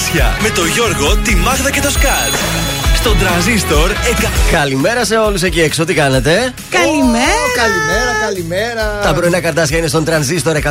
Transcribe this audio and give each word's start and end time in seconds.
Καρδάσια 0.00 0.36
με 0.42 0.50
το 0.50 0.64
Γιώργο, 0.64 1.16
τη 1.16 1.36
Μάγδα 1.36 1.70
και 1.70 1.80
το 1.80 1.90
Σκάτ. 1.90 2.69
Στον 3.00 3.18
τραζίστορ. 3.18 3.90
Εκα... 3.90 4.30
Καλημέρα 4.50 5.04
σε 5.04 5.16
όλους 5.16 5.42
εκεί 5.42 5.60
έξω, 5.60 5.84
τι 5.84 5.94
κάνετε; 5.94 6.52
Καλημέρα. 6.70 7.24
καλημέρα, 7.56 8.12
καλημέρα. 8.24 9.00
Τα 9.02 9.14
πρωινά 9.14 9.40
καρτάσια 9.40 9.78
είναι 9.78 9.86
στον 9.86 10.04
τρανζίστορ 10.04 10.56
100,3 10.56 10.62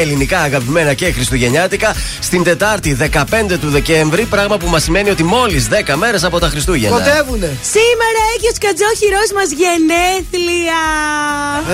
ελληνικά 0.00 0.38
αγαπημένα 0.40 0.94
και 0.94 1.12
χριστουγεννιάτικα 1.12 1.94
στην 2.20 2.42
Τετάρτη 2.42 2.96
15 3.12 3.24
του 3.60 3.68
Δεκέμβρη. 3.70 4.24
Πράγμα 4.24 4.56
που 4.56 4.66
μας 4.68 4.82
σημαίνει 4.82 5.10
ότι 5.10 5.22
μόλις 5.22 5.68
10 5.70 5.94
μέρες 5.94 6.24
από 6.24 6.38
τα 6.38 6.48
Χριστούγεννα. 6.48 6.96
Κοντεύουνε. 6.96 7.56
Σήμερα 7.62 8.20
έχεις 8.36 8.50
ο 8.50 8.54
σκατζόχυρό 8.54 9.22
μας 9.34 9.48
γενέθλια. 9.60 10.82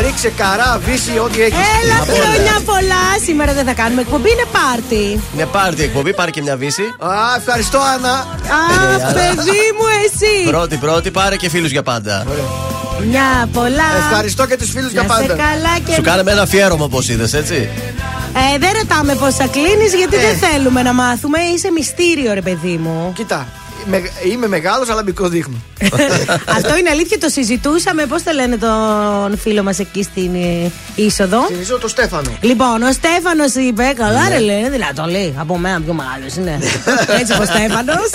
Ρίξε 0.01 0.29
καρά, 0.29 0.81
βύση, 0.85 1.19
ό,τι 1.19 1.43
έχεις. 1.43 1.59
Έλα, 1.83 1.99
χρόνια 2.15 2.61
πολλά. 2.65 3.05
Σήμερα 3.25 3.53
δεν 3.53 3.65
θα 3.65 3.73
κάνουμε 3.73 4.01
εκπομπή, 4.01 4.31
είναι 4.31 4.47
πάρτι. 4.57 5.21
Είναι 5.35 5.47
πάρτι 5.47 5.83
εκπομπή, 5.83 6.15
πάρει 6.15 6.31
και 6.31 6.43
μια 6.43 6.57
βύση. 6.57 6.83
Α, 6.99 7.11
ευχαριστώ, 7.39 7.79
Άννα. 7.95 8.15
Α, 8.59 9.13
παιδί 9.13 9.65
μου, 9.77 9.86
εσύ. 10.05 10.49
Πρώτη, 10.51 10.77
πρώτη, 10.77 11.11
πάρε 11.11 11.37
και 11.37 11.49
φίλους 11.49 11.71
για 11.71 11.83
πάντα. 11.83 12.25
Μια 13.11 13.49
πολλά. 13.53 13.85
Ευχαριστώ 14.11 14.47
και 14.47 14.57
τους 14.57 14.71
φίλους 14.71 14.93
για 14.93 15.03
Να 15.03 15.15
σε 15.15 15.21
πάντα. 15.21 15.35
καλά 15.35 15.79
και. 15.87 15.93
Σου 15.93 16.03
κάναμε 16.03 16.31
ένα 16.31 16.43
αφιέρωμα 16.43 16.85
όπως 16.85 17.09
είδες, 17.09 17.33
έτσι. 17.35 17.69
Ε, 18.55 18.59
δεν 18.59 18.71
ρωτάμε 18.81 19.15
πόσα 19.15 19.47
κλείνεις 19.47 19.95
γιατί 19.95 20.17
Ε. 20.17 20.21
δεν 20.21 20.37
θέλουμε 20.51 20.83
να 20.83 20.93
μάθουμε. 20.93 21.39
Είσαι 21.55 21.71
μυστήριο, 21.71 22.33
ρε 22.35 22.41
παιδί 22.43 22.77
μου. 22.83 23.13
Κοίτα, 23.15 23.47
με- 23.87 24.11
είμαι 24.31 24.49
μεγάλος, 24.49 24.89
αλλά 24.91 25.03
μικρό 25.03 25.29
δείχνω. 25.29 25.57
Αυτό 26.57 26.77
είναι 26.77 26.91
αλήθεια, 26.91 27.19
το 27.19 27.29
συζητούσαμε. 27.29 28.07
Πώς 28.07 28.23
το 28.23 28.33
λένε 28.33 28.57
τον 28.57 29.39
φίλο 29.39 29.63
μας 29.63 29.79
εκεί 29.79 30.03
στην 30.03 30.35
ε, 30.35 30.71
είσοδο; 30.95 31.45
Συνηθίζω 31.47 31.79
το 31.79 31.89
Στέφανο. 31.89 32.31
Λοιπόν, 32.41 32.83
ο 32.83 32.93
Στέφανος 32.93 33.55
είπε: 33.55 33.93
Καλά, 33.97 34.29
ρε, 34.29 34.39
λέει, 34.39 34.59
είναι 34.59 34.71
δυνατό, 34.71 35.05
λέει. 35.05 35.35
Από 35.39 35.59
μένα 35.59 35.81
πιο 35.81 35.93
μεγάλος 35.93 36.35
είναι. 36.37 36.59
Έτσι 37.21 37.33
ο 37.33 37.45
Στέφανος. 37.45 38.11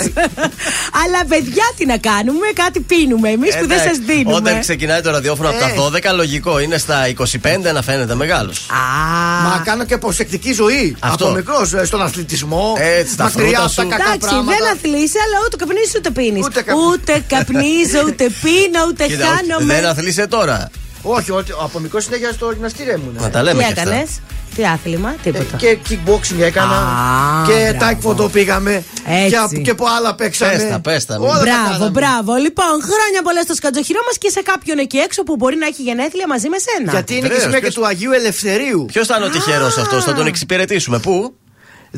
Αλλά 1.02 1.20
παιδιά, 1.28 1.64
τι 1.76 1.86
να 1.86 1.96
κάνουμε, 1.98 2.46
κάτι 2.54 2.80
πίνουμε 2.80 3.28
εμείς 3.30 3.54
που 3.58 3.66
δεν 3.66 3.78
Εντάξει, 3.78 3.88
σας 3.88 3.98
δίνουμε. 4.06 4.34
Όταν 4.34 4.60
ξεκινάει 4.60 5.00
το 5.00 5.10
ραδιόφωνο 5.10 5.48
από 5.48 5.58
τα 5.58 6.10
12, 6.12 6.14
λογικό 6.16 6.58
είναι 6.58 6.78
στα 6.78 6.96
25 7.18 7.72
να 7.74 7.82
φαίνεται 7.82 8.14
μεγάλος. 8.14 8.58
Α, 8.70 9.42
Μα 9.48 9.62
κάνω 9.64 9.84
και 9.84 9.96
προσεκτική 9.98 10.52
ζωή. 10.52 10.96
Αυτό. 10.98 11.24
Από 11.24 11.34
μικρός 11.34 11.72
στον 11.84 12.02
αθλητισμό. 12.02 12.76
Έτσι, 12.98 13.16
τα 13.16 13.24
μακριά 13.24 13.44
φρούτα 13.46 13.64
από 13.64 13.74
τα 13.74 13.82
σου. 13.82 13.88
κακά 13.88 14.02
Εντάξει, 14.04 14.28
πράγματα. 14.28 14.56
δεν 14.58 14.72
αθλείσαι, 14.72 15.18
αλλά 15.26 15.36
ούτε 15.46 15.56
καπνίζει 15.62 15.92
ούτε 15.96 16.10
πίνεις. 16.10 16.44
Ούτε 16.46 16.62
καπνίζω. 16.62 16.88
Ούτε 16.92 17.12
καπνίζω, 17.28 18.00
ούτε 18.08 18.24
πίνω, 18.42 18.80
ούτε 18.88 19.06
Κοίτα, 19.06 19.26
χάνομαι. 19.26 19.74
δεν 19.74 19.86
αθλείσαι 19.86 20.26
τώρα. 20.26 20.70
Όχι, 21.02 21.30
ότι- 21.30 21.52
από 21.62 21.78
μικρό 21.78 22.00
συνέχεια 22.00 22.32
στο 22.32 22.50
γυμναστήριο 22.52 22.92
ήμουν. 22.92 23.16
Να 23.20 23.30
τα 23.30 23.42
λέμε 23.42 23.58
Τι 23.62 23.72
και 23.72 23.80
αυτά. 23.80 23.90
έκανες, 23.90 24.20
τι 24.56 24.64
άθλημα, 24.66 25.14
τίποτα. 25.22 25.56
Και 25.56 25.78
kickboxing 25.88 26.40
έκανα. 26.40 26.76
Α, 26.76 27.46
και 27.46 27.74
μπράβο. 27.78 28.10
taekwondo 28.26 28.32
πήγαμε. 28.32 28.84
Έτσι. 29.06 29.36
Και, 29.56 29.60
και 29.60 29.70
από 29.70 29.84
άλλα 29.96 30.14
παίξαμε. 30.14 30.52
Πες 30.52 30.68
τα, 30.68 30.80
πες 30.80 31.04
τα, 31.04 31.18
μην- 31.18 31.28
Όλα 31.28 31.38
τα 31.38 31.42
Μπράβο, 31.44 31.70
κάναμε. 31.72 31.90
μπράβο. 31.90 32.34
Λοιπόν, 32.34 32.66
χρόνια 32.82 33.20
πολλά 33.22 33.42
στο 33.42 33.54
σκατζοχυρό 33.54 34.00
μας 34.06 34.18
και 34.18 34.28
σε 34.30 34.42
κάποιον 34.42 34.78
εκεί 34.78 34.96
έξω 34.98 35.22
που 35.22 35.36
μπορεί 35.36 35.56
να 35.56 35.66
έχει 35.66 35.82
γενέθλια 35.82 36.26
μαζί 36.26 36.48
με 36.48 36.56
σένα. 36.66 36.90
Γιατί 36.92 37.12
είναι 37.12 37.20
και 37.22 37.26
Βεβαίως, 37.28 37.42
σημαία 37.42 37.58
και 37.60 37.66
ποιος- 37.66 37.74
του 37.74 37.86
Αγίου 37.86 38.12
Ελευθερίου. 38.12 38.84
Ποιος 38.92 39.06
θα 39.06 39.16
είναι 39.16 39.24
ο 39.26 39.30
τυχερός 39.30 39.76
αυτός, 39.78 40.04
θα 40.04 40.14
τον 40.14 40.26
εξυπηρετήσουμε. 40.26 40.98
Πού; 40.98 41.34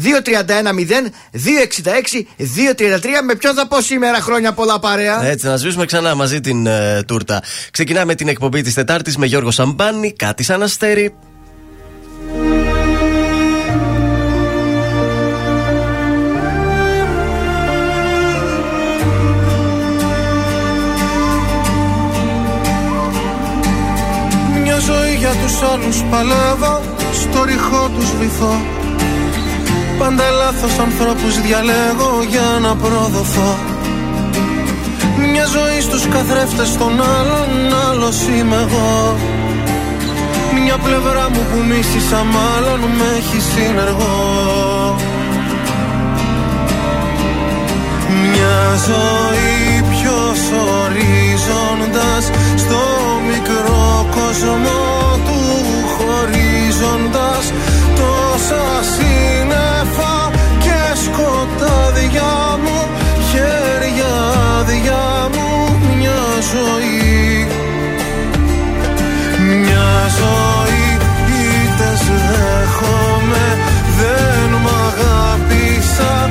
2-31-0-266-233 0.03 0.06
Με 3.27 3.34
ποιον 3.34 3.55
θα 3.55 3.67
πω 3.67 3.81
σήμερα 3.81 4.20
χρόνια 4.20 4.53
πολλά 4.53 4.78
παρέα; 4.78 5.25
Έτσι, 5.25 5.47
να 5.47 5.56
σβήσουμε 5.56 5.84
ξανά 5.84 6.14
μαζί 6.14 6.41
την 6.41 6.67
ε, 6.67 7.03
τούρτα. 7.06 7.42
Ξεκινάμε 7.70 8.15
την 8.15 8.28
εκπομπή 8.28 8.62
της 8.62 8.75
Τετάρτης 8.75 9.17
με 9.17 9.27
Γιώργο 9.27 9.50
Σαμπάνη, 9.50 10.12
κάτι 10.12 10.42
σαν 10.42 10.62
αστέρι. 10.62 11.15
Μια 24.62 24.78
ζωή 24.78 25.15
για 25.19 25.33
τους 25.43 25.62
άλλους 25.62 26.03
παλεύω 26.10 26.83
Στο 27.12 27.44
ρηχό 27.44 27.91
τους 27.97 28.16
βυθώ 28.21 28.84
Πάντα 29.99 30.31
λάθος 30.31 30.78
ανθρώπους 30.78 31.41
διαλέγω 31.41 32.12
για 32.28 32.59
να 32.60 32.77
προδοθώ. 32.77 33.59
Μια 35.32 35.47
ζωή 35.47 35.81
στους 35.81 36.09
καθρέφτες 36.09 36.77
των 36.77 36.93
άλλων 37.19 37.49
Άλλος 37.91 38.16
είμαι 38.22 38.56
εγώ. 38.56 39.16
Μια 40.62 40.77
πλευρά 40.78 41.31
μου 41.31 41.43
που 41.50 41.59
μίσησα 41.69 42.25
μάλλον 42.37 42.81
Με 42.81 43.06
έχει 43.19 43.41
συνεργό. 43.41 44.97
Μια 48.22 48.59
ζωή 48.87 49.83
ποιος 49.91 50.41
ορίζοντας 50.81 52.25
Στο 52.56 52.81
μικρό 53.27 54.06
κόσμο 54.10 54.78
του 55.25 55.41
χωρίζοντας 55.94 57.53
Τόσα 57.97 58.65
σύννεφα 58.83 59.44
και 59.44 59.44
σκοτάδια 62.14 62.58
μου 62.62 62.78
Χέρια 63.30 64.14
άδεια 64.58 65.28
μου 65.34 65.78
μια 65.97 66.22
ζωή. 66.52 67.47
Μια 69.60 69.91
ζωή 70.19 70.86
ήτες 71.64 72.03
δέχομαι 72.28 73.47
Δεν 73.98 74.50
μ' 74.62 74.69
αγάπησα 74.86 76.30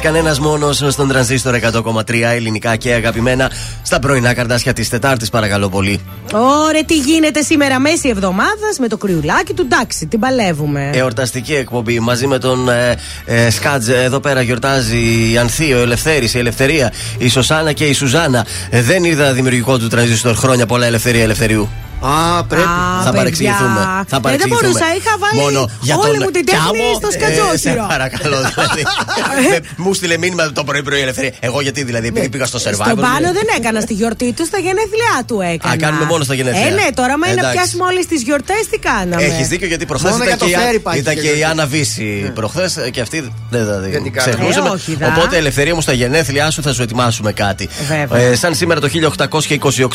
κανένας 0.00 0.38
μόνος 0.38 0.84
στον 0.88 1.08
τρανζίστορ 1.08 1.54
100,3 1.54 2.34
ελληνικά 2.34 2.76
και 2.76 2.92
αγαπημένα 2.92 3.50
στα 3.82 3.98
πρωινά 3.98 4.34
καρτάσια 4.34 4.72
της 4.72 4.88
Τετάρτης, 4.88 5.28
παρακαλώ 5.30 5.68
πολύ. 5.68 6.00
Ωραία, 6.32 6.84
τι 6.84 6.96
γίνεται 6.96 7.42
σήμερα, 7.42 7.80
μέση 7.80 8.08
εβδομάδας 8.08 8.78
με 8.78 8.88
το 8.88 8.96
κρυουλάκι 8.96 9.54
του. 9.54 9.62
Εντάξει, 9.62 10.06
την 10.06 10.20
παλεύουμε. 10.20 10.90
Εορταστική 10.94 11.54
εκπομπή 11.54 12.00
μαζί 12.00 12.26
με 12.26 12.38
τον 12.38 12.68
ε, 12.68 12.96
ε, 13.24 13.50
Σκάτζ. 13.50 13.88
Εδώ 13.88 14.20
πέρα 14.20 14.42
γιορτάζει 14.42 15.30
η 15.32 15.38
Ανθή, 15.38 15.72
ο 15.72 15.80
Ελευθέρης, 15.80 16.34
η 16.34 16.38
Ελευθερία, 16.38 16.92
η 17.18 17.28
Σωσάνα 17.28 17.72
και 17.72 17.84
η 17.84 17.92
Σουζάνα. 17.92 18.46
Ε, 18.70 18.82
δεν 18.82 19.04
είδα 19.04 19.32
δημιουργικό 19.32 19.78
του 19.78 19.88
τρανζίστορ 19.88 20.34
χρόνια 20.34 20.66
πολλά 20.66 20.86
Ελευθερία 20.86 21.22
Ελευθερίου. 21.22 21.68
Α, 22.00 22.44
πρέπει. 22.50 22.62
Α, 22.62 22.66
θα 22.96 23.02
παιδιά. 23.04 23.12
παρεξηγηθούμε. 23.18 23.80
Θα 23.84 24.00
Ε, 24.00 24.04
δεν 24.10 24.20
παρεξηγηθούμε. 24.20 24.60
μπορούσα, 24.60 24.86
είχα 24.98 25.12
βάλει 25.22 25.38
Μόνο 25.44 25.60
για 25.88 25.96
όλη 26.04 26.16
τον 26.16 26.22
μου 26.24 26.30
την 26.36 26.44
τέχνη 26.50 26.78
Κάμο, 26.78 26.94
στο 27.00 27.08
ε, 27.12 27.16
σκατζόχυρο. 27.16 27.82
σε 27.82 27.86
παρακαλώ, 27.94 28.38
δηλαδή. 28.50 28.82
Με- 29.50 29.60
μου 29.82 29.90
στείλε 29.98 30.16
μήνυμα 30.24 30.42
το 30.58 30.62
πρωί-πρωί 30.68 30.98
η 30.98 31.02
Ελευθερία. 31.06 31.32
Εγώ 31.48 31.58
γιατί 31.66 31.80
δηλαδή, 31.88 32.06
επειδή 32.12 32.28
πήγα 32.28 32.46
στο 32.52 32.58
survivor. 32.64 32.86
Στον 32.90 33.00
πάνω 33.08 33.16
δηλαδή. 33.18 33.38
δεν 33.38 33.46
έκανα 33.58 33.80
στη 33.86 33.94
γιορτή 34.00 34.28
του, 34.36 34.44
στα 34.50 34.58
γενέθλιά 34.66 35.14
του 35.28 35.36
έκανα. 35.52 35.72
Α, 35.74 35.76
κάνουμε 35.84 36.04
μόνο 36.04 36.22
στα 36.24 36.34
γενέθλια. 36.34 36.66
Ε, 36.66 36.70
ναι, 36.80 36.86
τώρα, 37.00 37.14
μα 37.18 37.26
είναι 37.26 37.40
να 37.40 37.48
Εντάξει. 37.48 37.56
πιάσουμε 37.58 37.84
όλες 37.90 38.04
τις 38.06 38.20
γιορτές, 38.22 38.62
τι 38.70 38.78
κάναμε; 38.88 39.22
Έχεις 39.28 39.46
δίκιο 39.48 39.66
γιατί 39.72 39.84
προχθές 39.86 40.10
Μόνο 40.10 40.24
ήταν, 40.24 40.36
για 40.36 40.42
το 40.42 40.52
και, 40.52 40.58
η 40.58 40.62
Α- 40.62 40.66
φέρι 40.66 40.78
πάει 40.86 40.98
ήταν 40.98 41.14
και 41.14 41.20
και 41.20 41.26
η 41.26 41.30
γιορτή. 41.30 41.50
Άννα 41.50 41.66
Βύση 41.66 42.30
προχθές 42.34 42.72
και 42.94 43.00
αυτή 43.00 43.18
δεν 43.50 43.64
θα 43.66 43.78
Δεν 43.78 44.02
την 44.02 44.12
κάναμε. 44.12 44.34
ξεχνούσαμε. 44.36 44.68
Ε, 44.68 44.72
όχι, 44.72 44.94
δα. 45.00 45.06
Οπότε 45.16 45.36
ελευθερία 45.36 45.74
μου 45.74 45.80
στα 45.80 45.92
γενέθλιά 45.92 46.50
σου 46.50 46.62
θα 46.62 46.72
σου 46.72 46.82
ετοιμάσουμε 46.82 47.32
κάτι. 47.32 47.68
Βέβαια. 47.88 48.20
Ε, 48.20 48.34
σαν 48.36 48.54
σήμερα 48.54 48.80
το 48.80 48.88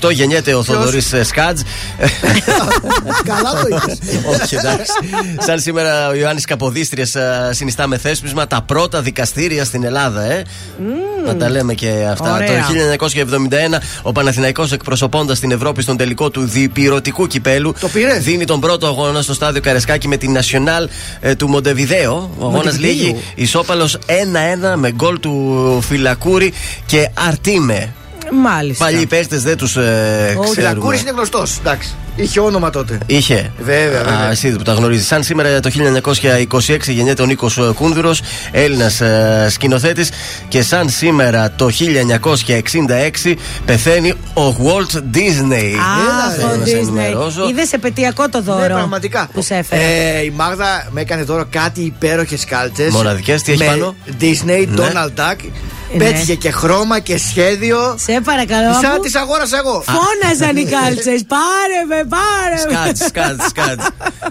1828 0.06 0.12
γεννιέται 0.12 0.54
ο 0.54 0.64
Θοδωρής 0.64 1.14
Σκάτζ. 1.24 1.62
Καλά 3.32 3.52
το 3.62 3.68
είπες. 3.68 3.98
Όχι, 4.42 4.56
εντάξει. 4.56 4.92
Σαν 5.38 5.60
σήμερα 5.60 6.08
ο 6.10 6.14
Ιωάννης 6.14 6.46
Καποδίστριας 6.46 7.16
συνιστά 7.50 7.88
με 7.88 7.98
θέσπισμα 7.98 8.48
τα 8.48 8.62
πρώτα 8.62 9.02
δικαστήρια 9.02 9.66
στην 9.66 9.84
Ελλάδα, 9.84 10.22
ε. 10.24 10.42
Να 11.26 11.36
τα 11.36 11.50
λέμε 11.50 11.74
και 11.74 12.08
αυτά. 12.12 12.34
Ωραία. 12.34 12.66
Το 12.98 13.08
1971 13.10 13.82
ο 14.02 14.12
Παναθηναϊκός 14.12 14.72
εκπροσωπώντας 14.72 15.40
την 15.40 15.52
Ευρώπη 15.52 15.82
στον 15.82 15.98
τελικό 15.98 16.30
του 16.30 16.42
διπυρωτικού 16.46 17.28
κυπέλου 17.28 17.74
Το 17.80 17.88
πήρε. 17.88 18.14
δίνει 18.18 18.46
τον 18.46 18.60
πρώτο 18.60 18.88
αγώνα 18.88 19.22
στο 19.22 19.34
στάδιο 19.34 19.62
Καρεσκάκη 19.62 20.08
με 20.08 20.18
την 20.18 20.38
Nacional 20.38 20.88
ε, 21.20 21.36
του 21.36 21.48
Μοντεβιδέο. 21.48 22.14
Ο 22.38 22.46
αγώνας 22.46 22.64
Μοντεβιδέο. 22.66 22.90
λήγει 22.92 23.16
ισόπαλο 23.36 23.90
1-1 24.08 24.74
με 24.76 24.92
γκολ 24.92 25.20
του 25.20 25.84
Φυλακούρη 25.88 26.54
και 26.86 27.10
Αρτίμε. 27.28 27.94
Μάλιστα. 28.32 28.86
Παλιοί 28.86 29.06
παίχτε 29.06 29.38
δεν 29.38 29.58
τους 29.58 29.76
ε, 29.76 29.82
Ο 29.82 30.42
ξέρουμε. 30.42 30.48
Φυλακούρη 30.54 31.00
είναι 31.00 31.10
γνωστός. 31.12 31.58
Εντάξει. 31.60 31.96
Είχε 32.16 32.40
όνομα 32.40 32.70
τότε. 32.70 32.98
Είχε. 33.06 33.52
Βέβαια, 33.60 34.04
βέβαια. 34.04 34.28
Α, 34.28 34.32
εσύ 34.32 34.52
που 34.52 34.64
τα 34.64 34.74
γνωρίζεις. 34.74 35.08
Σαν 35.08 35.24
σήμερα 35.24 35.60
το 35.60 35.70
1926 35.70 36.78
γεννιέται 36.88 37.22
ο 37.22 37.26
Νίκος 37.26 37.60
Κούνδουρος, 37.76 38.22
Έλληνας 38.52 39.02
ε, 39.02 39.48
σκηνοθέτης. 39.50 40.10
Και 40.48 40.62
σαν 40.62 40.90
σήμερα 40.90 41.52
το 41.52 41.70
1966 43.24 43.34
πεθαίνει 43.66 44.10
ο 44.34 44.56
Walt 44.64 44.96
Disney. 44.98 45.74
Αχ, 45.80 46.34
Θέλω 46.36 46.52
ο 46.54 46.56
να 46.56 46.66
σε 46.66 46.72
Disney. 46.76 46.80
ενημερώσω. 46.82 47.48
Είδες 47.50 47.72
επαιτειακό 47.74 48.30
το 48.30 48.42
δώρο. 48.42 48.60
Ναι, 48.62 48.68
πραγματικά. 48.68 49.30
Που 49.34 49.42
σε 49.42 49.56
έφερε. 49.56 49.82
Ε, 49.82 50.24
η 50.24 50.30
Μάγδα 50.36 50.88
με 50.92 51.02
έκανε 51.02 51.24
δώρο 51.24 51.46
κάτι 51.50 51.82
υπέροχες 51.82 52.46
κάλτσες. 52.46 52.92
Μοναδικές, 52.94 53.42
τι 53.42 53.52
έχει 53.52 53.64
με 53.64 53.66
πάνω; 53.70 53.96
Disney, 54.22 54.68
Ναι. 54.68 54.84
Donald 54.84 55.20
Duck. 55.20 55.36
Ναι. 55.98 56.04
Πέτυχε 56.04 56.36
και 56.36 56.52
χρώμα 56.52 57.00
και 57.00 57.18
σχέδιο. 57.18 57.96
Σε 58.00 58.22
παρακαλώ. 58.24 58.74
Σαν 58.74 58.86
αφού 58.92 59.00
τις 59.00 59.16
αγόρασα 59.16 59.58
εγώ. 59.58 59.84
Φώναζαν 59.86 60.56
οι 60.58 60.64
κάλτσες. 60.66 61.24
Πάρε 61.28 61.80
με, 61.88 62.05
πάρε 62.08 62.56
με. 62.68 62.94
Σκάτ, 62.94 62.98
σκάτς, 63.08 63.46
σκάτς. 63.48 63.88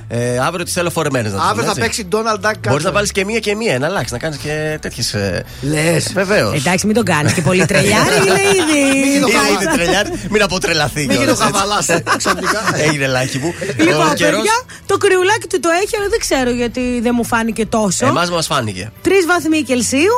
Ε, 0.08 0.38
αύριο 0.38 0.64
τις 0.64 0.72
θέλω 0.72 0.90
φορεμένες 0.90 1.32
να 1.32 1.42
Αύριο 1.42 1.64
θα 1.64 1.74
παίξει 1.74 2.08
Donald 2.12 2.46
Duck 2.46 2.52
Μπορείς 2.68 2.84
να 2.84 2.92
βάλεις 2.92 3.12
και 3.12 3.24
μία 3.24 3.38
και 3.38 3.54
μία, 3.54 3.78
να 3.78 3.86
αλλάξεις, 3.86 4.12
να 4.12 4.18
κάνεις 4.18 4.36
και 4.38 4.78
τέτοιες. 4.80 5.14
Λες. 5.60 6.12
Βεβαίως. 6.12 6.54
Εντάξει, 6.54 6.86
μην 6.86 6.94
τον 6.94 7.04
κάνεις 7.04 7.32
και 7.32 7.40
πολύ 7.42 7.66
τρελιάρι, 7.66 8.16
είναι 8.28 8.40
ήδη. 8.40 9.20
το 9.20 9.28
χαβα- 9.38 9.62
Είναι 9.62 9.72
τρελιάρι, 9.74 10.10
μην 10.30 10.42
αποτρελαθεί. 10.42 11.00
Μην 11.06 11.10
γίνει 11.10 11.16
κιόλας, 11.24 11.38
το 11.38 11.44
έτσι. 11.46 11.58
χαβαλά 11.58 12.16
ξαφνικά. 12.16 12.60
Έγινε 12.74 13.06
λάκι 13.06 13.38
μου. 13.38 13.54
Λοιπόν, 13.78 14.10
Ο 14.10 14.14
καιρός- 14.14 14.36
παιδιά, 14.36 14.52
το 14.86 14.96
κρυουλάκι 14.96 15.46
του 15.48 15.60
το 15.60 15.68
έχει, 15.82 15.96
αλλά 15.96 16.08
δεν 16.08 16.18
ξέρω 16.18 16.50
γιατί 16.50 17.00
δεν 17.02 17.12
μου 17.14 17.24
φάνηκε 17.24 17.66
τόσο. 17.66 18.06
Εμάς 18.06 18.30
μας 18.30 18.46
φάνηκε. 18.46 18.90
Τρεις 19.02 19.26
βαθμοί 19.26 19.62
Κελσίου. 19.62 20.12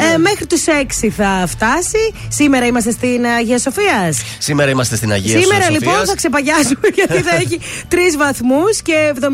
Α. 0.00 0.04
Ε, 0.12 0.18
μέχρι 0.18 0.46
του 0.46 0.56
6 1.04 1.08
θα 1.16 1.44
φτάσει. 1.48 2.12
Σήμερα 2.28 2.66
είμαστε 2.66 2.90
στην 2.90 3.26
Αγία 3.38 3.58
Σοφίας. 3.58 4.18
Σήμερα 4.38 4.70
είμαστε 4.70 4.96
στην 4.96 5.12
Αγία 5.12 5.40
Σήμερα 5.40 5.62
Σοφίας. 5.62 5.80
λοιπόν 5.80 6.06
θα 6.06 6.14
ξεπαγιάσουμε 6.14 6.88
γιατί 6.98 7.22
θα 7.22 7.34
έχει 7.36 7.60
3 7.90 7.94
βαθμούς 8.18 8.82
και 8.82 9.12
76% 9.20 9.26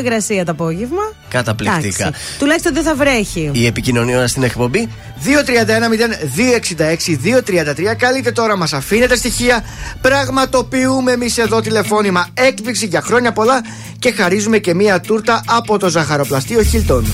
υγρασία 0.00 0.44
το 0.44 0.50
απόγευμα. 0.52 1.12
Καταπληκτικά. 1.28 2.06
Εντάξει. 2.06 2.20
Τουλάχιστον 2.38 2.74
δεν 2.74 2.82
θα 2.82 2.94
βρέχει. 2.94 3.50
Η 3.52 3.66
επικοινωνία 3.66 4.26
στην 4.26 4.42
εκπομπή 4.42 4.88
231-0266-233. 5.24 7.94
Καλείτε 7.96 8.32
τώρα, 8.32 8.56
μας 8.56 8.72
αφήνετε 8.72 9.16
στοιχεία. 9.16 9.64
Πραγματοποιούμε 10.00 11.12
εμείς 11.12 11.38
εδώ 11.38 11.60
τηλεφώνημα 11.60 12.28
έκπληξη 12.34 12.86
για 12.86 13.00
χρόνια 13.00 13.32
πολλά 13.32 13.60
και 13.98 14.12
χαρίζουμε 14.12 14.58
και 14.58 14.74
μία 14.74 15.00
τούρτα 15.00 15.42
από 15.46 15.78
το 15.78 15.88
ζαχαροπλαστείο 15.88 16.62
Χίλτον. 16.62 17.06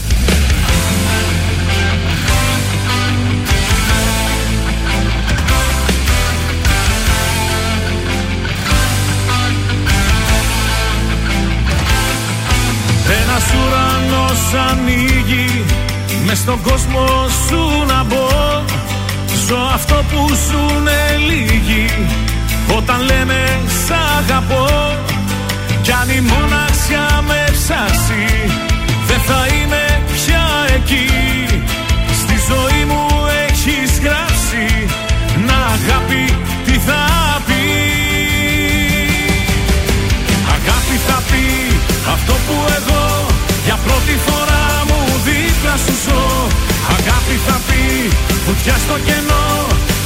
Στον 16.36 16.62
κόσμο 16.62 17.04
σου 17.46 17.86
να 17.86 18.04
μπω. 18.04 18.28
Ζω 19.46 19.58
αυτό 19.74 19.94
που 19.94 20.28
ζουνε 20.46 21.00
λίγοι 21.28 21.88
όταν 22.76 23.00
λένε 23.00 23.60
σ' 23.84 23.90
αγαπώ 24.18 24.66
Κι 25.82 25.92
αν 25.92 26.08
η 26.08 26.20
μοναξιά 26.20 27.22
με 27.28 27.44
ψάσει 27.52 28.24
δεν 29.06 29.20
θα 29.28 29.46
είμαι 29.54 30.02
πια 30.12 30.46
εκεί. 30.76 31.08
Στη 32.20 32.36
ζωή 32.50 32.84
μου 32.84 33.06
έχεις 33.48 33.90
γράψει 34.04 34.66
να 35.46 35.56
αγάπη 35.74 36.24
τι 36.64 36.72
θα 36.72 37.02
πει. 37.46 37.64
Αγάπη 40.56 40.96
θα 41.06 41.22
πει 41.30 41.44
αυτό 42.14 42.32
που 42.32 42.54
εγώ 42.76 43.26
για 43.64 43.78
πρώτη 43.84 44.18
φορά 44.26 44.46
μου 44.50 44.55
δίπλα 45.26 45.74
σου 45.84 45.94
ζω. 46.04 46.22
Αγάπη 46.96 47.36
θα 47.46 47.56
πει 47.66 47.82
βουτιά 48.46 48.76
στο 48.84 48.96
κενό. 49.06 49.46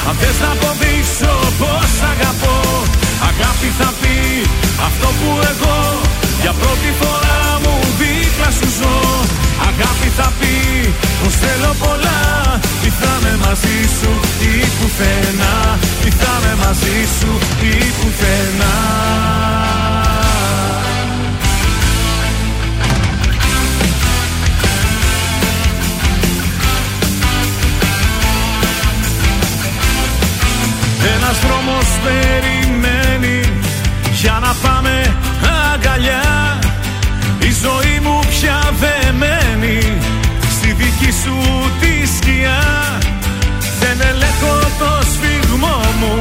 Αν 0.09 0.15
θες 0.21 0.39
να 0.45 0.51
αποδείξω 0.57 1.33
πως 1.61 1.93
αγαπώ. 2.13 2.59
Αγάπη 3.31 3.69
θα 3.79 3.91
πει 4.01 4.17
αυτό 4.89 5.09
που 5.19 5.29
εγώ 5.51 5.79
για 6.43 6.53
πρώτη 6.61 6.91
φορά 7.01 7.43
μου 7.63 7.75
δίπλα 8.01 8.51
σου 8.59 8.69
ζω. 8.79 8.97
Αγάπη 9.69 10.09
θα 10.19 10.29
πει 10.39 10.55
πως 11.21 11.35
θέλω 11.43 11.73
πολλά. 11.85 12.23
Τι 12.83 12.91
θα 13.01 13.13
με 13.23 13.33
μαζί 13.45 13.79
σου 13.99 14.13
ή 14.51 14.55
πουθενά. 14.77 15.57
Τι 16.03 16.11
θα 16.21 16.33
με 16.43 16.53
μαζί 16.63 16.99
σου 17.17 17.31
ή 17.71 17.75
πουθενά 17.99 18.77
Ένας 31.05 31.39
δρόμος 31.39 31.87
περιμένει 32.05 33.41
για 34.13 34.39
να 34.43 34.55
πάμε 34.63 35.17
αγκαλιά. 35.73 36.59
Η 37.39 37.51
ζωή 37.63 38.01
μου 38.03 38.19
πια 38.29 38.73
δεμένη 38.81 39.99
στη 40.51 40.73
δική 40.73 41.13
σου 41.23 41.37
τη 41.81 42.07
σκιά. 42.17 42.63
Δεν 43.81 44.01
ελέγχω 44.01 44.55
το 44.79 44.93
σφιγμό 45.13 45.81
μου 46.01 46.21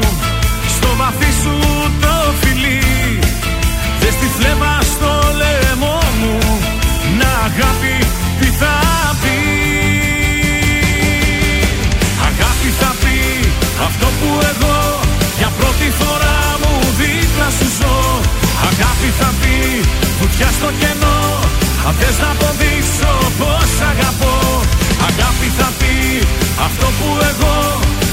στο 0.76 0.90
βαθύ 0.96 1.32
σου 1.42 1.56
το 2.02 2.34
φιλί. 2.42 3.20
Δες 4.00 4.16
τη 4.16 4.28
φλέβα 4.38 4.80
στο 4.82 5.12
λαιμό 5.40 6.02
μου 6.20 6.38
να 7.20 7.30
αγάπη 7.48 8.06
τι 8.40 8.46
θα 8.46 8.76
πει. 9.22 9.38
Αγάπη 12.30 12.70
θα 12.80 12.96
πει 13.02 13.20
αυτό 13.86 14.06
που 14.06 14.40
εγώ 14.52 14.69
σου 17.58 17.68
ζω. 17.78 17.96
Αγάπη 18.70 19.10
θα 19.20 19.30
πει 19.40 19.56
βουτιά 20.20 20.50
στο 20.58 20.70
κενό. 20.80 21.20
Αν 21.88 21.94
θες 22.00 22.18
να 22.24 22.30
αποδείξω 22.36 23.12
πως 23.40 23.72
αγαπώ 23.92 24.38
Αγάπη 25.08 25.48
θα 25.58 25.70
πει 25.80 25.96
αυτό 26.66 26.88
που 26.98 27.08
εγώ 27.30 27.58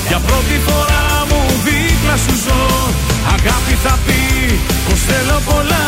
για 0.08 0.18
πρώτη 0.26 0.56
φορά 0.66 1.06
μου 1.28 1.40
δίπλα 1.64 2.16
σου 2.24 2.34
ζω. 2.44 2.62
Αγάπη 3.34 3.74
θα 3.84 3.98
πει 4.06 4.20
πως 4.88 5.00
θέλω 5.08 5.38
πολλά. 5.50 5.86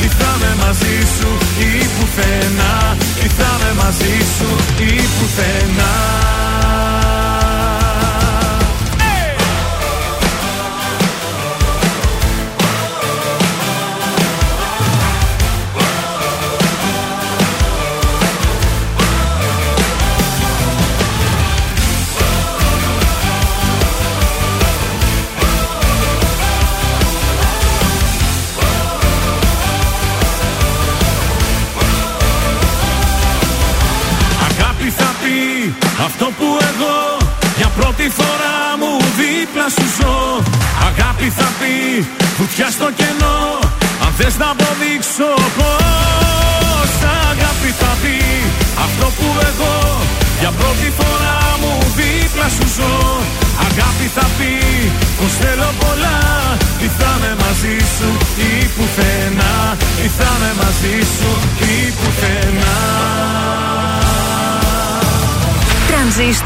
Τι 0.00 0.06
θα 0.18 0.30
με 0.40 0.50
μαζί 0.62 0.96
σου 1.16 1.30
ή 1.68 1.70
πουθενά. 1.94 2.96
Τι 3.20 3.28
θα 3.38 3.50
με 3.60 3.70
μαζί 3.82 4.16
σου 4.36 4.48
ή 4.82 4.92
πουθενά 5.16 5.94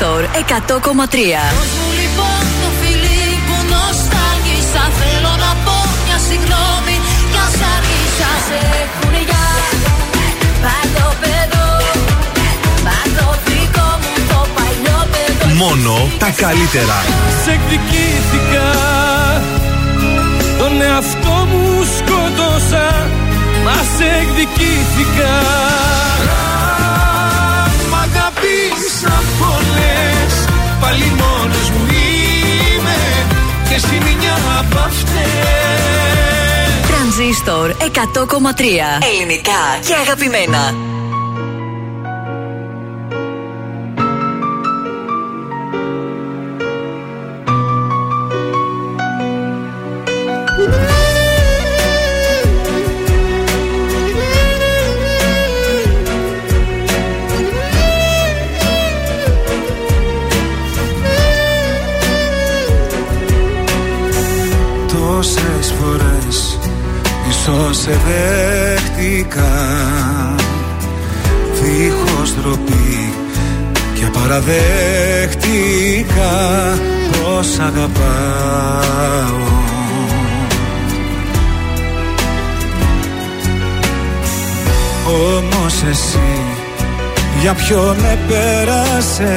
Τρανζίστορ 0.03 0.23
100,3 0.25 0.83
Δώσ' 1.57 1.75
μου 1.79 1.89
λοιπόν 2.01 2.43
το 2.63 2.69
φιλί 2.81 3.25
που 3.47 3.57
νοστάλγησα 3.73 4.85
Θέλω 5.01 5.33
να 5.45 5.53
πω 5.65 5.77
μια 6.05 6.19
συγγνώμη 6.29 6.97
κι 7.33 7.41
ας 7.47 7.57
άργησα 7.75 8.31
Σε 8.49 8.61
κουνιά 8.99 9.47
Πάρ' 10.63 10.89
το 10.97 11.07
παιδό 11.23 11.69
Πάρ' 12.87 13.11
το 13.19 13.29
δικό 13.47 13.89
μου 14.03 14.15
το 14.31 14.41
παλιό 14.57 14.99
παιδό. 15.13 15.45
Μόνο 15.63 15.95
τα 16.23 16.31
καλύτερα. 16.43 16.99
Σε 17.43 17.51
εκδικήθηκα 17.57 18.69
Τον 20.61 20.73
εαυτό 20.89 21.37
μου 21.51 21.65
σκότωσα 21.97 22.87
Μα 23.65 23.77
σε 23.97 24.07
εκδικήθηκα. 24.23 25.35
Μ' 27.91 27.99
αγαπήσα 28.07 29.15
πολλές 29.39 29.62
Πάλι 30.83 31.13
μόνος 31.21 31.71
μου 31.71 31.83
είμαι 31.87 32.97
Και 33.69 33.75
εσύ 33.75 33.97
μια 34.19 34.35
απ' 34.59 34.79
αυτές 34.79 35.23
Τρανζίστορ 36.89 37.71
100,3 37.71 37.85
Ελληνικά 39.13 39.63
και 39.87 39.95
αγαπημένα. 39.95 40.82
Ίσως 67.43 67.77
σε 67.77 68.01
δέχτηκα 68.07 69.53
Δίχως 71.53 72.35
ντροπή 72.35 73.13
και 73.95 74.07
παραδέχτηκα 74.07 74.61
Πως 77.13 77.59
αγαπάω. 77.59 79.41
Όμως 85.07 85.83
εσύ 85.91 86.41
για 87.41 87.55
ποιον 87.55 87.97
με 87.97 88.19
πέρασες 88.29 89.31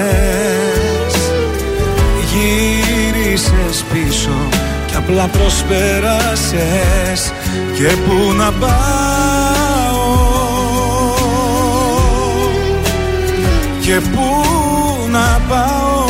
Γύρισες 2.31 3.83
πίσω 3.93 4.37
και 4.85 4.95
απλά 4.95 5.27
προσπέρασες 5.27 7.31
Και 7.77 7.95
πού 8.05 8.33
να 8.33 8.51
πάω. 8.51 8.73
Και 13.81 13.99
πού 13.99 14.45
να 15.11 15.39
πάω. 15.49 16.05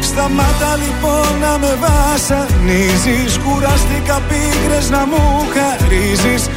Σταμάτα 0.00 0.76
λοιπόν 0.82 1.38
να 1.40 1.58
με 1.58 1.78
βασανίζεις. 1.84 3.38
Κουράστηκα 3.38 4.20
πίκρες 4.28 4.90
να 4.90 5.06
μου 5.06 5.46
χαρίζεις. 5.54 6.48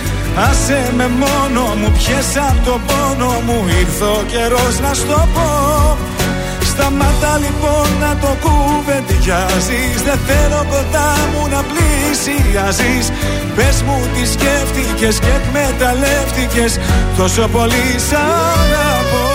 Άσε 0.50 0.94
με 0.96 1.08
μόνο 1.08 1.62
μου, 1.76 1.92
πιες 1.98 2.38
απ' 2.50 2.66
το 2.66 2.80
πόνο 2.88 3.32
μου. 3.46 3.66
Ήρθε 3.80 4.04
ο 4.04 4.24
καιρός 4.28 4.80
να 4.80 4.94
στο 4.94 5.28
πω. 5.34 5.50
Σταμάτα 6.72 7.34
λοιπόν 7.46 7.88
να 8.04 8.12
το 8.22 8.32
κουβεντιάζεις. 8.44 9.98
Δεν 10.08 10.20
θέλω 10.28 10.66
κοντά 10.74 11.10
μου 11.32 11.48
να 11.54 11.62
πλησιάζεις 12.12 13.12
Πες 13.56 13.82
μου 13.82 14.08
τι 14.14 14.28
σκέφτηκες 14.28 15.20
και 15.20 15.28
εκμεταλλεύτηκες. 15.28 16.80
Τόσο 17.18 17.48
πολύ 17.48 17.96
σ' 18.10 18.14
αγαπώ. 18.14 19.30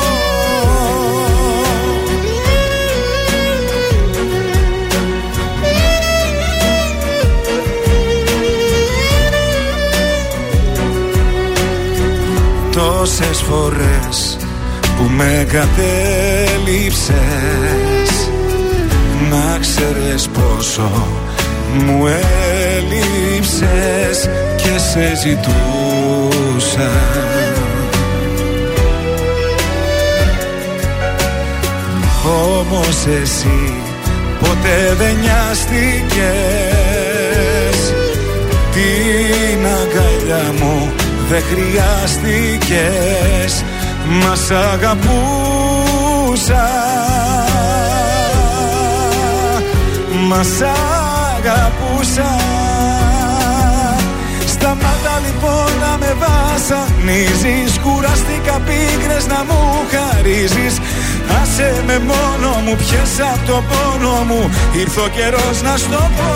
Τόσες 12.72 13.40
φορές 13.40 14.36
που 14.96 15.10
με 15.16 15.46
κατέληψες 15.52 17.14
Να 19.30 19.58
ξέρεις 19.58 20.28
πόσο 20.28 20.90
μου 21.84 22.06
έλειψες 22.76 24.28
και 24.56 24.78
σε 24.78 25.16
ζητούσα. 25.16 26.90
Όμως 32.24 33.06
εσύ 33.22 33.74
ποτέ 34.38 34.94
δεν 34.98 35.16
νοιάστηκες. 35.20 36.14
Την 38.72 39.66
αγκαλιά 39.66 40.52
μου 40.60 40.76
δεν 41.28 41.42
χρειάστηκες. 41.50 43.52
Μας 44.08 44.38
σ' 44.38 44.50
αγαπούσα. 44.50 46.66
Μας 50.28 50.46
σ' 50.46 50.62
αγαπούσα 51.36 52.55
Σταμάτα 54.76 55.20
λοιπόν 55.26 55.70
να 55.84 55.92
με 56.02 56.10
βασανίζεις. 56.22 57.78
Κουραστήκα 57.84 58.56
πίκρες 58.66 59.26
να 59.26 59.40
μου 59.48 59.60
χαρίζεις. 59.92 60.74
Άσε 61.40 61.82
με 61.86 61.98
μόνο 62.10 62.48
μου, 62.64 62.74
πιες 62.76 63.12
απ' 63.32 63.46
το 63.46 63.62
πόνο 63.68 64.16
μου. 64.28 64.40
Ήρθε 64.80 65.00
ο 65.00 65.08
καιρός 65.16 65.56
να 65.66 65.76
στο 65.76 66.02
πω. 66.16 66.30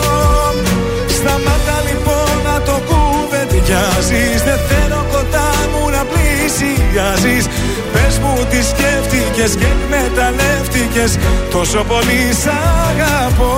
Σταμάτα 1.17 1.77
λοιπόν 1.87 2.33
να 2.47 2.55
το 2.67 2.75
κουβεντιάζεις. 2.89 4.39
Δεν 4.47 4.59
θέλω 4.69 5.01
κοντά 5.13 5.49
μου 5.71 5.83
να 5.95 6.01
πλησιάζεις. 6.11 7.45
Πες 7.93 8.15
μου 8.21 8.33
τι 8.49 8.59
σκέφτηκες 8.71 9.51
και 9.59 9.67
εκμεταλλεύτηκες 9.75 11.11
Τόσο 11.51 11.83
πολύ 11.83 12.23
σ' 12.41 12.51
αγαπώ 12.89 13.57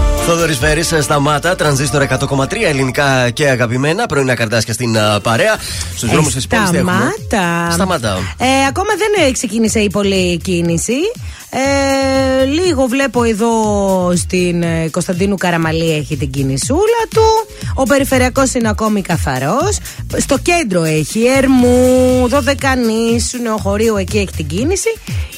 Θόδωρης 0.31 0.59
Βέρη, 0.59 0.83
σταμάτα, 0.83 1.55
τρανζίστορ 1.55 2.05
100,3 2.09 2.47
ελληνικά 2.63 3.29
και 3.29 3.47
αγαπημένα. 3.47 4.05
Πρωινά 4.05 4.35
καρτάσια 4.35 4.73
στην 4.73 4.97
α, 4.97 5.19
παρέα. 5.19 5.55
Στους 5.95 6.09
δρόμους 6.09 6.33
της 6.33 6.47
πόλης 6.47 6.71
έχουμε. 6.71 7.13
Σταμάτα. 7.27 7.71
Σταματάω. 7.71 8.17
Ε, 8.17 8.65
ακόμα 8.67 8.89
δεν 8.97 9.27
ε, 9.27 9.31
ξεκίνησε 9.31 9.79
η 9.79 9.89
πολλή 9.89 10.37
κίνηση. 10.37 10.93
Ε, 11.53 12.45
λίγο 12.45 12.85
βλέπω 12.85 13.23
εδώ 13.23 13.53
στην 14.15 14.63
ε, 14.63 14.89
Κωνσταντίνου 14.91 15.35
Καραμαλή 15.35 15.91
έχει 15.91 16.17
την 16.17 16.31
κινησούλα 16.31 17.01
του. 17.09 17.23
Ο 17.73 17.83
περιφερειακός 17.83 18.53
είναι 18.53 18.69
ακόμη 18.69 19.01
καθαρός. 19.01 19.77
Στο 20.17 20.37
κέντρο 20.37 20.83
έχει 20.83 21.19
Ερμού, 21.37 22.27
Δωδεκανήσου, 22.27 23.41
Νεοχωρίου 23.41 23.95
εκεί 23.95 24.17
έχει 24.17 24.31
την 24.35 24.47
κίνηση. 24.47 24.89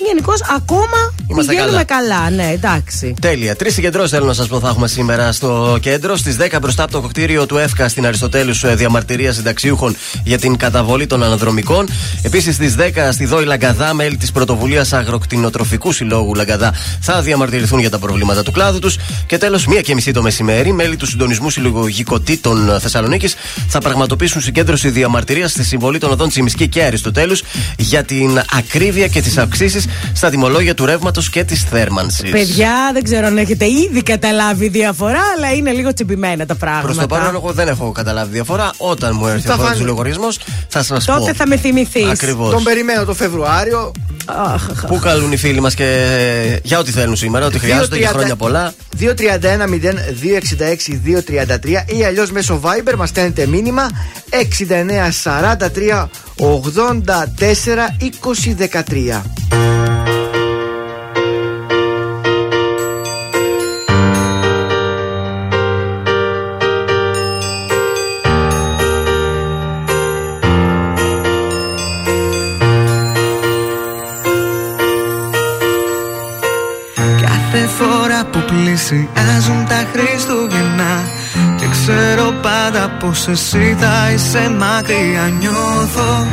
Γενικώς 0.05 0.41
ακόμα 0.55 1.13
Είμαστε 1.27 1.53
πηγαίνουμε 1.53 1.83
καλά. 1.83 2.29
Ναι, 2.29 2.49
εντάξει. 2.53 3.13
Τέλεια. 3.21 3.55
Τρεις 3.55 3.73
συγκεντρώσεις 3.73 4.11
θέλω 4.11 4.25
να 4.25 4.33
σας 4.33 4.47
πω 4.47 4.59
θα 4.59 4.67
έχουμε 4.67 4.82
σήμερα 4.87 5.31
στο 5.31 5.77
κέντρο. 5.81 6.15
Στις 6.15 6.37
10 6.39 6.57
μπροστά 6.61 6.83
από 6.83 6.91
το 6.91 7.01
κτίριο 7.01 7.45
του 7.45 7.57
ΕΦΚΑ 7.57 7.87
στην 7.89 8.05
Αριστοτέλους 8.05 8.75
διαμαρτυρία 8.75 9.33
συνταξιούχων 9.33 9.95
για 10.23 10.37
την 10.37 10.57
καταβολή 10.57 11.07
των 11.07 11.23
αναδρομικών. 11.23 11.89
Επίσης 12.21 12.55
στις 12.55 12.75
10 12.75 13.11
στη 13.11 13.25
Δόη 13.25 13.45
Λαγκαδά, 13.45 13.93
μέλη 13.93 14.17
της 14.17 14.31
πρωτοβουλίας 14.31 14.93
Αγροκτηνοτροφικού 14.93 15.91
Συλλόγου 15.91 16.35
Λαγκαδά 16.35 16.73
θα 16.99 17.21
διαμαρτυρηθούν 17.21 17.79
για 17.79 17.89
τα 17.89 17.99
προβλήματα 17.99 18.43
του 18.43 18.51
κλάδου 18.51 18.79
τους. 18.79 18.97
Και 19.25 19.37
τέλος, 19.37 19.65
μία 19.65 19.81
και 19.81 19.93
μισή 19.93 20.11
το 20.11 20.21
μεσημέρι, 20.21 20.73
μέλη 20.73 20.95
του 20.95 21.05
Συντονισμού 21.05 21.49
Συλλογικοτήτων 21.49 22.79
Θεσσαλονίκης 22.79 23.35
θα 23.67 23.79
πραγματοποιήσουν 23.79 24.41
συγκέντρωση 24.41 24.89
διαμαρτυρίας 24.89 25.51
στη 25.51 25.63
συμβολή 25.63 25.97
των 25.97 26.11
οδών 26.11 26.29
Τσιμισκή 26.29 26.67
και 26.67 26.83
Αριστοτέλους 26.83 27.43
για 27.77 28.03
την 28.03 28.41
ακρίβεια 28.57 29.07
και 29.07 29.21
τις 29.21 29.37
αυξήσεις 29.37 29.85
στα 30.13 30.29
τιμολόγια 30.29 30.73
του 30.73 30.85
ρεύματος 30.85 31.29
και 31.29 31.43
της 31.43 31.63
θέρμανσης. 31.63 32.29
Παιδιά, 32.29 32.89
δεν 32.93 33.03
ξέρω 33.03 33.27
αν 33.27 33.37
έχετε 33.37 33.65
ήδη 33.65 34.03
καταλάβει 34.03 34.62
διαφορά, 34.67 35.21
αλλά 35.37 35.53
είναι 35.53 35.71
λίγο 35.71 35.93
τσιμπημένα 35.93 36.45
τα 36.45 36.55
πράγματα. 36.55 36.85
Προς 36.85 36.97
το 36.97 37.07
παρόν, 37.07 37.35
εγώ 37.35 37.51
δεν 37.51 37.67
έχω 37.67 37.91
καταλάβει 37.91 38.31
διαφορά. 38.31 38.71
Όταν 38.77 39.15
μου 39.15 39.27
έρθει 39.27 39.47
Θα 39.47 39.53
ο 39.53 39.57
πρώτο 39.57 39.71
φανεί. 39.71 39.85
λογαριασμός, 39.85 40.39
θα 40.67 40.83
σας 40.83 41.05
πω. 41.05 41.13
Τότε 41.13 41.33
θα 41.33 41.47
με 41.47 41.57
θυμηθείς. 41.57 42.09
Ακριβώς. 42.09 42.51
Τον 42.51 42.63
περιμένω 42.63 43.05
το 43.05 43.13
Φεβρουάριο. 43.13 43.91
Πού 44.87 44.99
καλούν 44.99 45.31
οι 45.31 45.37
φίλοι 45.37 45.59
μας 45.61 45.73
και 45.73 46.59
για 46.63 46.79
ό,τι 46.79 46.91
θέλουν 46.91 47.15
σήμερα, 47.15 47.45
ό,τι 47.45 47.59
χρειάζονται 47.59 47.97
για 47.97 48.09
2.30 48.09 48.13
χρόνια 48.13 48.35
πολλά. 48.35 48.73
231 48.99 49.67
0 49.67 50.03
266 50.19 50.99
233 51.03 51.97
ή 51.97 52.03
αλλιώς 52.03 52.31
μέσω 52.31 52.61
Viber 52.63 52.95
μας 52.97 53.09
στέλνετε 53.09 53.45
μήνυμα 53.45 53.89
69 54.29 55.11
43 55.23 56.07
84 56.37 56.97
20 58.21 58.55
13. 58.55 60.12
Πλησιάζουν 78.89 79.65
τα 79.67 79.85
Χριστούγεννα 79.91 81.03
Και 81.57 81.65
ξέρω 81.71 82.33
πάντα 82.41 82.89
πως 82.99 83.27
εσύ 83.27 83.75
θα 83.79 84.11
είσαι 84.13 84.49
μακριά. 84.57 85.33
Νιώθω 85.39 86.27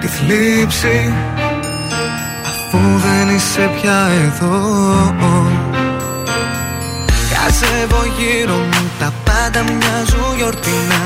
τη 0.00 0.06
θλίψη 0.06 1.14
Αφού 2.44 2.78
δεν 2.78 3.34
είσαι 3.34 3.70
πια 3.80 4.08
εδώ. 4.24 4.58
Κάζευω 7.32 8.02
γύρω 8.18 8.54
μου 8.54 8.90
τα 8.98 9.12
πάντα 9.24 9.62
μοιάζουν 9.62 10.36
γιορτινά. 10.36 11.02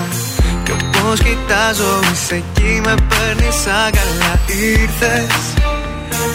Κι 0.63 0.73
όπως 0.73 1.19
κοιτάζω 1.19 2.01
είσαι 2.13 2.35
εκεί 2.35 2.81
με 2.85 2.95
παίρνεις 3.09 3.67
αγκαλιά 3.67 4.41
Ήρθες 4.47 5.37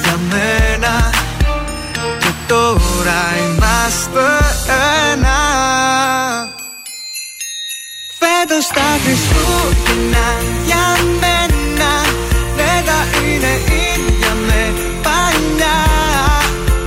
για 0.04 0.17
μένα. 0.30 1.19
και 1.19 1.19
τώρα 2.50 3.22
είμαστε 3.46 4.28
ένα. 5.12 5.40
Φέτος 8.20 8.68
τα 8.78 8.90
Χριστούγεννα 9.04 10.28
για 10.66 10.86
μένα. 11.22 11.92
Δεν 12.58 12.78
θα 12.88 13.00
είναι 13.22 13.54
ίδια 13.86 14.34
με 14.48 14.62
παλιά. 15.06 15.80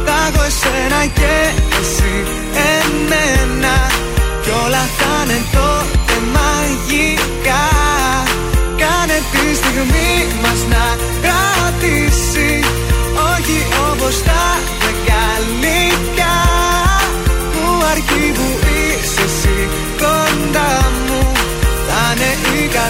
Θα 0.07 0.17
έχω 0.29 0.43
εσένα 0.51 1.01
και 1.19 1.35
εσύ 1.81 2.13
εμένα. 2.77 3.77
Κι 4.43 4.51
όλα 4.65 4.85
θα 4.99 5.13
είναι 5.23 5.41
τότε 5.53 6.17
μαγικά 6.35 7.65
Κάνε 8.81 9.19
τη 9.33 9.45
στιγμή 9.61 10.13
μας 10.43 10.61
να 10.73 10.85
κρατήσει. 11.23 12.51
Όχι 13.33 13.59
όπως 13.91 14.23
τα 14.23 14.43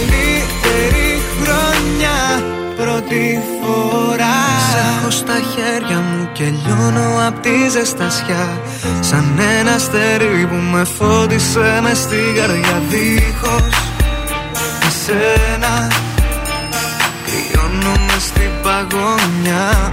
καλύτερη 0.03 1.23
χρονιά 1.38 2.43
Πρώτη 2.77 3.41
φορά. 3.61 4.37
Σε 4.71 4.79
έχω 4.79 5.11
στα 5.11 5.35
χέρια 5.55 5.99
μου 5.99 6.29
και 6.33 6.45
λιώνω 6.45 7.27
απ' 7.27 7.41
τη 7.43 7.69
ζεστασιά. 7.71 8.61
Σαν 9.01 9.38
ένα 9.59 9.73
αστέρι 9.73 10.47
που 10.51 10.55
με 10.73 10.85
φώτισε 10.85 11.81
μες 11.83 11.99
στην 11.99 12.35
καρδιά 12.37 12.83
Δίχως 12.88 13.75
εσένα 14.87 15.88
Κρυώνομαι 17.27 18.17
στην 18.19 18.51
παγωνιά 18.62 19.93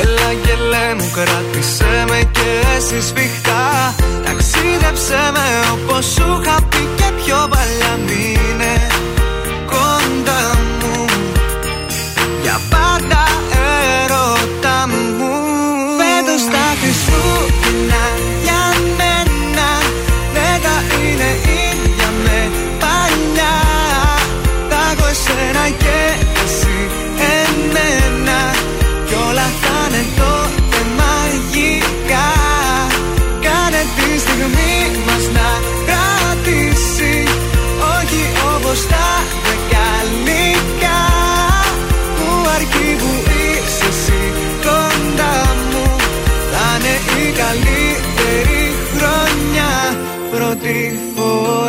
Έλα 0.00 0.28
και 0.42 0.54
λέ 0.70 0.94
μου 0.98 1.10
κράτησέ 1.14 2.04
με 2.08 2.20
και 2.30 2.50
εσύ 2.76 3.00
σφιχτά. 3.00 3.94
Ταξίδεψέ 4.24 5.30
με 5.32 5.46
όπως 5.72 6.04
σου 6.04 6.40
είχα 6.42 6.56
πει 6.68 6.88
και 6.96 7.08
πιο 7.24 7.36
παλιά 7.50 7.98
μείνε 8.06 8.74
κοντά 9.66 10.42
μου. 10.80 11.04
Για 12.42 12.60
πάντα 12.70 13.22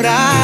φορά 0.05 0.34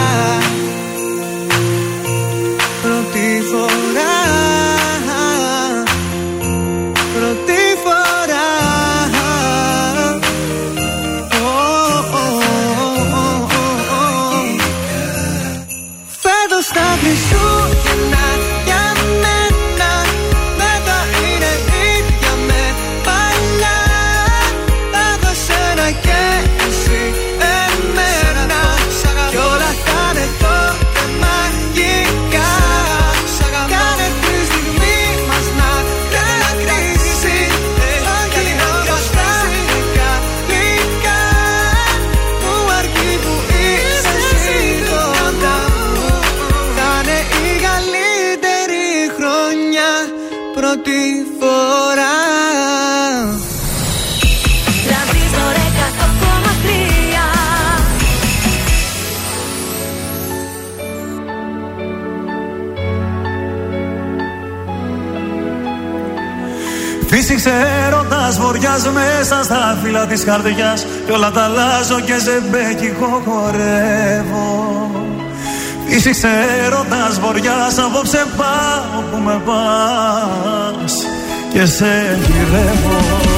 Πρώτη 50.74 51.02
φορά. 51.40 52.16
Τρανζίστορ 54.88 55.56
100,3 55.64 56.18
Φύσηξε 67.08 67.52
έρωτας 67.88 68.38
βοριάς 68.40 68.90
μέσα 68.90 69.44
στα 69.44 69.80
φύλλα 69.84 70.06
της 70.06 70.24
καρδιάς. 70.24 70.86
Κι 71.06 71.12
όλα 71.12 71.32
τα 71.32 71.44
αλλάζω 71.44 72.00
και 72.00 72.18
ζεμπέκικο 72.18 73.22
χορεύω 73.26 74.61
Φύσηξε 75.94 76.30
έρωτας 76.66 77.20
βοριάς 77.20 77.78
απόψε 77.78 78.26
πάω 78.38 79.02
που 79.12 79.18
με 79.18 79.42
πας. 79.46 80.94
Και 81.54 81.66
σε 81.66 82.20
γυρεύω 82.28 83.31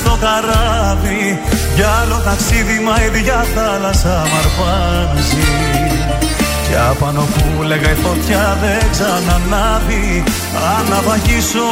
στο 0.00 0.18
καράβι. 0.24 1.24
Για 1.76 1.88
άλλο 2.00 2.18
ταξίδι 2.24 2.78
μα 2.86 2.94
η 3.06 3.08
διάθαλασσα 3.18 4.16
μ' 4.30 4.36
αρπάζει. 4.40 5.48
Κι 6.66 6.76
απάνω 6.90 7.22
που 7.34 7.62
λέγα 7.62 7.90
η 7.90 7.98
φωτιά 8.04 8.44
δεν 8.62 8.82
ξανανάβει. 8.94 10.24
Αν 10.74 10.84
ναυαγίσω 10.90 11.70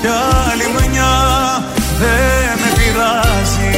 κι 0.00 0.10
άλλη 0.50 0.66
μια 0.74 1.12
δεν 2.00 2.52
με 2.60 2.68
πειράζει 2.76 3.72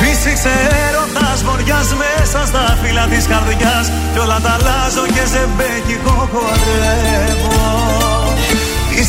Φύσηξε 0.00 0.52
έρωτας 0.86 1.42
βοριάς 1.44 1.88
μέσα 2.02 2.46
στα 2.46 2.78
φύλλα 2.82 3.04
της 3.06 3.26
καρδιάς. 3.26 3.86
Κι 4.12 4.18
όλα 4.18 4.40
τα 4.44 4.50
αλλάζω 4.50 5.04
και 5.14 5.24
ζεμπέκικο 5.32 6.28
χορεύω 6.32 8.29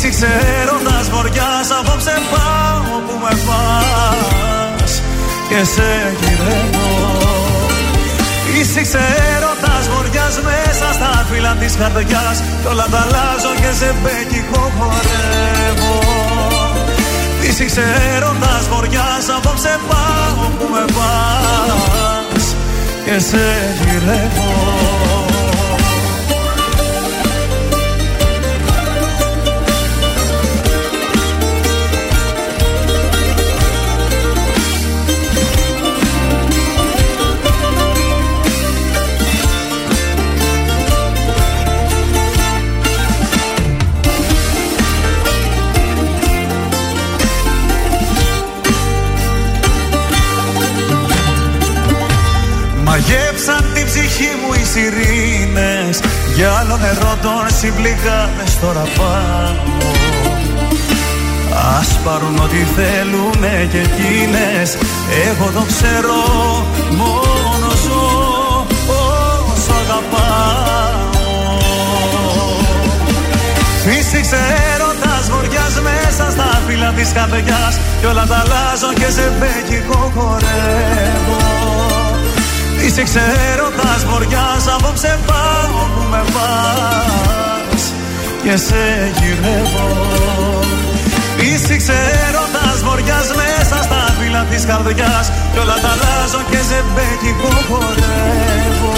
Φύσηξε 0.03 0.27
έρωτας 0.61 1.09
βοριάς 1.09 1.69
απόψε 1.79 2.15
πάω 2.31 2.99
που 3.05 3.15
με 3.23 3.33
πας. 3.47 5.01
Και 5.49 5.63
σε 5.73 5.89
γυρεύω. 6.19 6.89
Φύσηξε 8.45 9.03
έρωτας 9.35 9.83
βοριάς 9.93 10.35
μέσα 10.47 10.87
στα 10.93 11.25
φύλλα 11.29 11.53
της 11.59 11.75
καρδιάς. 11.75 12.37
Κι 12.61 12.67
όλα 12.71 12.87
τα 12.91 12.99
αλλάζω 13.05 13.53
και 13.61 13.71
ζεμπέκικο 13.79 14.71
χορεύω. 14.77 15.95
Φύσηξε 17.39 17.83
έρωτας 18.15 18.63
βοριάς 18.71 19.25
Απόψε 19.37 19.79
πάω 19.87 20.45
που 20.57 20.65
με 20.73 20.83
πας. 20.95 22.45
Και 23.05 23.19
σε 23.19 23.45
γυρεύω 23.79 25.20
νερό 56.93 57.17
των 57.21 57.56
συμπληγάδες 57.60 58.60
τώρα 58.62 58.86
πάω 58.97 59.80
Ας 61.80 61.99
πάρουν 62.04 62.38
ό,τι 62.39 62.58
θέλουνε 62.75 63.67
και 63.71 63.77
εκείνες 63.77 64.77
Εγώ 65.27 65.51
το 65.51 65.65
ξέρω 65.67 66.21
μόνο 66.97 67.69
ζω 67.84 68.65
όσο 68.88 69.73
αγαπάω. 69.84 71.10
Φύσηξε 73.84 74.39
έρωτας 74.73 75.30
βοριάς 75.30 75.75
μέσα 75.84 76.32
στα 76.32 76.62
φύλλα 76.67 76.91
της 76.91 77.12
καρδιάς 77.13 77.80
Κι 77.99 78.06
όλα 78.06 78.25
τα 78.25 78.36
αλλάζω 78.36 78.93
και 78.93 79.12
σε 79.12 79.32
μπέκικο 79.39 80.12
χορεύω 80.15 82.00
Είσαι 82.85 83.03
ξέροντας 83.03 84.05
βοριάς 84.09 84.67
Απόψε 84.75 85.19
πάω 85.25 85.85
που 85.95 86.03
με 86.11 86.21
πας 86.33 87.83
Και 88.43 88.57
σε 88.57 89.11
γυρεύω. 89.19 89.89
Είσαι 91.37 91.75
ξέροντας 91.83 92.77
βοριάς 92.83 93.27
Μέσα 93.35 93.83
στα 93.83 94.15
φύλλα 94.19 94.43
της 94.51 94.65
καρδιάς. 94.65 95.31
Κι 95.53 95.59
όλα 95.59 95.77
τα 95.83 95.89
αλλάζω 95.93 96.41
και 96.51 96.57
σε 96.69 96.83
μπέκικο 96.93 97.51
χορεύω. 97.67 98.95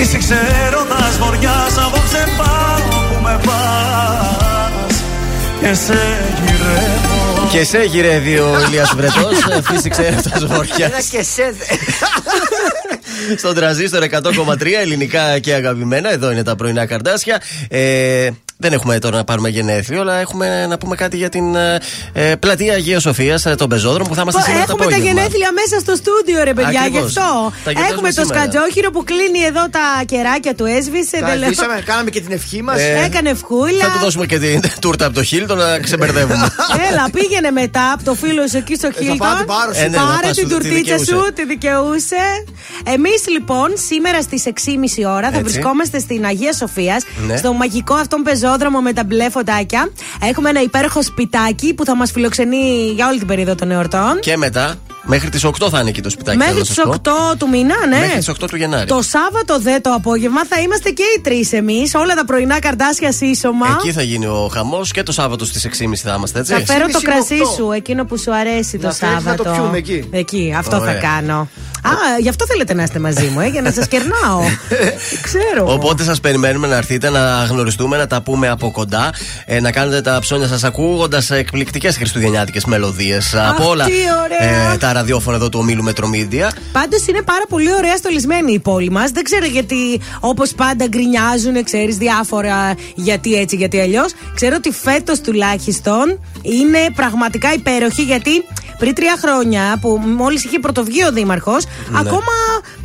Είσαι 0.00 0.18
ξέροντας 0.18 1.12
βοριάς 1.18 1.74
Απόψε 1.86 2.22
πάω 2.38 2.98
που 3.08 3.22
με 3.22 3.40
πας 3.46 4.94
Και 5.60 5.74
σε 5.74 5.98
γυρεύω. 6.44 7.20
Και 7.50 7.64
σε 7.64 7.78
γυρεύει 7.82 8.38
ο 8.38 8.50
Ηλίας 8.66 8.92
Βρετός 8.96 9.38
Φύσηξε 9.70 10.02
έρωτας 10.02 10.44
βοριάς. 10.46 10.90
Ένα 10.90 11.00
και 11.10 11.22
σε. 11.22 11.54
Στον 13.36 13.54
τραζίστορ 13.54 14.04
100,3 14.10 14.66
ελληνικά 14.80 15.38
και 15.38 15.54
αγαπημένα. 15.54 16.12
Εδώ 16.12 16.30
είναι 16.30 16.42
τα 16.42 16.56
πρωινά 16.56 16.86
καρτάσια. 16.86 17.42
Ε, 17.68 18.30
δεν 18.62 18.72
έχουμε 18.72 18.98
τώρα 18.98 19.16
να 19.16 19.24
πάρουμε 19.24 19.48
γενέθλιο, 19.48 20.00
αλλά 20.00 20.14
έχουμε 20.14 20.66
να 20.66 20.78
πούμε 20.78 20.96
κάτι 20.96 21.16
για 21.16 21.28
την 21.28 21.54
ε, 21.54 21.78
ε, 22.12 22.34
πλατεία 22.36 22.74
Αγίας 22.74 23.02
Σοφίας, 23.02 23.46
ε, 23.46 23.54
τον 23.54 23.68
πεζόδρομο 23.68 24.08
που 24.08 24.14
θα 24.14 24.20
είμαστε 24.22 24.40
σήμερα 24.42 24.64
το 24.64 24.72
Έχουμε 24.72 24.84
τα 24.90 24.96
απόγευμα. 24.96 25.20
γενέθλια 25.20 25.50
μέσα 25.60 25.76
στο 25.84 25.94
στούντιο, 26.02 26.44
ρε 26.44 26.54
παιδιά, 26.54 26.70
γι' 26.70 26.78
Ακριβώς. 26.78 27.16
αυτό. 27.16 27.52
Τα 27.64 27.70
γιορτάζουμε 27.70 27.92
Έχουμε 27.94 28.08
το 28.12 28.22
σήμερα. 28.22 28.40
σκατζόχυρο 28.42 28.90
που 28.90 29.02
κλείνει 29.10 29.40
εδώ 29.50 29.62
τα 29.76 29.84
κεράκια 30.10 30.54
του, 30.54 30.64
έσβησε. 30.76 31.16
Τα 31.20 31.26
δεν 31.26 31.38
λέω. 31.38 31.46
σβήσαμε, 31.48 31.82
κάναμε 31.90 32.10
και 32.10 32.20
την 32.20 32.32
ευχή 32.38 32.62
μας. 32.62 32.78
Ε, 32.80 33.02
Έκανε 33.06 33.28
ευχούλα. 33.36 33.84
Θα 33.84 33.90
του 33.94 33.98
δώσουμε 34.04 34.26
και 34.26 34.38
την 34.38 34.60
τούρτα 34.82 35.04
από 35.06 35.14
το 35.14 35.22
Χίλτον 35.22 35.58
να 35.58 35.78
ξεμπερδεύουμε. 35.86 36.46
Έλα, 36.88 37.04
πήγαινε 37.16 37.50
μετά 37.50 37.84
από 37.94 38.02
το 38.08 38.14
φίλο 38.22 38.42
σου 38.50 38.56
εκεί 38.62 38.74
στο 38.74 38.86
Ε, 38.86 38.90
θα 38.90 38.96
πάω 38.98 39.06
να 39.06 39.16
την 39.16 39.26
Χίλτον. 39.36 39.46
πάρω, 39.56 39.70
Ε, 39.74 39.88
ναι, 39.88 39.96
να 39.96 40.04
Πάρε 40.04 40.26
πας, 40.26 40.36
την 40.36 40.48
τη 40.48 40.52
τουρτίτσα 40.54 40.76
δικαιούσε. 40.96 41.04
σου, 41.04 41.20
τη 41.36 41.42
δικαιούσε. 41.52 42.22
Εμείς 42.96 43.20
λοιπόν 43.34 43.68
σήμερα 43.88 44.18
στις 44.22 44.42
6.30 44.46 45.04
ώρα 45.16 45.28
θα 45.30 45.38
Έτσι. 45.38 45.42
βρισκόμαστε 45.42 45.98
στην 45.98 46.24
Αγία 46.24 46.52
Σοφίας, 46.52 47.02
Ναι. 47.26 47.36
στο 47.36 47.52
μαγικό 47.52 47.94
αυτόν 47.94 48.22
πεζόδρομο 48.22 48.48
με 48.82 48.92
τα 48.92 49.04
μπλε 49.04 49.30
φωτάκια. 49.30 49.90
Έχουμε 50.22 50.48
ένα 50.48 50.62
υπέροχο 50.62 51.02
σπιτάκι 51.02 51.74
που 51.74 51.84
θα 51.84 51.96
μας 51.96 52.10
φιλοξενεί 52.10 52.92
για 52.94 53.08
όλη 53.08 53.18
την 53.18 53.26
περίοδο 53.26 53.54
των 53.54 53.70
εορτών. 53.70 54.20
και 54.20 54.36
μετά, 54.36 54.74
μέχρι 55.02 55.28
τις 55.28 55.44
8 55.44 55.50
θα 55.70 55.80
είναι 55.80 55.88
εκεί 55.88 56.00
το 56.02 56.10
σπιτάκι. 56.10 56.36
Μέχρι 56.36 56.52
θέλω 56.52 56.64
τις 56.66 56.76
να 56.76 56.84
σας 56.84 56.94
8 56.94 57.00
πω. 57.02 57.36
του 57.38 57.48
μήνα, 57.48 57.74
ναι. 57.88 57.98
Μέχρι 57.98 58.18
τις 58.18 58.28
8 58.28 58.46
του 58.48 58.56
Γενάρη. 58.56 58.86
Το 58.86 59.02
Σάββατο 59.02 59.58
δε 59.60 59.78
το 59.80 59.90
απόγευμα 59.92 60.40
θα 60.48 60.60
είμαστε 60.60 60.90
και 60.90 61.02
οι 61.16 61.20
τρεις 61.20 61.52
εμείς. 61.52 61.94
Όλα 61.94 62.14
τα 62.14 62.24
πρωινά 62.24 62.58
καρτάσια 62.58 63.12
σύσσωμα. 63.12 63.66
Εκεί 63.80 63.92
θα 63.92 64.02
γίνει 64.02 64.26
ο 64.26 64.50
χαμός 64.52 64.90
και 64.90 65.02
το 65.02 65.12
Σάββατο 65.12 65.44
στις 65.44 65.64
6.30 65.64 65.70
θα 66.02 66.14
είμαστε, 66.16 66.38
έτσι. 66.38 66.52
Θα 66.52 66.58
φέρω 66.72 66.86
το 66.86 66.98
Σύμμιση 66.98 67.06
με 67.06 67.12
κρασί 67.12 67.34
οκτώ. 67.42 67.54
σου, 67.54 67.70
εκείνο 67.72 68.04
που 68.04 68.18
σου 68.18 68.34
αρέσει 68.34 68.78
το 68.78 68.86
Να 68.86 68.92
φέρεις 68.92 69.14
να 69.14 69.20
Σάββατο. 69.20 69.42
το 69.42 69.50
πιούμε 69.50 69.76
εκεί. 69.78 70.08
Εκεί, 70.10 70.54
αυτό 70.58 70.76
Ωραία. 70.80 70.92
θα 70.92 70.98
κάνω. 71.00 71.48
Α, 71.82 71.90
γι' 72.20 72.28
αυτό 72.28 72.46
θέλετε 72.46 72.74
να 72.74 72.82
είστε 72.82 72.98
μαζί 72.98 73.26
μου, 73.26 73.40
ε, 73.40 73.46
για 73.46 73.62
να 73.62 73.70
σας 73.72 73.88
κερνάω. 73.88 74.40
Ξέρω. 75.26 75.72
Οπότε 75.72 76.02
σας 76.02 76.20
περιμένουμε 76.20 76.66
να 76.66 76.76
έρθετε 76.76 77.10
να 77.10 77.44
γνωριστούμε, 77.44 77.96
να 77.96 78.06
τα 78.06 78.22
πούμε 78.22 78.48
από 78.48 78.70
κοντά, 78.70 79.12
ε, 79.44 79.60
να 79.60 79.70
κάνετε 79.72 80.00
τα 80.00 80.18
ψώνια 80.20 80.46
σας 80.46 80.64
ακούγοντας 80.64 81.30
εκπληκτικές 81.30 81.96
χριστουγεννιάτικες 81.96 82.64
μελωδίες 82.64 83.34
από 83.48 83.68
όλα 83.68 83.84
τι 83.84 83.92
ωραία. 84.24 84.72
ε, 84.72 84.76
τα 84.76 84.88
ραδιόφωνα 85.00 85.36
εδώ 85.36 85.48
του 85.48 85.58
ομίλου 85.62 85.82
Μετρομίδια. 85.82 86.52
Πάντως 86.72 87.06
είναι 87.06 87.22
πάρα 87.22 87.44
πολύ 87.48 87.72
ωραία 87.72 87.96
στολισμένη 87.96 88.52
η 88.52 88.58
πόλη 88.58 88.90
μας. 88.90 89.10
Δεν 89.10 89.24
ξέρω 89.24 89.44
γιατί, 89.46 90.00
όπως 90.20 90.52
πάντα, 90.52 90.86
γκρινιάζουν, 90.86 91.64
ξέρεις 91.64 91.96
διάφορα 91.96 92.74
γιατί 92.94 93.34
έτσι, 93.34 93.56
γιατί 93.56 93.80
αλλιώς. 93.80 94.12
Ξέρω 94.34 94.54
ότι 94.56 94.70
φέτος 94.70 95.20
τουλάχιστον 95.20 96.20
είναι 96.42 96.78
πραγματικά 96.94 97.52
υπέροχη 97.52 98.02
γιατί 98.02 98.44
πριν 98.80 98.94
τρία 98.94 99.16
χρόνια 99.22 99.62
που 99.80 99.88
μόλις 100.22 100.44
είχε 100.44 100.58
πρωτοβγεί 100.58 101.04
ο 101.04 101.12
Δήμαρχος, 101.12 101.62
ακόμα 102.02 102.34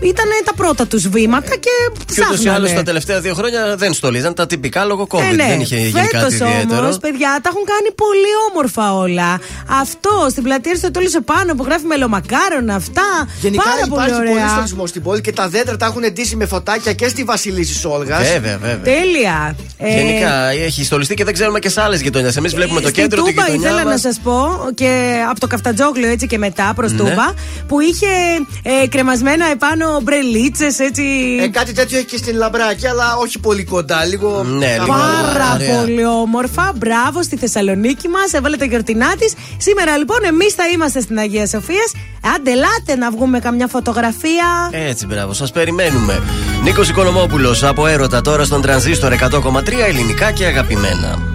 ήταν 0.01 0.25
τα 0.45 0.53
πρώτα 0.53 0.87
τους 0.87 1.07
βήματα 1.07 1.49
και 1.49 1.57
Και 1.59 1.69
ούτως 1.91 2.17
ή 2.17 2.21
ψάχνανε. 2.21 2.49
άλλως 2.57 2.73
τα 2.73 2.83
τελευταία 2.83 3.19
δύο 3.21 3.33
χρόνια 3.33 3.75
δεν 3.77 3.93
στολίζαν 3.93 4.33
τα 4.33 4.45
τυπικά 4.47 4.85
λόγω 4.85 5.07
COVID. 5.11 5.19
Ε, 5.31 5.35
ναι. 5.35 5.45
Δεν 5.47 5.59
είχε 5.59 5.75
γίνει 5.75 5.91
κάτι 5.91 6.07
Φέτος 6.15 6.33
ιδιαίτερο. 6.33 6.81
όμως, 6.83 6.97
παιδιά, 6.97 7.39
τα 7.43 7.49
έχουν 7.51 7.63
κάνει 7.73 7.89
πολύ 8.03 8.31
όμορφα 8.49 8.93
όλα. 8.95 9.39
Αυτό 9.81 10.27
στην 10.29 10.43
πλατεία 10.43 10.71
Αριστοτέλου 10.71 11.09
επάνω 11.17 11.53
που 11.55 11.63
γράφει 11.63 11.85
μελομακάρονα, 11.85 12.75
αυτά. 12.75 13.07
Γενικά 13.41 13.63
πάρα 13.63 13.75
πολύ 13.89 14.01
υπάρχει 14.01 14.17
πολύ 14.17 14.29
ωραία. 14.31 14.49
στολισμό 14.49 14.87
στην 14.87 15.01
πόλη 15.01 15.21
και 15.21 15.31
τα 15.31 15.47
δέντρα 15.47 15.77
τα 15.77 15.85
έχουν 15.85 16.01
ντύσει 16.11 16.35
με 16.35 16.45
φωτάκια 16.45 16.93
και 16.93 17.07
στη 17.07 17.23
Βασιλίσης 17.23 17.85
Όλγας. 17.85 18.31
Βέβαια, 18.31 18.57
βέβαια. 18.57 18.79
Τέλεια. 18.95 19.55
Ε, 19.77 19.95
Γενικά 20.01 20.49
έχει 20.49 20.83
στολιστεί 20.83 21.13
και 21.13 21.23
δεν 21.23 21.33
ξέρουμε 21.33 21.59
και 21.59 21.69
σε 21.69 21.81
άλλες 21.81 22.01
γειτονιές. 22.01 22.37
Εμείς 22.37 22.55
βλέπουμε 22.55 22.81
το 22.81 22.87
Στην 22.87 23.01
κέντρο, 23.01 23.23
την 23.23 23.33
Τούμπα 23.35 23.45
γειτονιά 23.47 23.69
ήθελα 23.69 23.83
μας. 23.89 24.03
να 24.03 24.11
σας 24.11 24.19
πω 24.23 24.69
και 24.75 25.13
από 25.29 25.39
το 25.39 25.47
Καφτατζόγλιο 25.85 26.11
έτσι 26.11 26.27
και 26.27 26.37
μετά 26.37 26.73
προς 26.75 26.91
Ναι. 26.91 26.97
Τούμπα 26.97 27.33
που 27.67 27.79
είχε 27.79 28.05
ε, 28.63 28.87
κρεμασμένα 28.87 29.45
επάνω 29.51 29.99
μπρελίτσες 30.03 30.79
έτσι. 30.79 31.03
Ε, 31.41 31.47
κάτι 31.47 31.73
τέτοιο 31.73 31.97
έχει 31.97 32.05
και 32.05 32.17
στην 32.17 32.35
Λαμπράκη, 32.37 32.87
αλλά 32.87 33.15
όχι 33.15 33.39
πολύ 33.39 33.63
κοντά. 33.63 34.05
Λίγο. 34.05 34.43
Ναι, 34.43 34.71
λίγο. 34.73 34.85
Πάρα 34.85 35.53
Ωραία. 35.53 35.79
πολύ 35.79 36.05
όμορφα. 36.05 36.71
Μπράβο 36.75 37.23
στη 37.23 37.35
Θεσσαλονίκη 37.37 38.07
μας. 38.07 38.33
Έβαλε 38.33 38.57
τα 38.57 38.65
γιορτινά 38.65 39.15
της. 39.15 39.33
Σήμερα 39.57 39.97
λοιπόν 39.97 40.17
εμείς 40.27 40.53
θα 40.53 40.63
είμαστε 40.73 41.01
στην 41.01 41.17
Αγία 41.17 41.47
Σοφίας. 41.47 41.91
Άντε, 42.35 42.51
ελάτε 42.51 42.95
να 42.97 43.11
βγούμε 43.11 43.39
καμιά 43.39 43.67
φωτογραφία. 43.67 44.69
Έτσι, 44.71 45.05
μπράβο, 45.05 45.33
σας 45.33 45.51
περιμένουμε. 45.51 46.21
Νίκος 46.63 46.89
Οικονομόπουλος 46.89 47.63
από 47.63 47.87
έρωτα 47.87 48.21
τώρα 48.21 48.43
στον 48.43 48.61
τρανζίστορ 48.61 49.13
100,3 49.13 49.85
ελληνικά 49.87 50.31
και 50.31 50.45
αγαπημένα. 50.45 51.34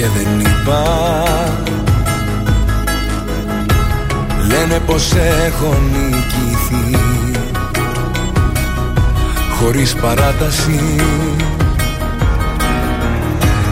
Και 0.00 0.06
δεν 0.06 0.40
είπα. 0.40 0.82
Λένε 4.48 4.80
πως 4.86 5.12
έχω 5.46 5.76
νικηθεί. 5.92 6.98
Χωρίς 9.58 9.94
παράταση. 9.94 10.80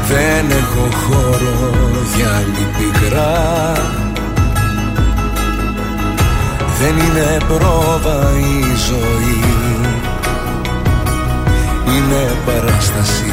Δεν 0.09 0.51
έχω 0.51 0.89
χώρο 1.07 1.73
για 2.17 2.29
άλλη 2.37 2.67
πικρά. 2.79 3.73
Δεν 6.81 6.97
είναι 6.97 7.37
πρόβα 7.49 8.31
η 8.39 8.77
ζωή. 8.89 9.41
Είναι 11.87 12.37
παράσταση 12.47 13.33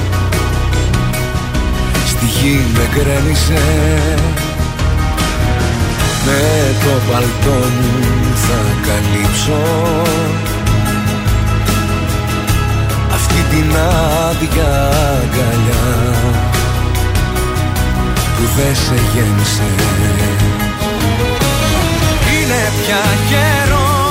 γη 2.25 2.65
με 2.73 2.89
κρέμισε 2.93 3.63
Με 6.25 6.75
το 6.83 7.11
παλτό 7.11 7.59
μου 7.67 8.35
θα 8.35 8.61
καλύψω. 8.87 9.61
Αυτή 13.13 13.41
την 13.49 13.69
άδεια 14.29 14.89
αγκαλιά 15.19 15.87
που 18.35 18.43
δεν 18.55 18.75
σε 18.75 18.95
γέμισε. 19.13 19.69
Είναι 22.33 22.61
πια 22.81 23.03
καιρός 23.29 24.01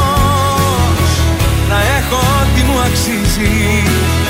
να 1.68 1.78
έχω 1.98 2.18
ό,τι 2.40 2.60
μου 2.62 2.78
αξίζει. 2.86 3.82
Να 4.24 4.29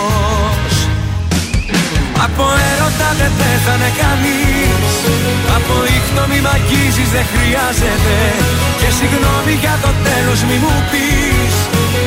Από 2.25 2.45
έρωτα 2.71 3.09
δεν 3.19 3.31
πέθανε 3.39 3.89
κανείς. 4.01 4.91
Από 5.57 5.75
ήχτο 5.97 6.23
μη 6.29 6.39
μ' 6.45 6.51
αγγίζεις 6.55 7.09
δεν 7.15 7.25
χρειάζεται. 7.33 8.17
Και 8.79 8.89
συγγνώμη 8.97 9.53
για 9.63 9.75
το 9.83 9.91
τέλος 10.07 10.39
μη 10.47 10.57
μου 10.63 10.75
πεις. 10.91 11.55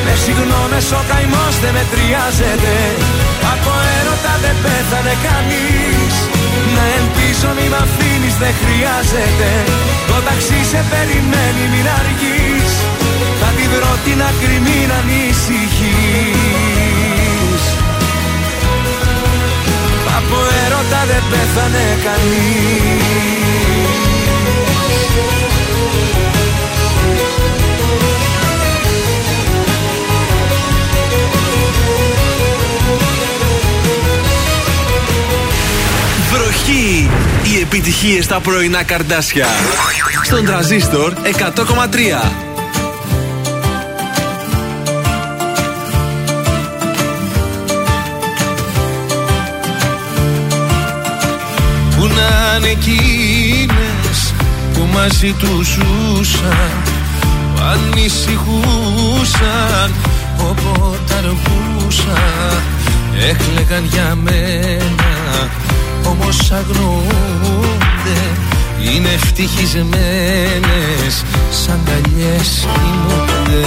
Με 0.05 0.13
συγγνώμες 0.23 0.87
ο 0.99 1.01
καημός 1.09 1.55
δεν 1.63 1.73
μετριάζεται. 1.77 2.75
Από 3.53 3.71
έρωτα 3.97 4.33
δεν 4.43 4.55
πέθανε 4.63 5.15
κανείς. 5.27 6.13
Να 6.75 6.83
ελπίζω 6.99 7.49
μη 7.57 7.67
μ' 7.73 7.79
αφήνεις 7.83 8.35
δεν 8.43 8.53
χρειάζεται. 8.61 9.49
Το 10.09 10.17
ταξί 10.27 10.59
σε 10.71 10.81
περιμένει 10.91 11.63
μην 11.73 11.87
αργείς. 11.99 12.71
Θα 13.39 13.49
τη 13.57 13.65
βρω 13.73 13.93
την 14.05 14.19
άκρη 14.29 14.57
μην 14.65 14.89
ανησυχείς 14.99 16.54
Από 20.35 20.43
έρωτα 20.65 21.05
δεν 21.07 21.23
πέθανε 21.29 21.97
κανείς 22.03 23.05
Βροχή! 36.31 37.09
Οι 37.43 37.61
επιτυχίες 37.61 38.25
στα 38.25 38.39
πρωινά 38.39 38.83
καρδάσια. 38.83 39.47
Στον 40.23 40.45
τραζίστορ 40.45 41.13
100,3. 41.13 42.44
Που 52.55 52.61
να 52.61 52.67
είναι 52.67 52.79
εκείνες 52.81 54.33
που 54.73 54.87
μαζί 54.93 55.33
τους 55.33 55.67
ζούσαν 55.67 56.75
Που 57.55 57.61
ανησυχούσαν 57.61 59.93
όποτε 60.39 61.13
αργούσαν 61.17 62.61
Έκλεγαν 63.29 63.85
για 63.91 64.17
μένα 64.23 65.13
όμως 66.05 66.51
αγνοούνται 66.51 68.19
Είναι 68.95 69.09
ευτυχισμένες 69.09 71.23
σαν 71.51 71.79
καλιές 71.85 72.67
κοιμούνται. 72.73 73.65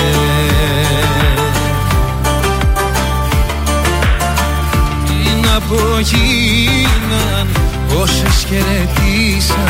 Πριν 5.07 5.47
απογίναν 5.57 7.68
όσες 7.97 8.47
χαιρετήσαν 8.49 9.68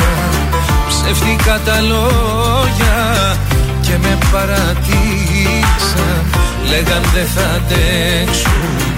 Ψεύτικα 0.87 1.59
τα 1.65 1.81
λόγια 1.81 3.37
και 3.81 3.97
με 4.01 4.17
παρατήσαν 4.31 6.23
Λέγαν 6.69 7.03
δεν 7.13 7.27
θα 7.35 7.45
αντέξουν, 7.55 8.93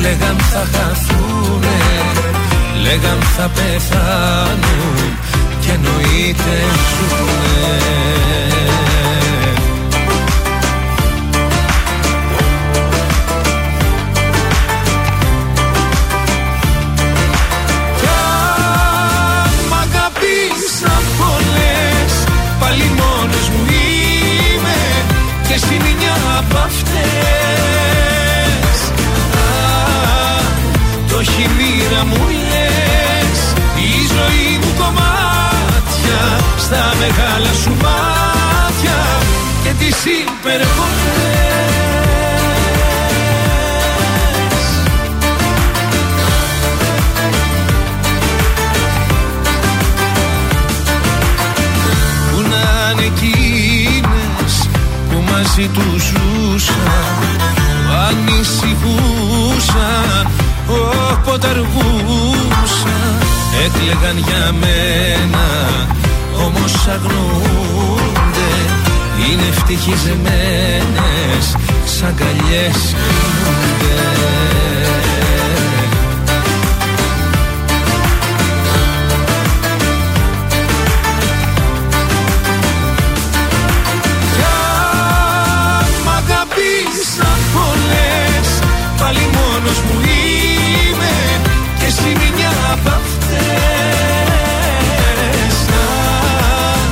λέγαν 0.00 0.36
θα 0.38 0.66
χαθούνε 0.72 1.80
Λέγαν 2.82 3.18
θα 3.36 3.50
πεθάνουν 3.54 5.18
και 5.60 5.70
εννοείται 5.70 6.56
ζουνε 6.88 8.51
Το 31.24 31.28
έχει 31.30 31.46
μοίρα 31.56 32.02
μου 32.04 32.22
λες. 32.50 33.40
Η 33.76 33.78
ζωή 34.14 34.48
μου 34.62 34.72
κομμάτια 34.78 36.22
στα 36.58 36.82
μεγάλα 37.00 37.52
σου 37.62 37.72
μάτια 37.82 38.98
και 39.62 39.72
τις 39.78 39.98
υπερβολές 40.04 40.70
Πού 52.30 52.38
να 52.50 52.64
είναι 52.92 53.06
εκείνες 53.14 54.52
που 55.10 55.18
μαζί 55.30 55.66
τους 55.68 56.02
ζούσαν 56.02 57.40
ανησυχούσαν 58.08 60.24
όποτε 60.72 61.48
αργούσαν 61.48 63.12
έκλεγαν 63.64 64.18
για 64.26 64.52
μένα 64.52 65.46
όμως 66.46 66.86
αγνοούνται 66.88 68.52
είναι 69.30 69.46
ευτυχισμένες 69.48 71.44
σαν 71.84 72.14
καλιές 72.14 72.94
κοιμούνται 72.94 74.00
εσύ 92.04 92.32
μια 92.36 92.52
απ' 92.72 92.88
αυτές 92.88 93.38
Αν 96.74 96.88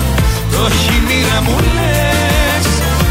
Το 0.50 0.66
έχει 0.66 1.02
μοίρα 1.06 1.40
μου 1.42 1.56
λες 1.58 2.66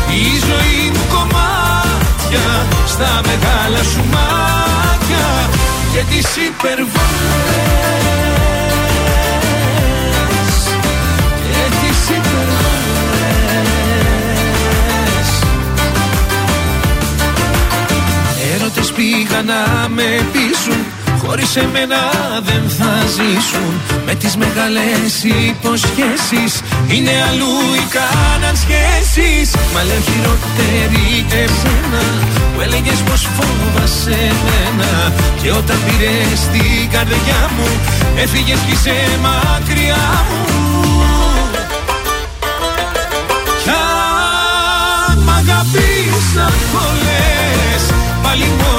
Η 0.10 0.26
ζωή 0.47 0.91
μου 0.93 1.04
κομμάτια 1.10 2.47
Στα 2.88 3.22
μεγάλα 3.26 3.84
σου 3.84 4.04
μάτια 4.12 5.50
Και 5.93 6.04
τις 6.10 6.36
υπερβολές 6.36 6.97
Και 11.52 11.64
τις 11.80 12.00
υπερβολές 12.18 12.80
Έρωτες 18.54 18.91
πήγαν 18.91 19.45
να 19.45 19.89
με 19.89 20.26
πείσουν 20.32 20.78
Χωρίς 21.30 21.55
εμένα 21.55 22.01
δεν 22.43 22.63
θα 22.77 22.93
ζήσουν. 23.15 23.73
Με 24.05 24.15
τις 24.15 24.36
μεγάλες 24.36 25.23
υποσχέσεις. 25.23 26.61
Είναι 26.88 27.11
αλλού 27.30 27.53
οι 27.77 27.86
κάναν 27.95 28.55
σχέσεις 28.63 29.55
Μα 29.73 29.84
λέω 29.84 30.01
χειρότερη 30.09 31.25
εσένα 31.43 32.03
Που 32.53 32.61
έλεγες 32.61 32.99
πως 33.07 33.27
φόβασαι 33.36 34.17
εμένα 34.32 35.13
Και 35.41 35.51
όταν 35.51 35.77
πήρες 35.86 36.39
την 36.53 36.89
καρδιά 36.91 37.41
μου 37.55 37.69
Έφυγες 38.15 38.59
κι 38.65 38.71
είσαι 38.71 38.97
μακριά 39.21 40.05
μου. 40.27 40.41
Κι 43.63 43.69
αν 43.69 45.17
μ' 45.25 45.30
αγαπήσαν 45.30 46.53
πολλές 46.73 47.82
Πάλι 48.23 48.47
μόνος 48.61 48.69
μου 48.69 48.78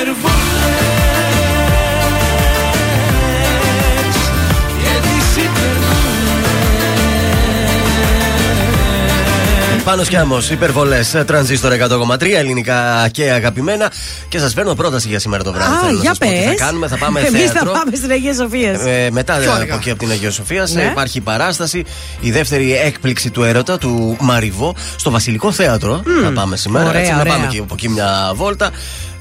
υπερβολές 9.81 9.83
Πάνω 9.83 10.03
σκιάμο, 10.03 10.37
υπερβολές, 10.51 11.23
τρανζίστορ 11.25 11.71
100,3 11.71 12.37
ελληνικά 12.37 13.07
και 13.11 13.31
αγαπημένα. 13.31 13.91
Και 14.29 14.39
σας 14.39 14.53
φέρνω 14.53 14.73
πρόταση 14.73 15.07
για 15.07 15.19
σήμερα 15.19 15.43
το 15.43 15.51
βράδυ. 15.53 15.73
Α, 15.73 15.79
Θέλω 15.79 15.91
να 15.91 16.01
για 16.01 16.09
σας 16.09 16.17
πω 16.17 16.25
τι 16.25 16.31
πες. 16.33 16.43
θα 16.45 16.65
κάνουμε, 16.65 16.87
θα 16.87 16.97
πάμε 16.97 17.19
Εμείς 17.19 17.41
θα 17.45 17.51
θέατρο. 17.51 17.71
πάμε 17.71 17.95
στην 17.95 18.11
Αγία 18.11 18.33
Σοφίας. 18.33 18.79
Ε, 18.85 19.09
μετά 19.11 19.33
Πιο 19.33 19.51
από 19.51 19.59
αργά. 19.61 19.75
εκεί 19.75 19.89
από 19.89 19.99
την 19.99 20.09
Αγία 20.11 20.31
Σοφίας 20.31 20.71
Ναι. 20.73 20.81
υπάρχει 20.91 21.17
η 21.17 21.21
παράσταση, 21.21 21.83
η 22.19 22.31
δεύτερη 22.31 22.75
έκπληξη 22.77 23.29
του 23.31 23.43
έρωτα 23.43 23.77
του 23.77 24.17
Μαριβό 24.19 24.75
στο 24.95 25.09
Βασιλικό 25.11 25.51
Θέατρο. 25.51 26.01
Θα 26.23 26.31
πάμε 26.31 26.57
σήμερα. 26.57 26.87
Ωραία, 26.89 26.99
έτσι, 27.01 27.13
να 27.13 27.19
ωραία. 27.19 27.33
πάμε 27.33 27.47
και 27.47 27.59
από 27.59 27.73
εκεί 27.73 27.89
μια 27.89 28.31
βόλτα. 28.35 28.69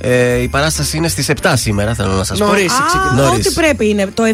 Ε, 0.02 0.34
η 0.42 0.48
παράσταση 0.48 0.96
είναι 0.96 1.08
στις 1.08 1.28
7 1.42 1.52
σήμερα, 1.56 1.94
θέλω 1.94 2.12
να 2.12 2.24
σας 2.24 2.38
πω. 2.38 2.44
Νωρίς. 2.44 2.72
ξεκινάει. 2.86 3.26
Α, 3.26 3.28
Νωρίς. 3.28 3.46
ό,τι 3.46 3.54
πρέπει 3.54 3.88
είναι. 3.88 4.06
Το 4.14 4.22
7 4.24 4.28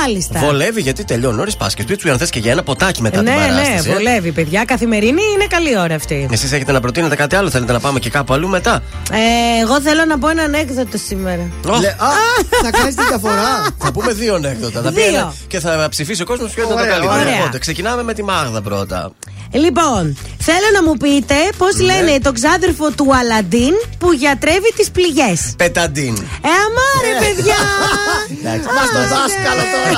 μάλιστα. 0.00 0.38
Βολεύει 0.40 0.80
γιατί 0.80 1.04
τελειώνει 1.04 1.36
νωρίς 1.36 1.56
πας 1.56 1.74
και 1.74 1.82
σπίτι 1.82 2.00
σου 2.00 2.10
αν 2.10 2.18
θες 2.18 2.30
και 2.30 2.38
για 2.38 2.52
ένα 2.52 2.62
ποτάκι 2.62 3.02
μετά 3.02 3.22
ναι, 3.22 3.30
την 3.30 3.40
ναι, 3.40 3.46
παράσταση. 3.48 3.88
ε. 3.90 3.92
βολεύει, 3.92 4.32
παιδιά. 4.32 4.64
Καθημερινή 4.64 5.22
είναι 5.34 5.46
καλή 5.48 5.78
ώρα 5.78 5.94
αυτή. 5.94 6.28
Εσείς 6.32 6.52
έχετε 6.52 6.72
να 6.72 6.80
προτείνετε 6.80 7.14
κάτι 7.16 7.36
άλλο, 7.36 7.50
θέλετε 7.50 7.72
να 7.72 7.80
πάμε 7.80 7.98
και 7.98 8.10
κάπου 8.10 8.32
αλλού 8.32 8.48
μετά; 8.48 8.82
Ε, 9.12 9.60
εγώ 9.62 9.80
θέλω 9.80 10.04
να 10.04 10.18
πω 10.18 10.28
ένα 10.28 10.42
ανέκδοτο 10.42 10.98
σήμερα. 11.06 11.50
Ω, 11.68 11.78
Λε, 11.80 11.88
Α, 11.88 11.94
θα 12.62 12.70
κάνεις 12.70 12.94
τη 12.94 13.02
διαφορά. 13.08 13.66
Θα 13.84 13.92
πούμε 13.92 14.12
δύο 14.12 14.34
ανέκδοτα. 14.34 14.82
Τα 14.82 14.90
Δύο. 14.90 15.04
οποία 15.08 15.32
και 15.46 15.60
θα 15.60 15.86
ψηφίσει 15.90 16.22
ο 16.22 16.24
κόσμος 16.24 16.50
ποιο 16.52 16.62
ήταν 16.64 16.76
το 16.76 16.82
Ωραία, 16.82 16.92
καλύτερο. 16.96 17.20
ωραία. 17.20 17.38
Οπότε 17.40 17.58
ξεκινάμε 17.58 18.02
με 18.02 18.14
τη 18.14 18.22
Μάγδα 18.24 18.62
πρώτα. 18.62 19.10
Λοιπόν, 19.52 20.16
θέλω 20.38 20.68
να 20.74 20.82
μου 20.82 20.96
πείτε 20.96 21.34
πώς 21.58 21.74
Ναι. 21.76 21.84
λένε 21.84 22.18
τον 22.22 22.34
ξάδερφο 22.34 22.90
του 22.90 23.06
Αλαντίν 23.20 23.74
που 23.98 24.12
γιατρεύει 24.12 24.72
τις 24.76 24.90
πληγέ. 25.10 25.32
Πεταντίν. 25.62 26.14
Ε, 26.48 26.50
αμάρε, 26.64 27.10
παιδιά! 27.22 27.60
Μα 28.76 28.82
στο 28.92 29.00
δάσκαλο 29.14 29.62
τώρα. 29.74 29.92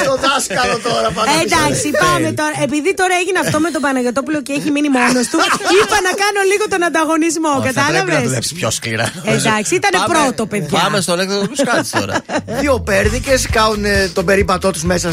Στο 0.00 0.12
δάσκαλο 0.26 0.76
τώρα 0.88 1.08
Ε, 1.10 1.14
πάντα. 1.16 1.30
εντάξει, 1.44 1.86
πάμε 2.04 2.28
τώρα. 2.40 2.56
Επειδή 2.66 2.90
τώρα 3.00 3.14
έγινε 3.22 3.38
αυτό 3.44 3.56
με 3.64 3.70
τον 3.74 3.80
Παναγιοτόπουλο 3.86 4.38
και 4.46 4.52
έχει 4.58 4.70
μείνει 4.74 4.88
μόνος 4.98 5.26
του, 5.30 5.38
είπα 5.78 5.96
να 6.08 6.12
κάνω 6.22 6.40
λίγο 6.50 6.64
τον 6.72 6.82
ανταγωνισμό. 6.88 7.52
Θα 7.54 7.60
πρέπει 7.60 7.76
να 7.76 7.82
Κατάλαβες; 7.82 8.22
δουλέψεις 8.28 8.52
πιο 8.58 8.70
σκληρά. 8.78 9.06
Εντάξει, 9.36 9.72
ήτανε 9.80 9.96
Πάμε- 10.00 10.12
πρώτο, 10.14 10.42
παιδιά. 10.52 10.78
Πάμε 10.80 10.98
στον 11.04 11.14
ανέκδοτο 11.14 11.46
τους 11.48 11.58
Σκάτς 11.64 11.90
τώρα. 12.00 12.14
Δύο 12.60 12.74
πέρδικες 12.88 13.40
κάνουν 13.56 13.84
ε, 13.84 14.10
τον 14.16 14.24
περίπατό 14.24 14.68
τους 14.74 14.82
μέσα 14.92 15.08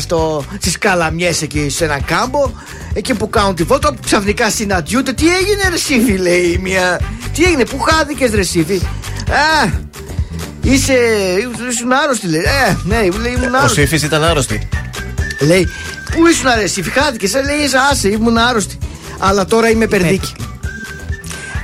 στις 0.59 0.77
καλαμιές 0.77 1.41
εκεί 1.41 1.69
σε 1.69 1.83
ένα 1.89 1.99
κάμπο. 2.11 2.43
Εκεί 2.93 3.13
που 3.13 3.29
κάνουν 3.29 3.55
τη 3.55 3.63
βόλτα, 3.63 3.95
ξαφνικά 4.05 4.49
συναντιούνται. 4.49 5.13
Τι 5.13 5.25
έγινε, 5.35 5.63
ρε 5.69 5.77
Σύφη, 5.77 6.17
λέει 6.17 6.41
η 6.41 6.57
μία. 6.57 6.99
Τι 7.33 7.43
έγινε, 7.43 7.65
πού 7.65 7.79
χάθηκε, 7.79 8.25
ρε 8.33 8.43
Σύφη. 8.73 8.85
Α, 9.31 9.71
είσαι. 10.61 10.93
ήσουν 11.69 11.91
άρρωστη, 11.91 12.27
λέει. 12.27 12.41
Ε, 12.41 12.77
ναι, 12.83 12.95
λέει, 12.95 13.33
ήμουν 13.37 13.53
Ο 13.53 13.57
άρρωστη. 13.57 13.87
Σύφη 13.87 14.05
ήταν 14.05 14.23
άρρωστη. 14.23 14.67
Λέει, 15.39 15.69
πού 16.11 16.27
ήσουν, 16.27 16.49
ρε 16.55 16.67
Σύφη, 16.67 16.89
χάθηκε. 16.89 17.37
Ε, 17.37 17.43
λέει, 17.43 17.57
«Είσαι 17.65 17.77
άσε, 17.91 18.07
ήμουν 18.09 18.37
άρρωστη. 18.37 18.77
Αλλά 19.17 19.45
τώρα 19.45 19.69
είμαι 19.69 19.87
περδίκη. 19.87 20.33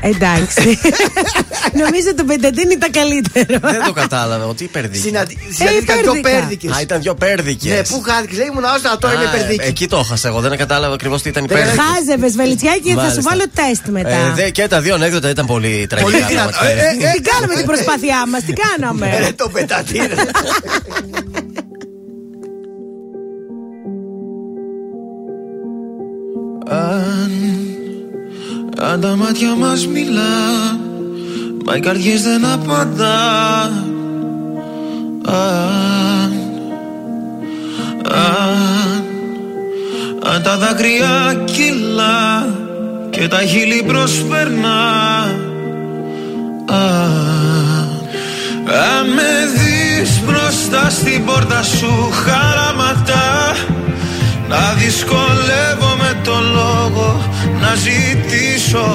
Εντάξει. 0.02 0.80
Νομίζω 1.74 2.16
το 2.18 2.24
πενταντίν 2.24 2.70
ήταν 2.70 2.92
καλύτερο. 2.92 3.60
Δεν 3.62 3.84
το 3.86 3.94
κατάλαβα. 3.94 4.46
Ότι 4.46 4.64
υπερδίκη. 4.64 5.04
Συναντήθηκαν 5.04 5.98
δύο 6.02 6.12
πέρδικα. 6.12 6.30
πέρδικε. 6.40 6.70
Α, 6.70 6.82
ήταν 6.82 7.02
δυο 7.02 7.16
πέρδικε. 7.16 7.70
Ναι, 7.74 7.82
πού 7.84 8.02
χάθηκε, 8.02 8.36
λέει, 8.36 8.48
ήμουν 8.52 8.66
άρρωστη, 8.66 8.88
αλλά 8.88 8.98
τώρα 8.98 9.14
είμαι 9.14 9.30
περδίκη. 9.38 9.68
Εκεί 9.68 9.88
το 9.88 9.98
έχασα 9.98 10.28
εγώ. 10.28 10.40
Δεν 10.40 10.58
κατάλαβα 10.58 10.94
ακριβώς 10.94 11.22
τι 11.22 11.30
ήταν 11.30 11.46
Δεν 11.48 11.58
υπέρδικη. 11.58 11.82
Χάζευες 11.84 12.36
βελιτσιάκι 12.36 12.80
και 12.80 12.94
θα 12.94 13.00
σου 13.00 13.06
Μάλιστα. 13.06 13.22
βάλω 13.30 13.44
τεστ 13.56 13.86
μετά. 13.88 14.10
Ε, 14.10 14.32
δε- 14.36 14.50
και 14.50 14.68
τα 14.68 14.82
δύο 14.82 14.94
ανέκδοτα 14.94 15.30
ήταν 15.30 15.46
πολύ 15.46 15.88
τραγικά. 15.90 16.12
Πολύ 16.12 16.24
δυνατά. 16.28 16.50
πραγματικά. 16.60 17.06
Ε, 17.06 17.10
ε, 17.10 17.14
Τι 17.14 17.22
κάναμε 17.22 17.54
την 17.56 17.66
προσπάθειά 17.66 18.28
μας, 18.32 18.42
τι 18.44 18.54
κάναμε. 18.54 19.18
Ρε 19.20 19.32
το 19.36 19.50
πετατήρ. 19.50 20.12
Αν, 26.70 27.32
αν 28.80 29.02
τα 29.02 29.16
μάτια 29.16 29.56
μας 29.56 29.88
μιλά 29.88 30.24
Μα 31.66 31.76
οι 31.76 31.80
καρδιές 31.80 32.22
δεν 32.22 32.46
απαντά. 32.46 33.72
Αν, 35.26 36.34
αν, 38.04 39.04
αν 40.34 40.44
τα 40.44 40.58
δάκρυα 40.58 41.44
κυλά 41.46 42.48
Και 43.10 43.28
τα 43.28 43.38
χείλη 43.38 43.84
προσπερνά. 43.88 45.24
Αν, 46.66 47.90
αν 48.66 49.08
με 49.16 49.32
δεις 49.56 50.22
μπροστά 50.26 50.90
στην 50.90 51.26
πόρτα 51.26 51.64
σου 51.64 52.10
χαραματά 52.12 53.56
να 54.50 54.74
δυσκολεύομαι 54.74 56.22
το 56.24 56.40
λόγο 56.54 57.30
να 57.62 57.76
ζητήσω. 57.76 58.88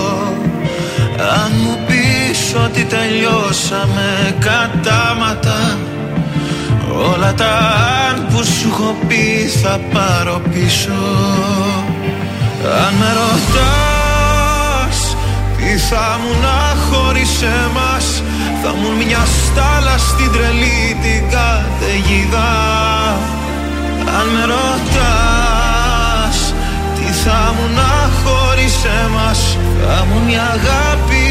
Αν 1.18 1.52
μου 1.62 1.78
πεις 2.34 2.54
ότι 2.64 2.84
τελειώσαμε 2.84 4.34
κατάματα. 4.38 5.78
Όλα 7.12 7.34
τα 7.34 7.52
αν 8.08 8.26
που 8.30 8.44
σου 8.44 8.68
έχω 8.72 8.96
πει 9.08 9.50
θα 9.62 9.80
πάρω 9.92 10.40
πίσω. 10.52 11.02
Αν 12.84 12.94
με 13.00 13.10
ρωτάς 13.20 14.98
τι 15.56 15.70
θα 15.88 16.18
μου 16.20 16.32
να 16.42 16.58
χωρίς 16.86 17.42
εμάς 17.42 18.06
Θα 18.62 18.70
μου 18.78 18.90
μια 19.06 19.24
στάλα 19.36 19.96
στην 19.98 20.32
τρελή 20.32 20.96
την 21.02 21.22
καταιγίδα. 21.34 22.52
Αν 24.18 24.26
με 24.34 24.44
ρωτάς 24.54 26.36
τι 26.96 27.06
θα 27.24 27.40
μου 27.54 27.66
να 27.78 27.92
χωρίς 28.20 28.76
εμάς 29.04 29.40
Θα 29.86 29.98
μου 30.08 30.18
μια 30.26 30.44
αγάπη 30.56 31.23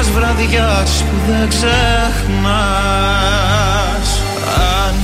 μιας 0.00 0.10
βραδιάς 0.10 1.04
που 1.10 1.16
δεν 1.28 1.48
ξεχνάς. 1.48 1.68
Αν, 4.56 4.94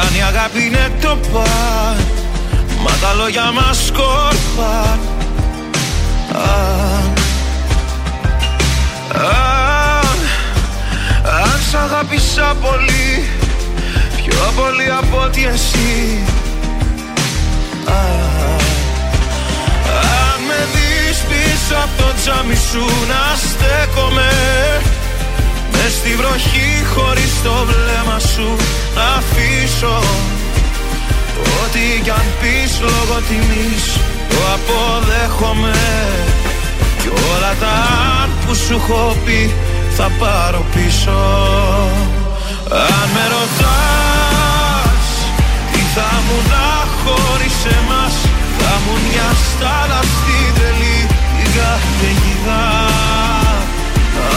αν 0.00 0.14
η 0.18 0.22
αγάπη 0.22 0.64
είναι 0.64 0.92
το 1.00 1.18
παν 1.32 1.96
Μα 2.82 2.90
τα 3.00 3.14
λόγια 3.14 3.52
μας 3.52 3.86
σκόρπαν 3.86 4.98
Αν, 6.32 7.12
αν, 9.14 10.18
αν 11.42 11.60
σ' 11.70 11.74
αγάπησα 11.74 12.56
πολύ 12.60 13.28
Πιο 14.16 14.52
πολύ 14.56 14.90
από 14.98 15.22
ότι 15.24 15.46
εσύ. 15.46 16.18
Αν, 17.86 18.50
αν 18.52 18.59
πίσω 21.70 21.82
από 21.82 22.02
το 22.02 22.14
τζάμι 22.20 22.56
σου 22.70 22.84
να 23.10 23.22
στέκομαι. 23.46 24.30
Μες 25.72 25.92
στη 25.92 26.14
βροχή 26.20 26.70
χωρίς 26.94 27.32
το 27.42 27.54
βλέμμα 27.68 28.18
σου 28.18 28.48
να 28.96 29.06
αφήσω. 29.18 29.98
Ό,τι 31.60 32.00
κι 32.04 32.10
αν 32.10 32.26
πεις 32.40 32.72
λόγω 32.80 33.16
τιμής 33.28 33.84
το 34.30 34.38
αποδέχομαι. 34.54 35.80
Κι 37.00 37.08
όλα 37.32 37.52
τα 37.60 37.74
αν 38.22 38.30
που 38.46 38.54
σου 38.54 38.74
έχω 38.80 39.16
πει 39.24 39.54
θα 39.96 40.10
πάρω 40.18 40.64
πίσω. 40.74 41.20
Αν 42.92 43.08
με 43.14 43.24
ρωτάς 43.34 45.06
τι 45.72 45.82
θα 45.94 46.10
μου 46.26 46.38
να 46.52 46.68
χωρίς 47.00 47.58
εμάς 47.78 48.14
Θα 48.58 48.74
μου 48.84 48.94
μια 49.06 49.28
στάλα 49.46 50.00
στην 50.12 50.54
τρελή 50.54 50.99
την 50.99 50.99
καταιγίδα 51.56 52.64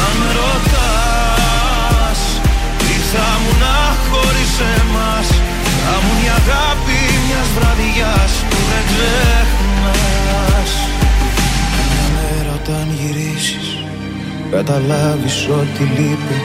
Αν 0.01 0.11
με 0.19 0.29
ρωτάς 0.39 2.19
τι 2.77 2.95
θα 3.11 3.27
μου 3.41 3.51
να 3.63 3.77
χωρίς 4.09 4.53
εμάς 4.77 5.27
Θα 5.83 5.95
μου 6.03 6.13
η 6.25 6.27
αγάπη 6.39 6.99
μιας 7.25 7.47
βραδιάς 7.57 8.31
που 8.49 8.57
δεν 8.69 8.83
ξεχνάς. 8.89 10.71
Μια 11.89 12.05
μέρα 12.15 12.51
όταν 12.59 12.85
γυρίσεις 12.99 13.67
καταλάβεις 14.51 15.47
ότι 15.59 15.83
λείπει 15.95 16.39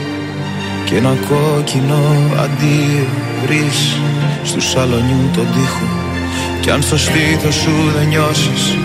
και 0.84 0.96
ένα 0.96 1.14
κόκκινο 1.28 2.00
αντίο 2.44 3.06
βρεις 3.42 3.78
στου 4.44 4.60
σαλονιού 4.60 5.30
τον 5.34 5.46
τοίχο. 5.54 5.88
Κι 6.60 6.70
αν 6.70 6.82
στο 6.82 6.98
στήθος 6.98 7.54
σου 7.54 7.74
δεν 7.96 8.08
νιώσεις 8.08 8.76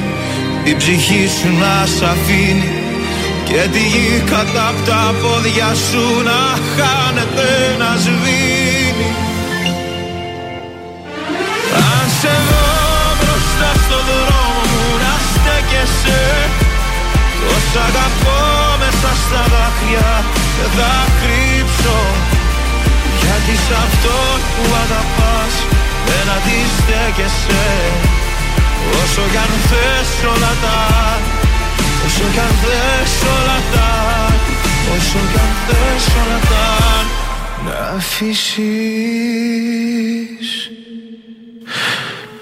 η 0.64 0.76
ψυχή 0.76 1.28
σου 1.38 1.50
να 1.62 1.86
σ' 1.86 2.02
αφήνει 2.02 2.72
και 3.48 3.62
τη 3.74 3.80
γη 3.94 4.24
κατά 4.32 4.68
απ' 4.72 4.86
τα 4.88 5.14
πόδια 5.22 5.70
σου 5.88 6.06
να 6.30 6.42
χάνεται 6.74 7.50
να 7.82 7.90
σβήνει. 8.04 9.12
Αν 11.88 12.06
σε 12.20 12.34
δω 12.48 12.68
μπροστά 13.20 13.70
στο 13.84 14.00
δρόμο 14.10 14.62
μου 14.72 14.86
να 15.04 15.14
στέκεσαι. 15.32 16.24
Τόσα 17.42 17.82
αγαπώ 17.90 18.42
μέσα 18.82 19.12
στα 19.24 19.42
δάκρυα 19.54 20.12
δεν 20.58 20.72
θα 20.78 20.94
κρύψω. 21.20 22.00
Γιατί 23.22 23.54
σ' 23.64 23.76
αυτό 23.86 24.18
που 24.54 24.64
αγαπάς 24.84 25.54
δεν 26.08 26.26
αντιστέκεσαι 26.36 27.64
Όσο 29.04 29.24
κι 29.32 29.38
αν 29.38 29.54
θες 29.70 30.12
όλα 30.34 30.54
τα 30.64 30.80
Όσο 32.06 32.26
κι 32.34 32.40
αν 32.40 32.54
θες 32.62 33.14
όλα 33.36 33.60
τα 33.74 33.90
Όσο 34.96 35.20
κι 35.32 35.40
αν 35.44 35.52
θες 35.68 36.06
όλα 36.22 36.40
τα 36.52 36.68
Να 37.66 37.78
αφήσεις 37.98 38.54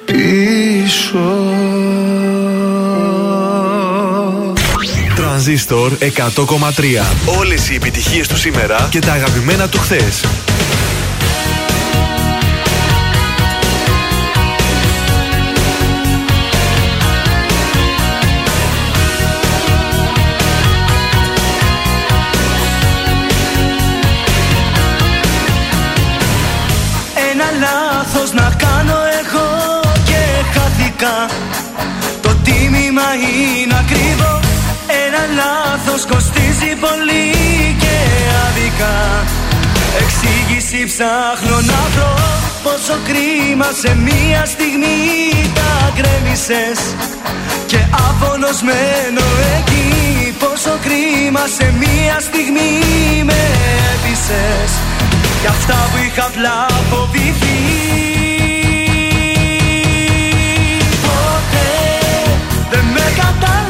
πίσω 0.06 1.30
Τρανζίστορ 5.16 5.92
100,3. 6.00 6.08
Όλες 7.38 7.70
οι 7.70 7.76
επιτυχίες 7.76 8.28
του 8.28 8.38
σήμερα 8.38 8.88
και 8.92 9.00
τα 9.00 9.12
αγαπημένα 9.12 9.68
του 9.68 9.80
χθες. 9.80 10.26
Λάθος 35.92 36.06
κοστίζει 36.12 36.72
πολύ 36.86 37.26
και 37.80 37.96
άδικα. 38.46 38.96
Εξήγηση 40.02 40.86
ψάχνω 40.86 41.56
να 41.72 41.80
βρω 41.94 42.16
Πόσο 42.64 42.98
κρίμα 43.08 43.70
σε 43.82 43.96
μία 43.96 44.46
στιγμή 44.46 44.98
τα 45.54 45.94
γκρέμισες. 45.96 46.80
Και 47.66 47.80
άφωνος 48.08 48.62
μένω 48.62 49.26
εκεί 49.58 50.36
Πόσο 50.40 50.74
κρίμα 50.86 51.44
σε 51.58 51.74
μία 51.80 52.18
στιγμή 52.28 52.74
με 53.24 53.42
έπεισες. 53.92 54.72
Κι 55.42 55.48
αυτά 55.48 55.78
που 55.92 55.98
είχα 56.06 56.26
απλά 56.26 56.66
φοβηθεί. 56.90 57.60
Ποτέ 61.06 61.70
δεν 62.72 62.86
με 62.94 63.06
κατάλαβες 63.16 63.61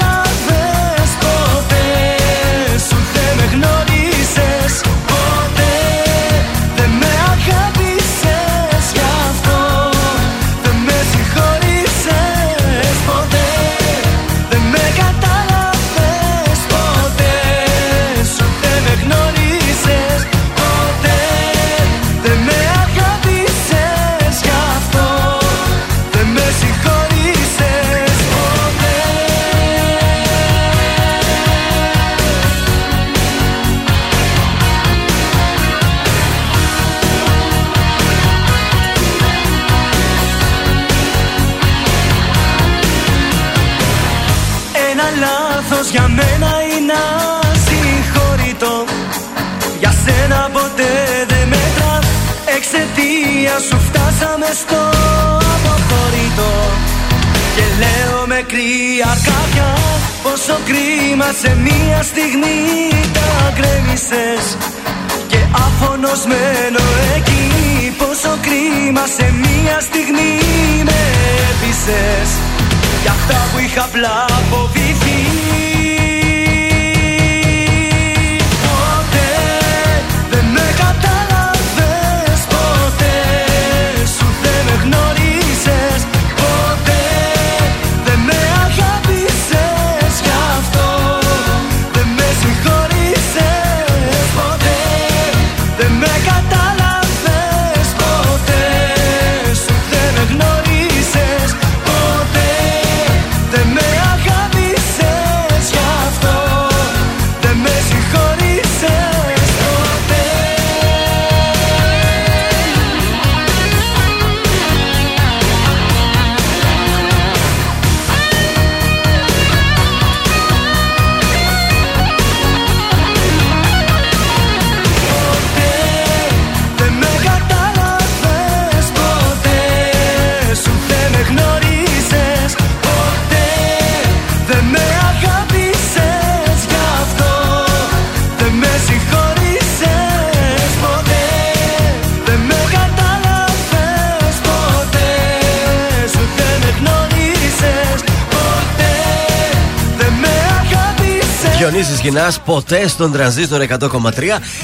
Διονύση 152.32 152.42
Γυνά 152.46 152.46
ποτέ 152.46 152.88
στον 152.88 153.12
τρανζίστορ 153.12 153.62
100,3 153.80 154.10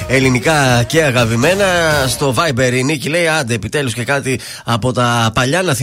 ελληνικά 0.07 0.83
και 0.83 1.03
αγαπημένα. 1.03 1.65
Στο 2.07 2.35
Viber 2.37 2.73
η 2.73 2.83
Νίκη 2.83 3.09
λέει: 3.09 3.27
Άντε, 3.27 3.53
επιτέλους 3.53 3.93
και 3.93 4.03
κάτι 4.03 4.39
από 4.65 4.91
τα 4.91 5.31
παλιά 5.33 5.61
να, 5.61 5.75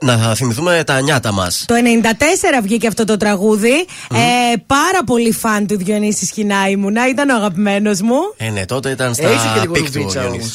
να 0.00 0.34
θυμηθούμε 0.34 0.82
τα 0.86 1.00
νιάτα 1.00 1.32
μας. 1.32 1.64
Το 1.66 1.74
94 1.74 2.62
βγήκε 2.62 2.86
αυτό 2.86 3.04
το 3.04 3.16
τραγούδι. 3.16 3.86
Ε, 4.12 4.56
πάρα 4.66 5.04
πολύ 5.06 5.32
φαν 5.32 5.66
του 5.66 5.76
Διονύσης 5.76 6.30
Χινά 6.30 6.68
ήμουνα. 6.68 7.08
Ήταν 7.08 7.28
ο 7.28 7.34
αγαπημένος 7.34 8.00
μου. 8.00 8.18
Ε, 8.36 8.50
ναι, 8.50 8.64
τότε 8.64 8.90
ήταν 8.90 9.14
στα 9.14 9.28
πικ 9.72 9.90
του 9.90 10.06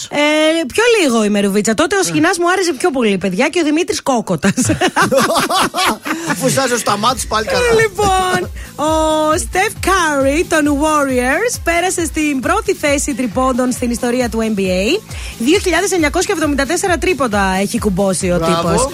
ε, 0.10 0.18
Πιο 0.74 0.84
λίγο 1.02 1.24
η 1.24 1.30
Μερουβίτσα. 1.30 1.74
Τότε 1.74 1.96
ο 1.98 2.04
Σχοινάς 2.04 2.38
μου 2.38 2.52
άρεσε 2.52 2.74
πιο 2.74 2.92
πολύ, 2.92 3.18
παιδιά, 3.18 3.48
και 3.48 3.60
ο 3.60 3.64
Δημήτρης 3.64 4.02
Κόκοτας. 4.02 4.54
Φουσάζω 6.42 6.78
στα 6.78 6.98
μάτια 6.98 7.26
πάλι 7.28 7.46
καλά. 7.46 7.60
λοιπόν, 7.82 8.50
ο 8.76 9.38
Στεφ 9.38 9.74
Κάρι 9.80 10.46
των 10.50 10.68
Warriors 10.74 11.60
πέρασε 11.64 12.06
στην 12.06 12.40
πρώτη 12.40 12.74
θέση 12.74 13.14
τριπόντων 13.14 13.72
στην 13.72 13.92
ιστορία 13.92 14.30
του 14.30 14.40
NBA. 14.56 15.00
2.974 16.94 16.96
τρίποντα 17.00 17.58
έχει 17.62 17.80
κουμπώσει 17.80 18.32
ο 18.32 18.40
τύπος. 18.40 18.90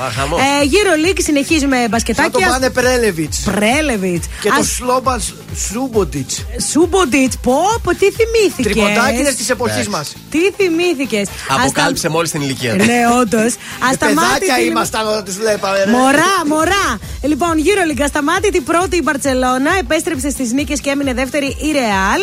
Ε, 0.61 0.65
Γιώργο 0.65 0.95
Λίγγη 0.95 1.21
συνεχίζουμε 1.21 1.87
μπασκετάκια. 1.89 2.31
Θα 2.31 2.45
το 2.45 2.51
πάνε 2.51 2.69
Πρέλεβιτς. 2.69 3.39
Πρέλεβιτς. 3.39 4.27
Και 4.41 4.49
το 4.57 4.63
Σλόμπονταν 4.63 5.21
Σούμποτιτς. 5.55 6.45
Σούμποτιτς. 6.71 7.37
Πω, 7.37 7.57
πω, 7.83 7.91
τι 7.91 8.05
θυμήθηκες; 8.11 8.73
Τριποντάκι 8.73 9.19
είναι 9.19 9.31
της 9.31 9.49
εποχής 9.49 9.87
μας. 9.87 10.13
Τι 10.29 10.39
θυμήθηκες; 10.57 11.27
Αποκάλυψε 11.49 12.09
μόλις 12.09 12.31
την 12.31 12.41
ηλικία 12.41 12.77
του. 12.77 12.85
Ναι, 12.85 13.01
όντως. 13.19 13.55
Παιδάκια 13.99 14.59
ήμασταν 14.59 15.07
όταν 15.07 15.23
τους 15.23 15.37
βλέπαμε. 15.37 15.85
Μωρά, 15.91 16.45
μωρά. 16.47 16.99
Λοιπόν, 17.21 17.57
γύρω 17.57 17.83
λίγα 17.83 18.07
σταμάτητη 18.07 18.61
πρώτη 18.61 18.97
η 18.97 19.01
Μπαρσελόνα. 19.03 19.71
Επέστρεψε 19.79 20.29
στις 20.29 20.51
νίκες 20.51 20.79
και 20.79 20.89
έμεινε 20.89 21.13
δεύτερη 21.13 21.54
η 21.57 21.71
Ρεάλ. 21.71 22.21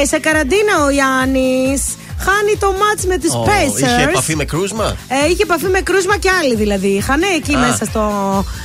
Ε, 0.00 0.06
σε 0.06 0.18
καραντίνα 0.18 0.84
ο 0.84 0.90
Γιάννης 0.90 1.96
χάνει 2.24 2.54
το 2.58 2.74
μάτς 2.80 3.04
με 3.06 3.18
τους 3.18 3.32
oh, 3.34 3.48
Pacers. 3.48 3.82
Είχε 3.82 4.02
επαφή 4.02 4.36
με 4.36 4.44
κρούσμα; 4.44 4.96
Ε, 5.08 5.30
είχε 5.30 5.42
επαφή 5.42 5.66
με 5.66 5.80
κρούσμα 5.80 6.16
και 6.16 6.30
άλλοι 6.42 6.54
δηλαδή. 6.54 6.88
Είχαν 6.88 7.22
εκεί 7.36 7.56
μέσα 7.56 7.84
στο. 7.84 8.02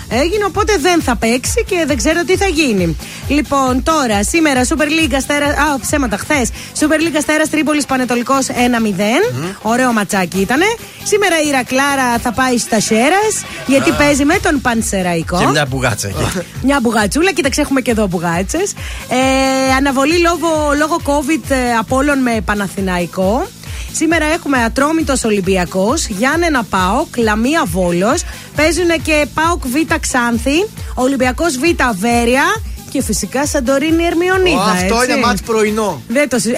Έγινε, 0.10 0.45
οπότε 0.45 0.78
δεν 0.78 1.01
θα 1.01 1.16
παίξει 1.16 1.64
και 1.68 1.84
δεν 1.88 1.97
ξέρω 1.97 2.24
τι 2.24 2.38
θα 2.38 2.45
γίνει. 2.45 2.97
Λοιπόν, 3.28 3.84
τώρα, 3.84 4.24
σήμερα 4.24 4.62
Super 4.64 4.89
League 4.97 5.14
Αστέρα. 5.16 5.45
Α, 5.45 5.80
ψέματα, 5.82 6.18
χθες. 6.18 6.49
Super 6.80 6.99
League 7.03 7.18
Αστέρας 7.18 7.49
Τρίπολης 7.49 7.86
Πανετολικός 7.86 8.47
1-0. 8.47 8.51
Mm. 8.51 9.55
Ωραίο 9.62 9.91
ματσάκι 9.91 10.39
ήταν. 10.39 10.60
Σήμερα 11.03 11.36
η 11.47 11.51
Ρακλάρα 11.51 12.18
θα 12.20 12.32
πάει 12.32 12.58
στα 12.58 12.80
Σέρας 12.80 13.43
γιατί 13.68 13.91
ah. 13.93 13.97
παίζει 13.97 14.26
με 14.26 14.38
τον 14.41 14.62
Πανσεραϊκό. 14.62 15.38
Και 15.38 15.45
μια 15.45 15.66
μπουγάτσα 15.70 16.08
εκεί. 16.08 16.45
μια 16.68 16.80
μπουγατσούλα, 16.82 17.32
κοίταξε, 17.32 17.62
έχουμε 17.62 17.82
και 17.82 17.91
εδώ 17.91 18.08
μπουγάτσες. 18.08 18.74
Ε, 19.10 19.74
αναβολή 19.78 20.18
λόγω, 20.20 20.49
λόγω 20.78 20.95
COVID 21.03 21.49
ε, 21.49 21.76
Απόλων 21.80 22.20
με 22.20 22.41
Παναθηναϊκό. 22.45 23.47
Σήμερα 23.91 24.25
έχουμε 24.25 24.63
Ατρόμητος 24.63 25.23
Ολυμπιακός, 25.23 26.07
Γιάννενα 26.07 26.63
Πάοκ, 26.63 27.17
Λαμία 27.17 27.63
Βόλος. 27.65 28.23
Παίζουν 28.55 29.01
και 29.03 29.25
Πάοκ 29.34 29.67
Β 29.67 29.93
Ξάνθη, 29.99 30.67
Ολυμπιακός 30.95 31.57
Β 31.57 31.82
Αβέρια 31.89 32.43
και 32.91 33.01
φυσικά 33.01 33.45
Σαντορίνη 33.45 34.03
Ερμιονίδα. 34.03 34.63
αυτό 34.63 35.03
είναι 35.03 35.15
μάτς 35.15 35.41
πρωινό. 35.41 36.01
Δεν 36.07 36.30
το 36.30 36.38
11 36.38 36.49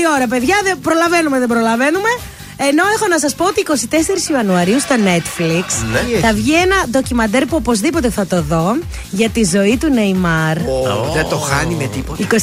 η 0.00 0.04
ώρα, 0.16 0.26
παιδιά. 0.26 0.56
Δεν 0.62 0.80
προλαβαίνουμε, 0.80 1.38
δεν 1.38 1.48
προλαβαίνουμε. 1.48 2.08
Ενώ 2.68 2.82
έχω 2.94 3.06
να 3.08 3.18
σας 3.18 3.34
πω 3.34 3.44
ότι 3.44 3.64
24 4.30 4.32
Ιανουαρίου 4.32 4.80
στο 4.80 4.94
Netflix 4.94 5.64
ναι. 5.92 6.18
θα 6.18 6.32
βγει 6.34 6.54
ένα 6.54 6.76
ντοκιμαντέρ 6.90 7.46
που 7.46 7.56
οπωσδήποτε 7.56 8.10
θα 8.10 8.26
το 8.26 8.42
δω 8.42 8.76
για 9.10 9.28
τη 9.28 9.44
ζωή 9.44 9.76
του 9.76 9.88
Νεϊμάρ. 9.88 10.56
Oh, 10.56 11.12
δεν 11.14 11.28
το 11.28 11.36
χάνει 11.36 11.74
με 11.74 11.86
τίποτα. 11.86 12.26
24 12.30 12.36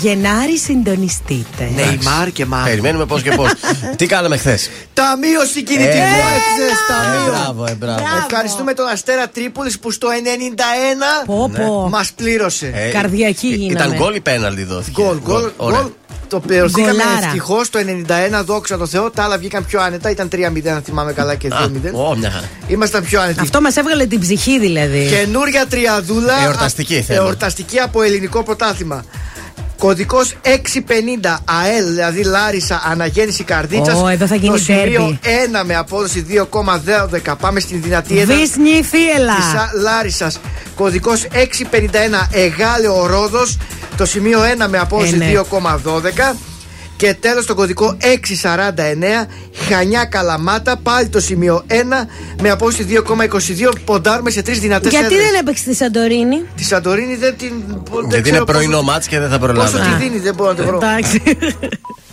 Γενάρη 0.00 0.58
συντονιστείτε. 0.58 1.70
Νεϊμάρ 1.74 2.30
και 2.32 2.46
Μάρ. 2.46 2.64
Περιμένουμε 2.68 3.06
πώς 3.06 3.22
και 3.22 3.30
πώς. 3.30 3.50
Τι 3.98 4.06
κάναμε 4.06 4.36
χθες; 4.36 4.70
Ταμείωση 4.94 5.62
κινητικού 5.62 5.96
ε, 5.96 7.30
μπράβο, 7.30 7.64
ε, 7.66 7.74
μπράβο. 7.74 8.02
Ευχαριστούμε 8.28 8.74
τον 8.74 8.86
Αστέρα 8.86 9.28
Τρίπολης 9.28 9.78
που 9.78 9.90
στο 9.90 10.08
91 10.08 11.50
ναι. 11.50 11.64
μας 11.90 12.12
πλήρωσε. 12.12 12.72
Ε, 12.74 12.90
Καρδιακή 12.90 13.48
γίναμε. 13.48 13.72
Ήταν 13.72 13.98
γκολ 13.98 14.14
ή 14.14 14.20
πέναλτι 14.20 14.64
δόθηκε; 14.64 15.02
Γκολ, 15.02 15.50
γκολ. 15.56 15.90
Το 16.28 16.40
πληρωθήκαμε 16.40 17.02
ευτυχώς 17.22 17.70
το 17.70 17.78
91, 18.40 18.44
δόξα 18.44 18.78
τω 18.78 18.86
Θεώ. 18.86 19.10
Τα 19.10 19.22
άλλα 19.22 19.38
βγήκαν 19.38 19.64
πιο 19.64 19.80
άνετα. 19.80 20.10
Ήταν 20.10 20.28
3-0, 20.32 20.68
αν 20.68 20.82
θυμάμαι 20.84 21.12
καλά 21.12 21.34
και 21.34 21.48
2-0. 21.48 21.54
Ήμασταν 22.66 23.04
πιο 23.04 23.20
άνετοι. 23.20 23.40
Αυτό 23.40 23.60
μας 23.60 23.76
έβγαλε 23.76 24.06
την 24.06 24.20
ψυχή 24.20 24.58
δηλαδή. 24.58 25.08
Καινούρια 25.10 25.66
τριαδούλα. 25.66 26.44
Εορταστική, 26.44 27.02
θέλω. 27.02 27.22
Εορταστική 27.22 27.78
από 27.78 28.02
ελληνικό 28.02 28.42
πρωτάθλημα. 28.42 29.04
Κωδικός 29.78 30.34
650 30.42 31.38
ΑΕΛ, 31.44 31.86
δηλαδή 31.86 32.22
Λάρισα, 32.22 32.82
αναγέννηση 32.84 33.44
καρδίτσας. 33.44 34.02
Oh, 34.04 34.10
εδώ 34.10 34.26
θα 34.26 34.34
γίνει 34.34 34.52
το 34.52 34.58
σημείο 34.58 35.18
1 35.22 35.64
με 35.64 35.76
απόδοση 35.76 36.26
2,12. 36.28 37.36
Πάμε 37.40 37.60
στην 37.60 37.82
δυνατή 37.82 38.18
έδρα 38.18 38.36
Βίσνη 38.36 38.82
Θίελα. 38.82 39.34
Της 39.34 39.80
Λάρισας. 39.82 40.38
Κωδικός 40.74 41.26
651 41.32 42.28
Εγάλεο 42.30 43.06
Ρόδος. 43.06 43.56
Το 43.96 44.06
σημείο 44.06 44.38
1 44.64 44.66
με 44.68 44.78
απόδοση 44.78 45.18
2,12. 45.20 46.04
Ε, 46.04 46.10
ναι. 46.12 46.34
Και 46.96 47.14
τέλος 47.20 47.46
το 47.46 47.54
κωδικό 47.54 47.96
649 48.00 49.26
Χανιά 49.68 50.04
Καλαμάτα. 50.04 50.76
Πάλι 50.76 51.08
το 51.08 51.20
σημείο 51.20 51.64
1 51.68 51.72
με 52.42 52.50
απόσταση 52.50 52.88
2,22. 53.08 53.72
Ποντάρουμε 53.84 54.30
σε 54.30 54.42
τρεις 54.42 54.60
δυνατές 54.60 54.90
Γιατί 54.90 55.14
δεν 55.14 55.34
έπαιξε 55.40 55.64
τη 55.64 55.74
Σαντορίνη; 55.74 56.44
Τη 56.56 56.64
Σαντορίνη 56.64 57.16
δεν 57.16 57.36
την. 57.36 57.52
Γιατί 58.08 58.28
είναι 58.28 58.44
πρωινό 58.44 58.82
μάτς 58.82 59.06
και 59.06 59.18
δεν 59.18 59.30
θα 59.30 59.38
προλάβει. 59.38 59.70
Πόσο 59.70 59.84
τη 59.84 60.04
δίνει, 60.04 60.18
δεν 60.18 60.34
μπορώ 60.34 60.50
να 60.50 60.56
το 60.56 60.64
βρω. 60.64 60.76
Εντάξει. 60.76 61.22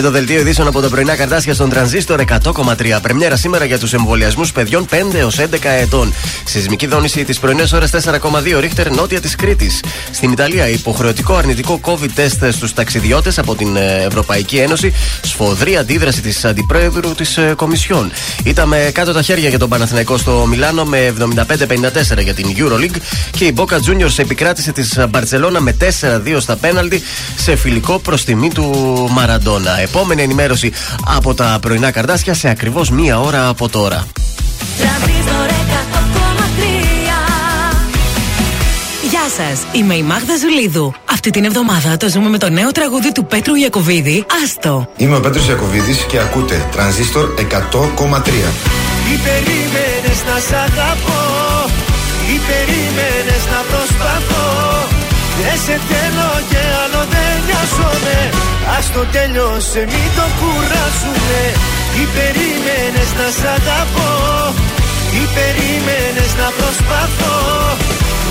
Είναι 0.00 0.08
το 0.08 0.14
δελτίο 0.14 0.40
ειδήσεων 0.40 0.68
από 0.68 0.80
τα 0.80 0.88
πρωινά 0.88 1.16
καρτάσια 1.16 1.54
στον 1.54 1.68
τρανζίστορ 1.68 2.20
100,3. 2.42 2.98
Πρεμιέρα 3.02 3.36
σήμερα 3.36 3.64
για 3.64 3.78
τους 3.78 3.92
εμβολιασμούς 3.92 4.52
παιδιών 4.52 4.86
5 4.90 5.14
έως 5.14 5.38
11 5.38 5.44
ετών. 5.62 6.12
Σεισμική 6.44 6.86
δόνηση 6.86 7.24
τι 7.24 7.38
πρωινές 7.40 7.72
ώρε 7.72 7.86
4,2 7.90 8.60
ρίχτερ 8.60 8.90
νότια 8.90 9.20
της 9.20 9.34
Κρήτης. 9.34 9.82
Στην 10.10 10.32
Ιταλία, 10.32 10.68
υποχρεωτικό 10.68 11.34
αρνητικό 11.34 11.80
COVID 11.82 12.08
τεστ 12.14 12.44
στους 12.50 12.72
ταξιδιώτες 12.72 13.38
από 13.38 13.54
την 13.54 13.76
ε, 13.76 14.04
Ευρωπαϊκή 14.06 14.56
Ένωση. 14.56 14.92
Σφοδρή 15.22 15.76
αντίδραση 15.76 16.20
της 16.20 16.44
αντιπρόεδρου 16.44 17.14
της 17.14 17.36
ε, 17.36 17.52
Κομισιόν. 17.56 18.10
Είδαμε 18.44 18.90
κάτω 18.94 19.12
τα 19.12 19.22
χέρια 19.22 19.48
για 19.48 19.58
τον 19.58 19.68
Παναθηναϊκό 19.68 20.16
στο 20.16 20.46
Μιλάνο 20.48 20.84
με 20.84 21.14
75-54 21.18 22.22
για 22.22 22.34
την 22.34 22.46
Euroleague. 22.56 22.96
Και 23.30 23.44
η 23.44 23.54
Boca 23.56 23.74
Juniors 23.74 24.18
επικράτησε 24.18 24.72
της 24.72 24.98
Μπαρσελόνα 25.10 25.60
με 25.60 25.76
4-2 25.80 26.36
στα 26.38 26.56
πέναλτι 26.56 27.02
σε 27.36 27.56
φιλικό 27.56 27.98
προς 27.98 28.24
τιμή 28.24 28.50
του 28.52 28.70
Μαραντόνα. 29.10 29.80
Επόμενη 29.94 30.22
ενημέρωση 30.22 30.72
από 31.16 31.34
τα 31.34 31.58
πρωινά 31.60 31.90
καρδάσια 31.90 32.34
σε 32.34 32.48
ακριβώς 32.48 32.90
μία 32.90 33.20
ώρα 33.20 33.48
από 33.48 33.68
τώρα. 33.68 34.06
Γεια 39.10 39.26
σας, 39.36 39.60
είμαι 39.72 39.94
η 39.94 40.02
Μάγδα 40.02 40.36
Ζουλίδου. 40.36 40.94
Αυτή 41.10 41.30
την 41.30 41.44
εβδομάδα 41.44 41.96
το 41.96 42.08
ζούμε 42.08 42.28
με 42.28 42.38
το 42.38 42.48
νέο 42.50 42.72
τραγούδι 42.72 43.12
του 43.12 43.26
Πέτρου 43.26 43.54
Ιακοβίδη, 43.54 44.24
Άστο. 44.44 44.88
Είμαι 44.96 45.16
ο 45.16 45.20
Πέτρος 45.20 45.48
Ιακοβίδης 45.48 45.98
και 46.08 46.18
ακούτε 46.18 46.68
Τρανζίστορ 46.72 47.34
100,3. 47.36 47.44
Ή 49.12 49.16
περίμενες 49.26 50.18
να 50.28 50.36
σ' 50.48 50.52
αγαπώ, 50.66 51.22
ή 52.32 52.36
περίμενες 52.48 53.42
να 53.52 53.60
προσπαθώ. 53.70 54.48
Δεν 55.42 55.58
σε 55.64 55.80
θέλω 55.88 56.30
και 56.50 56.60
άλλο 56.82 57.06
δεν 57.12 57.32
νοιάζομαι 57.46 58.39
Ας 58.80 58.92
το 58.92 59.04
τέλειωσε 59.14 59.80
μην 59.92 60.08
το 60.16 60.26
κουράζουμε 60.38 61.40
Ή 62.02 62.04
περίμενες 62.16 63.10
να 63.18 63.28
σ' 63.38 63.46
αγαπώ. 63.56 64.12
Ή 65.20 65.22
περίμενες 65.36 66.30
να 66.40 66.48
προσπαθώ. 66.58 67.38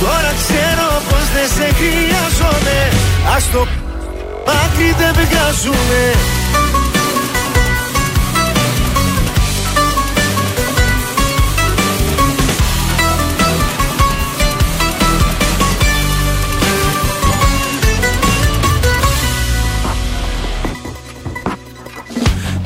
Τώρα 0.02 0.32
ξέρω 0.42 0.88
πως 1.10 1.26
δεν 1.36 1.50
σε 1.58 1.68
χρειάζομαι. 1.80 2.80
Ας 3.36 3.44
το 3.54 3.62
πάθει 4.46 4.90
δεν 5.00 5.14
βγάζουμε 5.20 6.02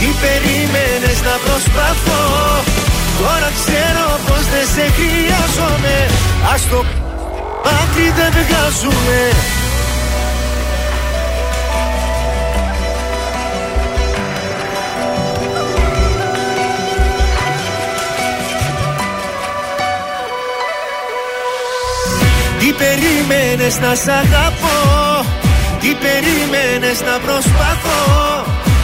Τι 0.00 0.08
περίμενες 0.24 1.18
να 1.28 1.34
προσπαθώ. 1.44 2.22
Τώρα 3.18 3.50
ξέρω 3.60 4.06
πως 4.26 4.44
δεν 4.52 4.66
σε 4.74 4.84
χρειάζομαι. 4.96 5.96
Ας 6.54 6.62
το 6.70 6.84
άκρη 7.80 8.08
δεν 8.18 8.30
βγάζουμε. 8.32 9.20
Τι 22.58 22.72
περίμενες 22.72 23.78
να 23.78 23.94
σ' 23.94 24.08
αγαπώ; 24.08 24.78
Τι 25.80 25.94
περίμενες 25.94 27.00
να 27.00 27.18
προσπαθώ; 27.26 28.00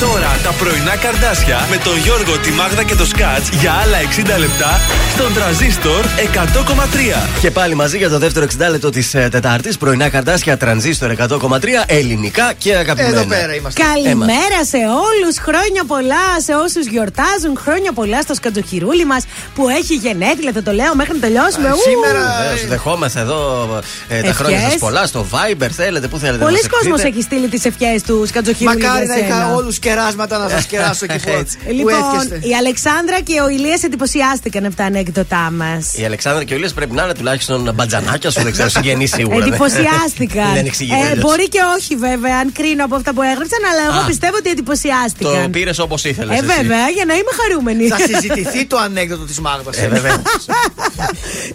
τώρα 0.00 0.38
τα 0.42 0.50
πρωινά 0.50 0.96
καρδάσια 0.96 1.66
με 1.70 1.76
τον 1.76 1.96
Γιώργο, 1.98 2.38
τη 2.38 2.50
Μάγδα 2.50 2.82
και 2.82 2.94
το 2.94 3.06
Σκάτς 3.06 3.48
για 3.48 3.72
άλλα 3.72 3.98
60 4.36 4.38
λεπτά 4.38 4.80
στον 5.14 5.34
τραζίστορ 5.34 6.04
100,3. 6.04 7.28
Και 7.40 7.50
πάλι 7.50 7.74
μαζί 7.74 7.96
για 7.98 8.08
το 8.08 8.18
δεύτερο 8.18 8.46
60 8.58 8.70
λεπτό 8.70 8.90
της 8.90 9.10
Τετάρτης. 9.10 9.78
Πρωινά 9.78 10.08
καρτάσια 10.08 10.56
τρανζίστορ 10.56 11.10
100,3 11.10 11.84
ελληνικά 11.86 12.52
και 12.58 12.74
αγαπημένα. 12.76 13.18
Εδώ 13.18 13.24
πέρα 13.28 13.54
είμαστε. 13.54 13.82
Καλημέρα 13.82 14.64
σε 14.72 14.76
όλους. 14.76 15.38
Χρόνια 15.38 15.84
πολλά 15.86 16.24
σε 16.44 16.52
όσους 16.54 16.86
γιορτάζουν. 16.86 17.56
Χρόνια 17.64 17.92
πολλά 17.92 18.22
στο 18.22 18.34
σκατζοχυρούλι 18.34 19.04
μας 19.04 19.24
που 19.54 19.68
έχει 19.68 19.94
γενέθλια. 19.94 20.52
Θα 20.54 20.62
το 20.62 20.72
λέω 20.72 20.94
μέχρι 20.94 21.14
να 21.14 21.20
τελειώσουμε. 21.20 21.68
Ου! 21.68 21.76
Βεβαίως, 22.06 22.66
δεχόμαστε 22.68 23.20
εδώ 23.20 23.68
ε, 24.08 24.20
τα 24.20 24.28
Ευχές. 24.28 24.36
χρόνια 24.36 24.60
σας 24.60 24.76
πολλά 24.78 25.06
στο 25.06 25.26
Viber. 25.32 25.68
Θέλετε, 25.70 26.08
πού 26.08 26.18
θέλετε. 26.18 26.38
να 26.38 26.44
Πολλοί 26.44 26.60
μας 26.62 26.68
κόσμος 26.70 26.98
ευχηθείτε. 27.00 27.08
έχει 27.08 27.22
στείλει 27.22 27.48
τις 27.48 27.64
ευχές 27.64 28.02
του 28.02 28.24
σκατζοχυρούλι. 28.26 28.82
Μακάρι 28.82 29.04
για 29.06 29.14
να 29.14 29.20
είχα 29.26 29.34
σένα. 29.36 29.54
όλους 29.54 29.78
κεράσματα 29.88 30.38
να 30.38 30.48
σας 30.48 30.64
κεράσω 30.66 31.04
εκεί 31.08 31.18
που, 31.24 31.30
Έτσι. 31.40 31.56
που 31.64 31.72
Λοιπόν, 31.72 31.94
εύχεστε. 32.14 32.48
η 32.48 32.54
Αλεξάνδρα 32.56 33.20
και 33.20 33.40
ο 33.40 33.48
Ηλίας 33.48 33.82
εντυπωσιάστηκαν 33.82 34.64
από 34.64 34.76
τα 34.76 34.84
ανέκδοτά 34.84 35.44
μας. 35.60 35.92
Η 35.98 36.04
Αλεξάνδρα 36.04 36.44
και 36.44 36.52
ο 36.54 36.56
Ηλίας 36.56 36.72
πρέπει 36.72 36.94
να 36.94 37.02
είναι 37.04 37.14
τουλάχιστον 37.14 37.70
μπατζανάκια 37.74 38.30
σου, 38.30 38.42
δεν 38.42 38.52
ξέρω, 38.52 38.68
συγγενείς 38.76 39.10
σίγουρα. 39.12 39.38
δεν- 39.44 39.48
Εντυπωσιάστηκαν. 39.48 40.52
Δεν 40.54 40.66
εξηγείται. 40.66 40.96
Ε, 40.96 41.08
αλλιώς. 41.08 41.18
μπορεί 41.24 41.48
και 41.48 41.60
όχι 41.78 41.96
βέβαια, 41.96 42.36
αν 42.38 42.52
κρίνω 42.52 42.84
από 42.84 42.94
αυτά 42.94 43.10
που 43.14 43.22
έγραψαν, 43.22 43.62
αλλά 43.72 43.82
εγώ 43.90 44.00
Α. 44.02 44.06
πιστεύω 44.06 44.34
ότι 44.34 44.42
Το 44.44 44.50
εντυπωσιάστηκαν. 44.50 45.50
πήρες 45.50 45.78
όπως 45.78 46.04
ήθελες. 46.04 46.38
Ε, 46.38 46.42
βέβαια, 46.42 46.88
για 46.96 47.04
να 47.04 47.14
είμαι 47.14 47.32
χαρούμενη. 47.40 47.86
Θα 47.88 47.96
συζητηθεί 47.98 48.64
το 48.66 48.76
ανέκδοτο 48.76 49.24
της 49.24 49.40
Μάγδας. 49.40 49.76
Ε, 49.76 49.88
βέβαια. 49.88 50.22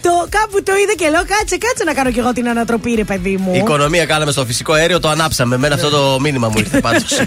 το 0.01 0.11
κάπου 0.29 0.63
το 0.63 0.73
είδα 0.81 0.93
και 0.97 1.09
λέω, 1.09 1.23
κάτσε, 1.33 1.57
κάτσε 1.57 1.83
να 1.83 1.93
κάνω 1.93 2.11
κι 2.11 2.19
εγώ 2.19 2.33
την 2.33 2.49
ανατροπή, 2.49 2.91
ρε 2.95 3.03
παιδί 3.03 3.37
μου. 3.37 3.51
Η 3.53 3.57
οικονομία 3.57 4.05
κάναμε 4.05 4.31
στο 4.31 4.45
φυσικό 4.45 4.73
αέριο, 4.73 4.99
το 4.99 5.09
ανάψαμε. 5.09 5.55
Εμένα 5.55 5.75
αυτό 5.75 5.89
το 5.89 6.17
μήνυμα 6.21 6.47
μου 6.47 6.57
ήρθε 6.57 6.79
πάντως. 6.79 7.19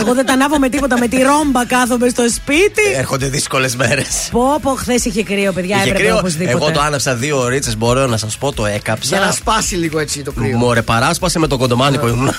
Εγώ 0.00 0.14
δεν 0.14 0.26
τα 0.26 0.36
ανάβω 0.44 0.58
με 0.60 0.68
τίποτα. 0.68 0.98
Με 0.98 1.08
τη 1.08 1.16
ρόμπα 1.16 1.66
κάθομαι 1.66 2.08
στο 2.08 2.22
σπίτι. 2.34 2.82
Έρχονται 2.96 3.26
δύσκολες 3.26 3.76
μέρες. 3.76 4.28
Πω, 4.30 4.58
πω, 4.62 4.70
χθες 4.70 5.04
είχε 5.04 5.22
κρύο, 5.22 5.52
παιδιά. 5.52 5.76
Είχε 5.76 5.84
έπρεπε 5.88 6.02
κρύο. 6.08 6.16
οπωσδήποτε. 6.18 6.50
Εγώ 6.50 6.70
το 6.70 6.80
άναψα 6.80 7.14
δύο 7.14 7.48
ρίτσες, 7.48 7.76
μπορώ 7.76 8.06
να 8.06 8.16
σας 8.16 8.36
πω, 8.38 8.52
το 8.52 8.66
έκαψα. 8.66 9.16
Για 9.16 9.26
να 9.26 9.32
σπάσει 9.32 9.74
λίγο 9.74 9.98
έτσι 9.98 10.22
το 10.22 10.32
κρύο. 10.32 10.56
Μωρέ, 10.56 10.82
παράσπασε 10.82 11.38
με 11.38 11.46
το 11.46 11.56
κοντομάνικο 11.56 12.08
ήμουν. 12.08 12.28
Α, 12.28 12.34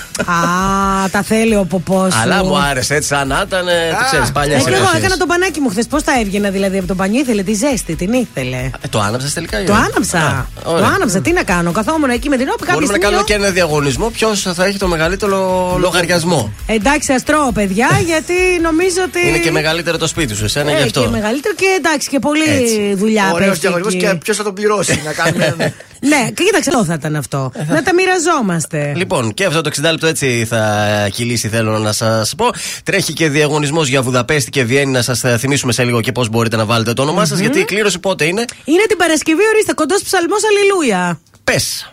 τα 1.10 1.22
θέλει 1.22 1.56
ο 1.56 1.64
ποπός 1.64 2.12
σου. 2.12 2.20
Αλλά 2.22 2.44
μου 2.44 2.58
άρεσε 2.58 2.94
έτσι, 2.94 3.08
σαν 3.08 3.28
να 3.28 3.42
ήταν. 3.46 3.64
Το 3.64 4.04
ξέρεις, 4.10 4.32
παλιά 4.32 4.56
Ε, 4.56 4.60
και 4.60 4.70
εγώ 4.74 4.90
έκανα 4.96 5.16
το 5.16 5.26
πανάκι 5.26 5.60
μου 5.60 5.68
χθες. 5.68 5.86
Πώς 5.86 6.02
θα 6.02 6.12
έβγαινα 6.20 6.50
δηλαδή 6.50 6.78
από 6.78 6.86
το 6.86 6.94
πανί, 6.94 7.18
ήθελε 7.18 7.42
τη 7.42 7.52
ζέστη, 7.54 7.94
την 7.96 8.12
ήθελε. 8.12 8.56
Ε, 8.56 8.88
Το 8.90 9.00
άναψα 9.00 9.30
τελικά. 9.34 9.62
ή 9.62 9.64
Το 9.64 9.72
όχι; 9.72 9.82
άναψα. 9.82 10.18
Α, 10.18 10.44
Το 10.64 10.70
ωραία. 10.70 10.86
άναψα. 10.94 11.20
Τι 11.20 11.32
να 11.32 11.42
κάνω. 11.42 11.72
Καθόμουν 11.72 12.10
εκεί 12.10 12.28
με 12.28 12.36
την 12.36 12.48
όπη 12.48 12.58
κάποια 12.64 12.74
Μπορούμε 12.74 12.92
να 12.92 12.98
στιγμή. 12.98 13.16
κάνουμε 13.16 13.16
λέω, 13.16 13.38
και 13.38 13.44
ένα 13.44 13.50
διαγωνισμό. 13.54 14.08
Ποιος 14.10 14.42
θα 14.54 14.64
έχει 14.64 14.78
το 14.78 14.86
μεγαλύτερο 14.88 15.36
λογαριασμό. 15.80 16.52
Εντάξει, 16.66 17.12
αστρώω, 17.12 17.52
παιδιά, 17.52 17.88
γιατί 18.00 18.32
νομίζω 18.62 19.02
ότι. 19.06 19.28
Είναι 19.28 19.38
και 19.38 19.50
μεγαλύτερο 19.50 19.98
το 19.98 20.06
σπίτι 20.06 20.34
σου, 20.34 20.44
εσένα 20.44 20.70
γι' 20.70 20.76
Ε, 20.76 20.82
αυτό. 20.82 21.00
και 21.02 21.08
μεγαλύτερο 21.08 21.54
και 21.54 21.64
εντάξει 21.78 22.08
και 22.08 22.18
πολύ 22.18 22.44
Έτσι. 22.48 22.94
δουλειά 22.94 23.30
Ωραίος 23.32 23.48
πέφτει 23.48 23.60
διαγωνισμός 23.60 23.94
εκεί. 23.94 24.04
και 24.06 24.14
ποιος 24.14 24.36
θα 24.36 24.42
τον 24.42 24.54
πληρώσει. 24.54 25.02
να 25.04 25.12
κάνουμε 25.12 25.44
έναν- 25.44 25.72
Ναι, 26.00 26.30
και 26.34 26.42
κοίταξε, 26.44 26.70
αυτό 26.70 26.84
θα 26.84 26.94
ήταν 26.94 27.16
αυτό. 27.16 27.52
να 27.68 27.82
τα 27.82 27.94
μοιραζόμαστε. 27.94 28.92
Λοιπόν, 28.96 29.34
και 29.34 29.44
αυτό 29.44 29.60
το 29.60 29.70
60 29.76 29.90
λεπτό 29.90 30.06
έτσι 30.06 30.44
θα 30.48 30.86
κυλήσει, 31.12 31.48
θέλω 31.48 31.78
να 31.78 31.92
σας 31.92 32.34
πω. 32.36 32.46
Τρέχει 32.84 33.12
και 33.12 33.28
διαγωνισμός 33.28 33.88
για 33.88 34.02
Βουδαπέστη 34.02 34.50
και 34.50 34.64
Βιέννη. 34.64 34.92
Να 34.92 35.02
σας 35.02 35.22
θυμίσουμε 35.38 35.72
σε 35.72 35.84
λίγο 35.84 36.00
και 36.00 36.12
πώς 36.12 36.28
μπορείτε 36.28 36.56
να 36.56 36.64
βάλετε 36.64 36.92
το 36.92 37.02
όνομά 37.02 37.24
σας. 37.24 37.38
Γιατί 37.38 37.58
η 37.58 37.64
κλήρωση 37.64 37.98
πότε 37.98 38.24
είναι; 38.24 38.44
Είναι 38.64 38.82
την 38.88 38.96
Παρασκευή, 38.96 39.42
ορίστε, 39.54 39.72
κοντός 39.72 40.02
ψαλμός 40.02 40.40
Αλληλούια. 40.44 41.20
Πες. 41.44 41.92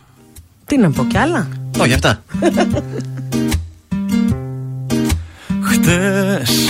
Τι 0.65 0.77
να 0.77 0.91
πω 0.91 1.05
κι 1.05 1.17
άλλα; 1.17 1.47
Όχι, 1.79 1.93
αυτά. 1.93 2.23
Χτες. 5.73 6.69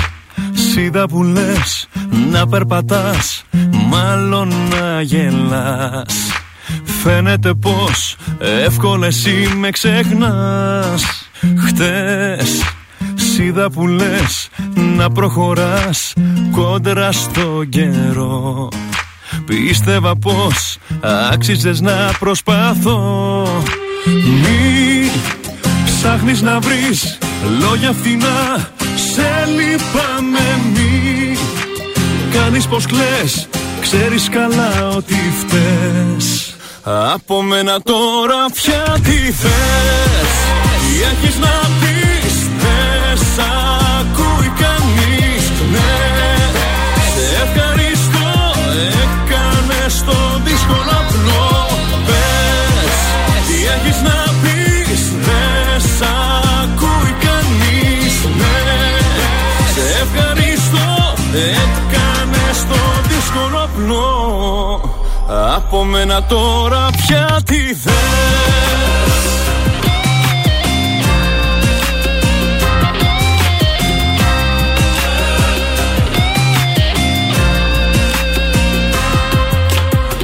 Σίδα 0.54 1.08
που 1.08 1.24
λες 1.24 1.88
να 2.32 2.47
περπατάς 2.47 3.43
Μάλλον 3.89 4.47
να 4.47 5.01
γελάς. 5.01 6.32
Φαίνεται 7.04 7.54
πως 7.54 8.16
εύκολα 8.66 9.08
εσύ 9.08 9.54
με 9.58 9.70
ξεχνάς. 9.70 11.30
Χτες 11.66 12.64
Σίδα 13.16 13.70
που 13.72 13.88
λες 13.88 14.49
να 14.97 15.10
προχωράς 15.10 16.14
Κόντρα 16.51 17.12
στο 17.12 17.64
καιρό. 17.70 18.68
Πίστευα 19.45 20.16
πως 20.16 20.78
άξιζες 21.32 21.82
να 21.82 22.12
προσπαθώ. 22.20 23.64
Μη 24.06 25.12
ψάχνεις 25.86 26.41
να 26.41 26.60
βρεις 26.60 27.18
λόγια 27.60 27.91
φθηνά 27.91 28.72
Σε 28.96 29.48
λυπάμαι 29.48 30.60
μη. 30.74 31.38
Κάνεις 32.34 32.68
πως 32.68 32.86
κλαις 32.86 33.48
Ξέρεις 33.82 34.30
καλά 34.30 34.89
ότι 34.96 35.16
φταίς. 35.39 36.56
Από 37.14 37.41
μένα 37.41 37.82
τώρα 37.82 38.46
πια 38.54 38.98
τι 39.04 39.32
θες. 39.32 40.32
Τι 40.80 41.02
έχεις 41.02 41.38
να 41.39 41.60
πεις 41.80 42.34
Δεν 42.58 43.18
Από 65.76 65.84
μένα 65.84 66.24
τώρα 66.24 66.89
πια 66.97 67.41
τι 67.45 67.55
θες. 67.55 67.93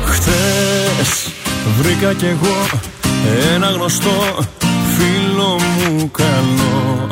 Χθες 0.06 1.32
βρήκα 1.82 2.14
κι 2.14 2.26
εγώ 2.26 2.80
ένα 3.54 3.68
γνωστό 3.68 4.38
φίλο 4.98 5.60
μου 5.60 6.12
καλό. 6.12 7.10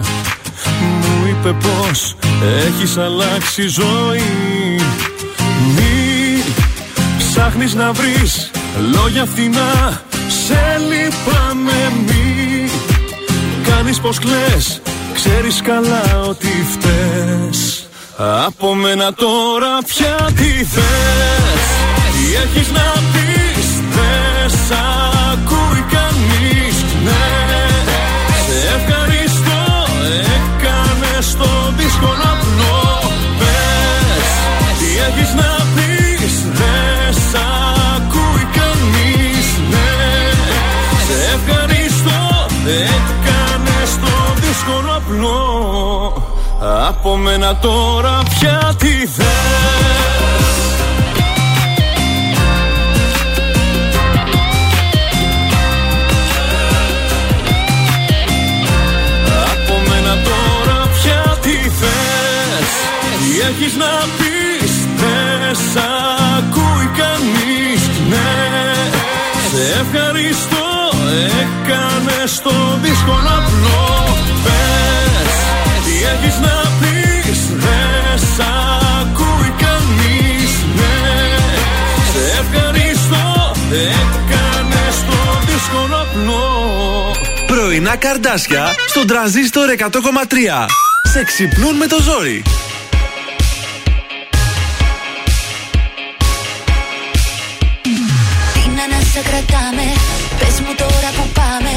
Μου 0.81 1.27
είπε 1.29 1.53
πως 1.53 2.15
έχεις 2.65 2.97
αλλάξει 2.97 3.67
ζωή. 3.67 4.79
Μη 5.75 5.96
ψάχνεις 7.37 7.73
να 7.73 7.91
βρεις. 7.91 8.51
Λόγια 8.93 9.25
φθηνά 9.25 10.01
Σε 10.27 10.81
λυπάμαι 10.89 11.91
μη. 12.05 12.69
Κάνεις 13.69 13.99
πως 13.99 14.19
κλαις 14.19 14.81
Ξέρεις 15.13 15.61
καλά 15.61 16.21
ότι 16.27 16.65
φταίς. 16.71 17.87
Από 18.45 18.75
μένα 18.75 19.13
τώρα 19.13 19.77
πια 19.87 20.29
τι 20.35 20.63
θες. 20.63 21.67
Τι 22.13 22.35
έχεις 22.43 22.71
να 22.71 22.93
πεις 23.11 23.67
δεν 23.95 24.49
σ' 24.49 24.71
ακούει 25.31 25.85
κανείς. 25.95 26.75
Ναι, 27.03 27.46
Από 46.87 47.15
μένα 47.15 47.55
τώρα 47.55 48.21
πια 48.39 48.75
τι 48.77 48.87
θες. 48.87 49.25
Από 59.51 59.81
μένα 59.89 60.13
τώρα 60.23 60.89
πια 60.93 61.37
τι 61.41 61.69
θες. 61.79 62.69
Τι 63.19 63.39
έχεις 63.49 63.75
να 63.75 63.93
πεις 64.17 64.71
Δεν 64.95 65.55
σ' 65.55 65.77
ακούει 66.37 66.87
κανείς. 67.01 67.81
Ναι 68.09 68.31
Σε 69.51 69.63
ευχαριστώ 69.81 70.65
Έκανες 71.41 72.41
το 72.43 72.77
δύσκολο 72.81 73.29
απλό. 73.39 73.85
Πες 74.43 75.33
Τι 75.85 75.93
έχεις 76.13 76.39
να 76.39 76.49
πεις 76.49 76.76
Πρωινά 87.77 87.95
καρδάσια 87.95 88.75
στον 88.87 89.07
τραζίστορ 89.07 89.69
100,3. 89.77 89.85
Σε 91.13 91.23
ξυπνούν 91.23 91.75
με 91.75 91.87
το 91.87 92.01
ζόρι. 92.01 92.41
Τι 98.53 98.63
να 98.77 98.85
να 98.91 98.99
σε 99.11 99.21
κρατάμε 99.29 99.87
Πες 100.39 100.55
μου 100.63 100.73
τώρα 100.83 101.09
που 101.17 101.25
πάμε 101.39 101.73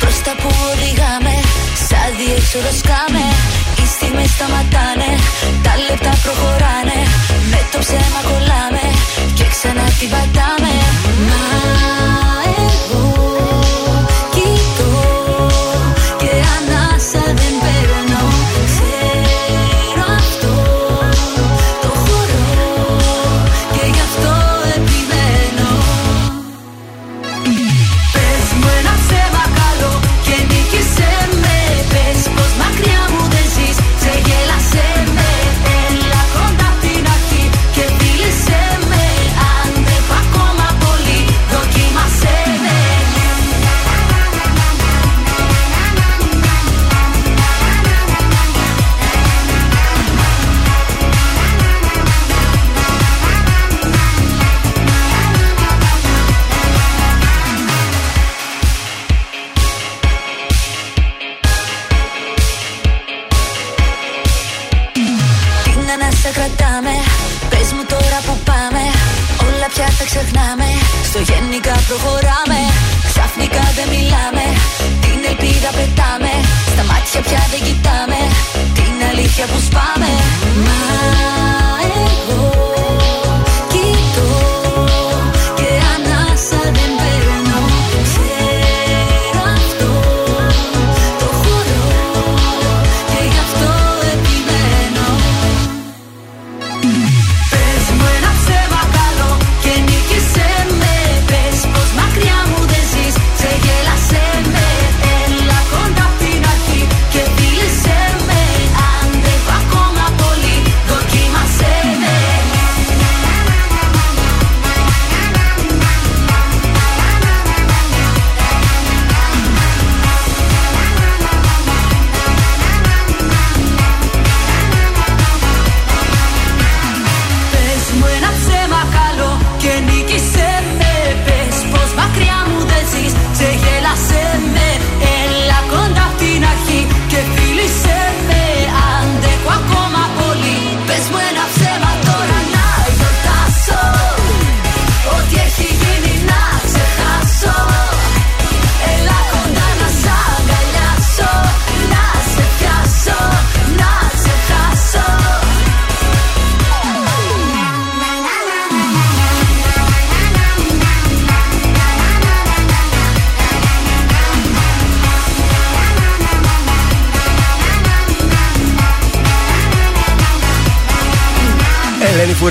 Προς 0.00 0.16
τα 0.24 0.32
που 0.40 0.50
οδηγάμε 0.72 1.34
Σαν 1.88 2.08
διέξοδο 2.18 2.72
σκάμε 2.80 3.24
Οι 3.80 3.86
στιγμές 3.94 4.30
σταματάνε 4.36 5.10
Τα 5.64 5.72
λεπτά 5.86 6.12
προχωράνε 6.22 7.00
Με 7.50 7.60
το 7.72 7.78
ψέμα 7.84 8.20
κολλάμε 8.28 8.84
Και 9.36 9.46
ξανά 9.54 9.86
την 9.98 10.08
πατάμε 10.14 10.72
Μα 11.28 11.99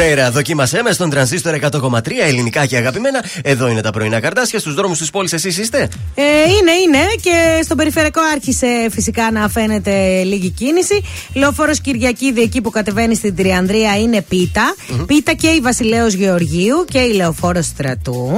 Ελένη 0.10 0.22
Φουρέιρα, 0.22 0.32
δοκίμασέ 0.32 0.82
με 0.84 0.92
στον 0.92 1.10
τρανζίστορ 1.10 1.56
100,3 1.72 2.02
ελληνικά 2.22 2.66
και 2.66 2.78
αγαπημένα. 2.78 3.24
Εδώ 3.42 3.68
είναι 3.68 3.82
τα 3.82 3.92
πρωινά 3.92 4.20
καρτάσια. 4.20 4.60
Στους 4.60 4.74
δρόμους 4.74 4.98
της 4.98 5.10
πόλης, 5.10 5.34
εσείς 5.34 5.58
είστε; 5.58 5.90
Ε, 6.22 6.22
είναι, 6.22 6.72
είναι 6.72 7.06
και 7.22 7.62
στον 7.64 7.78
περιφερειακό 7.78 8.22
άρχισε 8.34 8.88
φυσικά 8.92 9.32
να 9.32 9.50
φαίνεται 9.50 10.24
λίγη 10.24 10.50
κίνηση. 10.50 11.02
Λεωφόρος 11.34 11.82
Κυριακίδη 11.82 12.42
εκεί 12.42 12.62
που 12.62 12.70
κατεβαίνει 12.70 13.16
στην 13.16 13.36
Τριανδρία 13.36 13.98
είναι 14.00 14.22
πίτα. 14.22 14.76
Πίτα 15.06 15.34
και 15.34 15.48
η 15.48 15.60
Βασιλέο 15.60 16.08
Γεωργίου 16.08 16.86
και 16.90 17.00
η 17.00 17.14
Λεωφόρος 17.14 17.66
Στρατού. 17.66 18.32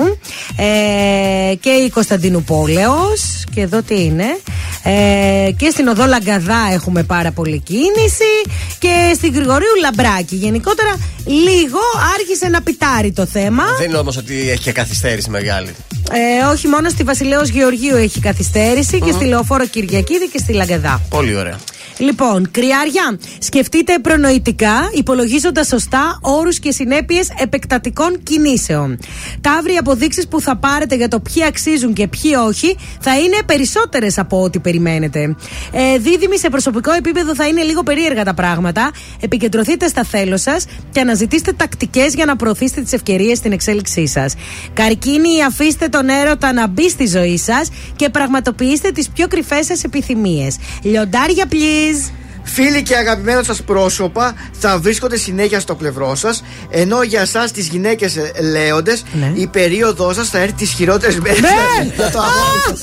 Ε, 0.56 1.56
και 1.56 1.70
η 1.70 1.90
Κωνσταντίνου 1.90 2.44
Πόλεως. 2.44 3.44
Και 3.54 3.62
εδώ 3.62 3.82
τι 3.82 4.04
είναι. 4.04 4.40
Ε, 4.84 5.52
και 5.58 5.70
στην 5.70 5.88
οδό 5.88 6.06
Λαγκαδά 6.06 6.70
έχουμε 6.74 7.04
πάρα 7.04 7.32
πολύ 7.32 7.60
κίνηση. 7.60 8.32
Και 8.80 9.12
στην 9.16 9.34
Γρηγορίου 9.34 9.76
Λαμπράκη. 9.82 10.36
Γενικότερα 10.36 10.96
λίγο 11.26 11.80
άρχισε 12.20 12.48
να 12.48 12.62
πιτάρει 12.62 13.12
το 13.12 13.26
θέμα. 13.26 13.64
Δεν 13.78 13.90
είναι 13.90 13.98
όμως 13.98 14.18
ότι 14.18 14.50
έχει 14.50 14.62
και 14.62 14.72
καθυστέρηση 14.72 15.30
μεγάλη. 15.30 15.76
Ε, 16.12 16.46
όχι 16.52 16.68
μόνο 16.68 16.90
στη 16.90 17.04
Βασιλέως 17.04 17.50
Γεωργίου 17.50 17.71
έχει 17.96 18.20
καθυστέρηση 18.20 19.00
και 19.00 19.12
στη 19.12 19.26
Λεωφόρο 19.26 19.66
Κυριακίδη 19.66 20.30
και 20.30 20.38
στη 20.38 20.54
Λαγκαδά. 20.54 21.02
Πολύ 21.10 21.36
ωραία. 21.36 21.60
Λοιπόν, 22.02 22.52
κρυάρια, 22.52 23.20
σκεφτείτε 23.40 24.00
προνοητικά, 24.00 24.90
υπολογίζοντας 24.94 25.68
σωστά 25.68 26.20
όρους 26.22 26.60
και 26.60 26.72
συνέπειες 26.72 27.30
επεκτατικών 27.38 28.24
κινήσεων. 28.24 29.00
Ταύροι 29.42 29.76
αποδείξεις 29.76 30.28
που 30.28 30.42
θα 30.42 30.58
πάρετε 30.58 30.96
για 30.96 31.08
το 31.08 31.20
ποιοι 31.20 31.44
αξίζουν 31.44 31.94
και 31.94 32.08
ποιοι 32.08 32.32
όχι 32.48 32.78
θα 33.00 33.20
είναι 33.20 33.38
περισσότερες 33.46 34.18
από 34.18 34.42
ό,τι 34.42 34.60
περιμένετε. 34.60 35.36
Ε, 35.72 35.98
δίδυμοι 35.98 36.38
σε 36.38 36.50
προσωπικό 36.50 36.92
επίπεδο 36.92 37.36
θα 37.36 37.48
είναι 37.48 37.62
λίγο 37.62 37.84
περίεργα 37.84 38.24
τα 38.24 38.34
πράγματα. 38.34 38.92
Επικεντρωθείτε 39.20 39.88
στα 39.88 40.04
θέλω 40.04 40.38
σας 40.38 40.66
και 40.92 41.00
αναζητήστε 41.00 41.54
τακτικές 41.54 42.14
για 42.14 42.26
να 42.26 42.36
προωθήσετε 42.36 42.82
τις 42.82 42.94
ευκαιρίες 42.94 43.38
στην 43.38 43.52
εξέλιξή 43.52 44.08
σας. 44.08 44.34
Καρκίνοι, 44.74 45.44
αφήστε 45.44 45.88
τον 45.88 46.10
έρωτα 46.10 46.54
να 46.54 46.68
μπει 46.68 46.90
στη 46.90 47.08
ζωή 47.08 47.38
σας 47.38 47.61
και 47.96 48.10
πραγματοποιήστε 48.10 48.92
τις 48.92 49.10
πιο 49.10 49.28
κρυφές 49.28 49.66
σας 49.66 49.84
επιθυμίες. 49.84 50.58
Λιοντάρια, 50.82 51.46
please! 51.52 52.12
Φίλοι 52.44 52.84
και 52.84 52.96
αγαπημένα 52.96 53.44
σας 53.44 53.62
πρόσωπα 53.64 54.34
θα 54.52 54.78
βρίσκονται 54.80 55.18
συνέχεια 55.18 55.60
στο 55.60 55.76
πλευρό 55.76 56.16
σας, 56.16 56.44
ενώ 56.70 57.02
για 57.04 57.22
εσά 57.22 57.44
τις 57.54 57.68
γυναίκες 57.68 58.18
λέοντες 58.52 59.04
Ναι. 59.14 59.32
η 59.36 59.48
περίοδός 59.48 60.16
σας 60.16 60.30
θα 60.30 60.38
έρθει 60.38 60.54
τις 60.54 60.72
χειρότερες 60.72 61.20
μέρες. 61.20 61.40
Ναι. 61.42 61.86
το 61.96 62.20
αγόρι 62.20 62.62
σας. 62.66 62.80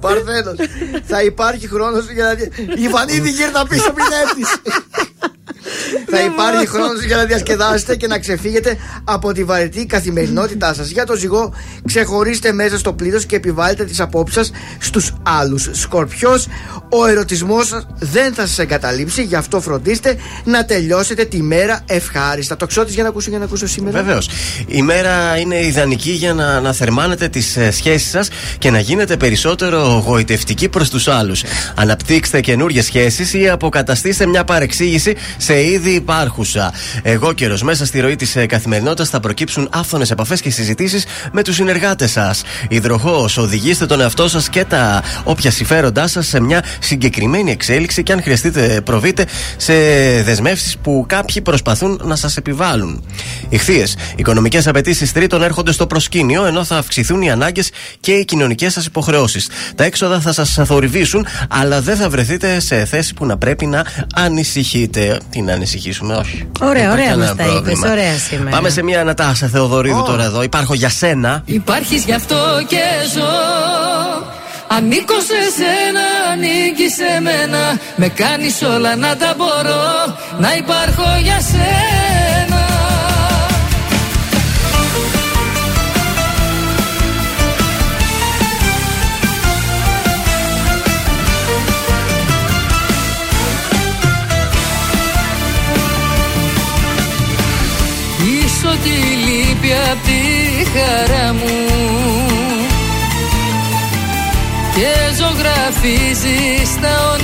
Παρθένος 0.00 0.56
Θα 1.06 1.22
υπάρχει 1.22 1.68
χρόνος 1.68 2.10
για 2.10 2.24
να. 2.24 2.34
δια- 2.34 2.50
Η 2.84 2.88
Βανίδη 2.88 3.30
γύρνα 3.30 3.66
πίσω, 3.66 3.92
μην 3.96 4.06
έρθεις. 4.22 4.56
Θα 6.10 6.20
υπάρχει 6.20 6.66
χρόνος 6.66 7.02
για 7.04 7.16
να 7.16 7.24
διασκεδάσετε 7.24 7.96
και 7.96 8.06
να 8.06 8.18
ξεφύγετε 8.18 8.76
από 9.04 9.32
τη 9.32 9.44
βαρετή 9.44 9.86
καθημερινότητά 9.86 10.74
σας. 10.74 10.88
Για 10.88 11.06
το 11.06 11.14
ζυγό, 11.16 11.52
ξεχωρίστε 11.86 12.52
μέσα 12.52 12.78
στο 12.78 12.92
πλήθος 12.92 13.26
και 13.26 13.36
επιβάλλετε 13.36 13.84
τις 13.84 14.00
απόψεις 14.00 14.36
σας 14.36 14.50
στους 14.78 15.12
άλλους. 15.22 15.68
Σκορπιός, 15.72 16.46
ο 16.88 17.06
ερωτισμός 17.06 17.66
σας 17.66 17.86
δεν 17.98 18.34
θα 18.34 18.46
σας 18.46 18.58
εγκαταλείψει, 18.58 19.22
γι' 19.22 19.34
αυτό 19.34 19.60
φροντίστε 19.60 20.16
να 20.44 20.64
τελειώσετε 20.64 21.24
τη 21.24 21.42
μέρα 21.42 21.80
ευχάριστα. 21.86 22.56
Το 22.56 22.66
ξώτη 22.66 22.92
για 22.92 23.02
να 23.02 23.08
ακούσω, 23.08 23.30
για 23.30 23.38
να 23.38 23.44
ακούσω 23.44 23.66
σήμερα. 23.66 24.02
Βεβαίως. 24.02 24.28
Η 24.66 24.82
μέρα 24.82 25.36
είναι 25.36 25.64
ιδανική 25.64 26.10
για 26.10 26.34
να 26.34 26.46
αναθερμάνετε 26.46 27.28
τις 27.28 27.58
σχέσεις 27.70 28.10
σας 28.10 28.28
και 28.58 28.70
να 28.70 28.80
γίνετε 28.80 29.16
περισσότερο 29.16 30.04
γοητευτικοί 30.06 30.68
προς 30.68 30.90
τους 30.90 31.08
άλλους. 31.08 31.42
Αναπτύξτε 31.74 32.40
καινούριε 32.40 32.82
σχέσεις 32.82 33.34
ή 33.34 33.48
αποκαταστήστε 33.48 34.26
μια 34.26 34.44
παρεξήγηση 34.44 35.16
σε 35.36 35.57
ήδη 35.60 35.90
υπάρχουσα. 35.90 36.72
Εγώ 37.02 37.32
καιρός 37.32 37.62
μέσα 37.62 37.86
στη 37.86 38.00
ροή 38.00 38.16
της 38.16 38.36
καθημερινότητας 38.46 39.08
θα 39.08 39.20
προκύψουν 39.20 39.68
άφθονες 39.72 40.10
επαφές 40.10 40.40
και 40.40 40.50
συζητήσεις 40.50 41.04
με 41.32 41.42
τους 41.42 41.54
συνεργάτες 41.54 42.10
σας. 42.10 42.42
Υδροχό, 42.68 43.28
οδηγήστε 43.36 43.86
τον 43.86 44.00
εαυτό 44.00 44.28
σας 44.28 44.48
και 44.48 44.64
τα 44.64 45.02
όποια 45.24 45.50
συμφέροντά 45.50 46.06
σας 46.06 46.26
σε 46.26 46.40
μια 46.40 46.64
συγκεκριμένη 46.78 47.50
εξέλιξη 47.50 48.02
και 48.02 48.12
αν 48.12 48.22
χρειαστείτε 48.22 48.80
προβείτε 48.84 49.26
σε 49.56 49.74
δεσμεύσεις 50.22 50.76
που 50.82 51.04
κάποιοι 51.08 51.42
προσπαθούν 51.42 52.00
να 52.04 52.16
σας 52.16 52.36
επιβάλλουν. 52.36 53.04
Ηχθείες, 53.48 53.96
οικονομικές 54.16 54.66
απαιτήσεις 54.66 55.12
τρίτων 55.12 55.42
έρχονται 55.42 55.72
στο 55.72 55.86
προσκήνιο 55.86 56.44
ενώ 56.44 56.64
θα 56.64 56.76
αυξηθούν 56.76 57.22
οι 57.22 57.30
ανάγκες 57.30 57.70
και 58.00 58.12
οι 58.12 58.24
κοινωνικές 58.24 58.72
σας 58.72 58.86
υποχρεώσεις. 58.86 59.48
Τα 59.74 59.84
έξοδα 59.84 60.20
θα 60.20 60.32
σας 60.32 60.58
θορυβήσουν, 60.64 61.26
αλλά 61.48 61.80
δεν 61.80 61.96
θα 61.96 62.08
βρεθείτε 62.08 62.60
σε 62.60 62.84
θέση 62.84 63.14
που 63.14 63.26
να 63.26 63.36
πρέπει 63.36 63.66
να 63.66 63.84
ανησυχείτε. 64.14 65.20
Τι 65.30 65.42
να 65.48 65.56
ανησυχήσουμε, 65.56 66.14
όχι. 66.14 66.48
Ωραία, 66.60 66.72
Δεν 66.72 66.80
υπάρχει 66.82 66.92
ωραία 66.92 67.08
κανένα 67.08 67.26
μας 67.26 67.36
τα 67.36 67.42
πρόβλημα. 67.42 67.78
είπες, 67.78 67.90
ωραία 67.90 68.18
σήμερα. 68.28 68.50
Πάμε 68.50 68.68
σε 68.68 68.82
μια 68.82 69.00
Ανατάσα 69.00 69.46
Θεοδωρίδου 69.46 70.02
τώρα 70.02 70.24
εδώ. 70.24 70.42
Υπάρχω 70.42 70.74
για 70.74 70.88
σένα. 70.88 71.42
Υπάρχεις 71.44 72.04
γι' 72.04 72.12
αυτό 72.12 72.36
και 72.68 72.82
ζω 73.14 73.28
Ανήκω 74.70 75.14
σε 75.30 75.40
σένα, 75.58 76.04
ανήκει 76.32 76.88
σε 76.98 77.20
μένα 77.20 77.78
Με 77.96 78.08
κάνεις 78.08 78.62
όλα 78.62 78.96
να 78.96 79.16
τα 79.16 79.34
μπορώ 79.36 79.82
Να 80.38 80.54
υπάρχω 80.56 81.18
για 81.22 81.40
σένα 81.40 81.97
χαρά 100.72 101.32
μου. 101.32 101.56
Και 104.74 105.14
ζωγραφίζεις 105.18 106.80
τα 106.80 107.10
όνειρά 107.10 107.17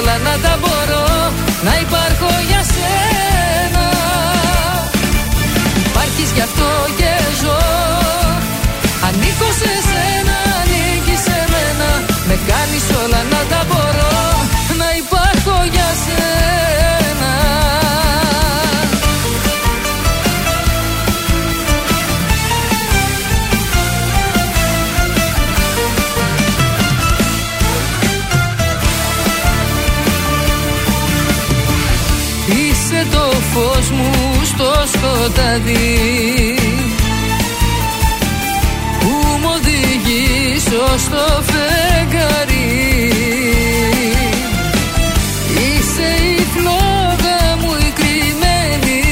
όλα 0.00 0.18
να 0.18 0.34
τα 0.44 0.58
μπορώ 0.60 1.06
Να 1.66 1.72
υπάρχω 1.84 2.30
για 2.48 2.62
σένα. 2.72 3.84
Υπάρχεις 5.86 6.30
γι' 6.36 6.44
αυτό 6.48 6.68
σκοτάδι 35.60 36.54
Που 39.00 39.08
μου 39.40 39.50
οδηγεί 39.54 40.58
στο 40.58 41.42
φεγγάρι. 41.42 43.12
Είσαι 45.54 46.24
η 46.38 46.46
φλόγα 46.54 47.56
μου 47.60 47.72
η 47.86 47.92
κρυμμένη 47.98 49.02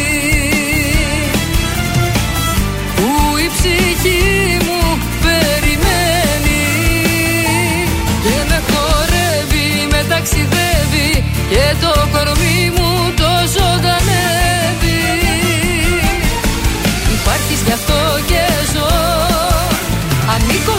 Που 2.97 3.37
η 3.37 3.51
ψυχή 3.55 4.59
μου 4.67 4.99
περιμένει. 5.23 6.65
Και 8.23 8.37
με 8.49 8.63
χορεύει, 8.69 9.87
με 9.91 10.05
ταξιδεύει 10.09 11.25
Και 11.51 11.75
το 11.81 12.08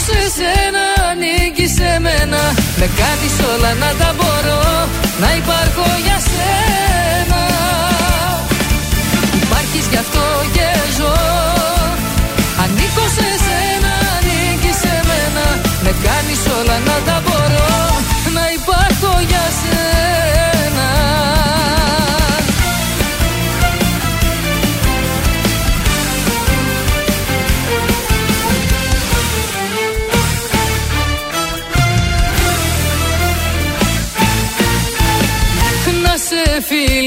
σε 0.09 0.21
σένα, 0.37 0.83
ανήκει 1.09 1.67
σε 1.77 1.99
μένα. 2.05 2.41
Με 2.79 2.87
κάνεις 2.99 3.35
όλα 3.51 3.71
να 3.73 3.89
τα 3.99 4.09
μπορώ 4.17 4.61
Να 5.19 5.29
υπάρχω 5.41 5.85
για 6.05 6.19
σένα. 6.31 7.41
Υπάρχεις 9.41 9.85
γι' 9.91 9.97
αυτό 10.05 10.25
και 10.55 10.67
ζω 10.97 11.58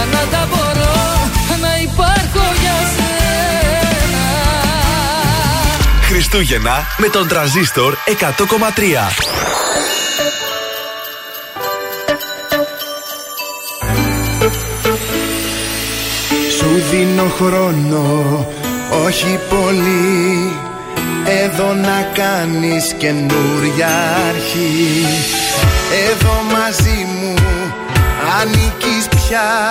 κάνεις 0.00 0.12
όλα 0.12 0.12
να 0.12 0.26
τα 0.30 0.48
μπορώ 0.48 0.92
Να 1.60 1.78
υπάρχω 1.82 2.52
για 2.60 2.76
σένα. 2.96 4.24
Χριστούγεννα 6.02 6.86
με 6.96 7.08
τον 7.08 7.28
τραζίστορ 7.28 7.94
100,3. 8.06 8.22
Σου 16.58 16.82
δίνω 16.90 17.32
χρόνο, 17.36 18.46
όχι 19.04 19.38
πολύ. 19.48 20.52
Εδώ 21.44 21.74
να 21.74 22.10
κάνεις 22.14 22.94
καινούρια 22.98 24.16
αρχή. 24.28 25.06
Εδώ 26.10 26.42
μαζί 26.52 27.06
μου 27.20 27.34
ανήκεις 28.40 28.69
πια. 29.30 29.68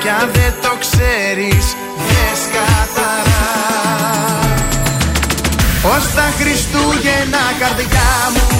Κι 0.00 0.08
αν 0.08 0.30
δεν 0.32 0.52
το 0.62 0.72
ξέρεις 0.80 1.66
δες 2.08 2.40
καθαρά. 2.54 3.48
Ως 5.82 6.14
τα 6.14 6.26
Χριστούγεννα 6.38 7.44
καρδιά 7.60 8.10
μου 8.34 8.57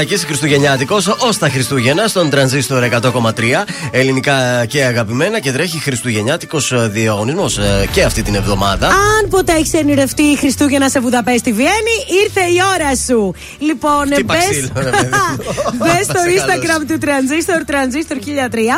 Κώστας 0.00 0.18
Μαρτάκης, 0.18 0.24
Χριστουγεννιάτικος, 0.24 1.06
ως 1.06 1.38
τα 1.38 1.48
Χριστούγεννα, 1.48 2.06
στον 2.08 2.30
τρανζίστορ 2.30 2.82
100,3. 2.82 3.64
Ελληνικά 3.90 4.64
και 4.66 4.84
αγαπημένα 4.84 5.40
και 5.40 5.52
τρέχει 5.52 5.78
Χριστουγεννιάτικος 5.78 6.72
ε, 6.72 6.88
διαγωνισμός 6.92 7.58
ε, 7.58 7.88
και 7.92 8.02
αυτή 8.02 8.22
την 8.22 8.34
εβδομάδα. 8.34 8.86
Αν 8.86 9.28
ποτέ 9.30 9.52
έχεις 9.52 9.72
ονειρευτεί 9.74 10.22
η 10.22 10.36
Χριστούγεννα 10.36 10.88
σε 10.88 11.00
Βουδαπέστη 11.00 11.52
Βιέννη, 11.52 11.96
ήρθε 12.24 12.40
η 12.40 12.56
ώρα 12.74 12.96
σου. 12.96 13.34
Λοιπόν, 13.58 14.06
Χτύπα 14.12 14.34
μπες 14.34 14.48
ξύλο, 14.50 14.68
ρε 14.74 14.90
παιδί. 14.90 15.08
Μπες 15.78 16.04
στο 16.04 16.18
Σε 16.24 16.30
Instagram 16.36 16.66
καλώς. 16.66 16.86
του 16.88 16.98
Transistor, 17.06 17.70
Transistor 17.70 18.16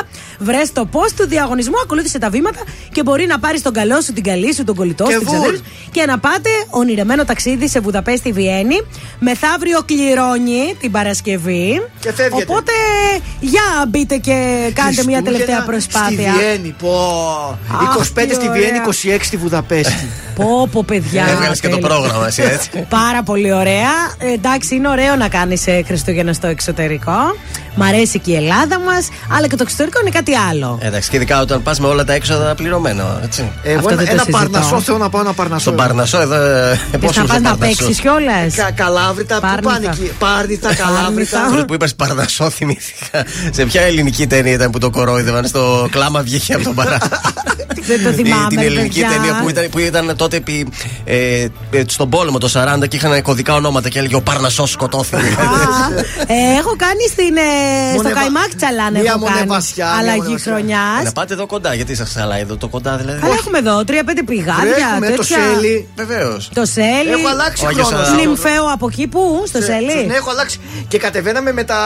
1003. 0.03 0.05
Βρες 0.39 0.73
το 0.73 0.89
post 0.93 1.13
του 1.17 1.27
διαγωνισμού, 1.29 1.75
ακολούθησε 1.85 2.19
τα 2.19 2.31
βήματα 2.31 2.61
και 2.93 3.03
μπορεί 3.03 3.27
να 3.27 3.39
πάρεις 3.39 3.63
τον 3.63 3.73
καλό 3.73 4.01
σου, 4.01 4.13
την 4.13 4.23
καλή 4.23 4.55
σου, 4.55 4.65
τον 4.65 4.75
κολλητό 4.75 5.05
Και 5.05 5.13
σου, 5.13 5.19
την 5.19 5.29
βουλ. 5.29 5.37
ξαδέρφη 5.39 5.57
σου 5.57 5.72
και 5.93 6.05
να 6.07 6.19
πάτε 6.19 6.51
ονειρεμένο 6.71 7.25
ταξίδι 7.25 7.69
σε 7.69 7.81
Βουδαπέστη 7.81 8.33
Βιέννη. 8.33 8.77
Μεθαύριο 9.19 9.81
κληρώνει 9.85 10.77
την 10.81 10.91
Παρασκευή. 10.91 11.83
Και 12.01 12.13
φεύγετε. 12.13 12.45
Οπότε, 12.49 12.73
για 13.41 13.63
μπείτε 13.89 14.17
και 14.17 14.71
κάντε 14.75 15.03
μια 15.07 15.23
τελευταία 15.23 15.63
Χριστούγεννα 15.63 15.65
προσπάθεια. 15.65 16.33
Στη 16.33 16.41
Βιέννη, 16.45 16.75
πω. 16.79 17.59
Αχ, 17.73 17.97
25 17.97 18.27
τι 18.29 18.35
στη 18.35 18.49
ωραία. 18.49 18.61
Βιέννη, 18.61 18.79
26 19.19 19.19
στη 19.23 19.37
Βουδαπέστη. 19.37 20.09
Πω, 20.35 20.69
πω, 20.73 20.85
παιδιά. 20.87 21.27
Έβγαλες 21.29 21.61
και 21.61 21.69
το 21.69 21.79
τέλεια. 21.79 21.89
πρόγραμμα 21.89 22.27
εσύ 22.27 22.43
έτσι. 22.43 22.87
Πάρα 22.89 23.23
πολύ 23.23 23.53
ωραία. 23.53 23.91
Ε, 24.19 24.33
εντάξει, 24.33 24.75
είναι 24.75 24.89
ωραίο 24.89 25.17
να 25.17 25.29
κάνεις 25.29 25.65
Χριστούγεννα 25.87 26.33
στο 26.33 26.47
εξωτερικό. 26.47 27.37
Μ' 27.75 27.83
αρέσει 27.83 28.19
και 28.19 28.31
η 28.31 28.35
Ελλάδα 28.35 28.79
μας, 28.81 29.09
αλλά 29.37 29.47
και 29.47 29.57
το 29.57 29.63
εξωτερικό 29.67 30.01
είναι 30.01 30.11
κάτι 30.11 30.33
άλλο. 30.51 30.79
Εντάξει, 30.83 31.11
και 31.11 31.17
ειδικά 31.17 31.41
όταν 31.41 31.63
πας 31.63 31.81
με 31.81 31.87
όλα 31.87 32.05
τα 32.05 32.13
έξοδα 32.13 32.55
πληρωμένο. 32.55 33.21
Έτσι. 33.25 33.51
Εγώ 33.63 33.77
Αυτό 33.79 33.89
ένα, 33.93 33.97
δεν 33.99 34.07
το 34.07 34.13
ένα 34.13 34.23
συζητώ. 34.23 34.39
παρνασό 34.51 34.81
θέλω 34.81 34.99
να 34.99 35.09
πάω 35.09 35.21
ένα 35.21 35.33
παρνασό. 35.33 35.61
Στον 35.61 35.77
Παρνασό 35.77 36.21
εδώ. 36.21 36.35
ε, 36.35 36.81
Θες 36.91 37.01
Πόσο 37.01 37.21
να 37.21 37.27
πας 37.27 37.37
ήρθε 37.37 37.49
να 37.49 37.57
Παρνασσός. 37.57 37.77
παίξεις 37.79 38.01
κιόλας; 38.01 38.55
Κα, 38.55 38.71
καλάβρητα, 38.71 39.35
πού 39.35 39.41
Πάρνηθα. 39.41 39.71
πάνε 39.73 39.87
εκεί; 39.87 40.13
Πάρνηθα, 40.19 40.75
καλάβρητα. 40.75 41.47
Τώρα 41.51 41.65
που 41.65 41.75
είπες 41.75 41.95
Παρνασό, 41.95 42.51
θυμήθηκα. 42.51 43.25
Σε 43.51 43.65
ποια 43.65 43.83
ελληνική 43.83 44.27
ταινία 44.27 44.53
ήταν 44.53 44.71
που 44.71 44.79
το 44.79 44.91
κορόιδευαν 44.91 45.47
στο 45.47 45.89
κλάμα 45.91 46.21
βγήκε 46.23 46.55
από 46.55 46.65
τον 46.65 46.75
παρά. 46.75 46.99
Δεν 47.87 48.03
το 48.03 48.09
Η- 48.11 48.13
θυμάμαι. 48.13 48.47
Την 48.49 48.59
ελληνική 48.59 49.01
παιδιά. 49.01 49.17
ταινία 49.17 49.41
που 49.43 49.49
ήταν, 49.49 49.67
που 49.71 49.79
ήταν 49.79 50.17
τότε 50.17 50.37
επί, 50.37 50.67
ε, 51.05 51.15
ε, 51.71 51.83
στον 51.87 52.09
πόλεμο 52.11 52.39
το 52.39 52.49
40 52.55 52.87
και 52.89 52.97
είχαν 52.97 53.23
κωδικά 53.23 53.55
ονόματα 53.55 53.89
και 53.89 53.99
έλεγε 53.99 54.15
Ο 54.17 54.21
Παρνασός 54.23 54.71
σκοτώθηκε. 54.71 55.17
Α, 55.17 55.23
ε, 56.27 56.59
έχω 56.59 56.75
κάνει 56.77 57.09
στην, 57.13 57.37
ε, 57.37 57.41
στο 57.93 57.97
Μονεβα- 58.03 58.21
Καϊμάκ 58.21 58.51
Τσαλάν. 58.59 58.93
Μία 58.93 59.03
έχω 59.03 59.25
κάνει 59.25 59.35
μονεβασιά, 59.35 59.87
μία 59.87 59.97
Αλλαγή 59.99 60.19
μονεβασιά. 60.19 60.53
χρονιάς. 60.53 61.03
Να 61.05 61.13
πάτε 61.13 61.33
εδώ 61.35 61.47
κοντά, 61.47 61.75
γιατί 61.75 61.95
σας 61.95 62.11
χαλάει 62.17 62.41
εδώ 62.41 62.57
το 62.57 62.69
κοντά 62.69 62.93
δηλαδή. 62.97 63.21
Αλλά 63.25 63.35
έχουμε 63.43 63.59
εδώ 63.59 63.85
τρία-πέντε 63.85 64.23
πηγάδια. 64.23 64.77
Έχουμε 64.93 65.07
το 65.11 65.17
τέτοια. 65.17 65.37
σέλι. 65.55 65.89
Βεβαίως. 65.97 66.51
Το 66.55 66.65
σέλι. 66.77 67.11
Έχω 67.19 67.29
αλλάξει 67.35 67.67
Όχι, 67.67 67.75
χρόνο. 67.83 68.05
σαν- 68.05 68.15
Νυμφαίο 68.21 68.65
από 68.75 68.87
εκεί 68.91 69.07
που, 69.13 69.21
στο 69.47 69.61
σέλι; 69.69 69.97
Ναι, 70.07 70.15
έχω 70.15 70.31
αλλάξει. 70.31 70.57
Και 70.89 70.99
κατεβαίναμε 70.99 71.53
με 71.53 71.65
τα, 71.65 71.81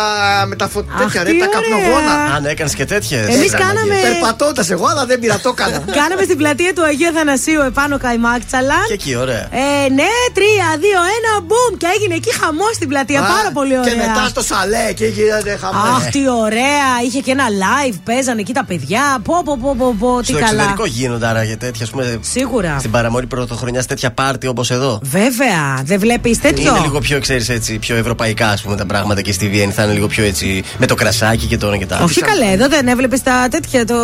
με 0.51 0.57
τα 0.57 0.69
φω... 0.69 0.79
Αχ, 0.81 0.99
τέτοια, 1.03 1.23
ρε, 1.23 1.31
τι 1.31 1.39
τα 1.39 1.47
ωραία. 1.47 1.61
καπνογόνα. 1.61 2.15
Αν 2.37 2.45
έκανες 2.47 2.75
και 2.75 2.85
τέτοιες. 2.85 3.27
Εμείς 3.35 3.51
κάναμε- 3.51 4.01
Περπατώντας 4.11 4.71
εγώ, 4.71 4.87
αλλά 4.87 5.07
δεν 5.07 5.19
πήρα, 5.19 5.39
το 5.39 5.49
έκανα. 5.59 5.79
Κάναμε 6.01 6.23
στην 6.29 6.37
πλατεία 6.37 6.73
του 6.75 6.83
Αγίου 6.85 7.09
Αθανασίου 7.09 7.61
επάνω 7.61 7.99
Καϊμάκ 7.99 8.41
Τσαλάν. 8.45 8.85
Και 8.87 8.93
εκεί, 8.93 9.17
ωραία. 9.17 9.45
Ε, 9.65 9.89
ναι, 9.99 10.11
τρία, 10.39 10.67
δύο, 10.85 11.01
ένα, 11.19 11.33
μπουμ! 11.47 11.73
Και 11.81 11.87
έγινε 11.95 12.15
εκεί 12.21 12.33
χαμός 12.41 12.75
στην 12.75 12.89
πλατεία. 12.89 13.21
Α, 13.21 13.27
Πάρα 13.37 13.51
πολύ 13.59 13.79
ωραία. 13.79 13.93
Και 13.93 13.99
μετά 14.05 14.23
στο 14.29 14.43
σαλέ 14.51 14.87
και 14.99 15.07
γίνεται 15.07 15.51
χαμό. 15.61 15.66
Αχ, 15.69 16.11
τι 16.11 16.19
ωραία! 16.41 16.89
Είχε 17.07 17.21
και 17.21 17.31
ένα 17.31 17.45
live, 17.49 17.95
παίζανε 18.05 18.41
εκεί 18.41 18.53
τα 18.53 18.65
παιδιά. 18.65 19.01
Πω, 19.25 19.35
πω, 19.45 19.59
πω, 19.63 19.75
πω, 19.79 19.95
πω 19.99 20.19
τι 20.21 20.25
Στο 20.27 20.33
καλά. 20.39 20.47
εξωτερικό 20.49 20.87
γίνονται 20.87 21.27
άραγε 21.27 21.57
τέτοια, 21.57 21.85
ας 21.85 21.91
πούμε. 21.91 22.19
Σίγουρα. 22.21 22.77
Στην 22.79 22.91
παραμονή 22.91 23.27
πρωτοχρονιά 23.27 23.83
τέτοια 23.85 24.11
πάρτι 24.11 24.47
όπως 24.47 24.71
εδώ. 24.71 24.99
Βέβαια, 25.03 25.81
δεν 25.85 25.99
βλέπεις 26.01 26.41
τέτοιο; 26.41 26.71
Είναι 26.77 26.85
λίγο 26.87 26.99
πιο, 26.99 27.21
ξέρεις 27.21 27.49
έτσι, 27.49 27.79
πιο 27.79 27.97
ευρωπαϊκά 27.97 28.49
ας 28.49 28.63
πούμε, 28.63 28.77
τα 28.77 28.87
πράγματα 28.87 29.21
και 29.21 29.33
στη 29.33 29.49
Βιέννη. 29.49 29.73
Θα 29.73 29.83
είναι 29.83 29.93
λίγο 29.93 30.07
πιο 30.07 30.25
έτσι 30.25 30.63
με 30.79 30.87
το 30.87 30.95
κρασάκι 30.95 31.47
και 31.47 31.57
το 31.57 31.67
ένα 31.67 31.77
και 31.77 31.87
τα 31.87 31.99
Όχι 32.03 32.21
καλέ, 32.21 32.51
εδώ 32.53 32.69
δεν 32.69 32.89
έβλεπες 32.89 33.23
τα 33.23 33.49
τέτοια. 33.51 33.85
Το. 33.85 33.95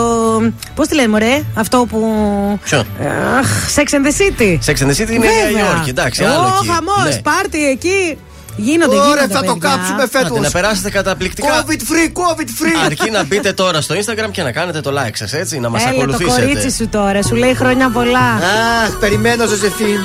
Πώς 0.74 0.88
τη 0.88 0.94
λένε, 0.94 1.08
μωρέ, 1.08 1.42
αυτό 1.54 1.86
που. 1.90 1.98
Ποιο; 2.64 2.78
Αχ, 3.38 3.48
Sex 3.76 3.94
and 3.94 4.06
the 4.06 4.12
City. 4.20 4.58
Sex 4.66 4.84
and 4.84 4.90
the 4.90 5.02
City 5.02 5.10
είναι 5.12 5.26
Νέα 5.26 5.64
Υόρκη, 5.64 5.90
εντάξει, 5.90 6.24
άλλο 6.24 6.42
Ω, 6.42 6.56
εκεί. 6.62 6.68
χαμός, 6.70 7.14
Ναι. 7.14 7.20
πάρτι 7.20 7.68
εκεί. 7.68 8.18
Γίνονται, 8.56 8.96
Ωραία, 8.96 9.06
γίνονται. 9.14 9.34
θα 9.34 9.40
το 9.44 9.52
παιδιά. 9.52 9.68
κάψουμε 9.70 10.02
Άντε, 10.02 10.18
φέτος. 10.18 10.40
να 10.40 10.50
περάσετε 10.50 10.90
καταπληκτικά. 10.90 11.48
COVID 11.64 11.70
free, 11.90 12.08
COVID 12.22 12.48
free. 12.62 12.84
Αρκεί 12.86 13.10
να 13.10 13.24
μπείτε 13.24 13.52
τώρα 13.52 13.80
στο 13.80 13.94
Instagram 13.94 14.30
και 14.30 14.42
να 14.42 14.52
κάνετε 14.52 14.80
το 14.80 14.90
like 14.98 15.12
σας, 15.16 15.32
έτσι, 15.32 15.58
να 15.60 15.68
μας 15.68 15.82
Έλα 15.82 15.90
το 15.92 15.96
ακολουθήσετε. 16.00 16.40
κορίτσι 16.40 16.70
σου 16.70 16.88
τώρα, 16.88 17.22
σου 17.22 17.34
λέει 17.34 17.54
χρόνια 17.54 17.90
πολλά. 17.90 18.28
Αχ, 18.84 18.90
περιμένω, 19.00 19.46
Ζωζεφίν. 19.46 19.98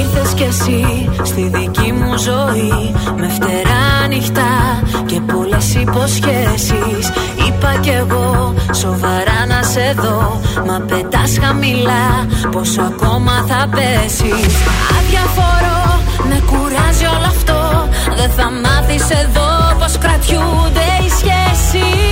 Ήρθες 0.00 0.32
κι 0.34 0.42
εσύ 0.42 1.08
στη 1.24 1.50
δική 1.54 1.92
μου 1.92 2.16
ζωή 2.18 2.94
Με 3.16 3.28
φτερά 3.28 4.06
νυχτά 4.08 4.82
και 5.06 5.20
πολλές 5.20 5.74
υποσχέσεις 5.74 7.04
Είπα 7.46 7.74
κι 7.80 7.88
εγώ 7.88 8.54
σοβαρά 8.74 9.46
να 9.48 9.62
σε 9.62 9.94
δω 9.96 10.40
Μα 10.66 10.80
πετάς 10.80 11.38
χαμηλά 11.42 12.26
πόσο 12.50 12.80
ακόμα 12.82 13.44
θα 13.48 13.68
πέσεις 13.70 14.46
Αδιαφορώ, 14.98 15.81
με 16.28 16.42
κουράζει 16.46 17.04
όλο 17.04 17.26
αυτό. 17.26 17.88
Δεν 18.16 18.30
θα 18.30 18.50
μάθεις 18.50 19.10
εδώ 19.10 19.76
πως 19.78 19.98
κρατιούνται 19.98 20.86
οι 21.02 21.08
σχέσεις 21.08 22.11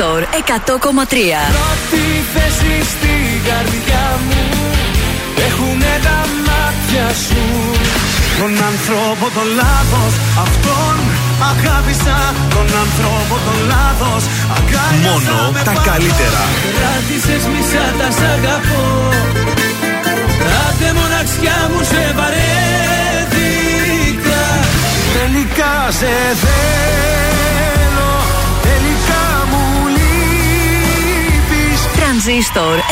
Τρανζίστορ 0.00 0.22
100,3 0.22 1.16
Πρώτη 1.56 2.04
θέση 2.34 2.74
στην 2.92 3.28
καρδιά 3.48 4.06
μου 4.26 4.42
Έχουνε 5.46 5.94
τα 6.06 6.18
μάτια 6.46 7.06
σου. 7.24 7.44
Τον 8.40 8.52
άνθρωπο 8.70 9.26
τον 9.36 9.48
λάθος 9.60 10.12
Αυτόν 10.44 10.94
αγάπησα. 11.50 12.18
Τον 12.56 12.68
άνθρωπο 12.84 13.34
τον 13.46 13.58
λάθος 13.72 14.22
Αγκάλιασα 14.56 15.10
Μόνο 15.10 15.36
με 15.54 15.60
τα 15.68 15.72
πάθος. 15.76 15.86
καλύτερα. 15.88 16.42
Κράτησες 16.76 17.44
μισά 17.52 17.86
τα 17.98 18.08
σ' 18.16 18.24
αγαπώ. 18.34 18.84
Άντε 20.64 20.90
μοναξιά 20.98 21.58
μου 21.70 21.80
σε 21.90 22.02
βαρέθηκα. 22.18 23.22
Τελικά 25.16 25.74
σε 25.98 26.12
θέλω 26.42 27.79
Τρανζίστορ 32.22 32.78
100,3. 32.78 32.82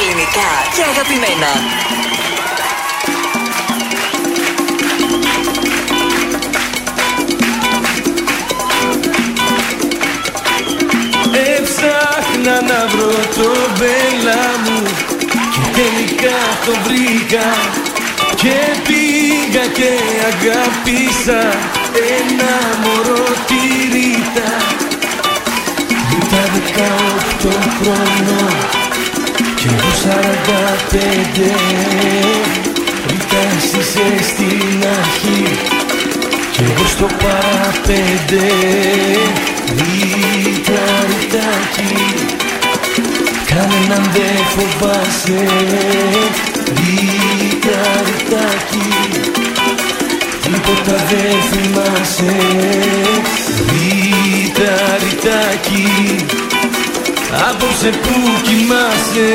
Ελληνικά 0.00 0.50
και 0.74 0.82
αγαπημένα. 0.90 1.50
Έψαχνα 11.56 12.60
να 12.62 12.86
βρω 12.86 13.10
το 13.36 13.50
μπέλα 13.76 14.42
μου 14.64 14.82
Και 15.54 15.80
τελικά 15.80 16.38
το 16.66 16.72
βρήκα 16.84 17.48
Και 18.34 18.56
πήγα 18.86 19.66
και 19.66 19.90
αγάπησα 20.30 21.58
Ένα 22.18 22.52
μωρό 22.82 23.24
τη 23.46 23.80
Ρίτα 26.30 26.42
Ρίτα 26.42 26.52
δεκαοκτώ 26.52 27.68
χρονών 27.78 28.56
Και 29.54 29.66
εγώ 29.68 29.94
σαράντα 30.02 30.76
πέντε 30.90 31.50
Ρίτα 33.08 33.40
εσύ 33.56 33.78
είσαι 33.78 34.24
στην 34.28 34.84
αρχή. 34.98 35.44
Κι 36.52 36.62
εγώ 36.62 36.86
στο 36.88 37.06
παραπέντε 37.22 38.48
Ρίτα, 39.78 40.82
ρητάκι 41.08 41.94
Κανέναν 43.44 44.10
δεν 44.12 44.44
φοβάσαι. 44.54 45.46
Ρίτα, 46.76 47.80
ρητάκι 48.04 49.49
Τίποτα 50.52 51.04
δεν 51.10 51.36
θυμάσαι 51.50 52.36
Ρίτα, 53.70 54.96
ρητάκι 55.02 56.24
Απόψε 57.48 57.88
που 57.88 58.40
κοιμάσαι 58.42 59.28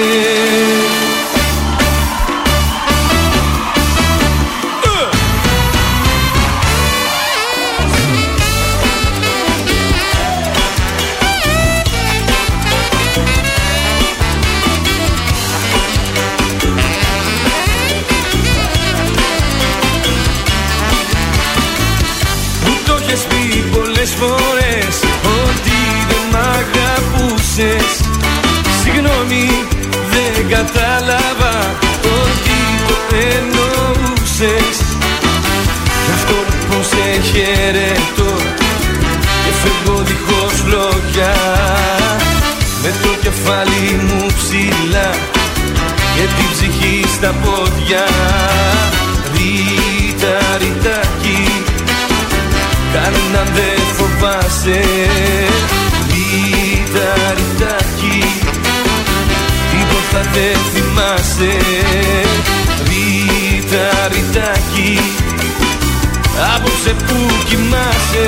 χαιρετώ 37.35 38.33
Και 39.43 39.51
φεύγω 39.61 40.03
δίχως 40.03 40.55
λόγια. 40.73 41.33
Με 42.83 42.91
το 43.03 43.09
κεφάλι 43.21 43.99
μου 44.07 44.25
ψηλά 44.37 45.09
Και 46.15 46.25
την 46.35 46.49
ψυχή 46.51 47.05
στα 47.15 47.35
πόδια. 47.43 48.05
Ρίτα, 49.33 50.37
ρητάκι 50.57 51.63
Κανέναν 52.93 53.53
δεν 53.53 53.79
φοβάσαι. 53.97 54.81
Ρίτα, 56.11 57.13
ρητάκι 57.37 58.23
Τίποτα 59.71 60.29
δεν 60.33 60.57
θυμάσαι. 60.73 61.57
Ρίτα, 62.87 64.07
ρητάκι 64.11 65.14
Απόψε 66.55 66.93
που 66.93 67.15
κοιμάσαι 67.45 68.25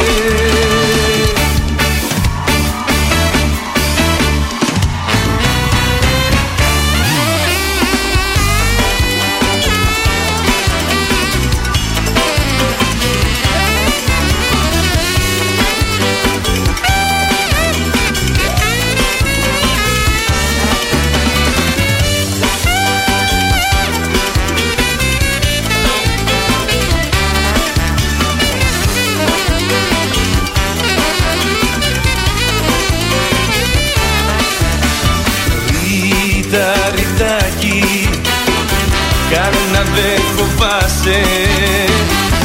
φοβάσαι 40.68 41.22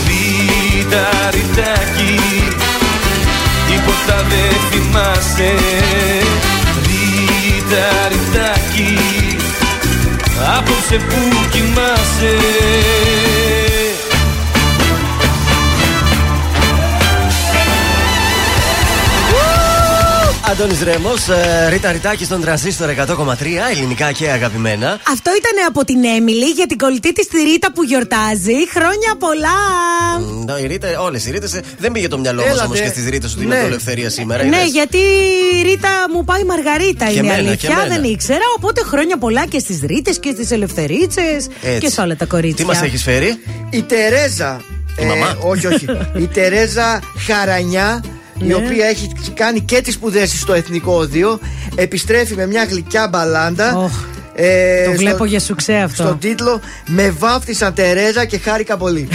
Ρίτα, 0.06 1.08
ρητάκι 1.30 2.20
Τίποτα 3.66 4.24
δεν 4.28 4.54
θυμάσαι. 4.70 5.54
Ρίτα, 6.86 8.08
ρητάκι 8.08 8.96
Απόψε 10.56 10.96
που 10.96 11.48
κοιμάσαι 11.50 12.36
Αντώνης 20.52 20.82
Ρέμος, 20.82 21.20
Ρίτα 21.68 21.92
Ριτάκη 21.92 22.24
στον 22.24 22.40
τρανζίστορ 22.40 22.88
100,3 22.90 23.70
ελληνικά 23.70 24.12
και 24.12 24.28
αγαπημένα. 24.30 24.98
Αυτό 25.12 25.30
ήταν 25.38 25.66
από 25.68 25.84
την 25.84 26.04
Έμιλη 26.04 26.44
για 26.50 26.66
την 26.66 26.78
κολλητή 26.78 27.12
της 27.12 27.28
τη 27.28 27.42
Ρίτα 27.42 27.72
που 27.72 27.82
γιορτάζει. 27.82 28.68
Χρόνια 28.74 29.12
πολλά! 29.18 29.58
Μ, 30.58 30.62
η 30.64 30.66
Ρίτα, 30.66 31.00
όλες 31.00 31.26
οι 31.26 31.30
Ρίτες. 31.30 31.60
Δεν 31.78 31.92
πήγε 31.92 32.08
το 32.08 32.18
μυαλό 32.18 32.40
μας 32.40 32.50
Έλατε. 32.50 32.64
όμως 32.66 32.80
και 32.80 32.86
στις 32.86 33.08
Ρίτες 33.08 33.32
ότι 33.34 33.46
Ναι. 33.46 33.54
είναι 33.54 33.62
το 33.62 33.68
ελευθερία 33.68 34.10
σήμερα. 34.10 34.44
Ναι, 34.44 34.56
είδες; 34.56 34.70
γιατί 34.70 34.96
η 35.58 35.62
Ρίτα 35.62 35.88
μου 36.14 36.24
πάει 36.24 36.42
Μαργαρίτα 36.44 37.04
Και 37.04 37.10
είναι 37.12 37.26
η 37.26 37.30
εμένα, 37.30 37.48
αλήθεια. 37.48 37.68
και 37.68 37.74
εμένα. 37.74 37.94
Δεν 38.00 38.04
ήξερα. 38.10 38.44
Οπότε 38.56 38.82
χρόνια 38.82 39.18
πολλά 39.18 39.46
και 39.46 39.58
στις 39.58 39.80
Ρίτες 39.86 40.18
και 40.18 40.30
στις 40.34 40.50
Ελευθερίτσες 40.50 41.46
Έτσι. 41.62 41.78
και 41.80 41.88
σε 41.88 42.00
όλα 42.00 42.16
τα 42.16 42.24
κορίτσια. 42.24 42.64
Τι 42.64 42.70
μας 42.72 42.82
έχεις 42.82 43.02
φέρει, 43.02 43.42
Η 43.70 43.82
Τερέζα. 43.82 44.60
Η 45.00 45.04
μαμά. 45.04 45.36
όχι, 45.40 45.66
όχι. 45.66 45.86
η 46.16 46.26
Τερέζα 46.26 47.00
Χαρανιά. 47.26 48.04
Η 48.43 48.47
Ναι. 48.47 48.55
οποία 48.55 48.86
έχει 48.86 49.12
κάνει 49.35 49.60
και 49.60 49.81
τις 49.81 49.94
σπουδές 49.94 50.31
της 50.31 50.40
στο 50.40 50.52
Εθνικό 50.52 50.93
Οδείο. 50.94 51.39
Επιστρέφει 51.74 52.35
με 52.35 52.47
μια 52.47 52.64
γλυκιά 52.64 53.09
μπαλάντα. 53.09 53.77
Οχ, 53.77 53.93
Ε, 54.34 54.84
το 54.84 54.88
στο- 54.90 54.98
βλέπω 54.98 55.24
για 55.24 55.40
σουξέ 55.40 55.74
αυτό. 55.74 56.02
Στον 56.02 56.18
τίτλο 56.18 56.60
Με 56.86 57.14
βάφτισαν 57.18 57.74
Τερέζα 57.74 58.24
και 58.24 58.38
χάρηκα 58.38 58.76
πολύ. 58.76 59.09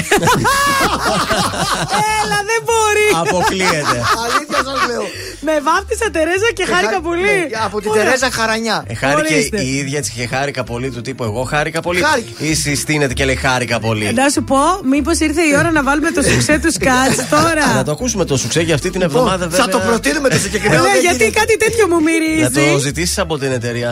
Έλα, 2.24 2.40
δεν 2.52 2.62
μπορεί. 2.68 3.08
Αποκλείεται. 3.28 3.98
Αλήθεια 4.26 4.60
σας 4.66 4.88
λέω. 4.90 5.04
Με 5.42 5.52
βάφτισα 5.64 6.10
Τερέζα 6.12 6.50
και 6.54 6.66
χάρηκα 6.72 6.92
χά- 6.92 7.02
πολύ. 7.02 7.22
ναι, 7.22 7.48
Από 7.66 7.82
την 7.82 7.90
Ωραία. 7.92 8.04
Τερέζα 8.04 8.30
Χαρανιά. 8.32 8.84
Ε, 8.88 8.94
χάρηκε 8.94 9.34
Ορίστε. 9.34 9.62
η 9.62 9.76
ίδια 9.76 10.02
τη 10.02 10.12
και 10.12 10.28
χάρηκα 10.28 10.64
πολύ 10.64 10.90
του 10.92 11.02
τύπου 11.02 11.24
Εγώ 11.24 11.44
χάρηκα 11.44 11.82
πολύ. 11.82 12.02
Χάρηκε. 12.02 12.44
Ή 12.44 12.54
συστήνεται 12.56 13.14
και 13.14 13.26
λέει 13.26 13.36
χάρηκα 13.36 13.80
πολύ. 13.80 14.14
Να 14.14 14.30
σου 14.30 14.44
πω, 14.44 14.58
μήπως 14.84 15.20
ήρθε 15.20 15.42
η 15.42 15.54
ώρα 15.58 15.72
να 15.72 15.84
βάλουμε 15.84 16.12
το 16.12 16.22
σουξέ 16.22 16.60
του 16.64 16.72
σκάτς 16.72 17.18
Να 17.18 17.26
τώρα; 17.42 17.84
το 17.84 17.92
ακούσουμε 17.92 18.26
το 18.26 18.38
σουξέ 18.38 18.62
για 18.62 18.76
αυτή 18.76 18.90
την 18.90 19.02
εβδομάδα, 19.02 19.46
Λοιπόν, 19.46 19.60
Θα 19.60 19.64
βέβαια. 19.66 19.80
το 19.82 19.88
προτείνουμε 19.88 20.30
το 20.30 20.38
συγκεκριμένο. 20.38 20.82
Ναι, 20.84 20.90
δεν 20.90 21.02
γιατί 21.02 21.18
γίνεται. 21.24 21.40
κάτι 21.40 21.58
τέτοιο 21.58 21.88
μου 21.88 21.96
Να 22.42 22.50
το 22.52 22.60
μυρίζει. 22.60 22.80
ζητήσεις 22.80 23.18
από 23.20 23.38
την 23.38 23.52
εταιρεία 23.52 23.90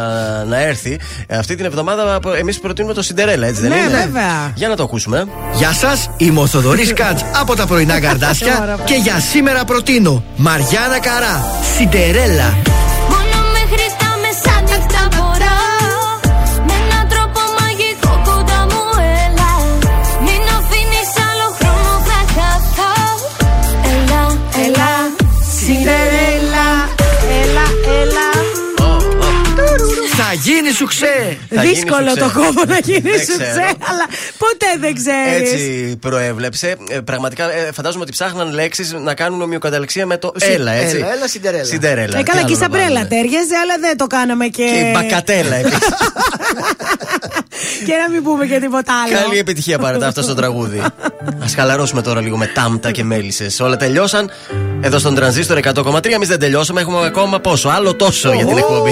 να 0.48 0.60
έρθει. 0.62 1.00
Ε, 1.28 1.38
Αυτή 1.38 1.56
την 1.56 1.66
εβδομάδα 1.66 2.20
εμείς 2.40 2.60
προτείνουμε 2.60 2.94
το 2.94 3.02
Σιντερέλα, 3.02 3.48
έτσι 3.48 3.62
δεν 3.62 3.70
Ναι, 3.70 3.76
είναι; 3.76 3.88
βέβαια. 4.06 4.52
Για 4.56 4.68
να 4.68 4.76
το 4.76 4.84
ακούσουμε. 4.84 5.26
Γεια 5.54 5.74
σας, 5.74 6.10
είμαι 6.18 6.40
ο 6.40 6.48
Θοδωρής 6.48 6.94
Κάτς 6.94 7.26
από 7.36 7.56
τα 7.56 7.66
πρωινά 7.66 8.00
καρδάσια 8.06 8.78
και 8.86 8.94
για 8.94 9.20
σήμερα 9.20 9.66
προτείνω 9.66 10.24
Μαριάννα 10.36 11.00
Καρά, 11.00 11.46
Σιντερέλα. 11.78 12.54
Γίνει 30.46 30.70
σουξέ. 30.72 31.38
Θα 31.50 31.64
γίνει 31.64 31.74
Δύσκολο 31.74 32.08
σουξέ. 32.10 32.20
το 32.24 32.32
κόμμα 32.34 32.66
να 32.68 32.78
γίνει 32.84 33.00
Δεν 33.00 33.20
σου 33.20 33.26
ξέρω. 33.26 33.50
ξέ, 33.52 33.62
αλλά 33.90 34.06
ποτέ 34.38 34.70
δεν 34.80 34.94
ξέρεις. 34.96 35.52
Έτσι 35.52 35.96
προέβλεψε. 36.02 36.76
Ε, 36.90 37.00
πραγματικά 37.00 37.52
ε, 37.52 37.72
φαντάζομαι 37.72 38.04
ότι 38.04 38.12
ψάχναν 38.12 38.54
λέξεις 38.54 38.94
να 38.94 39.14
κάνουν 39.14 39.42
ομοιοκαταληξία 39.42 40.06
με 40.06 40.18
το 40.18 40.32
Συ- 40.36 40.50
έλα, 40.54 40.72
έτσι. 40.72 40.96
έλα, 40.98 41.14
έλα, 41.14 41.28
Σιντερέλα. 41.28 41.64
Σιντερέλα. 41.64 42.18
Ε, 42.18 42.24
καλά, 42.24 42.42
Τι 42.42 42.46
και 42.46 42.52
η 42.52 42.56
άλλο 42.56 42.56
να 42.56 42.62
Σαμπρέλα 42.64 42.88
βάλουμε. 42.88 43.06
τέριαζε, 43.08 43.56
αλλά 43.64 43.76
δεν 43.80 43.98
το 43.98 44.08
κάναμε 44.08 44.46
και. 44.48 44.64
Και 44.64 44.80
η 44.88 44.92
μπακατέλα 44.94 45.56
επίσης. 45.62 45.80
και 47.86 47.94
να 48.06 48.10
μην 48.12 48.24
πούμε 48.24 48.46
και 48.46 48.60
τίποτα 48.60 48.94
άλλο. 49.06 49.18
Καλή 49.24 49.38
επιτυχία 49.40 49.80
παρατά 49.80 50.08
αυτό 50.08 50.22
στο 50.22 50.34
τραγούδι. 50.36 50.80
Α 50.80 50.92
χαλαρώσουμε 51.56 52.02
τώρα 52.02 52.22
λίγο 52.22 52.38
με 52.38 52.46
τάμπτα 52.48 52.92
και 52.92 53.04
μέλισσες. 53.04 53.60
Όλα 53.60 53.78
τελειώσαν. 53.78 54.30
Εδώ 54.82 55.00
στον 55.00 55.16
τρανζίστορ 55.16 55.58
100,3. 55.58 56.06
Εμείς 56.12 56.28
δεν 56.28 56.40
τελειώσαμε. 56.40 56.82
Έχουμε 56.82 57.06
ακόμα 57.06 57.40
πόσο; 57.40 57.70
Άλλο 57.70 57.94
τόσο 57.96 58.34
για 58.34 58.46
την 58.46 58.58
εκπομπή. 58.58 58.92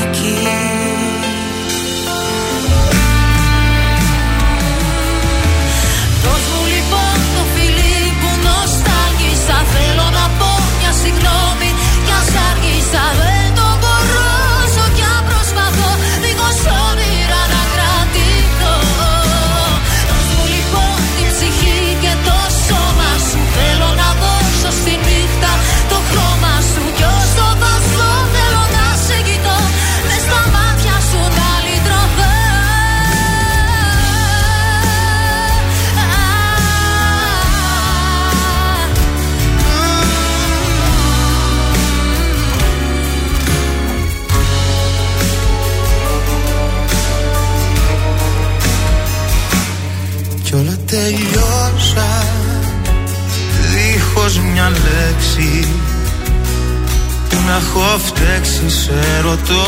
να 57.51 57.57
έχω 57.57 57.97
φταίξει 57.97 58.69
σε 58.69 59.19
ρωτώ. 59.21 59.63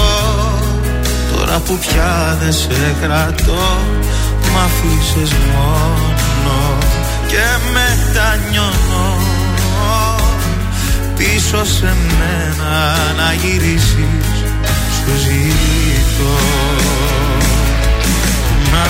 Τώρα 1.35 1.59
που 1.59 1.77
πια 1.77 2.37
δεν 2.41 2.53
σε 2.53 2.95
κρατώ 3.01 3.77
Μ' 4.51 4.57
αφήσες 4.57 5.31
μόνο 5.31 6.77
Και 7.27 7.45
μετανιώνω 7.73 9.17
Πίσω 11.17 11.65
σε 11.65 11.93
μένα 12.17 12.95
να 13.17 13.33
γυρίσεις 13.33 14.27
Σου 14.97 15.17
ζητώ. 15.23 16.37
Να. 18.71 18.87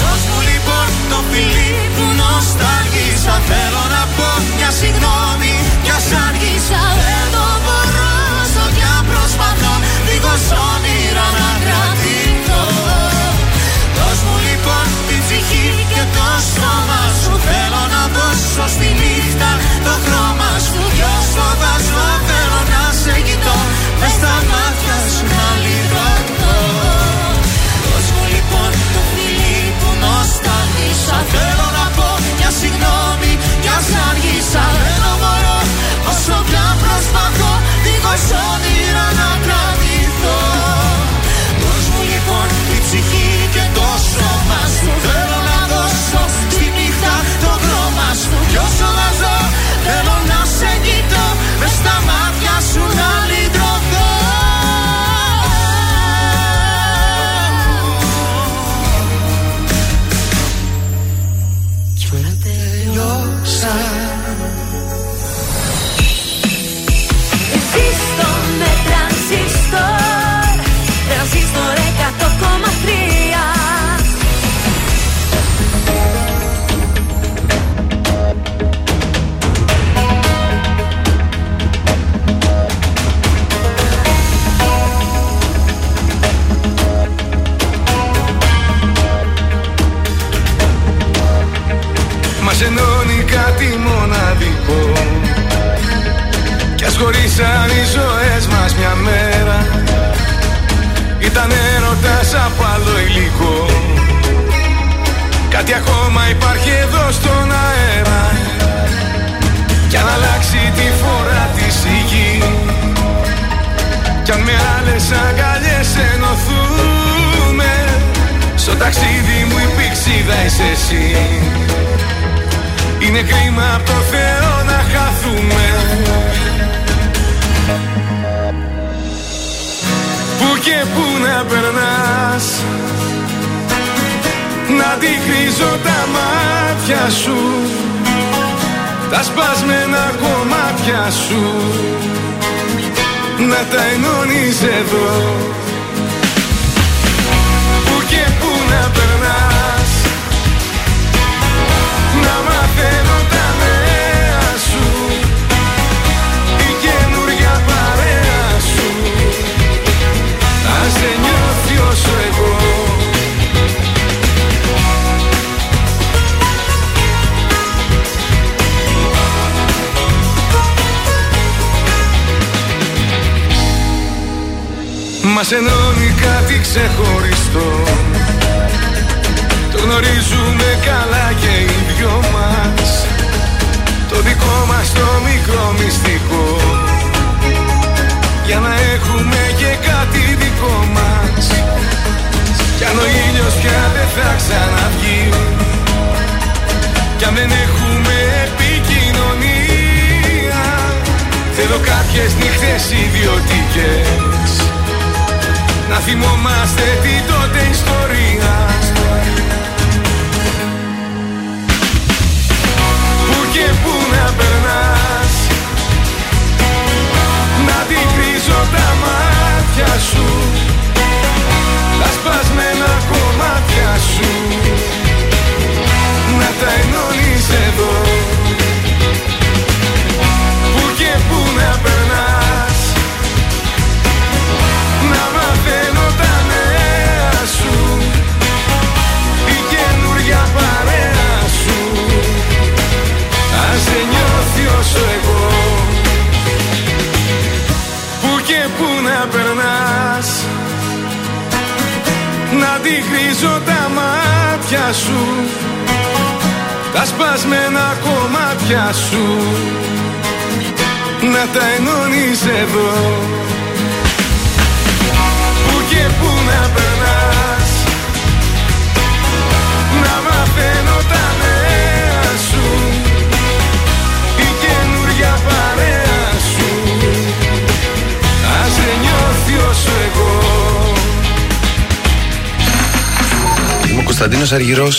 Δώσ' 0.00 0.26
μου 0.28 0.40
λοιπόν 0.40 0.88
το 1.10 1.22
φιλί 1.30 1.90
που 1.96 2.02
νοσταλγήσα 3.18 3.34
Θέλω 3.50 3.84
να 3.94 4.02
πω 4.16 4.28
μια 4.56 4.70
συγγνώμη 4.80 5.54
Κι 5.84 5.92
ας 5.98 6.08
άργησα 6.26 6.82
δεν 7.02 7.26
το 7.34 7.46
μπορώ 7.64 8.12
Όσο 8.42 8.64
κι 8.76 8.84
αν 8.96 9.02
προσπαθώ 9.10 9.74
δίχως 10.06 10.44
όνειρα 10.70 11.26
να 11.38 11.48
κρατηθώ 11.64 12.62
Δώσ' 13.96 14.22
μου 14.26 14.36
λοιπόν 14.46 14.86
την 15.08 15.20
ψυχή 15.24 15.66
και 15.92 16.04
το 16.16 16.28
σώμα 16.54 17.02
σου. 17.20 17.32
Θέλω 17.46 17.82
να 17.94 18.02
δώσω 18.14 18.64
στη 18.74 18.88
νύχτα 19.00 19.50
το 19.86 19.94
χρώμα 20.04 20.50
σου. 20.66 20.82
Κι 20.96 21.04
όσο 21.16 21.46
βάζω 21.60 22.17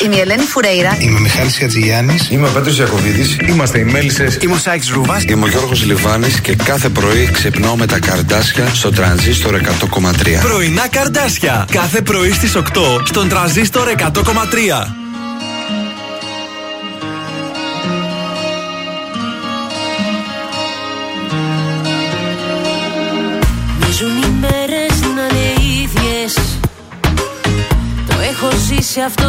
Είμαι 0.03 0.15
η 0.15 0.19
Ελένη 0.19 0.43
Φουρέιρα. 0.43 0.97
Είμαι 0.99 1.17
ο 1.17 1.21
Μιχάλης 1.21 1.61
Ατζηγιάννη. 1.61 2.17
Είμαι 2.29 2.47
ο 2.47 2.51
Πέτρος 2.51 2.77
Ιακοβίδη. 2.77 3.45
Είμαστε 3.49 3.79
οι 3.79 3.83
Μέλισσες. 3.83 4.37
Είμαι 4.41 4.53
ο 4.53 4.57
Σάιξ 4.57 4.89
Ρούβα. 4.89 5.21
Είμαι 5.27 5.45
ο 5.45 5.47
Γιώργος 5.47 5.85
Λιβάνης 5.85 6.41
και 6.41 6.55
κάθε 6.55 6.89
πρωί 6.89 7.29
ξυπνάω 7.31 7.75
με 7.75 7.85
τα 7.85 7.99
καρδάσια 7.99 8.67
στο 8.73 8.91
τρανζίστορ 8.91 9.55
100,3. 9.55 10.41
Πρωινά 10.41 10.87
καρδάσια. 10.87 11.67
Κάθε 11.71 12.01
πρωί 12.01 12.31
στις 12.31 12.55
8 12.55 12.61
στον 13.03 13.29
τραζίστορ 13.29 13.87
100,3. 13.87 14.95
Μίζουν 23.79 24.17
οι 24.17 24.29
μέρες 24.39 25.01
να 25.15 25.37
είναι 25.37 25.53
ίδιες 25.83 26.33
Το 28.07 28.15
έχω 28.31 28.49
ζήσει 28.67 29.01
αυτό 29.01 29.28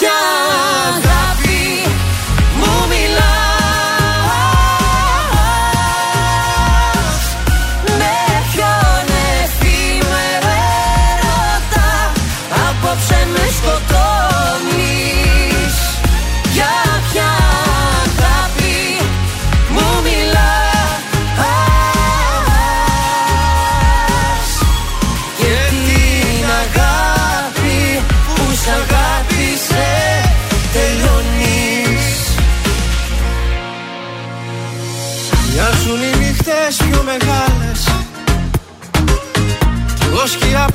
Για 0.00 1.47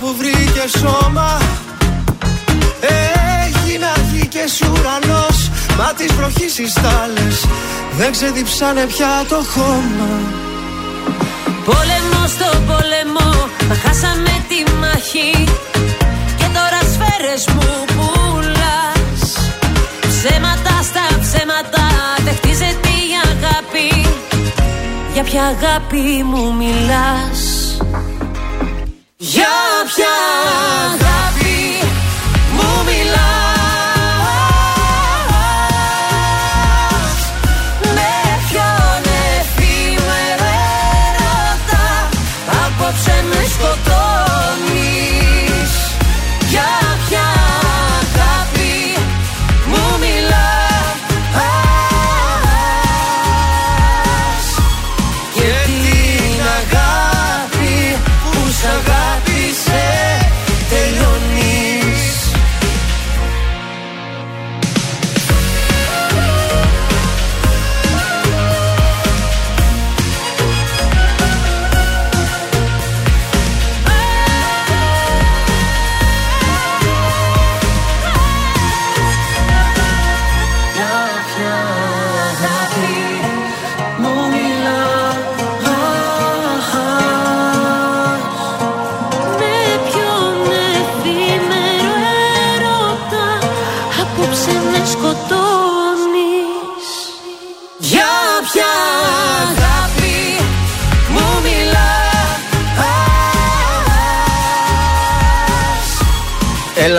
που 0.03 0.15
βρήκε 0.17 0.65
σώμα. 0.80 1.38
Έγινα 3.45 3.91
γη 4.11 4.27
και 4.27 4.39
εσύ 4.39 4.65
ουρανός 4.71 5.49
Μα 5.77 5.93
τις 5.97 6.13
βροχής 6.13 6.57
οι 6.57 6.67
στάλες 6.67 7.45
Δεν 7.97 8.11
ξεδιψάνε 8.11 8.85
πια 8.85 9.25
το 9.30 9.35
χώμα. 9.35 10.11
Πόλεμο 11.65 12.21
στο 12.27 12.49
πόλεμο, 12.67 13.30
μα 13.67 13.75
χάσαμε 13.75 14.34
τη 14.49 14.71
μάχη. 14.80 15.43
Και 16.38 16.47
τώρα 16.55 16.80
σφαίρες 16.91 17.45
μου 17.53 17.69
πουλάς. 17.95 19.21
Ψέματα 20.07 20.75
στα 20.89 21.05
ψέματα, 21.21 21.85
δεν 22.23 22.35
χτίζεται 22.35 22.89
η 23.07 23.11
αγάπη. 23.31 24.07
Για 25.13 25.23
ποια 25.23 25.43
αγάπη 25.43 26.23
μου 26.23 26.53
μιλάς; 26.53 27.41
Για 29.26 29.48
ποια 29.86 31.23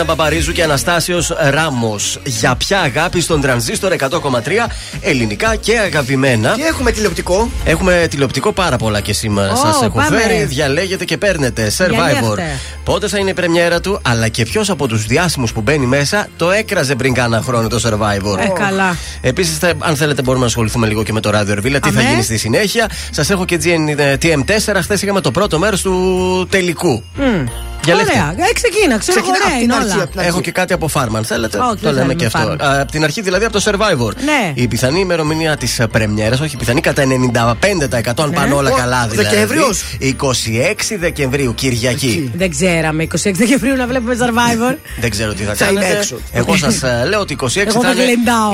Έλληνα 0.07 0.23
Παπαρίζου 0.23 0.51
και 0.51 0.63
Αναστάσιος 0.63 1.33
Ράμος. 1.49 2.19
Για 2.25 2.55
ποια 2.55 2.79
αγάπη 2.79 3.21
στον 3.21 3.41
τρανζίστορ 3.41 3.91
100,3 3.91 4.67
ελληνικά 5.01 5.55
και 5.55 5.79
αγαπημένα. 5.79 6.53
Και 6.55 6.61
έχουμε 6.63 6.91
τηλεοπτικό. 6.91 7.49
Έχουμε 7.65 8.07
τηλεοπτικό 8.09 8.51
πάρα 8.51 8.77
πολλά 8.77 8.99
και 8.99 9.13
σήμερα 9.13 9.51
Ω, 9.51 9.55
σας 9.55 9.81
έχω 9.81 9.97
πάμε. 9.97 10.17
φέρει. 10.19 10.43
Διαλέγετε 10.43 11.05
και 11.05 11.17
παίρνετε. 11.17 11.71
Survivor. 11.77 11.89
Διαλέγετε. 11.89 12.59
Πότε 12.83 13.07
θα 13.07 13.17
είναι 13.17 13.29
η 13.29 13.33
πρεμιέρα 13.33 13.79
του, 13.81 13.99
αλλά 14.01 14.27
και 14.27 14.45
ποιος 14.45 14.69
από 14.69 14.87
τους 14.87 15.05
διάσημους 15.05 15.53
που 15.53 15.61
μπαίνει 15.61 15.85
μέσα 15.85 16.27
το 16.37 16.51
έκραζε 16.51 16.95
πριν 16.95 17.13
κάνα 17.13 17.41
χρόνο 17.41 17.67
το 17.67 17.79
Survivor. 17.83 18.37
Ε, 18.39 18.47
καλά. 18.59 18.97
Επίσης, 19.21 19.57
αν 19.79 19.95
θέλετε, 19.95 20.21
μπορούμε 20.21 20.43
να 20.43 20.49
ασχοληθούμε 20.49 20.87
λίγο 20.87 21.03
και 21.03 21.13
με 21.13 21.19
το 21.19 21.29
ράδιο 21.29 21.53
Ερβίλα. 21.53 21.79
Τι 21.79 21.91
θα 21.91 21.99
Αμέ. 21.99 22.09
γίνει 22.09 22.21
στη 22.23 22.37
συνέχεια. 22.37 22.89
Σας 23.11 23.29
έχω 23.29 23.45
και 23.45 23.59
GN, 23.63 23.99
TM4. 24.21 24.75
Χθες 24.81 25.01
είχαμε 25.01 25.21
το 25.21 25.31
πρώτο 25.31 25.59
μέρος 25.59 25.81
του 25.81 26.47
τελικού. 26.49 27.03
Μμ. 27.15 27.43
Διαλέξτε. 27.85 28.13
Ωραία, 28.17 28.47
ε, 28.49 28.53
ξεκίνα, 28.53 28.97
ξέρω 28.97 29.21
Ξεκινά 29.21 29.37
ωραία 29.37 29.53
απ' 29.53 29.59
την 29.59 29.63
είναι 29.63 29.75
αρχή, 29.75 29.91
όλα. 29.93 30.03
απ' 30.03 30.09
την 30.09 30.19
αρχή. 30.19 30.29
Έχω 30.31 30.41
και 30.41 30.51
κάτι 30.51 30.73
από 30.73 30.89
Farm, 30.93 31.09
αν 31.15 31.23
θέλετε; 31.25 31.57
Όχι, 31.57 31.67
το 31.67 31.75
δεν 31.81 31.93
λέμε 31.93 31.95
θέλουμε 31.95 32.13
και 32.13 32.25
αυτό. 32.25 32.39
Farm. 32.51 32.61
Α, 32.67 32.81
Από 32.81 32.91
την 32.91 33.03
αρχή 33.03 33.21
δηλαδή 33.21 33.45
από 33.45 33.53
το 33.59 33.61
Survivor. 33.65 34.13
Ναι. 34.25 34.51
Η 34.53 34.67
πιθανή 34.67 34.99
ημερομηνία 34.99 35.57
της 35.57 35.81
πρεμιέρας, 35.91 36.39
όχι 36.39 36.57
πιθανή, 36.57 36.81
κατά 36.81 37.03
95% 37.05 38.23
αν 38.23 38.29
Ναι. 38.29 38.35
πάνε 38.35 38.53
όλα 38.53 38.71
Ο, 38.71 38.75
καλά 38.75 39.07
δηλαδή. 39.07 39.29
Δεκέμβριος. 39.29 39.83
26 39.99 40.97
Δεκεμβρίου, 40.99 41.53
Κυριακή. 41.53 42.31
Δεν 42.35 42.49
ξέραμε 42.49 43.03
26 43.03 43.31
Δεκεμβρίου 43.33 43.75
να 43.75 43.87
βλέπουμε 43.87 44.15
Survivor. 44.19 44.75
Δεν 45.01 45.09
ξέρω 45.09 45.33
τι 45.33 45.43
θα 45.43 45.53
Θα 45.55 45.65
είμαι 45.69 45.79
κάνετε. 45.81 45.99
έξω. 45.99 46.15
Εγώ 46.31 46.57
σας 46.57 46.81
λέω 47.07 47.19
ότι 47.19 47.35
26 47.41 47.47
Εγώ 47.55 47.71
θα 47.71 47.79
θα 47.81 47.91
είναι 47.91 48.03
γλεντάω. 48.03 48.51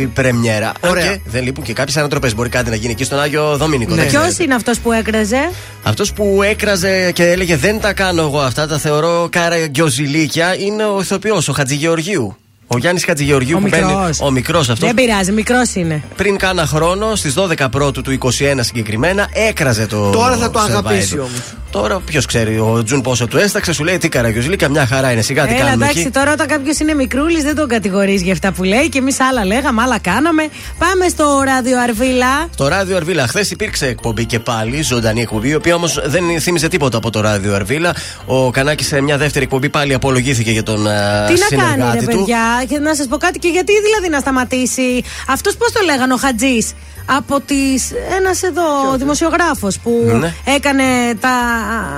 η 0.00 0.06
πρεμιέρα. 0.06 0.72
Ωραία. 0.80 1.06
Και 1.06 1.20
δεν 1.24 1.42
λείπουν 1.42 1.64
και 1.64 1.72
κάποιες 1.72 1.96
ανατροπές. 1.96 2.34
Μπορεί 2.34 2.48
κάτι 2.48 2.70
να 2.70 2.76
γίνει 2.76 2.92
εκεί 2.92 3.04
στον 3.04 3.20
Άγιο 3.20 3.56
Δομήνικο. 3.56 3.90
Ναι. 3.94 4.00
δεν 4.00 4.06
Ποιος 4.10 4.20
ξέρετε. 4.22 4.42
είναι 4.42 4.54
αυτός 4.54 4.78
που 4.80 4.92
έκραζε; 4.92 5.50
Αυτός 5.82 6.12
που 6.12 6.40
έκραζε 6.42 7.10
και 7.12 7.24
έλεγε 7.24 7.56
Δεν 7.56 7.80
τα 7.80 7.92
κάνω 7.92 8.22
εγώ 8.22 8.40
αυτά, 8.60 8.74
τα 8.74 8.78
θεωρώ 8.78 9.28
καραγκιοζηλίκια, 9.30 10.58
είναι 10.58 10.84
ο 10.84 11.00
ηθοποιός, 11.00 11.48
ο 11.48 11.52
Χατζηγεωργίου. 11.52 12.36
Ο 12.74 12.78
Γιάννης 12.78 13.04
Χατζηγεωργίου 13.04 13.56
Ο 13.56 13.60
που 13.60 13.68
μπαίνει. 13.70 13.84
μικρός. 13.86 14.20
Ο 14.20 14.30
μικρός 14.30 14.68
αυτός. 14.68 14.86
Δεν 14.88 14.94
πειράζει, 14.94 15.32
μικρός 15.32 15.74
είναι. 15.74 16.02
Πριν 16.16 16.36
κάνα 16.36 16.66
χρόνο, 16.66 17.14
στις 17.16 17.34
12 17.34 17.68
Πρώτου 17.70 18.02
του 18.02 18.10
21 18.10 18.20
συγκεκριμένα, 18.60 19.28
έκραζε 19.32 19.86
το. 19.86 20.10
Τώρα 20.10 20.36
θα 20.36 20.50
το 20.50 20.58
Survivor. 20.60 20.68
αγαπήσει 20.68 21.18
όμως. 21.18 21.40
Τώρα 21.70 22.00
ποιος 22.04 22.26
ξέρει, 22.26 22.58
ο 22.58 22.82
Τζουν 22.84 23.00
πόσο 23.00 23.26
του 23.26 23.38
έσταξε, 23.38 23.72
σου 23.72 23.84
λέει 23.84 23.98
τι 23.98 24.08
καραγκιοζηλίκια, 24.08 24.68
μια 24.68 24.86
χαρά 24.86 25.10
είναι. 25.12 25.22
Σιγά 25.22 25.46
τι 25.46 25.54
Έλα, 25.54 25.64
κάνουμε 25.64 25.84
εντάξει, 25.84 26.00
εκεί. 26.00 26.10
τώρα 26.10 26.32
όταν 26.32 26.46
κάποιος 26.46 26.78
είναι 26.78 26.94
μικρούλης 26.94 27.42
δεν 27.42 27.54
τον 27.56 27.68
κατηγορείς 27.68 28.22
για 28.22 28.32
αυτά 28.32 28.52
που 28.52 28.62
λέει 28.64 28.88
και 28.88 28.98
εμείς 28.98 29.20
άλλα 29.20 29.44
λέγαμε, 29.44 29.82
άλλα 29.82 29.98
κάναμε. 29.98 30.48
Πάμε 30.78 31.08
στο 31.08 31.42
ράδιο 31.44 31.80
Αρβίλα. 31.80 32.48
Το 32.56 32.68
ράδιο 32.68 32.96
Αρβίλα. 32.96 33.26
Χθες 33.26 33.50
υπήρξε 33.50 33.86
εκπομπή 33.86 34.24
και 34.24 34.38
πάλι, 34.38 34.82
ζωντανή 34.82 35.20
εκπομπή, 35.20 35.48
η 35.48 35.54
οποία 35.54 35.74
όμως 35.74 36.00
δεν 36.06 36.22
θύμιζε 36.40 36.68
τίποτα 36.68 36.96
από 36.96 37.10
το 37.10 37.20
ράδιο 37.20 37.54
Αρβίλα. 37.54 37.94
Ο 38.26 38.50
Κανάκης 38.50 38.86
σε 38.86 39.00
μια 39.00 39.16
δεύτερη 39.18 39.44
εκπομπή 39.44 39.68
πάλι 39.68 39.94
απολογήθηκε 39.94 40.50
για 40.50 40.62
τον 40.62 40.86
ε, 40.86 40.90
Τι 41.26 41.32
να 41.32 41.46
συνεργάτη 41.46 41.78
κάνει, 41.80 41.98
ρε 42.00 42.06
του. 42.06 42.18
παιδιά, 42.18 42.40
και 42.60 42.63
να 42.80 42.94
σας 42.94 43.06
πω 43.06 43.16
κάτι 43.16 43.38
και 43.38 43.48
γιατί 43.48 43.72
δηλαδή 43.80 44.08
να 44.08 44.20
σταματήσει; 44.20 45.02
Αυτός 45.28 45.56
πώς 45.56 45.72
το 45.72 45.80
λέγανε, 45.84 46.12
ο 46.12 46.16
Χατζής; 46.16 46.72
Από 47.06 47.40
τις. 47.40 47.90
Ένας 48.18 48.42
εδώ 48.42 48.62
δημοσιογράφος 48.96 49.78
που 49.78 49.90
Ναι. 50.20 50.34
έκανε 50.44 50.82
τα. 51.20 51.30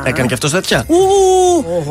Έκανε 0.05 0.27
και 0.29 0.35
αυτός 0.35 0.51
τέτοια; 0.51 0.85
Ου, 0.87 0.97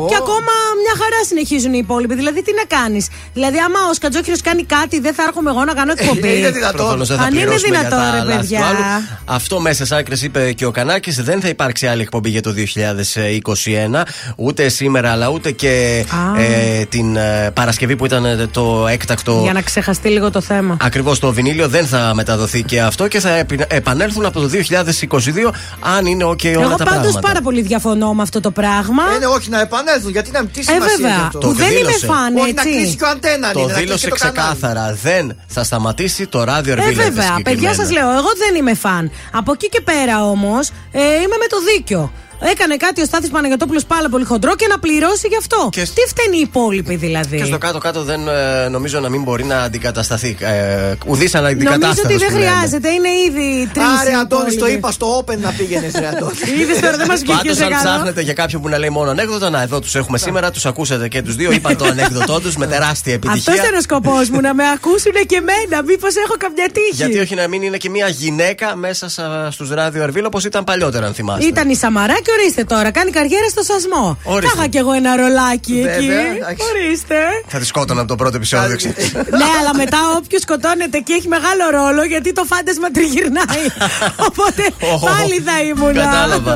και 0.08 0.14
ακόμα 0.16 0.52
μια 0.82 0.94
χαρά 1.02 1.24
συνεχίζουν 1.28 1.72
οι 1.72 1.78
υπόλοιποι. 1.82 2.14
Δηλαδή, 2.14 2.42
τι 2.42 2.52
να 2.54 2.76
κάνεις; 2.78 3.08
Δηλαδή, 3.32 3.58
άμα 3.58 3.78
ο 3.90 3.94
Σκατζόκυρο 3.94 4.36
κάνει 4.42 4.64
κάτι, 4.64 5.00
δεν 5.00 5.14
θα 5.14 5.22
έρχομαι 5.22 5.50
εγώ 5.50 5.64
να 5.64 5.72
κάνω 5.74 5.92
εκπομπή. 5.98 6.38
είναι 6.38 6.50
δυνατόν. 6.50 6.76
Προφανώς 6.76 7.08
δεν 7.08 7.16
θα 7.16 7.22
Αν 7.22 7.32
είναι 7.34 7.40
πληρώσουμε 7.42 7.76
για 7.78 7.88
δυνατόν, 7.88 8.10
τα 8.12 8.18
ρε 8.18 8.24
λάθη 8.24 8.38
παιδιά. 8.38 8.58
του 8.58 8.64
άλλου. 8.64 8.78
Αυτό 9.24 9.60
μέσα 9.60 9.84
στι 9.84 9.94
άκρες 9.94 10.22
είπε 10.22 10.52
και 10.52 10.64
ο 10.66 10.70
Κανάκης. 10.70 11.22
Δεν 11.22 11.40
θα 11.40 11.48
υπάρξει 11.48 11.86
άλλη 11.86 12.02
εκπομπή 12.02 12.30
για 12.30 12.42
το 12.42 12.52
2021. 12.52 14.02
Ούτε 14.36 14.68
σήμερα, 14.68 15.10
αλλά 15.10 15.28
ούτε 15.28 15.50
και 15.50 16.04
Α. 16.36 16.40
ε, 16.40 16.84
την 16.84 17.16
ε, 17.16 17.50
Παρασκευή 17.54 17.96
που 17.96 18.04
ήταν 18.06 18.24
ε, 18.24 18.46
το 18.50 18.86
έκτακτο. 18.90 19.40
Για 19.42 19.52
να 19.52 19.60
ξεχαστεί 19.62 20.08
λίγο 20.08 20.30
το 20.30 20.40
θέμα. 20.40 20.76
Ακριβώς 20.80 21.18
το 21.18 21.32
βινίλιο 21.32 21.68
δεν 21.68 21.86
θα 21.86 22.10
μεταδοθεί 22.14 22.62
και 22.62 22.80
αυτό 22.82 23.05
και 23.08 23.20
θα 23.20 23.30
επι- 23.30 23.72
επανέλθουν 23.72 24.24
από 24.24 24.40
το 24.40 24.46
2022 24.48 25.52
αν 25.96 26.06
είναι 26.06 26.24
OK 26.24 26.44
όλα 26.56 26.60
Εγώ 26.64 26.74
τα 26.76 26.84
πάντως 26.84 26.84
πράγματα. 27.00 27.20
πάρα 27.20 27.40
πολύ 27.40 27.62
διαφωνώ 27.62 28.14
με 28.14 28.22
αυτό 28.22 28.40
το 28.40 28.50
πράγμα. 28.50 29.02
Ε, 29.14 29.18
ναι, 29.18 29.26
όχι 29.26 29.48
να 29.50 29.60
επανέλθουν, 29.60 30.10
γιατί 30.10 30.30
να 30.30 30.46
τι 30.46 30.60
Ε, 30.60 30.62
σημασία 30.62 30.84
έχει 30.92 31.02
βέβαια. 31.02 31.16
αυτό. 31.26 31.38
Που 31.38 31.52
δεν 31.52 31.66
είμαι 31.70 31.76
δήλωσε. 31.76 32.06
φαν, 32.06 32.36
Όχι 32.36 32.52
να 32.52 32.62
κλείσει 32.62 32.78
έτσι. 32.80 32.96
και 32.96 33.04
ο 33.04 33.08
αντένα. 33.08 33.50
Το 33.52 33.58
είναι, 33.60 33.68
να 33.68 33.72
κλείσει 33.74 33.84
δήλωσε 33.86 34.04
και 34.06 34.10
το 34.10 34.16
κανάλι. 34.18 34.38
ξεκάθαρα. 34.56 34.98
Δεν 35.02 35.36
θα 35.46 35.64
σταματήσει 35.64 36.26
το 36.26 36.44
ράδιο 36.44 36.72
Ε, 36.72 36.76
Ερβίλα. 36.76 36.92
είπε 36.92 37.02
βέβαια. 37.02 37.36
Παιδιά, 37.42 37.68
σας 37.74 37.86
συγκεκριμένα. 37.86 38.06
λέω, 38.12 38.18
εγώ 38.18 38.30
δεν 38.46 38.54
είμαι 38.54 38.74
φαν. 38.74 39.10
Από 39.32 39.52
εκεί 39.52 39.68
και 39.68 39.80
πέρα 39.80 40.24
όμως, 40.24 40.68
ε, 40.92 41.00
είμαι 41.00 41.36
με 41.42 41.46
το 41.48 41.56
δίκιο. 41.72 42.12
Έκανε 42.40 42.76
κάτι 42.76 43.00
ο 43.00 43.04
Στάθης 43.04 43.30
Παναγιώτοπουλο 43.30 43.80
πάρα 43.88 44.08
πολύ 44.08 44.24
χοντρό 44.24 44.54
και 44.56 44.66
να 44.70 44.78
πληρώσει 44.78 45.28
γι' 45.28 45.36
αυτό. 45.36 45.68
Και- 45.72 45.80
Τι 45.82 46.02
φταίνει 46.08 46.36
οι 46.36 46.40
υπόλοιποι 46.40 46.94
δηλαδή; 46.96 47.36
Και 47.36 47.44
στο 47.44 47.58
κάτω-κάτω 47.58 48.02
δεν 48.02 48.28
ε, 48.28 48.68
νομίζω 48.68 49.00
να 49.00 49.08
μην 49.08 49.22
μπορεί 49.22 49.44
να 49.44 49.62
αντικατασταθεί. 49.62 50.36
Ε, 50.40 50.94
Ουδής 51.06 51.32
Νομίζω 51.32 51.38
αναντικατάστατο. 51.38 52.08
ότι 52.08 52.16
δεν 52.16 52.28
χρειάζεται, 52.30 52.88
είναι 52.90 53.08
ήδη 53.28 53.70
τρεις. 53.72 53.84
Άρε, 54.00 54.14
Αντώνη, 54.16 54.54
το 54.56 54.66
είπα 54.66 54.90
στο 54.90 55.18
Open 55.24 55.38
να 55.38 55.50
πήγαινες, 55.50 55.92
Ρε 55.98 56.06
Αντώνη. 56.06 56.32
Είδες 56.60 56.80
τώρα 56.80 56.96
δεν 56.96 57.06
μας 57.06 57.20
βγήκε 57.20 57.36
Πάντως, 57.36 57.56
σε 57.56 57.64
αν 57.64 57.70
καλό. 57.70 57.82
ψάχνετε 57.84 58.20
για 58.20 58.32
κάποιον 58.32 58.62
που 58.62 58.68
να 58.68 58.78
λέει 58.78 58.88
μόνο 58.90 59.10
ανέκδοτα, 59.10 59.50
να 59.50 59.62
εδώ 59.62 59.80
τους 59.80 59.94
έχουμε 59.94 60.18
σήμερα, 60.18 60.50
τους 60.50 60.66
ακούσατε 60.66 61.08
και 61.08 61.22
τους 61.22 61.34
δύο. 61.36 61.52
Είπαν 61.52 61.76
το 61.76 61.84
ανέκδοτό 61.84 62.40
τους 62.40 62.56
με 62.56 62.66
τεράστια 62.66 63.14
Αυτός 63.14 63.30
επιτυχία. 63.32 63.62
ήταν 63.64 63.74
ο 63.78 63.80
σκοπός 63.80 64.28
μου, 64.28 64.40
να 64.40 64.54
με 64.54 64.62
ακούσουν 64.74 65.12
και 65.26 65.36
εμένα. 65.36 65.82
Μήπως 65.86 66.14
έχω 66.16 66.34
καμιά 66.38 66.68
τύχη. 66.72 66.90
Γιατί 66.92 67.18
όχι 67.18 67.34
να 67.34 67.48
μην 67.48 67.62
είναι 67.62 67.76
και 67.76 67.90
μια 67.90 68.08
γυναίκα 68.08 68.76
μέσα 68.76 69.08
στους 69.50 69.70
ράδιο 69.70 70.02
Ερβίλ 70.02 70.24
όπως 70.24 70.44
ήταν 70.44 70.64
παλιότερα, 70.64 71.06
αν 71.06 71.14
θυμάστε. 71.14 71.46
Ήταν 71.46 71.68
η 71.68 71.76
Σαμαρά 71.76 72.14
και 72.26 72.32
ορίστε 72.38 72.64
τώρα, 72.64 72.90
κάνει 72.90 73.10
καριέρα 73.10 73.48
στο 73.54 73.62
σασμό. 73.70 74.18
Ορίστε. 74.24 74.46
Θα 74.48 74.52
είχα 74.56 74.66
κι 74.72 74.78
εγώ 74.82 74.92
ένα 75.00 75.16
ρολάκι 75.16 75.76
εκεί. 75.86 76.06
Βέβαια, 76.06 76.30
εντάξει. 76.36 76.62
Ορίστε. 76.70 77.18
Θα 77.52 77.58
τη 77.58 77.66
σκότωνα 77.66 78.00
από 78.00 78.08
το 78.08 78.16
πρώτο 78.16 78.36
επεισόδιο, 78.36 78.76
ξέρεις. 78.76 79.12
ναι, 79.40 79.48
αλλά 79.58 79.72
μετά 79.82 79.98
όποιος 80.16 80.42
σκοτώνεται 80.42 80.98
και 81.06 81.12
έχει 81.18 81.28
μεγάλο 81.36 81.64
ρόλο 81.78 82.02
γιατί 82.04 82.32
το 82.32 82.44
φάντασμα 82.52 82.88
τριγυρνάει. 82.90 83.64
Οπότε 84.28 84.62
Ω, 84.94 84.98
πάλι 85.10 85.36
θα 85.48 85.56
ήμουν. 85.70 85.94
κατάλαβα. 85.94 86.54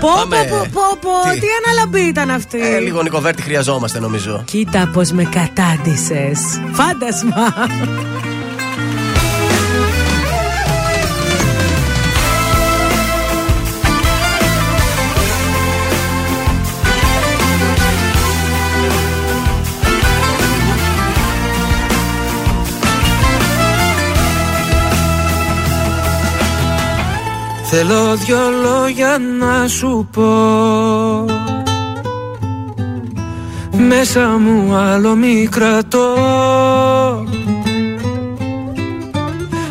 Πω, 0.00 0.08
Πάμε. 0.16 0.36
πω, 0.50 0.56
πω, 0.56 0.66
πω, 0.72 0.86
πω, 1.00 1.30
Τι; 1.32 1.38
τι 1.40 1.46
αναλαμπή 1.60 2.00
ήταν 2.14 2.30
αυτή. 2.30 2.58
Ε, 2.60 2.78
λίγο 2.78 3.02
Νικοβέρτη 3.02 3.42
χρειαζόμαστε 3.42 3.98
νομίζω. 3.98 4.42
Κοίτα 4.46 4.90
πως 4.92 5.10
με 5.10 5.24
κατάντησες 5.24 6.38
Φάντασμα 6.72 7.54
Θέλω 27.78 28.16
δυο 28.16 28.38
λόγια 28.62 29.18
να 29.38 29.68
σου 29.68 30.08
πω. 30.12 30.24
Μέσα 33.88 34.20
μου 34.20 34.74
άλλο 34.74 35.14
μη 35.14 35.48
κρατώ 35.50 36.14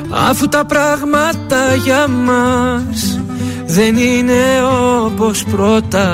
Αφού 0.10 0.48
τα 0.48 0.65
πράγματα 0.65 1.76
για 1.84 2.07
μας 2.07 3.19
δεν 3.65 3.98
είναι 3.98 4.44
όπως 5.06 5.44
πρώτα. 5.44 6.07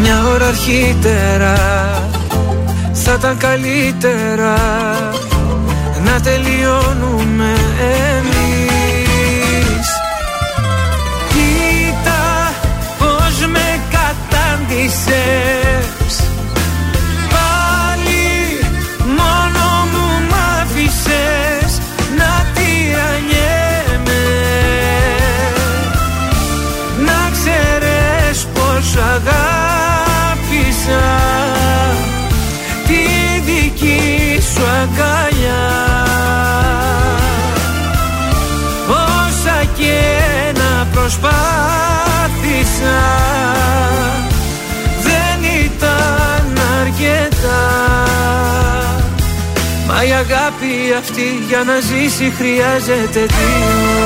Μια 0.00 0.22
ώρα 0.34 0.46
αρχίτερα 0.46 1.56
θα 2.92 3.14
ήταν 3.18 3.36
καλύτερα 3.36 4.54
να 6.04 6.20
τελειώνουμε 6.20 7.52
εμείς 7.80 8.31
κατάντησες 14.92 16.14
Πάλι 17.30 18.58
μόνο 19.06 19.64
μου 19.92 20.06
μ' 20.28 20.36
άφησες 20.60 21.80
να 22.16 22.32
τυραννιέμαι 22.54 24.24
Να 27.06 27.30
ξέρεις 27.32 28.46
πως 28.54 28.96
αγάπησα 28.96 30.24
τη 32.86 33.02
δική 33.44 34.40
σου 34.54 34.62
αγκαλιά. 34.82 35.66
Όσα 38.88 39.64
και 39.76 39.98
να 40.54 40.86
προσπάθησα 40.92 41.81
δεν 47.42 47.50
ήταν 47.50 47.72
αρκετά 47.72 48.22
Μα 49.86 50.04
η 50.04 50.12
αγάπη 50.12 50.94
αυτή 50.98 51.44
για 51.48 51.62
να 51.64 51.80
ζήσει 51.80 52.32
χρειάζεται 52.36 53.20
δύο 53.20 54.02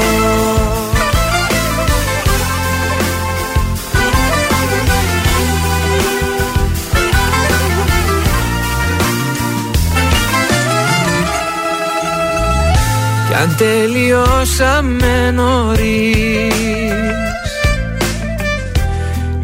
Κι 13.29 13.35
αν 13.35 13.57
τελειώσαμε 13.57 15.31
νωρίς 15.31 16.55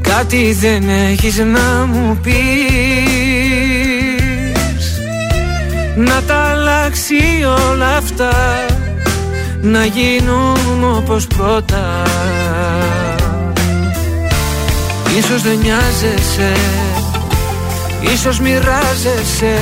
Κάτι 0.00 0.52
δεν 0.52 0.88
έχεις 0.88 1.38
να 1.38 1.86
μου 1.86 2.18
πεις 2.22 3.11
Να 6.04 6.22
τα 6.22 6.34
αλλάξει 6.34 7.14
όλα 7.70 7.96
αυτά 7.96 8.32
Να 9.60 9.84
γίνουν 9.84 10.94
όπως 10.96 11.26
πρώτα. 11.26 12.02
Ίσως 15.18 15.42
δεν 15.42 15.58
νοιάζεσαι 15.62 16.52
Ίσως 18.12 18.40
μοιράζεσαι 18.40 19.58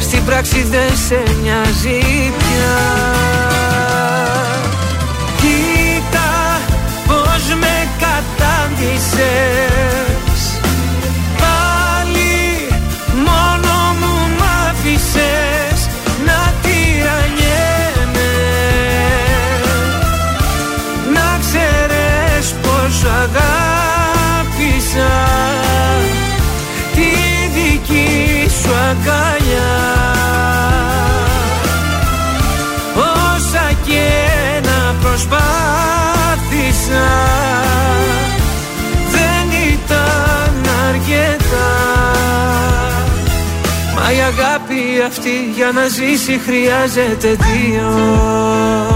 Στην 0.00 0.24
πράξη 0.24 0.66
δεν 0.70 0.96
σε 1.08 1.22
νοιάζει 1.42 2.32
πια. 2.38 2.78
Κοίτα 5.36 6.60
πως 7.06 7.54
με 7.60 7.88
κατάντησες 7.98 9.70
πως 23.02 23.10
αγάπησα 23.10 25.12
τη 26.94 27.10
δική 27.54 28.48
σου 28.62 28.70
αγκαλιά. 28.90 29.74
Όσα 32.96 33.66
και 33.86 34.08
να 34.62 34.94
προσπάθησα 35.00 37.08
δεν 39.10 39.46
ήταν 39.72 40.54
αρκετά. 40.88 41.72
Μα 43.94 44.04
η 44.12 44.20
αγάπη 44.20 44.82
αυτή 45.06 45.52
για 45.56 45.70
να 45.72 45.86
ζήσει 45.86 46.40
χρειάζεται 46.46 47.28
δύο 47.28 48.89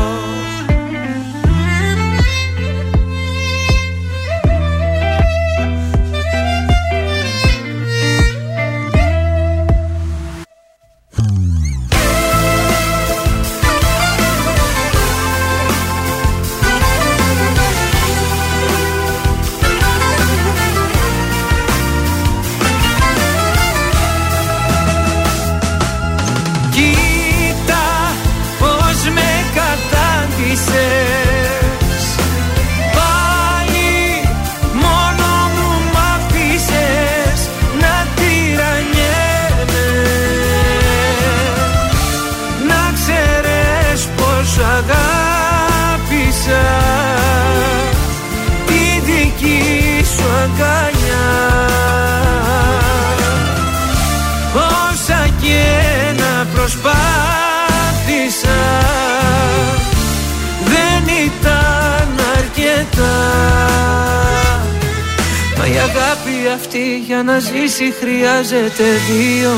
αγάπη 65.84 66.48
αυτή 66.54 67.02
για 67.06 67.22
να 67.22 67.38
ζήσει 67.38 67.94
χρειάζεται 68.00 68.84
δύο. 69.08 69.54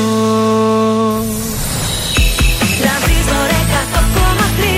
Τρανζίστορ 2.79 3.49
100,3 3.49 4.77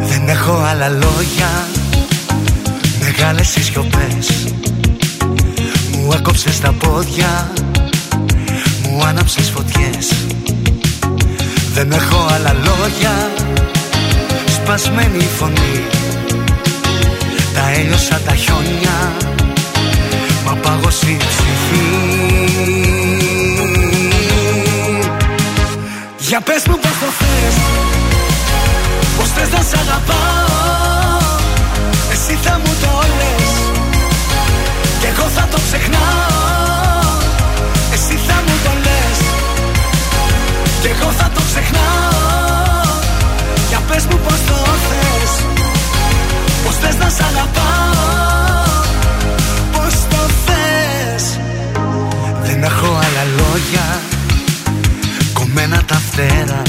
Δεν 0.00 0.28
έχω 0.28 0.52
άλλα 0.70 0.88
λόγια. 0.88 1.68
Μεγάλες 3.00 3.56
οι 3.56 3.62
σιωπές 3.62 4.52
Μου 5.92 6.12
έκοψες 6.12 6.60
τα 6.60 6.72
πόδια. 6.72 7.50
Μου 7.62 7.67
άναψες 9.08 9.50
φωτιές. 9.50 10.12
Δεν 11.72 11.92
έχω 11.92 12.26
άλλα 12.34 12.52
λόγια. 12.52 13.30
Σπασμένη 14.54 15.16
η 15.18 15.28
φωνή. 15.38 15.82
Τα 17.54 17.70
έλειωσα 17.70 18.20
τα 18.26 18.34
χιόνια. 18.34 19.12
Μα 20.44 20.52
πάγωσε 20.52 21.10
η 21.10 21.16
ψυχή. 21.16 21.86
Για 26.18 26.40
πες 26.40 26.62
μου 26.68 26.78
πως 26.78 26.90
το 27.00 27.06
θες. 27.18 27.54
Πως 29.18 29.28
θες 29.28 29.50
να 29.50 29.62
σ' 29.62 29.80
αγαπάω 29.80 31.07
ξεχνάω. 41.58 43.00
Για 43.68 43.80
πες 43.88 44.04
μου 44.06 44.18
πως 44.24 44.40
το 44.46 44.54
θες 44.88 45.32
Πως 46.64 46.74
θες 46.76 46.96
να 46.96 47.08
σ' 47.08 47.20
αγαπάω 47.20 48.82
Πως 49.72 49.94
το 50.10 50.22
θες. 50.44 51.38
Δεν 52.42 52.62
έχω 52.62 52.86
άλλα 52.86 53.24
λόγια 53.38 54.00
Κομμένα 55.32 55.82
τα 55.86 55.94
φτερά. 56.10 56.62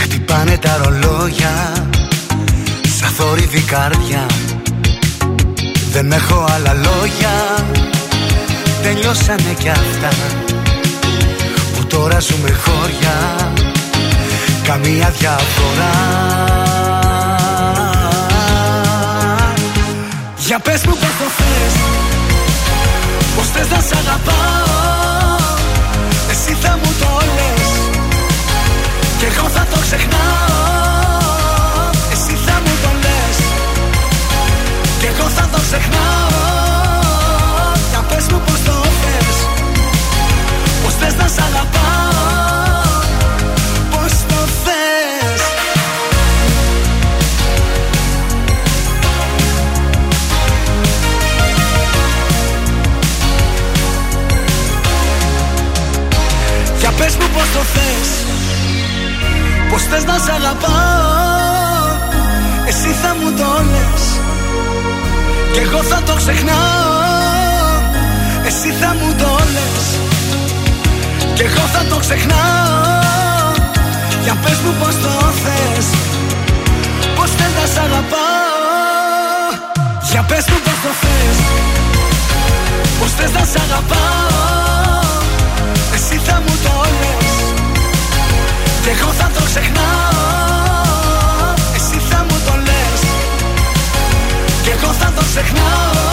Χτυπάνε 0.00 0.56
τα 0.56 0.80
ρολόγια 0.84 1.72
Σαν 2.98 3.10
θόρυβη 3.10 3.60
καρδιά. 3.60 4.26
Δεν 5.92 6.12
έχω 6.12 6.44
άλλα 6.54 6.72
λόγια 6.72 7.34
Τελειώσανε 8.82 9.54
κι 9.58 9.68
αυτά. 9.68 10.08
Που 10.46 10.49
τώρα 11.90 12.20
ζούμε 12.20 12.50
χώρια. 12.64 13.14
Καμία 14.62 15.12
διαφορά. 15.18 15.94
Για 20.36 20.58
πες 20.58 20.84
μου 20.84 20.92
πως 20.92 21.08
το 21.18 21.28
θες 21.36 21.74
Πως 23.36 23.46
θες 23.46 23.68
να 23.68 23.80
σ' 23.80 23.92
αγαπάω. 23.92 24.70
Εσύ 26.30 26.56
θα 26.62 26.78
μου 26.82 26.94
το 27.00 27.26
λες 27.36 27.70
Κι 29.18 29.24
εγώ 29.24 29.48
θα 29.48 29.66
το 29.70 29.78
ξεχνάω 29.80 30.49
θες 59.90 60.04
Πως 60.04 60.04
θες 60.04 60.12
να 60.12 60.18
σ' 60.24 60.30
αγαπάω. 60.38 61.84
Εσύ 62.70 62.90
θα 63.02 63.10
μου 63.18 63.30
το 63.40 63.50
λες. 63.72 64.04
Κι 65.52 65.60
εγώ 65.66 65.82
θα 65.90 66.02
το 66.06 66.14
ξεχνάω. 66.14 67.72
Εσύ 68.48 68.70
θα 68.80 68.90
μου 68.98 69.14
το 69.20 69.30
λες. 69.54 69.84
Κι 71.34 71.42
εγώ 71.42 71.64
θα 71.74 71.82
το 71.90 71.96
ξεχνάω. 72.04 73.52
Για 74.22 74.34
πες 74.42 74.58
μου 74.64 74.72
πως 74.80 74.94
το 75.04 75.12
θες. 75.42 75.86
Πως 77.16 77.30
θες 77.38 77.52
να 77.58 77.66
σ' 77.72 77.80
αγαπάω. 77.86 79.48
Για 80.10 80.22
πες 80.22 80.44
μου 80.50 80.58
πως 80.64 80.78
το 80.84 80.92
θες. 81.02 81.38
Πως 82.98 83.10
θες 83.16 83.32
να 83.36 83.44
σ' 83.50 83.58
αγαπάω. 83.64 85.22
Εσύ 85.94 86.16
θα 86.26 86.36
μου 86.44 86.54
το 86.64 86.74
λες 87.00 87.19
Κι 88.82 88.88
εγώ 88.88 89.12
θα 89.12 89.30
το 89.34 89.42
ξεχνάω 89.44 89.88
Εσύ 91.74 91.98
θα 92.08 92.26
μου 92.28 92.36
το 92.46 92.54
λες 92.56 93.00
Κι 94.62 94.70
εγώ 94.70 94.92
θα 94.92 95.12
το 95.16 95.22
ξεχνάω 95.30 96.08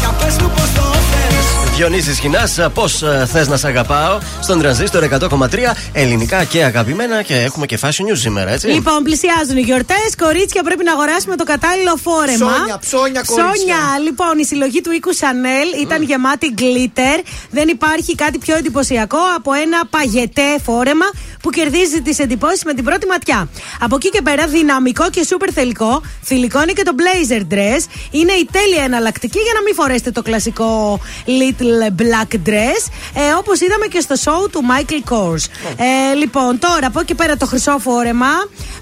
Για 0.00 0.08
πες 0.08 0.36
μου 0.36 0.50
πως 0.56 0.72
το 0.74 0.82
θες 0.92 1.46
Διονύσης 1.76 2.18
Χινά, 2.18 2.48
πώς 2.74 3.02
θες 3.32 3.48
να 3.48 3.56
σε 3.56 3.66
αγαπάω; 3.66 4.18
Στον 4.40 4.58
τρανζίστορ 4.60 5.02
100,3 5.02 5.48
ελληνικά 5.92 6.44
και 6.44 6.64
αγαπημένα 6.64 7.22
και 7.22 7.34
έχουμε 7.34 7.66
και 7.66 7.78
fashion 7.82 8.04
news 8.10 8.18
σήμερα, 8.26 8.50
έτσι. 8.50 8.66
Λοιπόν, 8.66 9.02
πλησιάζουν 9.02 9.56
οι 9.56 9.60
γιορτές. 9.60 10.08
Κορίτσια, 10.18 10.62
πρέπει 10.62 10.84
να 10.84 10.92
αγοράσουμε 10.92 11.36
το 11.36 11.44
κατάλληλο 11.44 11.96
φόρεμα. 12.02 12.52
Ψώνια, 12.54 12.78
ψώνια, 12.78 13.22
κορίτσια. 13.26 13.52
Ψώνια. 13.52 13.80
Λοιπόν, 14.04 14.38
η 14.38 14.44
συλλογή 14.44 14.80
του 14.80 14.92
οίκου 14.92 15.14
Chanel 15.20 15.68
ήταν 15.80 16.02
γεμάτη 16.02 16.54
glitter. 16.58 17.16
Δεν 17.58 17.68
υπάρχει 17.68 18.14
κάτι 18.14 18.38
πιο 18.38 18.56
εντυπωσιακό 18.56 19.18
από 19.36 19.52
ένα 19.52 19.86
παγετέ 19.86 20.58
φόρεμα 20.62 21.06
που 21.46 21.52
κερδίζει 21.52 22.02
τις 22.02 22.18
εντυπώσεις 22.18 22.64
με 22.64 22.74
την 22.74 22.84
πρώτη 22.84 23.06
ματιά. 23.06 23.48
Από 23.80 23.96
εκεί 23.96 24.08
και 24.10 24.22
πέρα, 24.22 24.46
δυναμικό 24.46 25.10
και 25.10 25.24
σούπερ 25.24 25.48
θελικό. 25.54 26.02
Θηλυκό 26.24 26.62
είναι 26.62 26.72
και 26.72 26.82
το 26.82 26.92
blazer 27.00 27.40
dress. 27.52 27.82
Είναι 28.10 28.32
η 28.32 28.48
τέλεια 28.52 28.82
εναλλακτική 28.84 29.38
για 29.38 29.52
να 29.54 29.62
μην 29.62 29.74
φορέσετε 29.74 30.10
το 30.10 30.22
κλασικό 30.22 31.00
little 31.26 32.02
black 32.02 32.48
dress. 32.48 32.82
Ε, 33.14 33.32
Όπως 33.38 33.60
είδαμε 33.60 33.86
και 33.86 34.00
στο 34.00 34.14
show 34.24 34.50
του 34.50 34.62
Michael 34.70 35.12
Kors. 35.12 35.44
Ε, 35.76 36.14
λοιπόν, 36.14 36.58
τώρα 36.58 36.86
από 36.86 37.00
εκεί 37.00 37.14
πέρα 37.14 37.36
το 37.36 37.46
χρυσό 37.46 37.78
φόρεμα. 37.78 38.32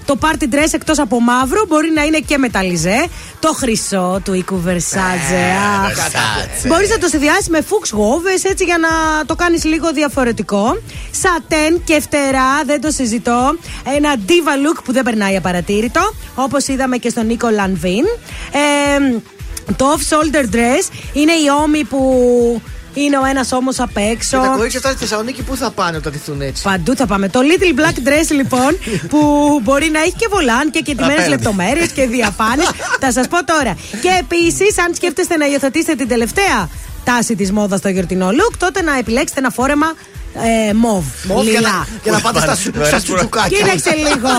Το 0.05 0.17
party 0.21 0.43
dress 0.53 0.71
εκτός 0.71 0.99
από 0.99 1.19
μαύρο 1.21 1.65
μπορεί 1.67 1.91
να 1.91 2.03
είναι 2.03 2.19
και 2.19 2.37
μεταλλιζέ. 2.37 3.07
Το 3.39 3.53
χρυσό 3.53 4.21
του 4.23 4.33
οίκου 4.33 4.61
Versace. 4.67 5.35
Αχ. 5.85 5.97
Μπορείς 6.67 6.89
να 6.89 6.97
το 6.97 7.07
συνδυάσεις 7.07 7.49
με 7.49 7.65
fuchs 7.69 7.97
woves 7.97 8.49
έτσι 8.49 8.63
για 8.63 8.77
να 8.77 9.25
το 9.25 9.35
κάνεις 9.35 9.63
λίγο 9.63 9.91
διαφορετικό. 9.93 10.77
Σατέν 11.11 11.83
και 11.83 12.01
φτερά, 12.01 12.54
δεν 12.65 12.81
το 12.81 12.91
συζητώ. 12.91 13.57
Ένα 13.95 14.15
diva 14.27 14.67
look 14.67 14.83
που 14.83 14.91
δεν 14.91 15.03
περνάει 15.03 15.35
απαρατήρητο. 15.35 16.13
Όπως 16.35 16.67
είδαμε 16.67 16.97
και 16.97 17.09
στον 17.09 17.25
Νίκο 17.25 17.49
Λανβίν. 17.49 18.03
Ε, 18.51 19.19
το 19.75 19.85
off-shoulder 19.93 20.55
dress 20.55 20.93
είναι 21.13 21.31
η 21.31 21.47
ώμη 21.63 21.83
που 21.83 22.01
είναι 22.93 23.17
ο 23.17 23.25
ένας 23.25 23.51
ώμος 23.51 23.79
απ' 23.79 23.97
έξω. 23.97 24.37
Και 24.41 24.47
τα 24.47 24.53
κορίτσια 24.55 24.79
αυτά 24.79 24.91
στη 24.91 24.99
Θεσσαλονίκη 24.99 25.41
πού 25.41 25.55
θα 25.55 25.71
πάνε 25.71 25.97
όταν 25.97 26.11
τηθούν 26.11 26.41
έτσι; 26.41 26.63
Παντού 26.63 26.95
θα 26.95 27.05
πάμε. 27.05 27.29
Το 27.29 27.39
little 27.43 27.79
black 27.79 28.07
dress 28.07 28.31
λοιπόν 28.31 28.77
που 29.11 29.19
μπορεί 29.63 29.89
να 29.89 29.99
έχει 29.99 30.13
και 30.13 30.27
βολάν 30.29 30.71
και 30.71 30.79
κεντυμένε 30.79 31.13
Απέναντι. 31.13 31.29
λεπτομέρειες 31.35 31.91
και 31.91 32.07
διαφάνειες. 32.07 32.69
θα 33.03 33.11
σας 33.11 33.27
πω 33.27 33.43
τώρα. 33.45 33.77
Και 34.01 34.09
επίσης, 34.19 34.79
αν 34.79 34.93
σκέφτεστε 34.95 35.37
να 35.37 35.45
υιοθετήσετε 35.45 35.95
την 35.95 36.07
τελευταία 36.07 36.69
τάση 37.03 37.35
της 37.35 37.51
μόδας 37.51 37.79
στο 37.79 37.89
γιορτινό 37.89 38.29
look, 38.29 38.53
τότε 38.57 38.81
να 38.81 38.97
επιλέξετε 38.97 39.39
ένα 39.39 39.49
φόρεμα 39.49 39.93
ε, 40.69 40.73
μοβ. 40.73 41.05
Μοβ 41.23 41.43
για 41.43 41.51
λιλά. 41.59 41.69
να- 41.69 41.85
για 42.03 42.11
να 42.11 42.19
πάτε 42.19 42.39
στα 42.39 42.55
σου- 42.55 42.71
στα 42.85 42.97
τσουτσουκάκια. 43.01 43.57
Κοίταξε 43.57 43.91
λίγο. 44.07 44.31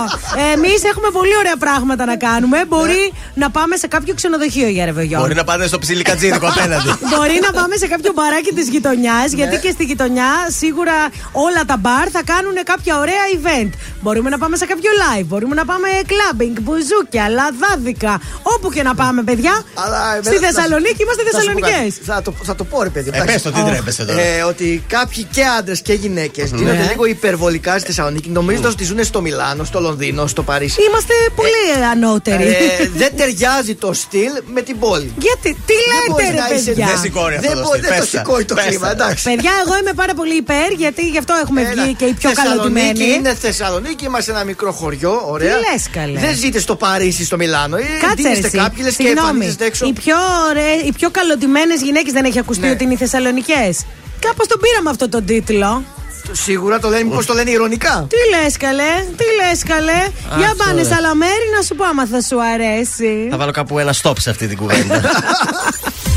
Εμείς 0.53 0.79
έχουμε 0.91 1.09
πολύ 1.17 1.35
ωραία 1.41 1.57
πράγματα 1.65 2.05
να 2.05 2.15
κάνουμε. 2.17 2.57
Μπορεί 2.67 3.13
να 3.33 3.49
πάμε 3.49 3.75
σε 3.75 3.87
κάποιο 3.87 4.13
ξενοδοχείο 4.13 4.67
για 4.67 4.85
ρεβεγιόν. 4.85 5.21
Μπορεί 5.21 5.35
να 5.35 5.43
πάτε 5.43 5.67
στο 5.67 5.79
ψιλικατζίδικο 5.79 6.47
απέναντι. 6.53 6.89
Μπορεί 7.15 7.37
να 7.45 7.51
πάμε 7.59 7.75
σε 7.75 7.87
κάποιο 7.87 8.11
μπαράκι 8.15 8.51
της 8.57 8.67
γειτονιάς, 8.69 9.31
Ναι. 9.31 9.37
γιατί 9.39 9.57
και 9.63 9.71
στη 9.71 9.83
γειτονιά 9.83 10.29
σίγουρα 10.61 10.93
όλα 11.31 11.61
τα 11.65 11.77
μπαρ 11.77 12.07
θα 12.11 12.21
κάνουν 12.31 12.55
κάποια 12.63 12.97
ωραία 13.03 13.23
event. 13.37 13.69
Μπορούμε 14.01 14.29
να 14.29 14.37
πάμε 14.37 14.55
σε 14.57 14.65
κάποιο 14.65 14.91
live, 15.03 15.25
μπορούμε 15.25 15.55
να 15.55 15.65
πάμε 15.65 15.87
clubbing, 16.11 16.55
μπουζούκια, 16.61 17.25
λαδάδικα. 17.29 18.19
Όπου 18.43 18.71
και 18.71 18.83
να 18.83 18.95
πάμε, 18.95 19.23
παιδιά. 19.23 19.63
Αλλά, 19.73 20.19
στη 20.23 20.35
εμένα- 20.35 20.47
Θεσσαλονίκη 20.53 21.01
είμαστε 21.03 21.23
να 21.23 21.29
σου 21.29 21.35
πω 21.35 21.59
Θεσσαλονικέ. 21.59 21.71
κάτι. 21.71 22.05
Θα 22.05 22.21
το, 22.21 22.33
θα 22.43 22.55
το 22.55 22.63
πω, 22.63 22.83
ρε 22.83 22.89
παιδί. 22.89 23.09
Ε, 23.13 23.17
εντάξει. 23.17 23.33
πες 23.33 23.41
το, 23.41 23.51
τι 23.51 23.61
τρέπεσαι 23.69 24.05
τώρα. 24.05 24.21
Ε, 24.21 24.41
ότι 24.41 24.83
κάποιοι 24.87 25.23
και 25.23 25.43
άντρες 25.59 25.81
και 25.87 25.93
γυναίκες 25.93 26.49
γίνονται 26.55 26.77
Ναι. 26.77 26.87
λίγο 26.91 27.05
υπερβολικά 27.05 27.77
στη 27.77 27.87
Θεσσαλονίκη, 27.87 28.29
νομίζοντα 28.29 28.69
ότι 28.69 28.83
ζουν 28.83 29.03
στο 29.03 29.21
Μιλάνο, 29.21 29.63
στο 29.63 29.79
Λονδίνο, 29.79 30.27
στο 30.27 30.43
Παρίσι. 30.43 30.75
Είμαστε 30.89 31.13
πολύ 31.35 31.85
ανώτεροι. 31.91 32.43
Ε, 32.47 32.55
δεν 32.95 33.11
ταιριάζει 33.17 33.75
το 33.75 33.93
στυλ 33.93 34.31
με 34.53 34.61
την 34.61 34.79
πόλη. 34.79 35.13
Γιατί, 35.19 35.49
τι 35.65 35.73
μπορείς 36.09 36.25
λέτε, 36.25 36.35
ρε 36.37 36.41
να 36.49 36.55
είσαι- 36.55 36.65
παιδιά. 36.65 36.85
Δεν 36.85 36.97
σηκώνει 36.99 37.35
αυτό 37.35 37.47
Δεν 37.47 37.57
το 37.57 37.63
μπορεί 37.63 37.77
στυλ. 37.77 37.89
δεν 37.89 37.99
το 37.99 38.03
Πες 38.05 38.11
τα. 38.11 38.17
σηκώνει 38.17 38.43
το 38.45 38.55
Πες 38.55 38.65
κλίμα, 38.65 38.85
τα. 38.87 38.91
εντάξει. 38.91 39.23
Παιδιά, 39.29 39.51
εγώ 39.65 39.77
είμαι 39.81 39.93
πάρα 40.01 40.13
πολύ 40.13 40.35
υπέρ, 40.35 40.69
γιατί 40.77 41.01
γι' 41.13 41.17
αυτό 41.17 41.33
έχουμε 41.43 41.61
Έλα. 41.61 41.83
βγει 41.83 41.93
και 41.93 42.05
οι 42.05 42.13
πιο 42.13 42.29
Θεσσαλονίκη 42.29 42.79
καλωτημένοι. 42.79 43.13
Είναι 43.15 43.33
Θεσσαλονίκη, 43.33 44.05
είμαστε 44.05 44.31
ένα 44.31 44.43
μικρό 44.43 44.71
χωριό, 44.71 45.13
ωραία. 45.33 45.53
Τι 45.55 45.59
λες, 45.71 45.83
καλέ. 45.91 46.19
Δεν 46.19 46.35
ζείτε 46.35 46.59
στο 46.59 46.75
Παρίσι, 46.75 47.25
στο 47.25 47.35
Μιλάνο. 47.37 47.75
Ε, 47.77 47.79
Κάτσε 47.81 48.05
ρε 48.07 48.13
ντύνεστε 48.15 48.47
εσύ. 48.47 48.57
κάποιοι 48.57 48.81
λες 48.87 48.95
και 48.95 49.03
Συγγνώμη. 49.03 49.27
εμφανίζεστε 49.29 49.65
έξω. 49.65 49.85
Οι 49.87 49.93
πιο, 49.93 50.15
ωραίες, 50.49 50.81
οι 50.87 50.91
πιο 50.99 51.09
καλοντημένες 51.17 51.81
γυναίκες 51.81 52.11
δεν 52.17 52.25
έχει 52.25 52.39
ακουστεί 52.39 52.65
Ναι. 52.65 52.71
ότι 52.71 52.83
είναι 52.83 52.93
οι 52.93 52.97
Θεσσαλονικές. 52.97 53.73
Κάπως 54.19 54.47
τον 54.47 54.59
πήραμε 54.59 54.89
αυτό 54.89 55.09
τον 55.09 55.25
τίτλο. 55.25 55.83
Σίγουρα 56.31 56.79
το 56.79 56.89
λένε, 56.89 57.03
μήπως 57.03 57.25
το 57.25 57.33
λένε 57.33 57.49
ηρωνικά. 57.49 58.07
Τι 58.09 58.15
λες 58.43 58.57
καλέ, 58.57 59.05
τι 59.17 59.23
λες 59.39 59.63
καλέ. 59.63 60.11
Για 60.37 60.47
Αυτό, 60.51 60.63
πάνε 60.63 60.81
ρε. 60.81 60.87
σε 60.87 60.95
άλλα 60.95 61.15
μέρη 61.15 61.45
να 61.55 61.61
σου 61.61 61.75
πω 61.75 61.85
άμα 61.85 62.05
θα 62.05 62.21
σου 62.21 62.43
αρέσει. 62.43 63.27
Θα 63.31 63.37
βάλω 63.37 63.51
κάπου 63.51 63.79
ένα 63.79 63.93
stop 64.01 64.13
σε 64.19 64.29
αυτή 64.29 64.47
την 64.47 64.57
κουβέντα. 64.57 65.01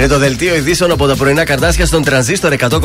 Είναι 0.00 0.08
το 0.08 0.18
δελτίο 0.18 0.56
ειδήσεων 0.56 0.90
από 0.90 1.06
τα 1.06 1.16
πρωινά 1.16 1.44
καρτάσια 1.44 1.86
στον 1.86 2.02
τρανζίστορ 2.02 2.54
100,3. 2.58 2.78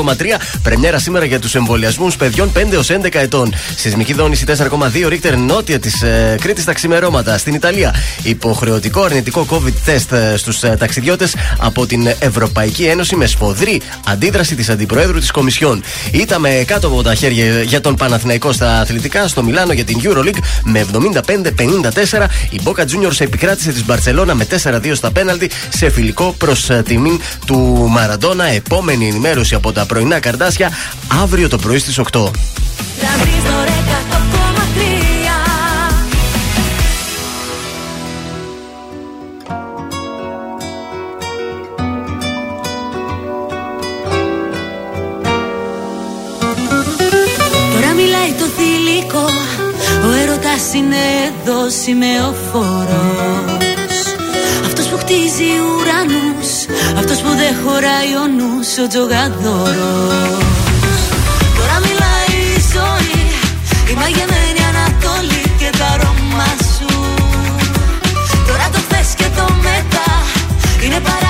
Πρεμιέρα 0.64 1.00
σήμερα 1.00 1.26
για 1.26 1.40
τους 1.40 1.56
εμβολιασμούς 1.56 2.16
παιδιών 2.16 2.52
5 2.56 2.72
έως 2.72 2.90
11 2.92 3.16
ετών. 3.16 3.54
Σεισμική 3.76 4.14
δόνηση 4.14 4.46
4,2 4.48 5.08
ρίχτερ 5.08 5.38
νότια 5.38 5.80
της 5.80 6.02
ε, 6.02 6.38
Κρήτης 6.42 6.64
τα 6.64 6.74
ξημερώματα. 6.74 7.38
Στην 7.38 7.54
Ιταλία, 7.54 7.96
υποχρεωτικό 8.24 9.02
αρνητικό 9.02 9.46
COVID 9.50 9.90
test 9.90 10.18
ε, 10.18 10.38
στους 10.38 10.64
ε, 10.64 10.76
ταξιδιώτες 10.80 11.36
από 11.58 11.86
την 11.86 12.08
Ευρωπαϊκή 12.20 12.84
Ένωση 12.84 13.16
με 13.16 13.26
σφοδρή 13.26 13.82
αντίδραση 14.06 14.56
της 14.56 14.70
Αντιπροέδρου 14.70 15.20
της 15.20 15.32
Κομισιόν. 15.32 15.84
Ήταν 16.12 16.44
κάτω 16.66 16.88
από 16.88 17.04
τα 17.04 17.16
χέρια 17.16 17.62
για 17.62 17.82
τον 17.82 17.96
Παναθηναϊκό 17.96 18.52
στα 18.52 18.80
αθλητικά 18.80 19.28
στο 19.28 19.44
Μιλάνο 19.44 19.74
για 19.74 19.84
την 19.84 20.00
Euroleague 20.04 20.40
με 20.64 20.86
75-54. 20.94 22.26
Η 22.50 22.60
Boca 22.64 22.82
Juniors 22.82 23.20
επικράτησε 23.20 23.72
της 23.72 23.86
Μπαρσελόνα 23.86 24.36
με 24.36 24.48
4-2 24.64 24.92
στα 24.94 25.12
πέναλτι 25.12 25.50
σε 25.70 25.90
φιλικό 25.90 26.36
προς 26.38 26.70
τιμήν 27.06 27.22
του 27.45 27.88
Μαραντόνα. 27.90 28.45
Επόμενη 28.45 29.07
ενημέρωση 29.07 29.56
από 29.56 29.72
τα 29.72 29.86
πρωινά 29.86 30.19
καρδάσια 30.19 30.72
αύριο 31.23 31.49
το 31.49 31.57
πρωί 31.57 31.77
στις 31.77 31.99
8. 31.99 32.03
Τρανζίστορ 32.11 32.32
100,3 33.68 33.72
Τώρα 47.73 47.94
μιλάει 47.95 48.32
το 48.40 48.45
θηλυκό 48.57 49.30
Ο 50.07 50.11
έρωτας 50.22 50.73
είναι 50.73 50.95
εδώ 51.27 51.69
σημεοφόρος 51.84 52.86
Αυτός 54.65 54.86
που 54.88 54.98
χτίζει 54.98 55.44
ουρανούς 55.44 56.35
Αυτός 57.00 57.18
που 57.24 57.32
δεν 57.42 57.54
χωράει 57.64 58.12
ο 58.24 58.26
νους 58.38 58.70
Ο 58.84 58.88
τζογαδόρος. 58.92 60.46
Τώρα 61.58 61.76
μιλάει 61.86 62.34
η 62.58 62.60
ζωή 62.74 63.22
Η 63.92 63.94
μαγεμένη 64.02 64.62
Ανατολή 64.72 65.44
και 65.60 65.70
τα 65.80 65.86
αρώμα 65.94 66.50
σου. 66.74 66.92
Τώρα 68.48 68.66
το 68.74 68.80
θες 68.90 69.10
και 69.20 69.28
το 69.38 69.46
μετά 69.68 70.10
Είναι 70.84 71.00
παράθυρα 71.00 71.24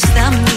κάει 0.00 0.42
και 0.44 0.55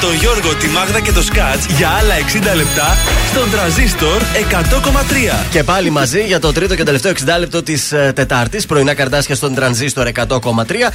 τον 0.00 0.14
Γιώργο, 0.14 0.54
τη 0.54 0.66
Μάγδα 0.66 1.00
και 1.00 1.12
το 1.12 1.22
Σκάτς 1.22 1.66
για 1.66 1.88
άλλα 1.88 2.14
60 2.52 2.56
λεπτά 2.56 2.96
στον 3.30 3.50
τραζίστορ 3.50 4.22
100,3. 4.50 5.46
Και 5.50 5.64
πάλι 5.64 5.90
μαζί 5.90 6.20
για 6.20 6.40
το 6.40 6.52
τρίτο 6.52 6.74
και 6.74 6.82
τελευταίο 6.82 7.12
60 7.12 7.38
λεπτό 7.38 7.62
της 7.62 7.88
Τετάρτης. 8.14 8.66
Πρωινά 8.66 8.94
καρδάσια 8.94 9.34
στον 9.34 9.54
τρανζίστορ 9.54 10.06
100,3. 10.06 10.90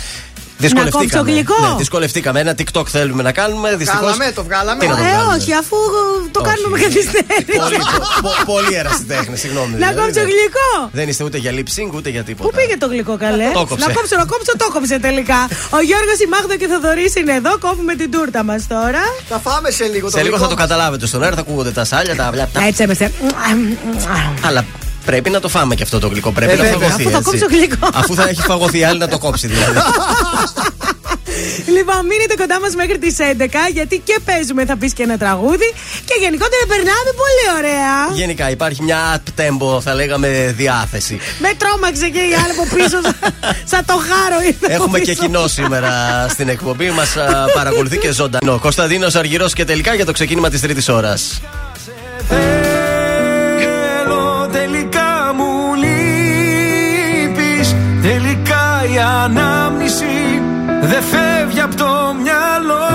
Δυσκολευτήκαμε. 0.58 1.10
κόψω 1.10 1.32
γλυκό; 1.32 1.68
Ναι, 1.68 1.76
δυσκολευτήκαμε. 1.78 2.40
Ένα 2.40 2.54
TikTok 2.60 2.88
θέλουμε 2.88 3.24
να 3.24 3.32
κάνουμε. 3.32 3.76
Δυστυχώς... 3.76 4.02
Βγάλαμε, 4.02 4.32
το 4.36 4.44
βγάλαμε. 4.44 4.80
Τι 4.80 4.88
να 4.88 4.96
το 4.98 5.04
Ε, 5.04 5.08
βγάλουμε; 5.10 5.34
όχι, 5.38 5.54
αφού 5.62 5.78
το 6.36 6.42
κάνουμε 6.50 6.68
με 6.74 6.78
καθυστέρηση. 6.86 7.58
Πολύ, 7.64 7.78
πο- 7.78 8.08
πο- 8.26 8.40
πολύ 8.54 8.74
ερασιτέχνη, 8.82 9.36
συγγνώμη. 9.44 9.72
Να 9.72 9.76
δηλαδή, 9.78 9.96
κόψω 10.00 10.14
δεν- 10.14 10.24
γλυκό. 10.32 10.70
Δεν 11.00 11.06
είστε 11.10 11.24
ούτε 11.28 11.38
για 11.44 11.52
lip 11.58 11.70
sync 11.76 11.92
ούτε 12.00 12.10
για 12.16 12.24
τίποτα. 12.24 12.46
Πού 12.50 12.56
πήγε 12.58 12.76
το 12.84 12.88
γλυκό, 12.94 13.14
καλέ; 13.26 13.50
Το 13.54 13.66
κόψε. 13.70 13.86
Να 13.86 13.94
κόψω, 13.98 14.16
να 14.22 14.26
κόψω, 14.32 14.52
το 14.62 14.68
κόψε 14.74 14.98
τελικά. 15.08 15.40
Ο 15.78 15.80
Γιώργος, 15.90 16.18
η 16.26 16.28
Μάγδα 16.34 16.56
και 16.60 16.66
ο 16.70 16.72
Θοδωρής 16.74 17.14
είναι 17.20 17.34
εδώ. 17.42 17.52
Κόβουμε 17.66 17.94
την 18.02 18.12
τούρτα 18.14 18.42
μας 18.50 18.62
τώρα. 18.74 19.04
Θα 19.32 19.38
φάμε 19.46 19.70
σε 19.78 19.86
λίγο 19.94 20.06
το 20.10 20.18
Σε 20.18 20.24
λίγο 20.24 20.36
γλυκό 20.36 20.38
θα 20.44 20.50
το 20.56 20.60
καταλάβετε 20.64 21.06
στον 21.12 21.24
αέρα, 21.24 21.36
θα 21.36 21.42
ακούγονται 21.46 21.72
τα 21.80 21.84
σάλια, 21.92 22.16
τα 22.16 22.26
αυλιά. 22.30 22.48
τα- 22.54 22.64
Έτσι 22.66 22.82
έμεθε. 22.84 23.12
Αλλά 24.48 24.66
πρέπει 25.06 25.30
να 25.30 25.40
το 25.40 25.50
φάμε 25.50 25.76
και 25.76 25.84
αυτό 25.84 26.00
το 26.00 26.08
γλυκό. 26.08 26.32
Πρέπει 26.32 26.52
Ε, 26.52 26.56
να 26.56 26.64
βέβαια. 26.64 26.78
φαγωθεί. 26.80 27.04
Αφού 27.04 27.12
θα 27.12 27.18
έτσι. 27.18 27.30
κόψω 27.40 27.46
γλυκό. 27.58 27.90
Αφού 27.94 28.16
θα 28.16 28.28
έχει 28.30 28.42
φαγωθεί 28.42 28.78
η 28.78 28.84
άλλη 28.84 29.00
να 29.00 29.08
το 29.08 29.18
κόψει 29.18 29.48
δηλαδή. 29.48 29.80
Λοιπόν, 31.78 32.06
μείνετε 32.06 32.36
κοντά 32.38 32.60
μας 32.60 32.76
μέχρι 32.76 32.98
τις 32.98 33.16
11 33.20 33.70
γιατί 33.74 34.02
και 34.04 34.20
παίζουμε, 34.26 34.66
θα 34.66 34.78
πεις 34.78 34.94
και 34.94 35.04
ένα 35.04 35.18
τραγούδι. 35.18 35.74
Και 36.06 36.16
γενικότερα 36.20 36.64
περνάμε 36.68 37.12
πολύ 37.24 37.46
ωραία. 37.58 38.16
Γενικά 38.16 38.50
υπάρχει 38.50 38.84
μια 38.84 39.00
up-tempo, 39.18 39.82
θα 39.82 39.94
λέγαμε, 39.94 40.54
διάθεση. 40.58 41.20
Με 41.40 41.52
τρόμαξε 41.58 42.10
και 42.10 42.20
η 42.20 42.34
άλλη 42.44 42.52
από 42.60 42.76
πίσω, 42.76 42.98
σαν- 43.02 43.16
σαν 43.72 43.86
το 43.86 43.94
χάρο 43.94 44.42
ήρθε. 44.48 44.66
από 44.66 44.74
Έχουμε 44.74 45.00
και 45.00 45.12
πίσω. 45.12 45.24
κοινό 45.26 45.48
σήμερα 45.48 45.92
στην 46.30 46.50
εκπομπή. 46.50 46.90
Μας 46.90 47.10
παρακολουθεί 47.54 47.98
και 47.98 48.12
ζωντανό. 48.12 48.60
Κωνσταντίνος 48.60 49.16
Αργυρός 49.16 49.54
και 49.54 49.66
τελικά 49.66 49.94
για 49.96 50.06
το 50.06 50.12
ξεκίνημα 50.12 50.50
της 50.50 50.62
τρίτης 50.62 50.90
ώρας. 50.90 51.42
Η 58.94 58.99
ανάμνηση 58.99 60.41
δεν 60.82 61.03
φεύγει 61.03 61.61
από 61.61 61.76
το 61.76 62.15
μυαλό. 62.22 62.90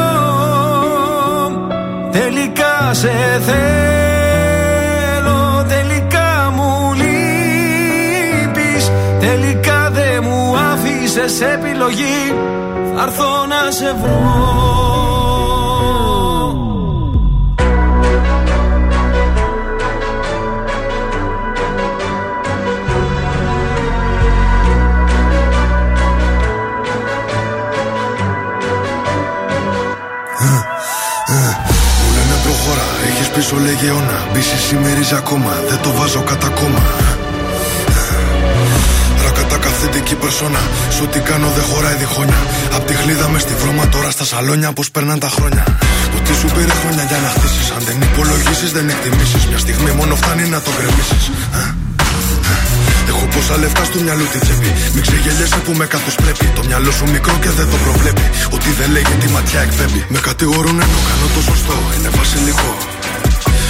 Τελικά 2.11 2.95
σε 2.95 3.12
θέλω 3.47 4.05
Τελικά 5.69 6.53
μου 6.57 6.93
λείπεις 6.95 8.91
Τελικά 9.20 9.91
δεν 9.91 10.25
μου 10.25 10.57
άφησες 10.73 11.41
επιλογή. 11.41 12.35
Θα 12.95 13.03
έρθω 13.03 13.47
να 13.47 13.70
σε 13.70 13.95
βρω 14.03 15.18
έχει 33.49 33.57
πίσω 33.57 33.66
λεγεώνα. 33.66 34.19
Μπίση 34.33 34.57
σημερίζει 34.69 35.15
ακόμα, 35.15 35.53
δεν 35.69 35.79
το 35.83 35.91
βάζω 35.99 36.20
κατά 36.31 36.49
κόμμα. 36.49 36.83
Ρακατά 39.25 39.57
καθεντική 39.66 40.15
περσόνα. 40.15 40.62
Σου 40.97 41.05
τι 41.12 41.20
κάνω 41.29 41.49
δεν 41.57 41.65
χωράει 41.70 41.95
διχόνια. 42.03 42.41
Απ' 42.77 42.87
τη 42.87 42.95
χλίδα 43.01 43.29
μες 43.29 43.43
στη 43.43 43.55
βρώμα 43.62 43.85
τώρα 43.95 44.11
στα 44.11 44.25
σαλόνια 44.25 44.73
πώς 44.73 44.91
περνάνε 44.91 45.19
τα 45.27 45.31
χρόνια. 45.37 45.65
Ότι 46.16 46.33
σου 46.41 46.49
πήρε 46.55 46.75
χρόνια 46.81 47.05
για 47.11 47.19
να 47.25 47.29
χτίσεις. 47.35 47.66
Αν 47.77 47.83
δεν 47.87 47.97
υπολογίσεις, 48.09 48.70
δεν 48.77 48.89
εκτιμήσεις. 48.95 49.43
Μια 49.51 49.59
στιγμή 49.65 49.91
μόνο 50.01 50.15
φτάνει 50.20 50.45
να 50.55 50.61
το 50.65 50.70
γκρεμίσεις. 50.77 51.25
Έχω 53.11 53.25
πόσα 53.35 53.57
λεφτά 53.62 53.85
στο 53.91 53.99
μυαλό 54.05 54.25
τη 54.33 54.39
τσέπη. 54.45 54.70
Μην 54.95 55.03
ξεγελιέσαι 55.07 55.61
που 55.65 55.73
με 55.81 55.87
καθώ 55.95 56.11
πρέπει. 56.23 56.45
Το 56.59 56.62
μυαλό 56.69 56.91
σου 56.99 57.05
μικρό 57.15 57.35
και 57.43 57.51
δεν 57.59 57.66
το 57.73 57.77
προβλέπει. 57.85 58.25
Ότι 58.57 58.69
δεν 58.79 58.89
λέγει 58.95 59.15
τη 59.23 59.29
ματιά 59.35 59.61
εκπέμπει. 59.66 60.01
Με 60.15 60.19
κατηγορούν 60.29 60.77
ενώ 60.85 60.99
κάνω 61.09 61.27
το 61.35 61.41
σωστό. 61.49 61.77
Είναι 61.97 62.11
βασιλικό. 62.19 62.70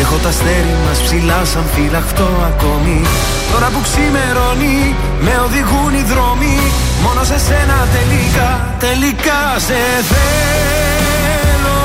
Έχω 0.00 0.16
τα 0.16 0.28
αστέρι 0.28 0.74
μας 0.86 0.98
ψηλά 1.02 1.44
σαν 1.44 1.64
φυλαχτό 1.74 2.28
ακόμη. 2.50 3.00
Τώρα 3.52 3.68
που 3.72 3.80
ξημερώνει, 3.86 4.78
με 5.20 5.34
οδηγούν 5.46 5.92
οι 5.98 6.04
δρόμοι. 6.12 6.56
Μόνο 7.04 7.22
σε 7.30 7.38
σένα 7.46 7.78
τελικά, 7.96 8.50
τελικά 8.84 9.40
σε 9.66 9.80
θέλω. 10.10 11.80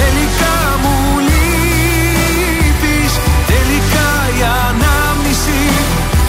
Τελικά 0.00 0.54
μου 0.82 0.96
λείπεις 1.28 3.12
Τελικά 3.52 4.08
η 4.38 4.40
ανάμνηση. 4.68 5.60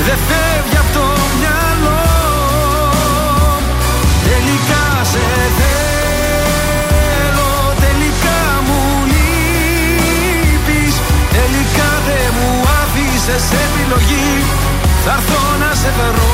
Δεν 0.06 0.18
φεύγει 0.28 0.78
από 0.84 0.92
το 0.98 1.06
μυαλό 1.40 1.55
άφησες 13.28 13.60
επιλογή 13.66 14.30
Θα 15.06 15.12
έρθω 15.18 15.40
να 15.62 15.76
σε 15.82 15.92
βρω 15.98 16.34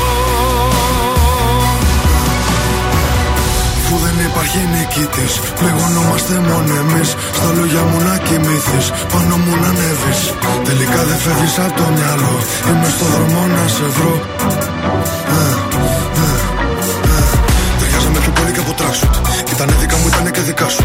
Αφού 3.78 3.96
δεν 4.04 4.16
υπάρχει 4.28 4.58
νικητής, 4.74 5.32
πληγωνόμαστε 5.58 6.34
μόνο 6.48 6.72
εμείς. 6.82 7.08
Στα 7.38 7.48
λόγια 7.56 7.82
μου 7.88 7.98
να 8.08 8.16
κοιμηθείς, 8.26 8.86
πάνω 9.12 9.36
μου 9.42 9.54
να 9.62 9.68
ανέβεις. 9.72 10.20
Τελικά 10.68 11.00
δεν 11.08 11.18
φεύγεις 11.24 11.58
από 11.64 11.76
το 11.80 11.86
μυαλό. 11.96 12.34
Είμαι 12.68 12.88
στο 12.94 13.04
δρόμο 13.12 13.40
να 13.56 13.64
σε 13.76 13.86
βρω. 13.96 14.14
Ε, 15.36 15.52
ε, 16.22 16.36
ε. 17.14 17.22
Ταιριάζαμε 17.78 18.18
πιο 18.24 18.32
πολύ 18.38 18.50
και 18.54 18.62
από 18.64 18.72
τράξουτ. 18.78 19.14
Ήταν 19.54 19.68
δικά 19.80 19.96
μου, 20.00 20.06
ήταν 20.12 20.24
και 20.34 20.40
δικά 20.48 20.68
σου. 20.74 20.84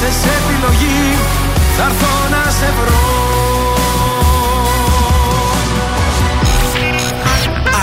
άφησες 0.00 0.24
επιλογή 0.24 1.18
Θα 1.76 1.82
έρθω 1.82 2.28
να 2.30 2.50
σε 2.50 2.72
βρω 2.80 3.18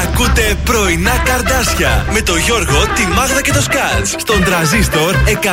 Ακούτε 0.04 0.56
πρωινά 0.64 1.18
καρδάσια 1.26 2.06
με 2.12 2.22
το 2.22 2.36
Γιώργο, 2.36 2.86
τη 2.96 3.08
Μάγδα 3.08 3.42
και 3.42 3.52
το 3.52 3.62
Σκάτς 3.62 4.16
στον 4.18 4.44
τραζίστορ 4.44 5.16
100,3. 5.16 5.48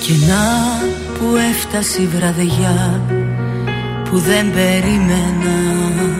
Και 0.00 0.12
να 0.26 0.44
που 1.18 1.36
έφτασε 1.50 2.02
η 2.02 2.06
βραδιά 2.06 3.00
που 4.04 4.18
δεν 4.18 4.52
περίμενα 4.52 6.11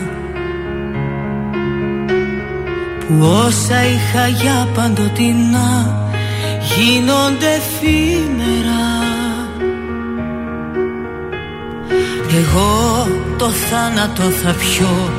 Που 3.07 3.25
όσα 3.45 3.85
είχα 3.85 4.27
για 4.27 4.67
παντοτινά 4.73 6.01
γίνονται 6.75 7.47
εφήμερα 7.55 8.83
Εγώ 12.37 13.07
το 13.37 13.49
θάνατο 13.49 14.21
θα 14.21 14.51
πιω 14.51 15.11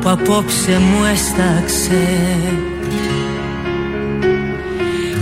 που 0.00 0.08
απόψε 0.08 0.78
μου 0.78 1.04
έσταξε. 1.12 2.06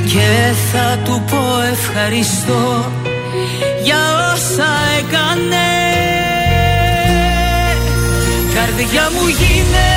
Και 0.07 0.53
θα 0.73 0.99
του 1.05 1.23
πω 1.31 1.63
ευχαριστώ 1.73 2.93
για 3.83 4.33
όσα 4.33 4.71
έκανε. 4.99 5.69
Καρδιά 8.55 9.11
μου 9.15 9.29
γίνε 9.29 9.89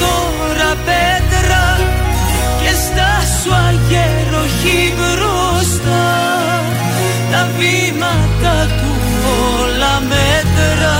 τώρα 0.00 0.37
πέτρα 0.86 1.66
και 2.60 2.72
στάσου 2.84 3.52
αγέροχη 3.68 4.80
μπροστά. 4.96 6.08
Τα 7.32 7.42
βήματα 7.58 8.56
του 8.78 8.92
όλα 9.52 9.94
μέτρα 10.12 10.98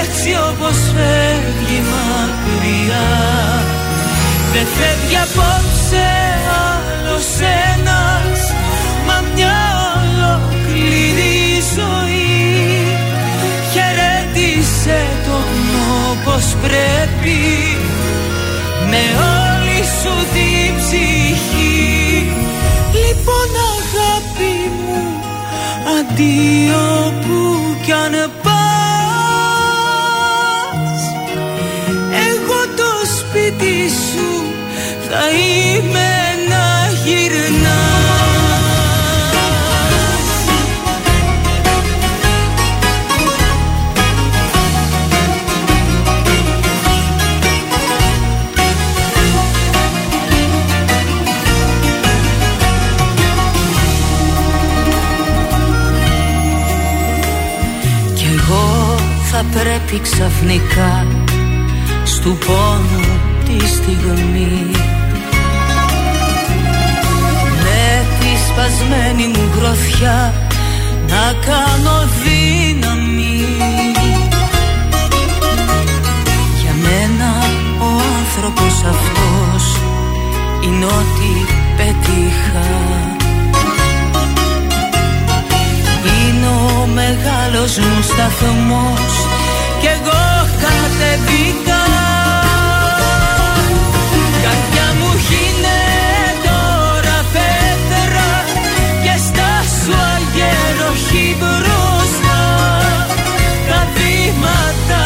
έτσι 0.00 0.28
όπως 0.48 0.76
φεύγει 0.94 1.80
μακριά. 1.92 3.10
Δεν 4.52 4.66
φεύγει 4.76 5.16
απόψε 5.26 6.06
άλλος 6.66 7.28
ένας 7.72 8.40
Μα 9.06 9.24
μια 9.34 9.58
ολόκληρη 9.96 11.36
ζωή. 11.76 12.46
Χαιρέτησε 13.72 14.98
τον 15.26 15.50
όπως 16.10 16.44
πρέπει 16.62 17.38
Με 18.90 19.02
όλη 19.36 19.80
σου 20.00 20.14
την 20.34 20.70
ψυχή. 20.78 21.86
Λοιπόν 22.92 23.50
αγάπη 23.76 24.54
μου 24.84 25.02
Αντίο 25.98 27.12
που 27.20 27.38
κι 27.84 27.92
αν 27.92 28.14
πας 28.42 28.56
Εγώ 32.28 32.60
το 32.76 32.90
σπίτι 33.18 33.76
σου 33.88 34.30
θα 35.08 35.22
είμαι 35.30 36.25
πρέπει 59.60 60.00
ξαφνικά 60.02 61.06
στου 62.04 62.36
πόνου 62.46 63.20
τη 63.44 63.66
στιγμή. 63.66 64.70
Με 67.62 68.06
τη 68.20 68.30
σπασμένη 68.48 69.26
μου 69.26 69.50
γροθιά 69.56 70.34
να 71.08 71.32
κάνω 71.46 72.08
δύναμη. 72.24 73.44
Για 76.60 76.74
μένα 76.82 77.32
ο 77.78 78.00
άνθρωπος 78.18 78.82
αυτός 78.82 79.80
είναι 80.64 80.84
ό,τι 80.84 81.54
πετύχα. 81.76 82.68
Είναι 86.04 86.46
ο 86.46 86.86
μεγάλος 86.86 87.78
μου 87.78 88.02
σταθμός 88.02 89.26
κι 89.86 89.92
εγώ 89.92 90.24
κατεβήκα. 90.62 91.82
Καρδιά 94.44 94.88
μου 94.98 95.10
γίνε 95.26 95.80
τώρα 96.46 97.18
πέτρα 97.34 98.30
και 99.04 99.14
στάσου 99.26 99.94
αγέροχη 100.14 101.26
μπροστά. 101.38 102.42
Τα 103.68 103.80
βήματα 103.94 105.02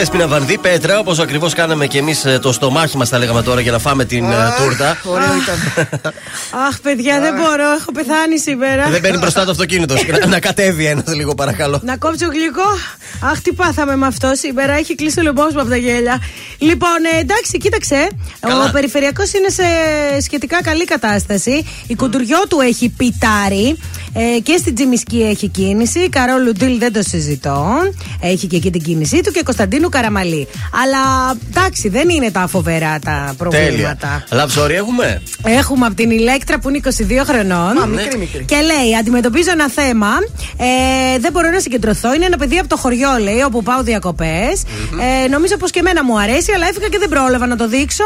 Δέσπινα 0.00 0.26
Βανδί, 0.26 0.58
Πέτρα, 0.58 0.98
όπως 0.98 1.18
ακριβώς 1.18 1.54
κάναμε 1.54 1.86
και 1.86 1.98
εμείς 1.98 2.26
το 2.40 2.52
στομάχι 2.52 2.96
μας, 2.96 3.08
τα 3.08 3.18
λέγαμε 3.18 3.42
τώρα 3.42 3.60
για 3.60 3.72
να 3.72 3.78
φάμε 3.78 4.04
την 4.04 4.24
ε, 4.24 4.36
τούρτα. 4.58 4.96
Ωραίο 5.04 5.26
ήταν. 5.42 5.58
Αχ, 6.68 6.80
παιδιά, 6.80 7.20
δεν 7.20 7.34
μπορώ. 7.34 7.70
Έχω 7.80 7.92
πεθάνει 7.92 8.38
σήμερα. 8.38 8.88
Δεν 8.88 9.00
μπαίνει 9.00 9.18
μπροστά 9.18 9.44
το 9.44 9.50
αυτοκίνητο. 9.50 9.94
Να- 10.20 10.26
να 10.26 10.40
κατέβει 10.40 10.84
ένας 10.84 11.14
λίγο, 11.14 11.34
παρακαλώ. 11.34 11.80
Να 11.84 11.96
κόψω 11.96 12.26
γλυκό. 12.26 12.70
Αχ, 13.30 13.40
τι 13.40 13.52
πάθαμε 13.52 13.96
με 13.96 14.06
αυτό 14.06 14.30
σήμερα. 14.34 14.72
Έχει 14.72 14.94
κλείσει 14.94 15.20
ο 15.20 15.22
λαιμό 15.22 15.42
μου 15.42 15.60
από 15.60 15.68
τα 15.68 15.76
γέλια. 15.76 16.22
Λοιπόν, 16.60 16.98
ε, 17.14 17.18
εντάξει, 17.18 17.58
κοίταξε. 17.58 18.08
Καλά. 18.40 18.64
Ο 18.64 18.70
περιφερειακός 18.72 19.32
είναι 19.32 19.48
σε 19.48 19.62
σχετικά 20.20 20.62
καλή 20.62 20.84
κατάσταση. 20.84 21.64
Η 21.86 21.94
κουντουριό 21.94 22.38
του 22.48 22.60
έχει 22.60 22.88
πιτάρει. 22.96 23.76
Ε, 24.12 24.38
και 24.42 24.56
στην 24.56 24.74
Τζιμισκή 24.74 25.22
έχει 25.22 25.48
κίνηση. 25.48 26.08
Καρόλου 26.08 26.52
Ντίλ 26.52 26.78
δεν 26.78 26.92
το 26.92 27.02
συζητώ. 27.02 27.76
Έχει 28.20 28.46
και 28.46 28.56
εκεί 28.56 28.70
την 28.70 28.82
κίνησή 28.82 29.20
του 29.20 29.30
και 29.32 29.42
Κωνσταντίνου 29.42 29.88
Καραμαλή. 29.88 30.48
Αλλά 30.82 31.34
εντάξει, 31.48 31.88
δεν 31.88 32.08
είναι 32.08 32.30
τα 32.30 32.46
φοβερά 32.46 32.98
τα 32.98 33.34
Τέλεια. 33.38 33.60
προβλήματα. 33.60 34.24
Love 34.30 34.60
story 34.62 34.70
έχουμε; 34.70 35.22
Έχουμε 35.44 35.86
από 35.86 35.94
την 35.94 36.10
Ηλέκτρα 36.10 36.58
που 36.58 36.68
είναι 36.68 36.80
22 36.84 37.24
χρονών. 37.24 37.76
Μα, 37.78 37.86
μικρή, 37.86 38.18
μικρή. 38.18 38.44
Και 38.44 38.56
λέει: 38.56 38.96
Αντιμετωπίζω 38.98 39.50
ένα 39.50 39.70
θέμα. 39.70 40.08
Ε, 40.56 41.18
δεν 41.18 41.32
μπορώ 41.32 41.50
να 41.50 41.60
συγκεντρωθώ. 41.60 42.14
Είναι 42.14 42.24
ένα 42.24 42.36
παιδί 42.36 42.58
από 42.58 42.68
το 42.68 42.76
χωριό, 42.76 43.18
λέει, 43.22 43.40
όπου 43.40 43.62
πάω 43.62 43.82
διακοπές. 43.82 44.62
Ε, 45.24 45.28
νομίζω 45.28 45.56
πως 45.56 45.70
και 45.70 45.78
εμένα 45.78 46.04
μου 46.04 46.20
αρέσει, 46.20 46.49
αλλά 46.54 46.66
έφυγα 46.68 46.88
και 46.88 46.98
δεν 46.98 47.08
πρόλαβα 47.08 47.46
να 47.46 47.56
το 47.56 47.68
δείξω. 47.68 48.04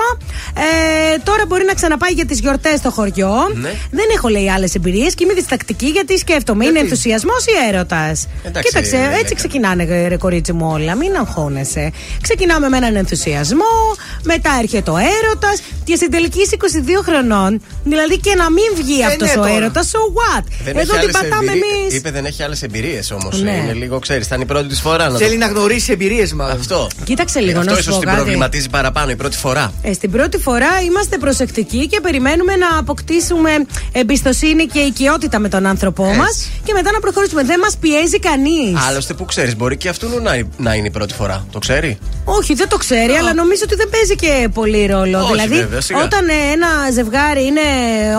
Ε, 0.56 1.18
τώρα 1.24 1.44
μπορεί 1.48 1.64
να 1.64 1.74
ξαναπάει 1.74 2.12
για 2.12 2.24
τις 2.26 2.38
γιορτές 2.40 2.78
στο 2.78 2.90
χωριό. 2.90 3.34
Ναι. 3.54 3.72
Δεν 3.90 4.04
έχω, 4.16 4.28
λέει, 4.28 4.50
άλλες 4.50 4.74
εμπειρίες 4.74 5.14
και 5.14 5.24
είμαι 5.24 5.32
διστακτική 5.32 5.86
γιατί 5.86 6.18
σκέφτομαι. 6.18 6.64
Είναι 6.64 6.78
ενθουσιασμός 6.78 7.44
ή 7.46 7.52
έρωτας; 7.72 8.28
Εντάξει, 8.44 8.68
Κοίταξε, 8.68 8.96
Ηλέκτρα. 8.96 9.18
έτσι 9.18 9.34
ξεκινάνε, 9.34 10.08
ρε 10.08 10.16
κορίτσι 10.16 10.52
μου, 10.52 10.70
όλα. 10.72 10.94
Μην 10.94 11.16
αγχώνεσαι. 11.16 11.92
Ξεκινάμε 12.20 12.68
με 12.68 12.76
έναν 12.76 12.96
ενθουσιασμό, 12.96 13.74
μετά 14.22 14.50
έρχεται 14.62 14.90
ο 14.90 14.96
έρωτας 14.96 15.60
και 15.84 15.96
στην 15.96 16.10
τελική 16.10 16.40
είσαι 16.40 16.56
22 16.60 17.02
χρονών. 17.04 17.62
Δηλαδή 17.84 18.18
και 18.18 18.34
να 18.34 18.50
μην 18.50 18.64
βγει 18.76 19.00
Ε, 19.00 19.04
αυτός 19.04 19.28
ναι, 19.34 19.40
ο 19.40 19.42
τώρα. 19.44 19.54
έρωτας, 19.54 19.90
so 19.92 19.98
what; 19.98 20.44
Δεν 20.64 20.76
Εδώ 20.76 20.80
έχει 20.80 20.88
την 20.90 20.98
άλλες 20.98 21.12
πατάμε 21.30 21.50
εμπειρί- 21.52 21.64
εμείς. 21.80 21.94
Είπε 21.94 22.10
δεν 22.10 22.24
έχει 22.24 22.42
άλλες 22.42 22.62
εμπειρίες 22.62 23.10
όμως. 23.10 23.42
Ναι. 23.42 23.50
Είναι 23.50 23.72
λίγο, 23.72 23.98
ξέρεις, 23.98 24.26
θα 24.26 24.34
είναι 24.34 24.44
η 24.44 24.46
πρώτη 24.46 24.68
της 24.68 24.80
φορά. 24.80 25.08
Να 25.08 25.18
Θέλει 25.18 25.30
το... 25.38 25.38
να 25.38 25.46
γνωρίσει 25.46 25.92
εμπειρίες 25.92 26.32
μάλλον. 26.32 26.56
Αυτό. 26.56 26.88
Κοίταξε 27.04 27.40
λίγο 27.40 27.58
Αυτό 27.58 27.70
να 27.70 27.76
σου 27.76 27.82
ίσως 27.82 27.94
πω 27.94 28.00
την 28.00 28.08
κάτι. 28.08 28.18
Προβληματίζει 28.35 28.69
παραπάνω 28.70 29.11
η 29.11 29.16
πρώτη 29.16 29.36
φορά; 29.36 29.73
Ε, 29.82 29.93
στην 29.93 30.11
πρώτη 30.11 30.39
φορά 30.39 30.69
είμαστε 30.89 31.19
προσεκτικοί 31.19 31.86
και 31.86 32.01
περιμένουμε 32.01 32.56
να 32.56 32.78
αποκτήσουμε 32.78 33.51
εμπιστοσύνη 33.93 34.66
και 34.66 34.78
οικειότητα 34.78 35.39
με 35.39 35.48
τον 35.48 35.66
άνθρωπό 35.66 36.05
Έτσι. 36.06 36.19
μας 36.19 36.48
και 36.65 36.73
μετά 36.73 36.90
να 36.93 37.01
προχωρήσουμε. 37.01 37.43
Δεν 37.43 37.59
μας 37.59 37.77
πιέζει 37.77 38.19
κανείς. 38.19 38.86
Άλλωστε 38.89 39.15
που 39.15 39.24
ξέρεις, 39.24 39.56
μπορεί 39.56 39.77
και 39.77 39.89
αυτού 39.89 40.06
να, 40.23 40.32
να 40.56 40.74
είναι 40.74 40.86
η 40.86 40.90
πρώτη 40.90 41.15
φορά. 41.15 41.47
Το 41.52 41.59
ξέρει; 41.59 41.98
Όχι, 42.24 42.55
δεν 42.55 42.69
το 42.69 42.77
ξέρει, 42.77 43.12
αλλά 43.12 43.35
νομίζω 43.35 43.62
ότι 43.65 43.74
δεν 43.74 43.89
παίζει 43.89 44.15
και 44.15 44.48
πολύ 44.55 44.86
ρόλο. 44.86 45.19
Όχι, 45.19 45.32
δηλαδή, 45.32 45.55
βέβαια, 45.55 45.81
σιγά. 45.81 46.02
όταν 46.02 46.28
ε, 46.28 46.32
ένα 46.52 46.69
ζευγάρι 46.93 47.44
είναι 47.44 47.61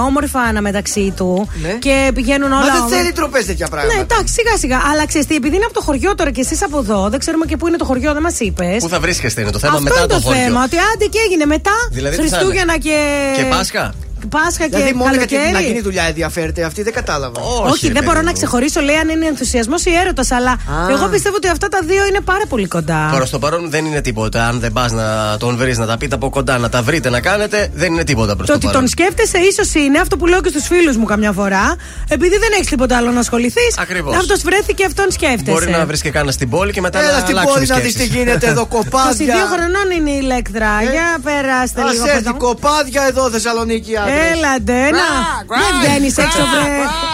όμορφα 0.08 0.40
αναμεταξύ 0.40 1.14
του 1.16 1.50
Ναι. 1.62 1.70
και 1.80 2.12
πηγαίνουν 2.14 2.52
όλα. 2.52 2.60
Μα 2.60 2.66
δεν 2.66 2.76
όμορφα- 2.76 2.98
θέλει 2.98 3.12
τροπές 3.12 3.46
τέτοια 3.46 3.68
Ναι, 3.72 3.76
πράγματα. 3.76 4.02
εντάξει, 4.02 4.34
σιγά 4.34 4.58
σιγά. 4.58 4.80
Αλλά 4.92 5.06
ξέρεις 5.06 5.28
τι, 5.28 5.36
επειδή 5.36 5.56
είναι 5.56 5.66
από 5.66 5.74
το 5.74 5.82
χωριό 5.82 6.16
τώρα 6.16 6.32
και 6.32 6.42
εσείς 6.42 6.64
από 6.64 6.78
εδώ, 6.80 7.10
δεν 7.10 7.20
ξέρουμε 7.20 7.46
και 7.46 7.58
πού 7.58 7.68
είναι 7.68 7.78
το 7.78 7.86
χωριό, 7.86 8.14
δεν 8.14 8.22
μας 8.22 8.40
είπες. 8.40 8.78
Πού 8.84 8.90
θα 8.90 9.00
βρίσκεστε 9.00 9.42
είναι 9.42 9.52
το 9.52 9.60
θέμα 9.60 9.74
Αυτό 9.74 9.84
μετά 9.90 10.05
είναι 10.06 10.14
το 10.14 10.20
το 10.22 10.28
χωριό. 10.28 10.42
θέμα, 10.44 10.64
ότι 10.64 10.78
άντε 10.90 11.06
και 11.06 11.20
έγινε 11.26 11.46
μετά 11.46 11.78
Δηλαδή, 11.92 12.18
τι 12.18 12.28
θα 12.28 12.38
Χριστούγεννα 12.38 12.78
και. 12.78 12.98
Και 13.38 13.44
Πάσχα; 13.44 13.94
Πάσχα 14.30 14.64
και 14.64 14.76
Δηλαδή 14.76 14.94
μόνο 14.94 15.12
για 15.14 15.26
την 15.26 15.38
να 15.38 15.44
καλοκαίρι. 15.44 15.68
γίνει 15.68 15.82
δουλειά 15.82 16.04
ενδιαφέρεται 16.04 16.64
αυτή, 16.64 16.84
δεν 16.84 16.94
κατάλαβα. 16.94 17.42
Όχι, 17.72 17.88
ρε 17.88 17.94
δεν 17.94 18.04
μπορώ 18.04 18.14
παιδί 18.14 18.26
να 18.26 18.32
μου. 18.32 18.38
ξεχωρίσω, 18.38 18.82
λέει, 18.82 18.96
αν 18.96 19.10
είναι 19.10 19.26
ενθουσιασμός 19.26 19.86
ή 19.86 19.92
έρωτας. 20.04 20.32
Αλλά 20.32 20.52
Α. 20.52 20.58
εγώ 20.90 21.08
πιστεύω 21.08 21.36
ότι 21.36 21.48
αυτά 21.48 21.68
τα 21.68 21.80
δύο 21.84 22.06
είναι 22.06 22.20
πάρα 22.20 22.46
πολύ 22.50 22.68
κοντά. 22.68 23.10
Τώρα 23.12 23.26
στο 23.26 23.40
παρόν 23.40 23.70
δεν 23.70 23.86
είναι 23.86 24.02
τίποτα. 24.02 24.48
Αν 24.48 24.60
δεν 24.60 24.72
πας 24.72 24.92
να 24.92 25.38
τον 25.40 25.58
βρεις, 25.58 25.78
να 25.78 25.86
τα 25.86 25.98
πείτε 25.98 26.16
από 26.16 26.30
κοντά, 26.30 26.58
να 26.58 26.70
τα 26.70 26.82
βρείτε, 26.82 27.10
να 27.10 27.20
κάνετε, 27.22 27.70
δεν 27.74 27.94
είναι 27.94 28.04
τίποτα 28.04 28.36
προς 28.36 28.48
Το 28.48 28.52
το, 28.54 28.58
ότι 28.58 28.66
παρόν. 28.66 28.80
τον 28.82 28.90
σκέφτεσαι 28.90 29.38
ίσως 29.38 29.74
είναι 29.74 30.00
αυτό 30.00 30.18
που 30.18 30.26
λέω 30.28 30.42
και 30.42 30.50
στους 30.50 30.68
φίλους 30.68 30.98
μου 30.98 31.06
καμιά 31.06 31.32
φορά. 31.32 31.76
Επειδή 32.10 32.38
δεν 32.38 32.50
έχεις 32.56 32.68
τίποτα 32.68 32.98
άλλο 32.98 33.12
να 33.12 33.20
ασχοληθείς. 33.20 33.78
Ακριβώς. 33.78 34.16
Αυτός 34.16 34.42
βρέθηκε, 34.42 34.86
αυτόν 34.86 35.12
σκέφτεσαι. 35.12 35.52
Μπορεί 35.52 35.70
να 35.70 35.86
βρεις 35.86 36.02
και 36.02 36.10
κάνα 36.10 36.32
στην 36.32 36.50
πόλη 36.50 36.72
και 36.72 36.82
μετά 36.82 37.00
Έλα 37.00 37.12
να 37.12 37.20
στην 37.20 37.30
αλλάξουν 37.38 37.54
πόλη 37.54 37.66
οι 37.66 37.70
να 37.70 37.76
δεις 37.76 37.94
τι 37.94 38.00
σκέψεις. 38.04 38.16
γίνεται 38.18 38.48
εδώ, 38.48 38.62
22 38.62 38.68
κοπάδια. 38.76 39.36
χρονών 39.54 39.88
είναι 39.98 40.10
η 40.12 40.20
Ηλέκτρα. 40.22 40.72
Για 40.92 41.08
περάστε 41.24 41.82
Α 41.82 41.92
λίγο. 41.92 42.04
από 42.04 42.12
έρθει 42.12 42.28
εδώ. 42.30 42.38
κοπάδια 42.38 43.02
εδώ, 43.08 43.30
Θεσσαλονίκη 43.30 43.98
άντρες. 43.98 44.15
Έλατε, 44.32 44.90
να. 44.90 45.08
Δεν 45.48 45.72
βγαίνεις 45.82 46.18
έξω, 46.18 46.38
βρε. 46.38 46.68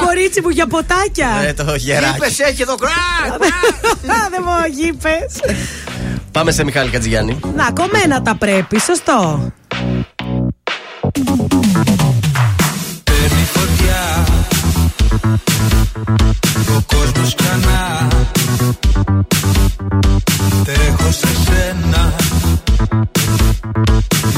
Κορίτσι 0.06 0.42
μου 0.42 0.50
για 0.50 0.68
ποτάκια. 0.68 1.30
Ε, 1.48 1.54
το 1.54 1.76
γεράκι. 1.76 2.16
Είπες, 2.16 2.40
έχει 2.40 2.62
εδώ 2.62 2.76
κράκ. 2.76 3.40
Δεν 4.32 4.44
μου 4.46 4.88
είπε. 4.88 5.26
Πάμε 6.32 6.52
σε 6.52 6.64
Μιχάλη 6.64 6.90
Κατζηγιάννη. 6.90 7.40
Να, 7.56 7.72
κομμένα 7.72 8.22
τα 8.22 8.36
πρέπει, 8.36 8.80
σωστό. 8.80 9.52
Παίρνει 13.04 13.48
φωτιά 13.54 14.26
Ο 16.78 16.82
κόσμος 16.96 17.36
ξανά 17.36 18.08
Τρέχω 20.64 21.12
σε 21.12 21.28
σένα 21.46 22.14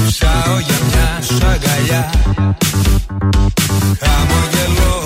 Ψάω 0.07 0.60
για 0.60 0.77
μια 0.88 1.22
σου 1.22 1.45
αγκαλιά. 1.45 2.10
Χαμογελώ 3.99 5.02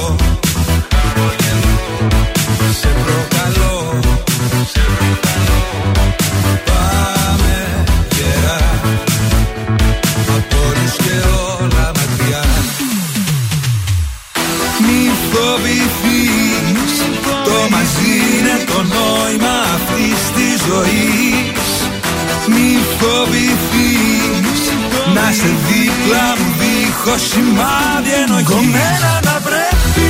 δίχως 27.07 27.21
σημάδι 27.29 28.11
ενοχής 28.23 28.47
Κομμένα 28.49 29.11
τα 29.21 29.41
πρέπει 29.47 30.09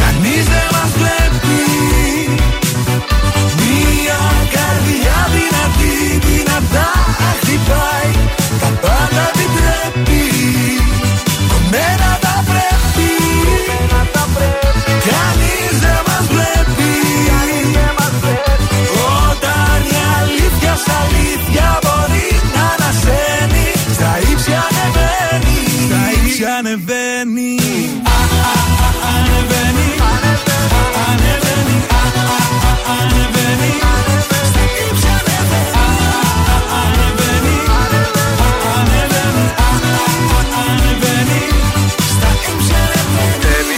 Κανείς 0.00 0.44
δεν 0.52 0.68
μας 0.74 0.90
βλέπει. 1.00 1.60
Μια 3.60 4.22
καρδιά 4.56 5.18
δυνατή 5.34 5.96
δυνατά 6.26 6.90
χτυπάει. 7.40 8.12
Τα 8.60 8.70
πάντα 8.84 9.22
επιτρέπει. 9.32 10.22
Κομμένα 11.52 12.10
τα 12.24 12.36
πρέπει 12.50 13.10
Κανείς 15.10 15.74
δεν 15.84 16.00
μας 16.06 16.24
βλέπει. 16.34 16.92
Όταν 19.22 19.78
η 19.94 19.98
αλήθεια 20.18 20.74
σ' 20.84 20.90
αλήθεια 21.00 21.79
Στα 26.40 26.48
ύψη 26.48 26.58
ανεβαίνει. 26.58 27.54
Α, 28.06 28.20
α, 28.40 28.54
α, 28.84 28.90
Ανεβαίνει. 29.14 29.88
Ανεβαίνει. 31.08 31.76
Α, 31.90 32.04
α, 32.20 32.40
α, 32.68 32.94
Ανεβαίνει. 32.96 33.72
Στα 34.26 34.62
ύψη 34.88 35.08
ανεβαίνει. 35.18 35.70
Α, 35.80 35.88
α, 36.12 36.56
α, 36.56 36.80
Ανεβαίνει. 36.80 37.56
Ανεβαίνει. 38.76 39.44
Α, 39.66 39.70
α, 39.70 40.08
α, 40.32 40.64
Ανεβαίνει. 40.64 41.42
Στα 42.14 42.30
ύψη 42.48 42.74
ανεβαίνει 42.82 43.76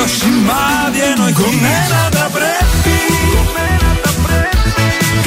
το 0.00 0.06
σημάδι 0.08 1.00
ενώ 1.10 1.28
κομμένα 1.40 2.02
τα 2.16 2.26
πρέπει. 2.36 2.98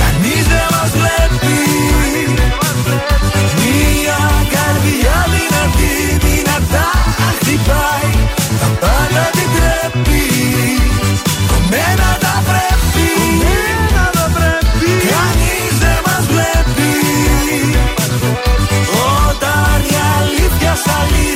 Κανείς 0.02 0.44
δεν 0.52 0.68
μας 0.74 0.92
βλέπει. 0.98 1.60
Μια 3.60 4.22
καρδιά 4.56 5.18
δυνατή 5.34 5.96
δυνατά 6.26 6.90
χτυπάει. 7.40 8.12
Τα 8.62 8.70
πάντα 8.82 9.24
την 9.36 9.50
τρέπει. 9.56 10.24
Κομμένα 11.52 12.10
τα 12.24 12.36
πρέπει. 12.50 13.10
Κανείς 15.12 15.74
δεν 15.84 16.00
μας 16.08 16.24
βλέπει. 16.32 16.92
Όταν 19.28 19.64
η 21.26 21.33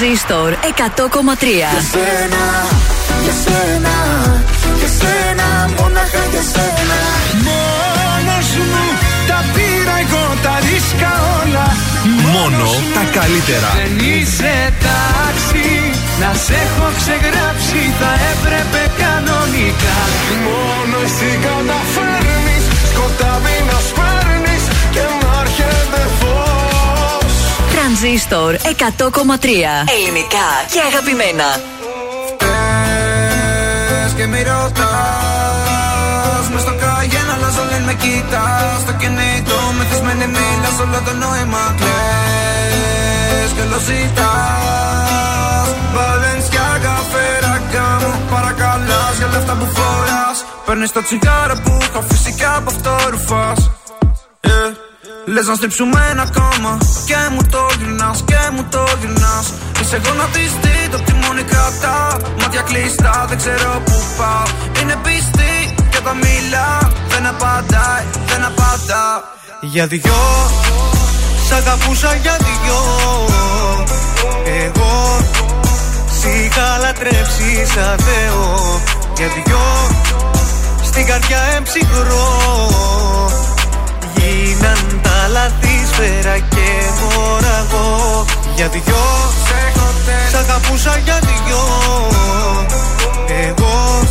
Τρανζίστορ 0.00 0.50
100,3 0.52 1.46
Για 1.72 1.82
σένα, 1.94 2.44
για 3.24 3.34
σένα, 3.44 3.96
για 4.80 4.90
σένα, 5.00 5.48
μόναχα 5.76 6.24
για 6.32 6.44
σένα. 6.54 6.98
Μόνος 7.48 8.48
μου 8.70 8.84
τα 9.30 9.38
πήρα 9.54 9.94
εγώ 10.04 10.24
τα 10.44 10.54
ρίσκα 10.66 11.10
όλα 11.40 11.66
Μόνο 12.34 12.66
τα 12.96 13.04
καλύτερα. 13.18 13.70
Δεν 13.80 13.94
είσαι 14.08 14.54
τάξη 14.84 15.68
Να 16.20 16.30
σε 16.44 16.54
έχω 16.66 16.86
ξεγράψει 16.98 17.80
Θα 18.00 18.12
έπρεπε 18.32 18.82
κανονικά 19.02 19.98
Μόνο 20.46 20.96
εσύ 21.06 21.30
καταφέρνεις 21.46 22.64
σκοτάδι 22.90 23.56
να 23.68 23.78
Τρανζίστορ 27.90 28.54
100,3 28.54 28.62
Ελληνικά 29.96 30.48
και 30.72 30.80
αγαπημένα. 30.90 31.48
Πες 33.88 34.12
και 34.16 34.26
μη 34.26 34.42
ρωτάς. 34.50 36.44
Μες 36.52 36.62
στο 36.64 36.74
καγέν 36.82 37.28
αλλάζω 37.34 37.64
λένε 37.70 37.84
με 37.84 37.94
κοιτάς. 38.02 38.80
Στο 38.84 38.92
κινητό 39.00 39.58
μεθυσμένη 39.78 40.26
μίλας 40.34 40.76
όλο 40.84 40.98
το 41.06 41.12
νόημα 41.22 41.64
κλαις. 41.78 43.48
Και 43.54 43.62
όλο 43.66 43.78
ζητάς. 43.88 45.68
Μπαλένσια 45.92 46.68
καφέρα 46.84 47.54
μου 48.02 48.12
Παρακαλάς 48.32 49.14
για 49.18 49.28
λεφτά 49.32 49.54
που 49.60 49.66
φοράς. 49.76 50.38
Παίρνεις 50.66 50.92
το 50.92 51.02
τσιγάρο 51.02 51.54
που 51.64 51.72
έχω 51.86 52.00
φυσικά 52.10 52.50
από 52.56 52.70
αυτό 52.70 52.92
ρουφάς. 53.10 53.60
Yeah. 53.70 53.79
Λες 55.34 55.46
να 55.46 55.54
στριψουμε 55.54 56.06
ένα 56.10 56.26
κόμμα 56.38 56.78
Και 57.06 57.16
μου 57.32 57.42
το 57.50 57.66
γυρνάς 57.78 58.22
και 58.24 58.40
μου 58.54 58.66
το 58.70 58.84
γυρνάς. 59.00 59.46
Είσαι 59.80 60.00
γονατιστή 60.04 60.76
το 60.90 60.98
τιμόνι 60.98 61.42
κρατά. 61.42 62.16
Μάτια 62.40 62.60
κλειστά 62.60 63.24
δεν 63.28 63.36
ξέρω 63.36 63.82
που 63.84 63.96
πάω. 64.18 64.42
Είναι 64.80 64.96
πιστή 65.02 65.74
και 65.90 65.96
όταν 66.02 66.16
μιλά 66.16 66.92
Δεν 67.08 67.26
απαντάει, 67.26 68.04
δεν 68.26 68.44
απαντά. 68.44 69.06
Για 69.60 69.86
δυο 69.86 70.22
Σ' 71.46 71.52
αγαπούσα 71.52 72.14
για 72.14 72.36
δυο. 72.46 72.80
Εγώ 74.64 75.18
Σ' 76.18 76.24
είχα 76.24 76.78
λατρέψει 76.82 77.50
σαν 77.74 77.98
Θεό. 78.06 78.80
Για 79.16 79.26
δυο 79.34 79.64
Στην 80.82 81.06
καρδιά 81.06 81.40
εμψυχρό 81.56 82.28
Γίναν 84.16 84.99
τα 85.32 85.38
λάθη 85.38 85.86
σφαίρα 85.92 86.38
και 86.38 86.68
μοραγό 87.00 88.24
Για 88.54 88.68
δυο 88.68 89.04
Σ' 90.30 90.34
αγαπούσα 90.34 90.96
για 91.04 91.18
δυο. 91.20 91.64
Εγώ 93.46 94.02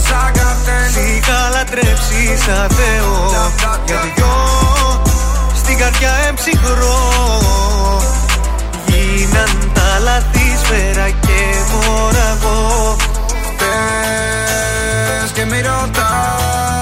Σ' 0.91 0.95
είχα 0.95 1.49
λατρέψει 1.53 2.37
σαν 2.45 2.69
Θεό. 2.69 3.29
Για 3.85 3.99
δυο 4.15 4.33
Στην 5.55 5.77
καρδιά 5.77 6.11
εμψυχρό. 6.27 6.99
Γίναν 8.85 9.71
τα 9.73 9.99
λάθη 10.03 10.57
σφαίρα 10.63 11.09
και 11.09 11.41
μοραγό 11.71 12.95
Πες 13.57 15.31
και 15.31 15.45
μη 15.45 15.61
ρωτάς. 15.61 15.99
Μες 16.01 16.78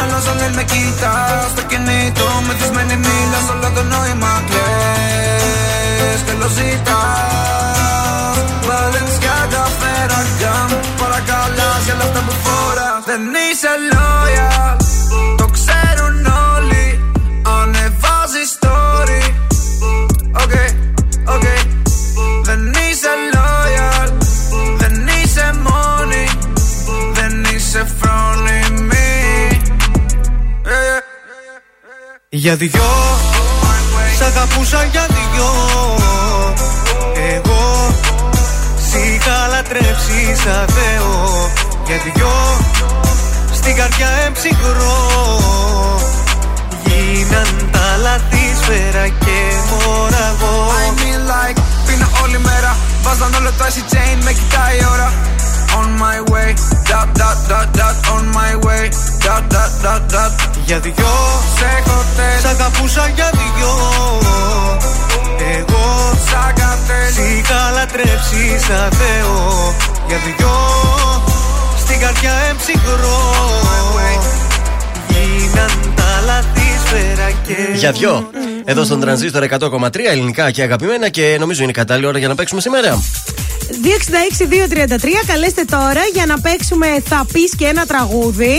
στο 0.00 0.08
καγέν 0.08 0.12
αλλάζω 0.12 0.34
λένε 0.34 0.54
με 0.54 0.64
κοιτάς 0.64 1.50
Στο 1.50 1.62
κινητό 1.62 2.28
μεθυσμένη 2.46 2.96
μίλας 2.96 3.46
όλο 3.52 3.70
το 3.74 3.82
νόημα 3.82 4.32
κλαις. 4.48 6.20
Και 6.26 6.32
όλος 6.36 6.52
ζητάς 6.52 8.36
Βαλένσια 8.66 9.36
καφέρα 9.52 10.20
γκάμ 10.38 10.70
Παρακαλάς 11.00 11.82
για 11.84 11.94
λεφτά 12.00 12.20
που 12.26 12.34
φοράς. 12.44 13.02
Δεν 13.06 13.22
είσαι 13.44 13.72
loyal 13.90 14.09
Για 32.32 32.56
δυο 32.56 32.90
Σ' 34.18 34.20
αγαπούσα 34.20 34.84
για 34.84 35.06
δυο. 35.08 35.50
Εγώ 37.34 37.94
Σ' 38.88 38.94
είχα 38.94 39.46
λατρέψει 39.46 40.34
σαν 40.44 40.66
Θεό. 40.68 41.50
Για 41.86 41.96
δυο 42.04 42.30
Στην 43.52 43.76
καρδιά 43.76 44.08
εμψυχρό. 44.26 44.98
Γίναν 46.84 47.68
τα 47.70 47.96
λάθη 48.02 48.54
σφαίρα 48.62 49.08
και 49.08 49.38
μοραγό 49.70 50.66
I 50.84 51.00
mean 51.00 51.20
like 51.30 51.60
Πίνω 51.86 52.08
όλη 52.22 52.38
μέρα. 52.38 52.76
Βάζαν 53.02 53.34
όλο 53.34 53.50
το 53.58 53.64
acid 53.64 53.94
chain 53.94 54.24
Με 54.24 54.32
κοιτάει 54.32 54.76
η 54.76 54.86
ώρα 54.92 55.12
On 55.78 55.88
my 56.04 56.18
way. 56.32 56.48
Dot 56.90 57.08
dot 57.20 57.38
dot 57.50 57.68
dot 57.78 57.96
On 58.14 58.24
my 58.38 58.52
way. 58.66 58.84
Dot 59.26 59.44
dot 59.54 59.72
dot 59.84 60.02
dot. 60.14 60.32
Για 60.66 60.78
δυο 60.78 61.14
Σε 61.56 61.70
χοτέλ 61.86 62.40
Σ' 62.42 62.44
αγαπούσα 62.44 63.08
για 63.14 63.30
δυο. 63.32 63.72
Εγώ 65.56 65.84
Σαν 66.30 66.54
καρτέλ 66.60 67.12
Σ' 67.14 67.38
είχα 67.38 67.70
λατρέψει 67.74 68.44
σαν 68.66 68.90
Θεό. 69.00 69.74
Για 70.08 70.18
δυο 70.24 70.56
Στην 71.78 71.98
καρδιά 72.00 72.32
εμψυχρό. 72.50 73.18
Γίναν 75.08 75.94
τα 75.94 76.22
λάθη 76.26 76.68
σφαίρα 76.84 77.30
και 77.46 77.56
Για 77.74 77.92
δυο. 77.92 78.30
Εδώ 78.64 78.84
στον 78.84 79.00
τρανζίστορ 79.00 79.44
100,3 79.58 79.90
ελληνικά 80.10 80.50
και 80.50 80.62
αγαπημένα 80.62 81.08
και 81.08 81.36
νομίζω 81.40 81.62
είναι 81.62 81.72
κατάλληλη 81.72 82.06
ώρα 82.06 82.18
για 82.18 82.28
να 82.28 82.34
παίξουμε 82.34 82.60
σήμερα. 82.60 83.02
266-233, 83.70 85.06
καλέστε 85.26 85.64
τώρα 85.64 86.00
για 86.12 86.26
να 86.26 86.40
παίξουμε 86.40 86.86
Θα 87.04 87.26
πεις 87.32 87.52
και 87.56 87.64
ένα 87.64 87.86
τραγούδι. 87.86 88.54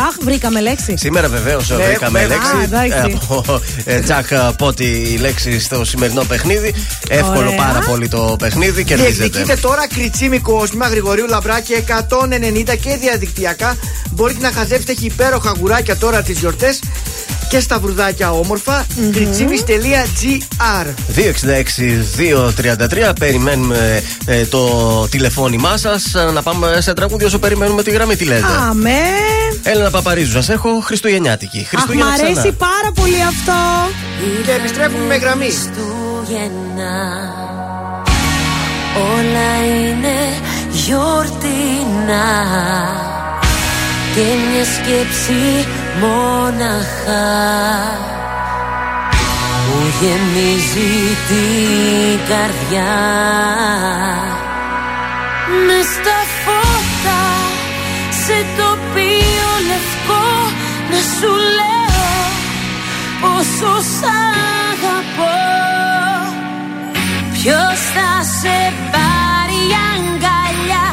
Αχ, 0.00 0.14
βρήκαμε 0.20 0.60
λέξη. 0.60 0.94
Σήμερα 0.96 1.28
βεβαίως 1.28 1.68
Ναι, 1.70 1.76
βρήκαμε 1.84 2.20
έχουμε- 2.20 2.36
λέξη. 2.36 2.56
Α, 2.56 2.62
εντάξει. 2.62 3.10
ε, 3.10 3.18
από 3.28 3.60
ε, 3.84 4.00
Τζακ 4.00 4.26
Πότι 4.58 4.84
η 4.84 5.16
λέξη 5.16 5.60
στο 5.60 5.84
σημερινό 5.84 6.24
παιχνίδι. 6.24 6.74
Εύκολο 7.08 7.46
Ωραία. 7.48 7.54
πάρα 7.56 7.80
πολύ 7.88 8.08
το 8.08 8.36
παιχνίδι. 8.38 8.84
Κερδίζετε. 8.84 9.16
Διεκδικείτε 9.16 9.56
τώρα 9.56 9.86
κριτσίμικο 9.94 10.66
Σμήμα 10.66 10.88
Γρηγορίου 10.88 11.26
Λαμπράκη 11.28 11.72
190 11.72 12.74
και 12.80 12.96
διαδικτυακά. 13.00 13.76
Μπορείτε 14.10 14.40
να 14.40 14.52
χαζέψετε 14.52 14.92
έχει 14.92 15.04
υπέροχα 15.06 15.52
γουράκια 15.60 15.96
τώρα 15.96 16.22
τις 16.22 16.38
γιορτές 16.38 16.78
και 17.48 17.60
στα 17.60 17.78
βρουδάκια 17.78 18.32
όμορφα. 18.32 18.86
κριτσίμις.gr 19.12 20.86
266-233. 21.14 23.12
Περιμένουμε 23.18 24.02
ε, 24.26 24.43
το 24.46 24.68
τηλεφώνημά 25.08 25.76
σας 25.76 26.14
να 26.32 26.42
πάμε 26.42 26.76
σε 26.80 26.92
τραγούδι 26.94 27.24
όσο 27.24 27.38
περιμένουμε 27.38 27.82
τη 27.82 27.90
γραμμή. 27.90 28.16
Τι 28.16 28.24
λέτε. 28.24 28.46
Αμέ. 28.68 29.00
Έλενα 29.62 29.90
Παπαρίζου, 29.90 30.32
σας 30.32 30.48
έχω 30.48 30.80
Χριστουγεννιάτικη. 30.84 31.58
Αχ, 31.58 31.64
μ' 31.64 31.68
Χριστούγεννα 31.76 32.12
αρέσει 32.12 32.32
ξανά. 32.32 32.52
πάρα 32.52 32.92
πολύ 32.94 33.22
αυτό. 33.22 33.52
Και 34.44 34.50
επιστρέφουμε 34.50 35.04
με 35.04 35.16
γραμμή. 35.16 35.44
Χριστούγεννα 35.44 36.94
Όλα 38.96 39.64
είναι 39.64 40.16
γιορτινά 40.70 42.26
Και 44.14 44.20
μια 44.20 44.64
σκέψη 44.64 45.66
μόναχα 46.00 47.22
Μου 49.74 49.86
γεμίζει 50.00 51.16
την 51.28 52.18
καρδιά. 52.28 52.94
Με 55.66 55.78
στα 55.92 56.18
φώτα 56.42 57.22
σε 58.24 58.38
τοπίο 58.56 59.50
λευκό 59.68 60.26
να 60.90 61.00
σου 61.14 61.32
λέω 61.58 62.14
πόσο 63.20 63.72
σ' 63.96 64.06
αγαπώ. 64.70 65.38
Ποιος 67.32 67.78
θα 67.94 68.12
σε 68.40 68.58
πάρει 68.92 69.62
αγκαλιά; 69.90 70.86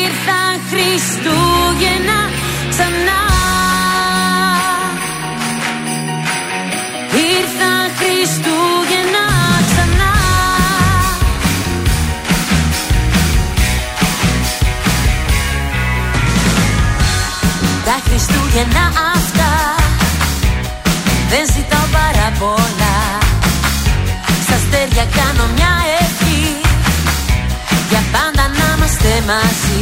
Ήρθαν 0.00 0.54
Χριστούγεννα 0.70 2.20
Χριστούγεννα 18.20 18.84
αυτά. 19.14 19.52
Δεν 21.30 21.44
ζητάω 21.54 21.86
πολλά. 22.38 22.98
Στα 24.44 24.54
αστέρια 24.54 25.06
κάνω 25.18 25.44
μια 25.56 25.74
ευχή. 26.00 26.60
Για 27.88 28.02
πάντα 28.12 28.44
να 28.58 28.66
είμαστε 28.76 29.12
μαζί. 29.26 29.78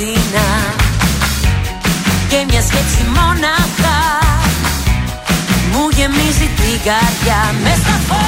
Είναι 0.00 0.10
γιορτίνα 0.10 0.74
Και 2.28 2.44
μια 2.48 2.62
σκέψη 2.62 3.02
μόναχα 3.06 3.98
Μου 5.72 5.88
γεμίζει 5.90 6.48
την 6.56 6.80
καρδιά 6.84 7.54
Μες 7.62 7.76
στα 7.76 8.00
φώτα 8.06 8.19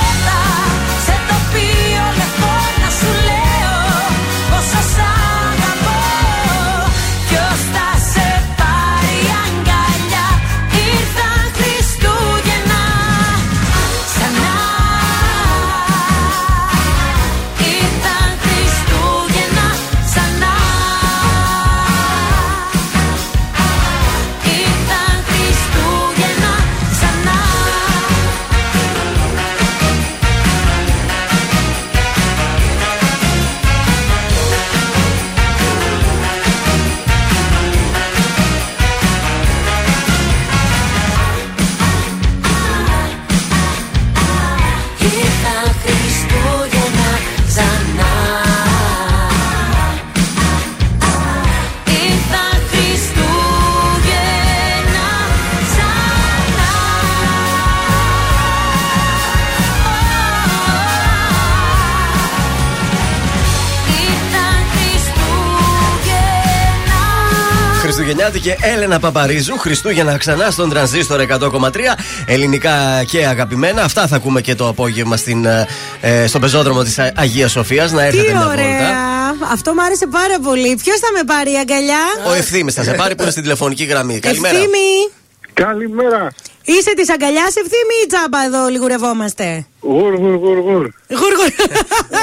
Χριστουγεννιάτικη 68.43 68.55
Έλενα 68.77 68.99
Παπαρίζου. 69.01 69.59
Χριστούγεννα 69.59 70.17
ξανά 70.17 70.51
στον 70.51 70.71
τρανζίστορ 70.71 71.21
100,3. 71.21 71.95
Ελληνικά 72.27 73.05
και 73.05 73.27
αγαπημένα. 73.27 73.83
Αυτά 73.83 74.07
θα 74.07 74.17
ακούμε 74.17 74.41
και 74.41 74.55
το 74.55 74.69
απόγευμα 74.69 75.17
στην, 75.17 75.45
ε, 75.45 75.67
ε, 76.01 76.27
στον 76.27 76.41
πεζόδρομο 76.41 76.83
της 76.83 76.99
Αγίας 77.15 77.51
Σοφίας. 77.51 77.93
Να 77.93 78.03
έρθετε 78.05 78.27
Τι 78.27 78.33
μια 78.33 78.47
ωραία. 78.47 78.67
βόλτα. 78.67 79.53
Αυτό 79.53 79.75
μου 79.75 79.83
άρεσε 79.83 80.07
πάρα 80.07 80.39
πολύ. 80.43 80.77
Ποιος 80.85 80.99
θα 80.99 81.07
με 81.17 81.23
πάρει 81.25 81.53
η 81.53 81.59
αγκαλιά, 81.59 82.03
Ο 82.29 82.33
ευθύνη 82.33 82.71
θα 82.71 82.83
σε 82.83 82.93
πάρει 82.93 83.15
που 83.15 83.23
είναι 83.23 83.31
στην 83.31 83.43
τηλεφωνική 83.43 83.85
γραμμή. 83.85 84.19
Καλημέρα. 84.19 84.55
Ευθύμη. 84.57 85.11
Καλημέρα. 85.53 86.29
Είσαι 86.65 86.93
της 86.97 87.11
αγκαλιάς 87.11 87.47
ευθύμη 87.63 87.95
ή 88.05 88.07
τσάμπα 88.07 88.45
εδώ 88.45 88.69
λιγουρευόμαστε; 88.69 89.67
Γουρ, 89.81 90.15
γουρ, 90.15 90.35
γουρ, 90.35 90.59
γουρ. 90.59 90.89
Γουργουρ. 91.21 91.49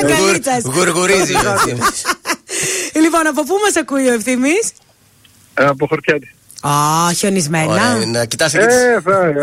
Αγκαλίτσας. 0.01 0.61
Γουργουρίζει 0.63 1.33
ο 1.33 1.51
Ευθύμης. 1.55 2.01
Λοιπόν, 3.03 3.27
από 3.27 3.43
πού 3.43 3.55
μας 3.65 3.75
ακούει 3.75 4.07
ο 4.07 4.13
ευθύμης; 4.13 4.71
Ε, 5.59 5.65
από 5.65 5.85
χορτιάτη. 5.87 6.33
Α, 6.61 6.71
χιονισμένα. 7.17 7.65
Ωραία, 7.71 8.05
να 8.05 8.25
κοιτάς 8.25 8.53
Ε, 8.53 8.59
θα, 9.03 9.25
ε, 9.25 9.33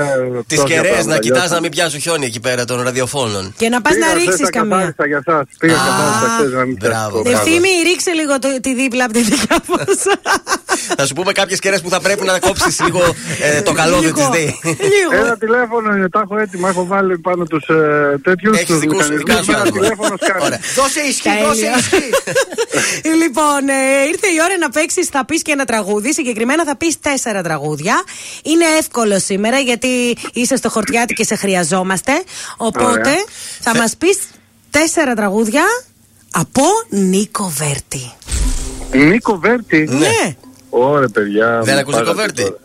τις 0.47 0.59
τόσα 0.59 0.68
κεραίες, 0.68 0.84
να 0.90 0.93
πράγματα, 0.93 1.18
κοιτάς 1.18 1.38
νιώθω. 1.38 1.55
να 1.55 1.60
μην 1.60 1.70
πιάσουν 1.70 2.01
χιόνι 2.01 2.26
εκεί 2.26 2.40
πέρα 2.40 2.64
των 2.64 2.82
ραδιοφώνων. 2.82 3.55
Και 3.56 3.68
να 3.68 3.80
πας 3.80 3.93
να 3.93 3.98
Πήγα, 4.06 4.12
ρίξεις 4.14 4.34
χθες 4.34 4.51
τα 4.51 4.59
καμία. 4.59 4.76
καθάρισα 4.76 5.06
για 5.06 5.22
σας. 5.26 5.44
Πήγα 5.59 5.74
καθάρισα 5.74 6.28
χθες 6.38 6.52
να 6.52 6.64
μην 6.64 6.76
πιάσει 6.76 7.10
το 7.10 7.22
πράγμα. 7.22 7.30
Ευθύμη, 7.40 7.68
ρίξε 7.88 8.10
λίγο 8.10 8.38
το, 8.38 8.48
τη 8.60 8.74
δίπλα 8.74 9.05
από 9.05 9.12
τη 9.12 9.22
δικιά 9.22 9.59
μα. 9.68 9.84
Θα 10.97 11.06
σου 11.06 11.14
πούμε 11.14 11.32
κάποιες 11.32 11.59
κεραίε 11.59 11.78
που 11.78 11.90
θα 11.90 12.01
πρέπει 12.01 12.24
να 12.24 12.39
κόψεις 12.39 12.81
λίγο 12.81 13.01
ε, 13.40 13.62
το 13.62 13.73
καλώδιο 13.73 14.12
της 14.12 14.23
Λίγο. 14.23 14.32
ΔΕΗ. 14.32 14.55
Ένα 15.12 15.36
τηλέφωνο 15.39 15.94
είναι, 15.97 16.09
τα 16.09 16.20
έχω 16.20 16.39
έτοιμα. 16.39 16.68
Έχω 16.68 16.86
βάλει 16.86 17.18
πάνω 17.18 17.44
τους 17.44 17.68
ε, 17.68 18.18
τέτοιους. 18.23 18.59
Έχεις 18.59 18.78
δικούς 18.78 19.05
σου, 19.05 19.16
δικάς 19.16 19.44
σου 19.44 19.51
Ένα 19.51 19.60
άτομα. 19.60 19.81
τηλέφωνο 19.81 20.14
σκάνει. 20.20 20.56
Δώσε 20.77 21.01
ισχύ, 21.01 21.28
δώσε 21.43 21.60
Τέλεια. 21.60 21.77
ισχύ. 21.77 23.14
λοιπόν, 23.23 23.68
ε, 23.68 24.06
ήρθε 24.09 24.27
η 24.27 24.39
ώρα 24.44 24.59
να 24.60 24.70
παίξεις. 24.70 25.06
Θα 25.09 25.24
πεις 25.24 25.43
και 25.43 25.52
ένα 25.52 25.64
τραγούδι. 25.64 26.12
Συγκεκριμένα 26.12 26.64
θα 26.64 26.77
πεις 26.77 27.01
τέσσερα 27.01 27.43
τραγούδια. 27.43 28.02
Είναι 28.43 28.64
εύκολο 28.78 29.18
σήμερα 29.18 29.59
γιατί 29.59 30.16
είσαι 30.32 30.56
στο 30.56 30.68
χορτιάτι 30.68 31.14
και 31.14 31.24
σε 31.24 31.35
χρειαζόμαστε. 31.36 32.12
Οπότε 32.56 32.85
Ωραία. 32.90 33.24
θα 33.60 33.77
μας 33.77 33.97
πεις 33.97 34.18
τέσσερα 34.70 35.14
τραγούδια 35.14 35.62
από 36.31 36.62
Νίκο 36.89 37.52
Βέρτη. 37.56 38.12
Νίκο 38.93 39.39
Βέρτη; 39.39 39.89
Ναι. 39.90 40.35
Ωραία, 40.78 41.08
παιδιά. 41.08 41.60
Δεν 41.64 41.74
με 41.74 41.80
ακούς 41.80 41.94
Νίκο 41.94 42.06
πάγατε 42.06 42.20
Βέρτη; 42.22 42.42
τώρα. 42.42 42.56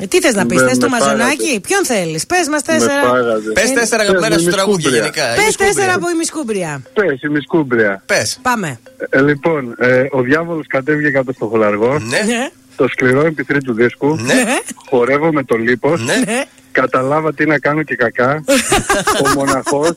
Ε, 0.00 0.06
τι 0.06 0.20
θες 0.20 0.34
να 0.34 0.46
πεις, 0.46 0.60
Με- 0.62 0.68
θες 0.68 0.78
το 0.78 0.88
με 0.88 0.96
μαζονάκι, 0.98 1.36
φάγατε. 1.44 1.60
ποιον 1.66 1.84
θέλεις; 1.84 2.26
Πες 2.26 2.48
μας 2.48 2.62
Με 2.66 2.72
τέσσερα. 2.72 3.02
πάγατε. 3.10 3.50
Πες 3.52 3.72
τέσσερα 3.72 4.02
αγαπημένα 4.02 4.34
Πες, 4.34 4.42
σου 4.44 4.50
τραγούδια 4.50 4.90
Μισκούμπρια. 4.90 5.00
γενικά. 5.00 5.24
Πες 5.34 5.42
Ημισκούμπρια. 5.42 5.66
τέσσερα 5.74 5.94
από 5.94 6.06
ημισκούμπρια. 6.14 6.82
Πες, 6.94 7.22
η 7.22 7.28
Μισκούμπρια. 7.28 8.02
Πες. 8.06 8.38
Πάμε. 8.42 8.80
Ε, 9.10 9.20
λοιπόν, 9.20 9.74
ε, 9.78 10.06
ο 10.10 10.20
διάβολος 10.22 10.66
κατέβηκε 10.66 11.10
κάτω 11.10 11.32
στο 11.32 11.46
χολαργό. 11.46 11.92
Ναι. 11.98 12.20
Ναι. 12.32 12.48
Το 12.76 12.88
σκληρό 12.88 13.20
MP3 13.32 13.56
του 13.64 13.72
δίσκου. 13.74 14.16
Ναι. 14.16 14.44
Χορεύω 14.90 15.32
με 15.32 15.44
το 15.44 15.56
λίπος. 15.56 16.04
Ναι. 16.04 16.14
Ναι. 16.80 16.86
Καταλάβα 16.86 17.34
τι 17.34 17.46
να 17.46 17.58
κάνω 17.58 17.82
και 17.82 17.94
κακά. 17.96 18.42
ο 19.24 19.28
μοναχός. 19.36 19.90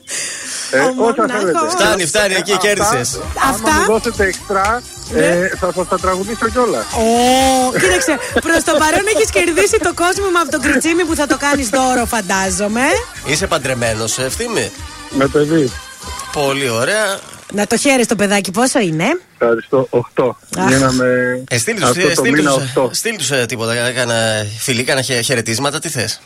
Ε, 0.70 0.78
Ο 0.78 0.82
όσα 0.82 0.94
μοναχός. 0.98 1.40
θέλετε. 1.40 1.68
Φτάνει, 1.70 2.06
φτάνει, 2.06 2.34
εκεί 2.34 2.52
Αυτά- 2.52 2.66
κέρδισες. 2.66 3.20
Άμα 3.42 3.50
Αυτά. 3.54 3.72
μου 3.72 3.84
δώσετε 3.86 4.24
εξτρά, 4.24 4.82
ε, 5.14 5.48
θα 5.60 5.72
σας 5.74 5.88
τα 5.88 5.98
τραγουδήσω 5.98 6.48
κιόλα. 6.48 6.78
Ω, 6.78 7.72
κοίταξε, 7.78 8.18
προς 8.40 8.62
το 8.64 8.72
παρόν 8.78 9.04
έχεις 9.14 9.30
κερδίσει 9.30 9.78
το 9.82 9.92
κόσμο 9.94 10.28
με 10.34 10.38
από 10.38 10.50
το 10.50 10.60
κριτσίμι 10.60 11.04
που 11.04 11.14
θα 11.14 11.26
το 11.26 11.36
κάνεις 11.36 11.68
δώρο, 11.68 12.04
φαντάζομαι. 12.06 12.82
Είσαι 13.26 13.46
παντρεμένος, 13.46 14.18
ευθύμη. 14.18 14.70
Με 15.10 15.26
παιδί. 15.26 15.70
Πολύ 16.32 16.68
ωραία. 16.68 17.18
Να 17.54 17.66
το 17.66 17.76
χαίρεσαι 17.76 18.08
το 18.08 18.16
παιδάκι, 18.16 18.50
πόσο 18.50 18.78
είναι; 18.80 19.04
Ευχαριστώ. 19.38 19.86
8. 19.90 20.36
Αχ. 20.58 20.68
Γίναμε 20.68 21.06
Ε, 21.50 21.58
στείλ 21.58 21.74
τους, 21.74 21.82
αυτό 21.84 22.00
ε, 22.00 22.04
το 22.04 22.14
στείλ 22.14 22.32
μήνα 22.32 22.52
τους, 22.52 22.62
8. 22.76 22.88
στείλ 22.92 23.16
τους, 23.16 23.30
ε, 23.30 23.44
τίποτα, 23.48 23.90
κάνα 23.94 24.14
φιλί, 24.58 24.84
κάνα 24.84 25.02
χε- 25.02 25.22
χαιρετίσματα, 25.24 25.78
τι 25.78 25.88
θες; 25.88 26.20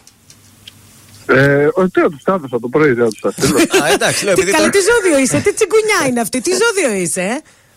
Ε, 1.26 1.68
ο 1.74 1.88
τι 1.90 2.00
θα 2.00 2.08
τους 2.10 2.20
στάθωσα 2.20 2.60
το 2.60 2.68
πρωί, 2.68 2.92
δεν 2.92 3.04
θα 3.04 3.10
τους 3.10 3.20
τα 3.20 3.30
στείλω. 3.30 3.58
Α, 3.84 3.92
εντάξει, 3.92 4.24
λέω 4.24 4.34
Τι 4.34 4.40
επειδή 4.40 4.56
καλά, 4.56 4.70
τώρα- 4.70 4.84
τι 4.84 4.90
ζώδιο 4.92 5.18
είσαι, 5.22 5.40
τι 5.40 5.52
τσιγκουνιά 5.54 6.08
είναι 6.08 6.20
αυτή, 6.20 6.40
τι 6.40 6.50
ζώδιο 6.50 7.00
είσαι. 7.02 7.20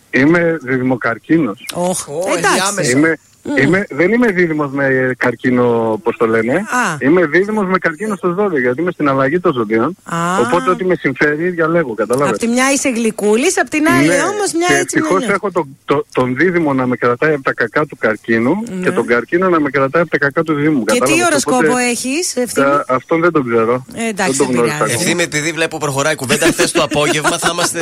ε; 0.09 0.19
Είμαι 0.19 0.57
διδημοκαρκίνος. 0.61 1.65
Ωχ, 1.73 2.07
Ω, 2.07 2.23
εντάξει. 2.38 2.59
ενδιάμεσα. 2.76 3.19
Είμαι, 3.44 3.61
είμαι, 3.61 3.86
δεν 3.90 4.11
είμαι 4.14 4.32
δίδυμος 4.32 4.72
με 4.72 5.14
καρκίνο, 5.18 5.99
πώς 6.03 6.18
το 6.18 6.28
λένε. 6.28 6.53
Α. 6.53 6.98
Είμαι 6.99 7.26
δίδυμος 7.26 7.66
με 7.68 7.78
καρκίνο 7.78 8.16
στο 8.16 8.28
ζώδιο, 8.38 8.60
γιατί 8.60 8.82
είμαι 8.82 8.91
στην 8.91 9.10
αλλαγή 9.10 9.40
των 9.40 9.53
ζωδίων. 9.53 9.95
Α. 10.03 10.18
Οπότε 10.40 10.70
ό,τι 10.70 10.86
με 10.86 10.95
συμφέρει 10.95 11.49
διαλέγω, 11.49 11.91
Απ' 11.91 11.98
καταλάβετε. 11.98 12.38
τη 12.38 12.48
μια 12.48 12.72
είσαι 12.72 12.90
γλυκούλης, 12.90 13.57
απ' 13.60 13.70
την 13.70 13.88
άλλη 13.88 14.07
Ναι, 14.07 14.14
όμως 14.14 14.53
μια 14.53 14.68
και 14.68 14.74
έτσι. 14.74 14.98
ευτυχώς 14.98 15.26
μια- 15.26 15.34
έχω 15.34 15.52
τον, 15.52 15.78
το, 15.86 16.06
τον 16.14 16.36
δίδυμο 16.36 16.74
να 16.74 16.86
με 16.88 16.95
κρατάει 16.95 17.34
από 17.34 17.44
τα 17.44 17.53
κακά 17.53 17.86
του 17.86 17.98
καρκίνου 17.98 18.53
και 18.84 18.91
τον 18.91 19.06
καρκίνο 19.06 19.49
να 19.49 19.60
με 19.60 19.70
κρατάει 19.70 20.02
από 20.02 20.11
τα 20.11 20.18
κακά 20.18 20.44
του 20.44 20.53
δίδυμου. 20.53 20.84
Και 20.84 20.94
τι 20.94 20.99
κατάλαβες. 20.99 21.26
οροσκόπο 21.32 21.57
Οπότε, 21.66 21.84
έχεις, 21.84 22.34
τα- 22.34 22.41
ευθύνη. 22.41 22.66
αυτόν 22.88 23.22
δεν 23.22 23.32
τον 23.32 23.45
ξέρω. 23.49 23.86
Ε, 23.94 24.07
εντάξει, 24.07 24.38
δεν 24.38 24.38
τον 24.38 24.45
δεν 24.48 24.56
γνώρισα 24.56 24.74
πειράζει. 24.76 24.91
ακόμα. 24.94 25.02
Ευθύμη, 25.02 25.24
επειδή 25.24 25.52
βλέπω 25.52 25.78
προχωράει 25.78 26.14
η 26.14 26.16
κουβέντα, 26.16 26.45
χθες 26.45 26.72
το 26.72 26.84
απόγευμα 26.84 27.38
θα 27.38 27.49
είμαστε 27.52 27.82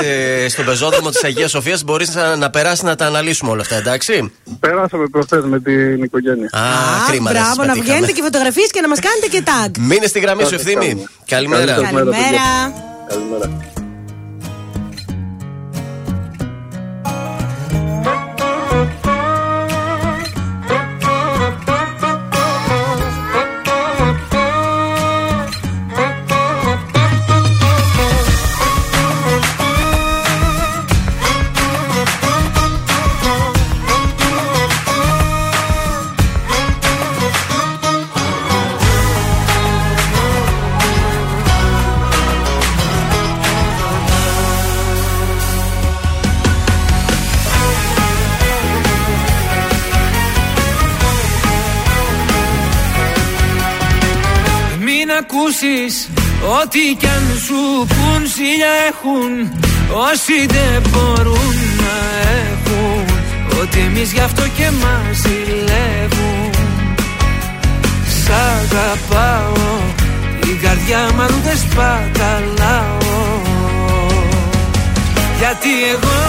στον 0.49 0.65
πεζόδρομο 0.65 1.09
της 1.09 1.23
Αγίας 1.23 1.49
Σοφίας. 1.51 1.83
Μπορείς 1.83 2.15
να, 2.15 2.35
να 2.35 2.49
περάσεις 2.49 2.83
να 2.83 2.95
τα 2.95 3.05
αναλύσουμε 3.05 3.51
όλα 3.51 3.61
αυτά, 3.61 3.75
εντάξει; 3.75 4.31
Πέρασαμε 4.59 5.07
προχθές 5.07 5.43
με 5.47 5.59
την 5.59 6.03
οικογένεια. 6.03 6.49
Α, 6.51 6.59
Α, 6.61 7.09
κρίμα. 7.09 7.31
δεν 7.31 7.41
σας 7.43 7.45
μπράβο, 7.55 7.61
να 7.61 7.73
πετύχαμε. 7.73 7.83
βγαίνετε 7.83 8.11
και 8.11 8.21
φωτογραφίες 8.23 8.69
και 8.71 8.81
να 8.81 8.87
μας 8.87 8.99
κάνετε 8.99 9.27
και 9.33 9.41
tag. 9.49 9.71
Μείνε 9.89 10.07
στη 10.07 10.19
γραμμή 10.19 10.43
σου, 10.43 10.49
Κάτι 10.49 10.61
ευθύμη. 10.61 10.85
κάνουμε. 10.85 11.05
Καλημέρα. 11.25 11.65
Καλημέρα. 11.73 12.11
Καλημέρα. 12.11 12.73
Καλημέρα. 13.09 13.75
Ακούσεις 55.21 56.09
Ό,τι 56.61 56.83
κι 56.99 57.07
αν 57.07 57.25
σου 57.45 57.61
πουν 57.93 58.21
Σίλια 58.33 58.73
έχουν 58.89 59.31
Όσοι 60.09 60.37
δεν 60.55 60.81
μπορούν 60.89 61.55
να 61.83 61.95
έχουν 62.43 63.05
Ότι 63.61 63.79
εμείς 63.79 64.11
γι' 64.11 64.19
αυτό 64.19 64.43
και 64.57 64.67
μας 64.81 65.15
ζηλεύουν. 65.21 66.51
Σ' 68.19 68.29
αγαπάω 68.57 69.67
Η 70.51 70.53
καρδιά 70.63 71.09
μου 71.15 71.21
αλλού 71.21 71.39
δεν 71.43 71.57
σπαταλάω. 71.57 72.97
Γιατί 75.39 75.71
εγώ 75.93 76.19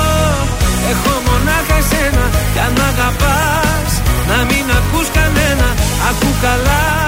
έχω 0.91 1.13
μονάχα 1.27 1.77
εσένα 1.83 2.25
Κι 2.53 2.59
αν 2.59 2.73
μ' 2.77 2.85
αγαπάς 2.93 3.91
να 4.29 4.45
μην 4.45 4.65
ακούς 4.79 5.09
κανένα 5.17 5.69
Ακού 6.11 6.31
καλά 6.43 7.08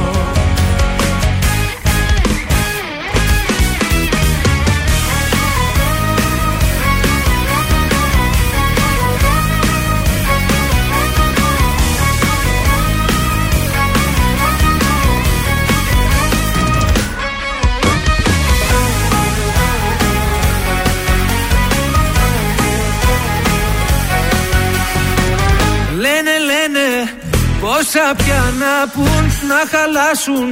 πόσα 27.93 28.15
πια 28.15 28.53
να 28.63 28.73
πουν 28.93 29.25
να 29.51 29.59
χαλάσουν 29.71 30.49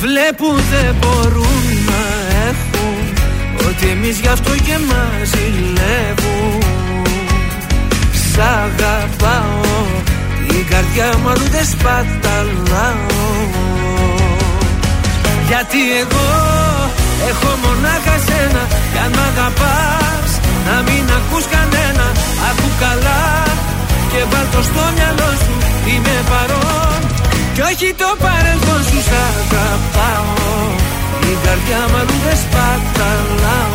Βλέπουν 0.00 0.56
δεν 0.70 0.94
μπορούν 1.00 1.64
να 1.90 2.02
έχουν. 2.48 2.96
Ότι 3.66 3.86
εμείς 3.88 4.18
γι' 4.18 4.28
αυτό 4.28 4.50
και 4.50 4.76
μας 4.88 5.28
ζηλεύουν 5.32 6.62
Σ' 8.30 8.38
αγαπάω 8.38 9.84
Η 10.58 10.62
καρδιά 10.70 11.18
μου 11.18 11.28
αλλού 11.28 11.48
δεν 11.56 11.66
σπαταλάω. 11.72 13.22
Γιατί 15.48 15.80
εγώ 16.00 16.28
έχω 17.30 17.50
μονάχα 17.64 18.16
σένα 18.26 18.62
Κι 18.92 18.98
αν 19.04 19.10
μ' 19.16 19.24
αγαπάς 19.30 20.30
να 20.66 20.82
μην 20.86 21.04
ακούς 21.18 21.44
κανένα. 21.54 22.06
Ακού 22.50 22.68
καλά 22.80 23.44
και 24.14 24.24
βάλ' 24.30 24.50
το 24.54 24.60
στο 24.68 24.84
μυαλό 24.96 25.30
σου. 25.42 25.54
Είμαι 25.90 26.16
παρόν. 26.30 27.00
Και 27.54 27.62
όχι 27.70 27.88
το 28.02 28.10
παρελθόν 28.24 28.80
σου 28.88 29.00
Σ' 29.08 29.14
αγαπάω. 29.30 30.52
Η 31.30 31.32
καρδιά 31.44 31.80
μου 31.90 31.96
αλλού 32.00 32.16
δεν 32.24 32.36
σπαταλάω 32.42 33.74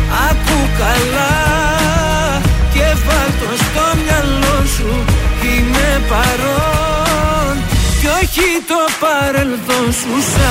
καλά 0.81 1.33
Και 2.73 2.87
βάλ' 3.05 3.33
το 3.41 3.49
στο 3.65 3.85
μυαλό 4.03 4.57
σου 4.75 4.91
Είμαι 5.49 5.89
παρόν. 6.09 7.55
Κι 7.99 8.07
όχι 8.19 8.47
το 8.71 8.81
παρελθόν 9.03 9.87
σου 9.99 10.13
Σ' 10.31 10.41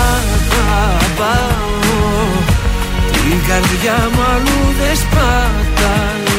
αγαπάω. 0.84 1.68
Την 3.12 3.39
καρδιά 3.49 3.99
μου 4.12 4.23
αλλού 4.34 4.60
δεν 4.81 4.94
σπαταλάω 5.02 6.31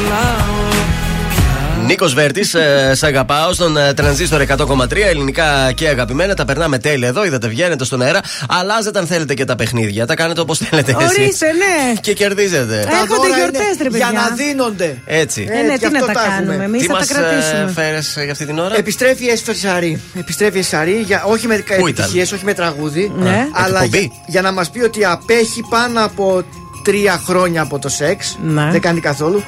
Νίκος 1.92 2.14
Βέρτης, 2.14 2.54
ε, 2.54 2.92
σε 2.94 3.06
αγαπάω 3.06 3.52
στον 3.52 3.76
ε, 3.76 3.94
τρανζίστορ 3.94 4.42
100,3 4.48 4.96
ελληνικά 5.08 5.72
και 5.72 5.88
αγαπημένα. 5.88 6.34
Τα 6.34 6.44
περνάμε 6.44 6.78
τέλεια 6.78 7.08
εδώ, 7.08 7.24
είδατε, 7.24 7.48
βγαίνετε 7.48 7.84
στον 7.84 8.02
αέρα. 8.02 8.20
Αλλάζετε 8.48 8.98
αν 8.98 9.06
θέλετε 9.06 9.34
και 9.34 9.44
τα 9.44 9.56
παιχνίδια. 9.56 10.06
Τα 10.06 10.14
κάνετε 10.14 10.40
όπως 10.40 10.58
θέλετε 10.58 10.96
εσείς. 11.00 11.18
Ορίστε, 11.18 11.46
ναι. 11.46 11.94
Και 12.00 12.12
κερδίζετε. 12.12 12.78
Έρχονται 12.78 13.14
δώρα 13.28 13.36
γιορτές, 13.36 13.60
είναι 13.60 13.82
ρε 13.82 13.88
παιδιά. 13.90 14.08
Για 14.10 14.20
να 14.20 14.36
δίνονται. 14.36 14.98
Έτσι. 15.06 15.48
Ε, 15.50 15.62
ναι, 15.62 15.76
και 15.76 15.86
τι 15.86 15.92
να 15.92 15.98
αυτό 15.98 16.06
τα 16.06 16.12
τα 16.12 16.28
κάνουμε. 16.28 16.52
έχουμε. 16.52 16.64
Εμείς 16.64 16.80
Τι 16.80 16.86
θα 16.86 16.92
μας 16.92 17.06
τα 17.06 17.14
κρατήσουμε. 17.14 17.70
φέρες 17.74 18.18
για 18.22 18.32
αυτή 18.32 18.46
την 18.46 18.58
ώρα; 18.58 18.76
Επιστρέφει 18.76 19.24
η 19.24 19.28
Έσφερ 19.28 19.54
Σαρή. 19.56 20.00
Επιστρέφει 20.18 20.58
η 20.58 20.62
Σαρή, 20.62 21.02
για, 21.06 21.24
όχι 21.24 21.46
με 21.46 21.56
Πού 21.56 21.62
ήταν; 21.68 21.86
επιτυχίες, 21.86 22.32
όχι 22.32 22.44
με 22.44 22.54
τραγούδι. 22.54 23.12
Ναι. 23.16 23.46
Αλλά 23.52 23.82
Εκπομπή. 23.82 23.98
για, 23.98 24.10
για 24.26 24.42
να 24.42 24.52
μας 24.52 24.70
πει 24.70 24.80
ότι 24.80 25.04
απέχει 25.04 25.62
πάνω 25.70 26.04
από 26.04 26.44
τρία 26.84 27.20
χρόνια 27.26 27.62
από 27.62 27.78
το 27.78 27.88
σεξ. 27.88 28.38
Ναι. 28.42 28.68
Δεν 28.70 28.80
κάνει 28.80 29.00
καθόλου. 29.00 29.42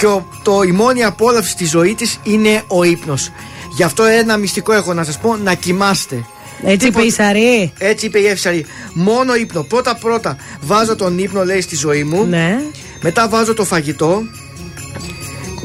Και 0.00 0.06
ο, 0.06 0.28
το, 0.42 0.62
η 0.62 0.72
μόνη 0.72 1.04
απόλαυση 1.04 1.50
στη 1.50 1.64
ζωή 1.64 1.94
της 1.94 2.20
είναι 2.22 2.62
ο 2.66 2.84
ύπνος. 2.84 3.30
Γι' 3.76 3.82
αυτό 3.82 4.04
ένα 4.04 4.36
μυστικό 4.36 4.72
έχω 4.72 4.94
να 4.94 5.04
σας 5.04 5.18
πω: 5.18 5.36
να 5.36 5.54
κοιμάστε. 5.54 6.24
Έτσι 6.62 6.86
είπε 6.86 7.02
η 7.02 7.10
Σαρή. 7.10 7.72
Έτσι 7.78 8.06
είπε 8.06 8.18
η 8.18 8.26
Εύη 8.26 8.38
Σαρή. 8.38 8.66
Μόνο 8.92 9.34
ύπνο. 9.34 9.62
Πρώτα-πρώτα 9.62 10.36
βάζω 10.60 10.96
τον 10.96 11.18
ύπνο, 11.18 11.44
λέει, 11.44 11.60
στη 11.60 11.76
ζωή 11.76 12.04
μου. 12.04 12.24
Ναι. 12.24 12.62
Μετά 13.00 13.28
βάζω 13.28 13.54
το 13.54 13.64
φαγητό. 13.64 14.22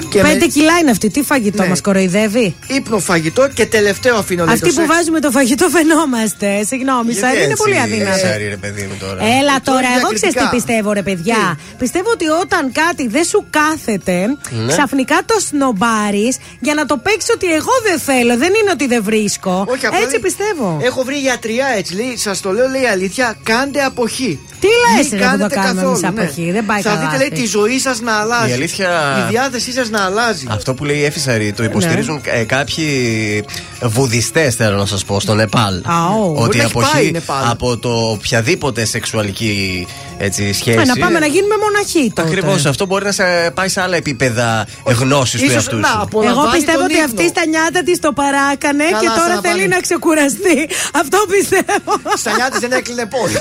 Και 0.10 0.22
Πέντε 0.22 0.38
με- 0.40 0.46
κιλά 0.46 0.78
είναι 0.82 0.92
αυτή. 0.92 1.10
Τι 1.10 1.22
φαγητό 1.24 1.62
Ναι. 1.64 1.70
μας 1.70 1.82
κοροϊδεύει; 1.82 2.56
ύπνο 2.68 3.00
φαγητό 3.00 3.48
και 3.54 3.66
τελευταίο 3.66 4.16
αφήνω 4.16 4.44
λέει, 4.46 4.54
Αυτοί 4.54 4.68
το 4.68 4.74
που 4.74 4.82
σεξ. 4.82 4.96
βάζουμε 4.96 5.20
το 5.20 5.32
φαγητό 5.32 5.70
φαινόμαστε. 5.70 6.64
Συγγνώμη, 6.64 7.10
η 7.10 7.12
Γιατί 7.12 7.28
Σαρή 7.28 7.36
είναι 7.44 7.52
έτσι, 7.52 7.64
πολύ 7.64 7.80
αδύνατη. 7.80 8.20
Σαρή, 8.20 8.48
ρε 8.48 8.58
παιδί 8.58 8.82
μου 8.90 8.96
τώρα. 9.00 9.20
Έλα 9.40 9.56
τώρα, 9.64 9.80
τώρα 9.80 9.88
εγώ 9.98 10.08
ξέρεις 10.18 10.22
τι 10.22 10.40
διακριτικά. 10.40 10.50
πιστεύω, 10.56 10.92
ρε 10.92 11.02
παιδιά. 11.02 11.58
Πιστεύω 11.78 12.10
ότι 12.18 12.26
όταν 12.44 12.72
κάτι 12.82 13.08
δεν 13.08 13.24
σου 13.32 13.46
κάθεται, 13.50 14.18
Ναι. 14.50 14.72
ξαφνικά 14.74 15.18
το 15.26 15.36
σνομπάρεις 15.48 16.38
για 16.60 16.74
να 16.74 16.86
το 16.86 16.98
παίξεις 16.98 17.30
ότι 17.34 17.48
εγώ 17.54 17.74
δεν 17.88 18.00
θέλω. 18.00 18.38
Δεν 18.38 18.52
είναι 18.60 18.72
ότι 18.72 18.86
δεν 18.88 19.04
βρίσκω. 19.04 19.66
Όχι, 19.74 19.86
απλά 19.86 19.98
Έτσι 20.00 20.12
λέει, 20.12 20.20
πιστεύω. 20.28 20.80
Έχω 20.82 21.04
βρει 21.04 21.18
γιατριά 21.28 21.68
έτσι. 21.78 21.96
Λέει, 21.96 22.18
σας 22.18 22.42
το 22.42 22.52
λέω, 22.52 22.68
λέει 22.68 22.86
αλήθεια, 22.86 23.36
κάντε 23.44 23.82
αποχή. 23.84 24.40
Τι 24.60 24.68
λες, 24.68 25.10
Μην 25.12 25.20
ρε, 25.20 25.26
που 25.26 25.32
το 25.32 25.38
κάνετε 25.38 25.56
κάνουμε 25.56 25.82
εμείς 25.82 26.02
καθόλου, 26.02 26.22
αποχή, 26.22 26.52
δεν 26.52 26.66
πάει 26.66 26.82
Θα 26.82 26.90
καλά 26.90 27.02
δείτε, 27.02 27.18
λέει, 27.18 27.28
αυτή. 27.32 27.42
τη 27.42 27.48
ζωή 27.48 27.80
σας 27.80 28.02
να 28.02 28.14
αλλάζει. 28.20 28.50
Η 28.50 28.54
αλήθεια- 28.54 29.26
Η 29.28 29.32
διάθεσή 29.32 29.72
σας 29.72 29.85
να 29.90 30.02
αλλάζει. 30.04 30.46
Αυτό 30.50 30.74
που 30.74 30.86
λέει 30.86 30.98
η 30.98 31.04
Εφησαρή 31.06 31.54
το 31.54 31.64
υποστηρίζουν 31.64 32.22
ε, 32.24 32.44
κάποιοι 32.44 33.44
βουδιστές, 33.82 34.56
θέλω 34.56 34.78
να 34.78 34.86
σας 34.86 35.06
πω, 35.06 35.20
στο 35.20 35.34
Νεπάλ. 35.34 35.82
Αό. 35.86 36.32
Ότι 36.32 36.40
Μπορεί 36.40 36.58
η 36.58 36.60
να 36.60 36.64
έχει 36.64 36.74
πάει 36.74 36.84
αποχή 36.92 37.12
Νεπάλ. 37.12 37.50
από 37.50 37.78
το 37.78 37.90
οποιαδήποτε 37.90 38.86
σεξουαλική 38.86 39.88
έτσι, 40.18 40.54
σχέση. 40.54 40.78
Ε, 40.80 40.86
να 40.86 40.96
πάμε 40.98 41.20
να 41.20 41.26
γίνουμε 41.26 41.56
μοναχοί 41.64 42.12
τότε. 42.16 42.28
Ακριβώς 42.28 42.66
αυτό 42.66 42.86
μπορεί 42.86 43.06
να 43.06 43.12
σε 43.12 43.24
πάει 43.54 43.68
σε 43.70 43.82
άλλα 43.82 43.96
επίπεδα 43.96 44.66
γνώσης 44.86 45.40
του 45.40 45.46
ίσως 45.46 45.56
εαυτού 45.56 45.76
να 45.78 45.88
σου. 45.88 45.98
απολαμβάνει 46.02 46.48
Εγώ 46.48 46.52
πιστεύω 46.56 46.78
τον 46.78 46.86
ότι 46.86 46.94
ύπνο. 46.94 47.06
αυτή 47.06 47.28
στα 47.28 47.46
νιάτα 47.46 47.84
της 47.84 48.00
το 48.00 48.12
παράκανε 48.14 48.84
Καλά, 48.84 49.00
και 49.00 49.08
τώρα 49.20 49.34
θα 49.36 49.42
θέλει 49.42 49.62
πάνε. 49.62 49.76
να 49.76 49.80
ξεκουραστεί. 49.88 50.58
Αυτό 51.02 51.18
πιστεύω. 51.34 51.92
Στα 52.24 52.32
νιάτα 52.36 52.58
δεν 52.60 52.72
έκλεινε 52.72 53.06
πόδι. 53.14 53.38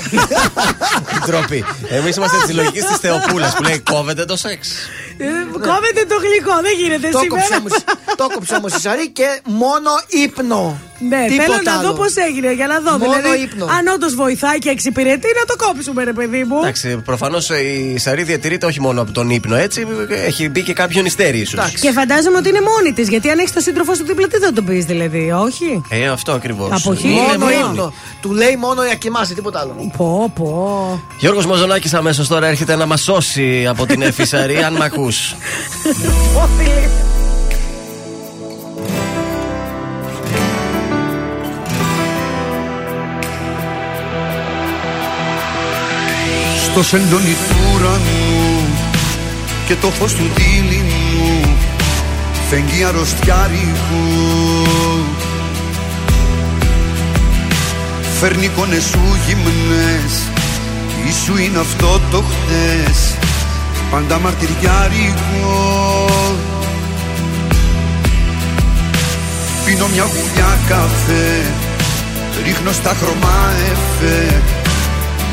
Ντροπή. 1.25 1.65
Εμείς 1.89 2.15
είμαστε 2.15 2.37
της 2.45 2.55
λογικής 2.55 2.85
της 2.85 2.97
Θεοπούλας 2.97 3.53
που 3.55 3.63
λέει 3.63 3.79
κόβεται 3.91 4.25
το 4.25 4.35
σεξ. 4.37 4.67
Ε, 5.17 5.25
Κόβεται 5.51 6.03
το 6.11 6.15
γλυκό, 6.25 6.34
δεν 6.43 6.73
γίνεται 6.77 7.09
Το 7.09 7.17
κόψε 7.27 7.43
σήμερα. 7.43 7.57
όμως- 7.57 7.83
Το 8.15 8.27
κόψε 8.33 8.55
όμως 8.55 8.73
η 8.73 8.79
Σαρή 8.79 9.09
και 9.09 9.41
μόνο 9.45 9.89
ύπνο. 10.07 10.79
Ναι, 10.99 11.25
Τίποτα 11.27 11.43
θέλω 11.43 11.61
να 11.63 11.71
άλλο. 11.73 11.87
δω 11.87 11.93
πώς 11.93 12.13
έγινε, 12.27 12.53
για 12.53 12.67
να 12.67 12.79
δω. 12.79 12.91
Μόνο 12.97 13.13
δηλαδή, 13.21 13.41
ύπνο. 13.41 13.65
αν 13.65 13.87
όντως 13.95 14.15
βοηθάει 14.15 14.57
και 14.59 14.69
εξυπηρετεί, 14.69 15.27
να 15.39 15.45
το 15.45 15.65
κόψουμε, 15.65 16.03
ρε 16.03 16.13
παιδί 16.13 16.43
μου. 16.43 16.57
Εντάξει, 16.61 16.97
προφανώς 17.05 17.49
η 17.49 17.97
Σαρή 17.97 18.23
διατηρείται 18.23 18.65
όχι 18.65 18.81
μόνο 18.81 19.01
από 19.01 19.11
τον 19.11 19.29
ύπνο, 19.29 19.55
έτσι. 19.55 19.87
Έχει 20.25 20.49
μπει 20.49 20.61
και 20.61 20.73
κάποιο 20.73 21.01
νηστέρι, 21.01 21.37
ίσως. 21.39 21.69
Και 21.81 21.91
φαντάζομαι 21.91 22.37
ότι 22.37 22.49
είναι 22.49 22.61
μόνη 22.61 22.93
της, 22.93 23.07
γιατί 23.09 23.29
αν 23.29 23.39
έχεις 23.39 23.53
το 23.53 23.59
σύντροφο 23.59 23.93
σου 23.95 24.05
δίπλα, 24.05 24.27
τι 24.27 24.37
θα 24.37 24.53
το 24.53 24.61
πεις, 24.61 24.85
δηλαδή, 24.85 25.31
όχι; 25.31 25.81
Ε, 25.89 26.07
αυτό 26.07 26.31
ακριβώς. 26.31 26.69
Αποχή. 26.71 27.07
Μόνο 27.07 27.45
Ναι, 27.45 27.53
ύπνο. 27.53 27.93
Του 28.21 28.31
λέει 28.31 28.55
μόνο 28.55 28.83
για 28.83 28.95
κοιμάσαι, 28.95 29.33
τίποτα 29.33 29.59
άλλο. 29.59 29.91
Πω, 29.97 30.31
πω. 30.35 31.01
Γιώργος 31.17 31.45
Μαζονάκη 31.45 31.95
αμέσως 31.95 32.27
τώρα 32.27 32.47
έρχεται 32.47 32.75
να 32.75 32.85
μας 32.85 33.01
σώσει 33.01 33.65
από 33.69 33.85
την 33.85 34.01
Εφη 34.01 34.25
Σαρή, 34.25 34.57
αν 34.57 34.73
μ' 34.73 34.81
ακούς. 34.81 35.35
Στο 46.75 46.83
σεντόνι 46.83 47.35
του 47.49 47.55
ουρανού 47.73 48.65
και 49.67 49.75
το 49.75 49.87
φως 49.87 50.13
του 50.13 50.29
δίληνου 50.35 51.57
φεγγεί 52.49 52.83
αρρωστιάρικου. 52.83 54.05
Φέρνει 58.19 58.45
εικόνες 58.45 58.83
σου 58.83 58.99
γυμνές 59.27 60.13
ή 61.07 61.11
σου 61.25 61.37
είναι 61.37 61.59
αυτό 61.59 62.01
το 62.11 62.23
χτες 62.23 63.15
πάντα 63.91 64.19
μαρτυριάρικο. 64.19 66.05
Πίνω 69.65 69.87
μια 69.87 70.03
γουλιά 70.03 70.57
καφέ 70.67 71.41
ρίχνω 72.45 72.71
στα 72.71 72.95
χρώμα 72.99 73.51
εφέ 73.71 74.41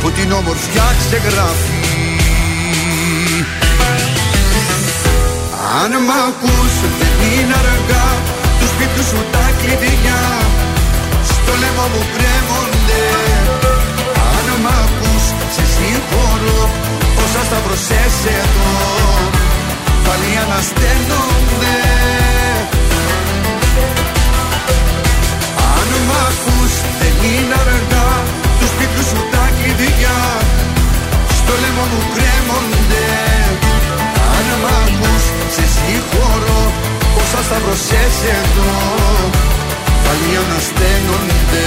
που 0.00 0.10
την 0.10 0.32
όμορφιά 0.32 0.86
ξεγράφει. 1.00 1.84
Αν 5.80 5.92
μ' 6.06 6.14
ακούς 6.28 6.74
δεν 7.00 7.16
είναι 7.32 7.56
αργά 7.62 8.08
τους 8.58 8.70
σπίτου 8.74 9.02
σου 9.08 9.20
τα 9.34 9.46
κλειδιά. 9.60 10.22
Στο 11.32 11.52
λαιμό 11.60 11.86
μου 11.92 12.02
κρέμονται. 12.14 13.04
Αν 14.34 14.46
μ' 14.62 14.70
ακούς 14.82 15.24
σε 15.54 15.64
συγχωρώ 15.74 16.60
όσα 17.22 17.42
σταυρωσές 17.48 18.16
εδώ. 18.40 18.72
Πάλι 20.04 20.30
ανασταίνονται. 20.44 21.76
Αν 25.74 25.90
μ' 26.08 26.16
ακούς 26.28 26.72
δεν 27.00 27.14
είναι 27.30 27.56
αργά 27.64 28.08
τους 28.58 28.70
σπίτου 28.74 29.02
σου 29.10 29.20
τα 29.32 29.35
κλειδιά 29.58 30.18
στο 31.38 31.52
λαιμό 31.62 31.84
μου 31.92 32.02
κρέμονται. 32.14 33.08
Αν 34.36 34.46
μ' 34.62 34.68
ακούς 34.80 35.24
σε 35.54 35.64
συγχωρώ 35.74 36.62
όσα 37.20 37.40
σταυρωσές 37.46 38.16
εδώ. 38.38 38.72
Πάλι 40.04 40.30
ανασταίνονται 40.42 41.66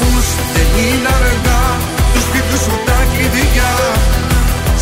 ακούς 0.00 0.26
δεν 0.54 0.68
είναι 0.84 1.10
αργά. 1.18 1.62
Τους 2.12 2.22
σπίτου 2.28 2.56
σου 2.64 2.74
τα 2.88 2.98
κλειδιά. 3.12 3.72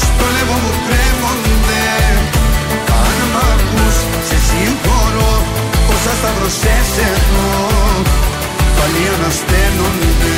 Στο 0.03 0.25
λαιμό 0.35 0.57
μου 0.65 0.73
κρέμονται 0.87 1.87
Αν 3.03 3.19
μ' 3.33 3.39
ακούς 3.53 3.97
σε 4.29 4.39
συγχωρώ. 4.49 5.33
Όσα 5.93 6.13
σταυρωσές 6.21 6.91
εδώ 7.11 7.49
πάλι 8.77 9.03
ανασταίνονται 9.15 10.37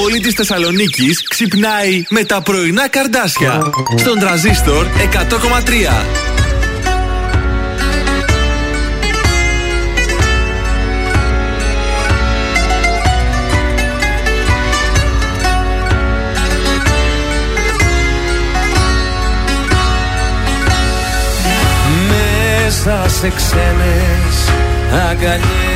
πόλη 0.00 0.20
της 0.20 0.34
Θεσσαλονίκης 0.34 1.28
ξυπνάει 1.28 2.02
με 2.08 2.24
τα 2.24 2.42
πρωινά 2.42 2.88
καρδάσια. 2.88 3.60
Στον 3.96 4.18
τραζίστορ 4.18 4.86
100,3. 4.86 6.04
μέσα 22.08 23.08
σε 23.08 23.28
ξένες 23.28 24.50
αγκαλιές 25.10 25.75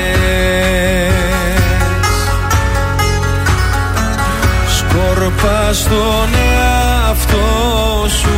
στον 5.73 6.35
εαυτό 6.35 8.09
σου. 8.09 8.29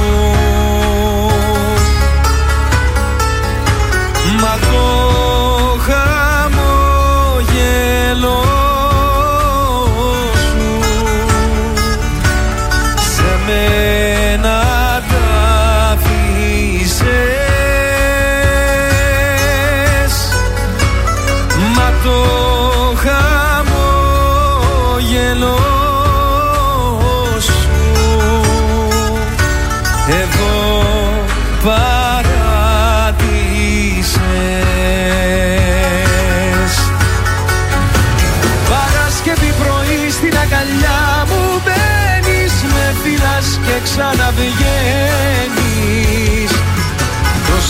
Μα 4.40 4.58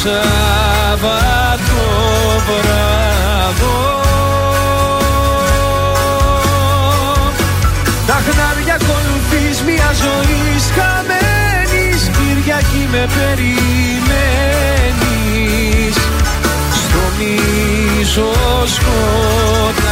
Σάββατο 0.04 1.82
βράδο. 2.46 3.76
Τα 8.06 8.22
χνάρια 8.26 8.74
ακολουθείς 8.74 9.62
μια 9.62 9.90
ζωή 10.02 10.42
χαμένης 10.76 12.00
Κυριακή 12.08 12.84
με 12.90 13.02
περιμένεις. 13.14 13.46
Στο 16.74 17.02
μίσο 17.18 18.30
σκοτάδο 18.66 19.82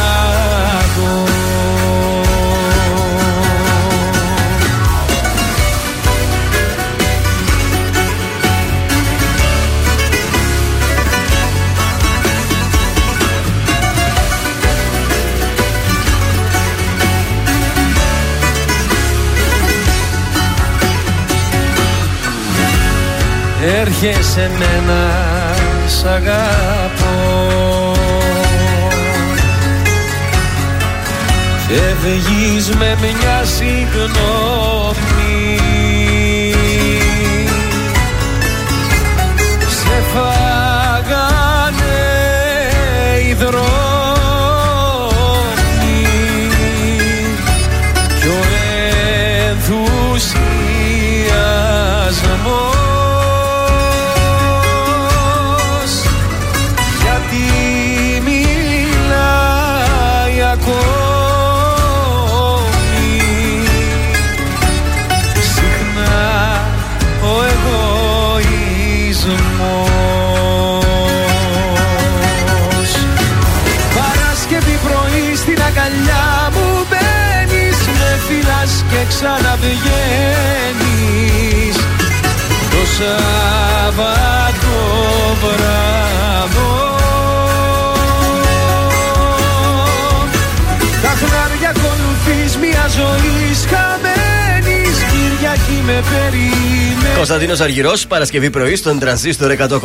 Έρχεσαι 24.03 24.51
μένα 24.59 25.11
σ' 25.87 26.03
αγαπώ. 26.03 27.93
Φεύγεις 31.67 32.69
με 32.69 32.97
μια 33.01 33.43
συγγνώμη. 33.45 33.99
Σε 39.69 40.03
φάγανε 40.13 40.39
οι 43.27 43.33
δρόμοι 43.33 44.10
ξαναβγαίνεις 79.11 81.75
το 82.71 82.81
Σάββατο 82.97 84.75
βράδο 85.41 86.71
Τα 91.01 91.13
χνάρια 91.19 91.69
ακολουθείς 91.69 92.51
μια 92.57 92.85
ζωή 92.87 93.55
χαμένης 93.71 94.97
Κυριακή 95.11 95.79
με 95.85 96.03
περιμένεις 96.09 97.15
Κωνσταντίνος 97.15 97.59
Αργυρός, 97.59 98.07
Παρασκευή 98.07 98.49
πρωί 98.49 98.75
στον 98.75 98.99
τρανζίστορ 98.99 99.51
100,3. 99.51 99.67
Το 99.67 99.81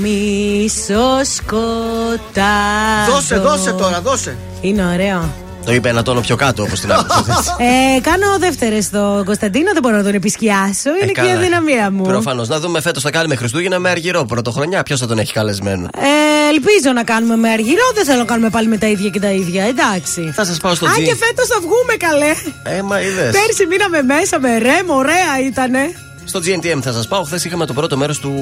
μίσο 0.00 1.24
σκοτάδο. 1.34 3.12
Δώσε, 3.12 3.36
δώσε 3.36 3.72
τώρα, 3.72 4.00
δώσε. 4.00 4.36
Είναι 4.60 4.84
ωραίο. 4.92 5.45
Το 5.66 5.72
είπε 5.72 5.88
ένα 5.88 6.02
τόνο 6.02 6.20
πιο 6.20 6.36
κάτω 6.36 6.62
όπως 6.62 6.80
την 6.80 6.92
άκουσα. 6.92 7.44
Ε, 7.96 8.00
κάνω 8.00 8.38
δεύτερες 8.38 8.84
στο 8.84 9.22
Κωνσταντίνο, 9.24 9.72
δεν 9.72 9.82
μπορώ 9.82 9.96
να 9.96 10.02
τον 10.02 10.14
επισκιάσω. 10.14 10.90
Είναι 11.02 11.12
και 11.12 11.20
η 11.20 11.30
αδυναμία 11.32 11.90
μου. 11.90 12.02
Προφανώς. 12.02 12.48
Να 12.48 12.60
δούμε 12.60 12.80
φέτος 12.80 13.02
θα 13.02 13.10
κάνουμε 13.10 13.34
Χριστούγεννα 13.36 13.78
με 13.78 13.90
Αργυρό 13.90 14.24
πρωτοχρονιά. 14.24 14.82
Ποιος 14.82 15.00
θα 15.00 15.06
τον 15.06 15.18
έχει 15.18 15.32
καλεσμένο; 15.32 15.88
Ε, 15.94 16.48
ελπίζω 16.54 16.92
να 16.94 17.04
κάνουμε 17.04 17.36
με 17.36 17.48
αργυρό, 17.48 17.82
δεν 17.94 18.04
θέλω 18.04 18.18
να 18.18 18.24
κάνουμε 18.24 18.48
πάλι 18.50 18.68
με 18.68 18.78
τα 18.78 18.86
ίδια 18.86 19.10
και 19.10 19.20
τα 19.20 19.30
ίδια. 19.30 19.64
Εντάξει. 19.64 20.32
Θα 20.34 20.44
σας 20.44 20.56
πάω 20.58 20.74
στο 20.74 20.86
Αν 20.86 20.92
τζι. 20.92 21.02
και 21.02 21.16
φέτος 21.24 21.46
θα 21.46 21.58
βγούμε 21.60 21.94
καλέ. 21.98 22.32
Ε, 22.76 22.82
μα 22.82 23.00
είδες. 23.00 23.30
Πέρσι 23.30 23.66
μείναμε 23.66 24.02
μέσα 24.02 24.40
με 24.40 24.58
ρέμ, 24.58 24.90
ωραία 24.90 25.40
ήτανε. 25.46 25.94
Στο 26.28 26.40
GNTM 26.44 26.78
θα 26.82 26.92
σας 26.92 27.08
πάω. 27.08 27.22
Χθες 27.22 27.44
είχαμε 27.44 27.66
το 27.66 27.72
πρώτο 27.72 27.96
μέρος 27.96 28.18
του 28.18 28.32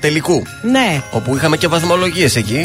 τελικού. 0.00 0.42
Ναι. 0.62 1.02
Όπου 1.10 1.36
είχαμε 1.36 1.56
και 1.56 1.68
βαθμολογίες 1.68 2.36
εκεί. 2.36 2.58
Α, 2.58 2.64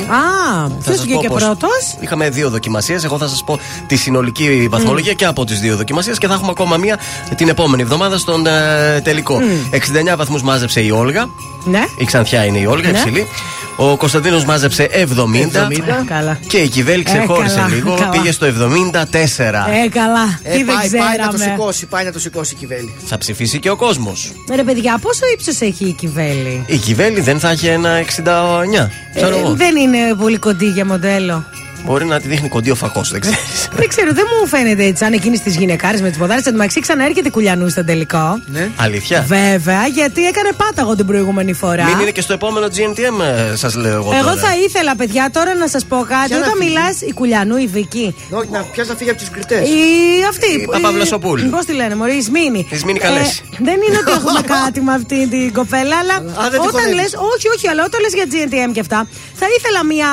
Θα 0.67 0.71
ποιος 0.83 0.95
σας 0.95 1.05
βγήκε 1.05 1.27
πω 1.27 1.33
πώς. 1.33 1.43
πρώτος; 1.43 1.95
Είχαμε 1.99 2.29
δύο 2.29 2.49
δοκιμασίες. 2.49 3.03
Εγώ 3.03 3.17
θα 3.17 3.27
σας 3.27 3.43
πω 3.43 3.59
τη 3.87 3.95
συνολική 3.95 4.67
βαθμολογία 4.71 5.13
και 5.13 5.25
από 5.25 5.45
τις 5.45 5.59
δύο 5.59 5.75
δοκιμασίες 5.75 6.17
και 6.17 6.27
θα 6.27 6.33
έχουμε 6.33 6.49
ακόμα 6.51 6.77
μία 6.77 6.99
την 7.35 7.49
επόμενη 7.49 7.81
εβδομάδα 7.81 8.17
στον 8.17 8.45
ε, 8.47 9.01
τελικό. 9.03 9.39
69 10.13 10.15
βαθμούς 10.17 10.41
μάζεψε 10.41 10.81
η 10.81 10.89
Όλγα. 10.91 11.29
Ναι. 11.63 11.83
Η 11.97 12.05
Ξανθιά 12.05 12.45
είναι 12.45 12.57
η 12.57 12.65
Όλγα, 12.65 12.91
Ναι. 12.91 12.97
υψηλή. 12.97 13.27
Ο 13.83 13.97
Κωνσταντίνος 13.97 14.45
μάζεψε 14.45 14.89
70. 14.93 15.03
70. 15.03 16.05
Καλά. 16.05 16.39
Και 16.47 16.57
η 16.57 16.67
Κυβέλη 16.67 17.03
ξεχώρισε 17.03 17.55
καλά, 17.55 17.67
λίγο. 17.67 17.95
καλά. 17.95 18.09
Πήγε 18.09 18.31
στο 18.31 18.45
74. 18.45 18.49
Ε, 19.03 19.89
καλά. 19.89 20.39
Ε, 20.43 20.51
Τι 20.57 20.63
δεν 20.63 20.75
πάει, 20.75 20.89
πάει 20.89 21.17
να 21.17 21.27
το 21.27 21.33
ξέραμε. 21.35 21.55
σηκώσει, 21.57 21.85
πάει 21.85 22.05
να 22.05 22.11
το 22.11 22.19
σηκώσει 22.19 22.53
η 22.53 22.57
κυβέλη. 22.57 22.93
Θα 23.05 23.17
ψηφίσει 23.17 23.59
και 23.59 23.69
ο 23.69 23.75
κόσμος. 23.75 24.31
Ρε 24.55 24.63
παιδιά, 24.63 24.99
πόσο 25.01 25.21
ύψος 25.33 25.59
έχει 25.61 25.85
η 25.85 25.91
Κιβέλη. 25.93 26.63
Η 26.67 26.77
Κυβέλη 26.77 27.21
δεν 27.21 27.39
θα 27.39 27.49
έχει 27.49 27.67
ένα 27.67 27.97
69. 27.99 28.89
Ξέρω 29.15 29.35
Ε, 29.35 29.39
εγώ. 29.39 29.53
δεν 29.53 29.75
είναι 29.75 29.97
πολύ 30.19 30.37
κοντή 30.37 30.65
για 30.65 30.85
μοντέλο. 30.85 31.45
Μπορεί 31.85 32.05
να 32.05 32.19
τη 32.19 32.27
δείχνει 32.27 32.49
κοντή 32.49 32.71
ο 32.71 32.75
φακός, 32.75 33.09
δεν 33.11 33.19
ξέρεις. 33.21 33.67
Δεν 33.79 33.87
ξέρω, 33.87 34.13
δεν 34.13 34.25
μου 34.41 34.47
φαίνεται 34.47 34.83
έτσι. 34.83 35.05
Αν 35.05 35.13
εκείνης 35.13 35.41
της 35.41 35.55
γυναικάρε 35.55 35.97
με 36.01 36.09
τις 36.09 36.17
ποδάρες. 36.17 36.45
Εν 36.45 36.51
τω 36.51 36.57
μεταξύ 36.57 36.79
ξαναέρχεται 36.79 37.29
κουλιανού 37.29 37.69
στο 37.69 37.85
τελικό. 37.85 38.41
Ναι. 38.45 38.69
Αλήθεια; 38.75 39.25
Βέβαια, 39.27 39.87
γιατί 39.87 40.25
έκανε 40.25 40.49
πάταγο 40.57 40.95
την 40.95 41.05
προηγούμενη 41.05 41.53
φορά. 41.53 41.83
Μην 41.85 41.99
είναι 41.99 42.11
και 42.11 42.21
στο 42.21 42.33
επόμενο 42.33 42.65
GNTM, 42.65 43.23
σας 43.53 43.75
λέω 43.75 43.93
εγώ. 43.93 44.11
Εγώ 44.13 44.23
τώρα. 44.29 44.41
θα 44.41 44.55
ήθελα, 44.65 44.95
παιδιά, 44.95 45.29
τώρα 45.33 45.55
να 45.55 45.67
σας 45.67 45.85
πω 45.85 46.05
κάτι. 46.09 46.27
Ποια 46.27 46.37
να 46.37 46.45
Όταν 46.45 46.57
φύγει; 46.57 46.69
μιλάς, 46.69 47.01
η 47.01 47.13
Κουλιανού, 47.13 47.57
η 47.57 47.67
Βική. 47.67 48.15
Όχι, 48.29 48.49
να 48.51 48.59
πιάσει 48.61 48.89
να 48.89 48.95
φύγει 48.95 49.09
από 49.09 49.19
του 49.23 49.27
κριτές; 49.31 49.67
Η 49.69 49.73
αυτή. 50.29 50.51
Η 50.61 50.67
Παπαβλασοπούλου. 50.71 51.49
Πώς 51.49 51.65
τη 51.65 51.73
λένε, 51.73 51.95
Μωρή, 51.95 52.15
η 52.15 52.21
Σμήνη. 52.21 52.67
Η 52.69 52.77
Σμήνη 52.77 52.99
Καλέση. 52.99 53.43
δεν 53.59 53.77
είναι 53.87 53.97
ότι 54.01 54.11
έχουμε 54.11 54.41
κάτι 54.55 54.81
με 54.81 54.93
αυτή 54.93 55.27
την 55.27 55.53
κοπέλα, 55.53 55.95
αλλά 56.01 56.15
Α, 56.15 56.49
δεν 56.49 56.59
τη 56.61 56.67
όταν 56.67 56.71
χωνεύεις. 56.71 56.95
λες. 56.95 57.13
Όχι, 57.35 57.47
όχι, 57.55 57.67
αλλά 57.67 57.83
όταν 57.85 57.99
λες 58.03 58.13
για 58.19 58.25
GNTM 58.31 58.71
και 58.73 58.79
αυτά, 58.79 59.07
θα 59.41 59.45
ήθελα 59.57 59.79
μια 59.85 60.09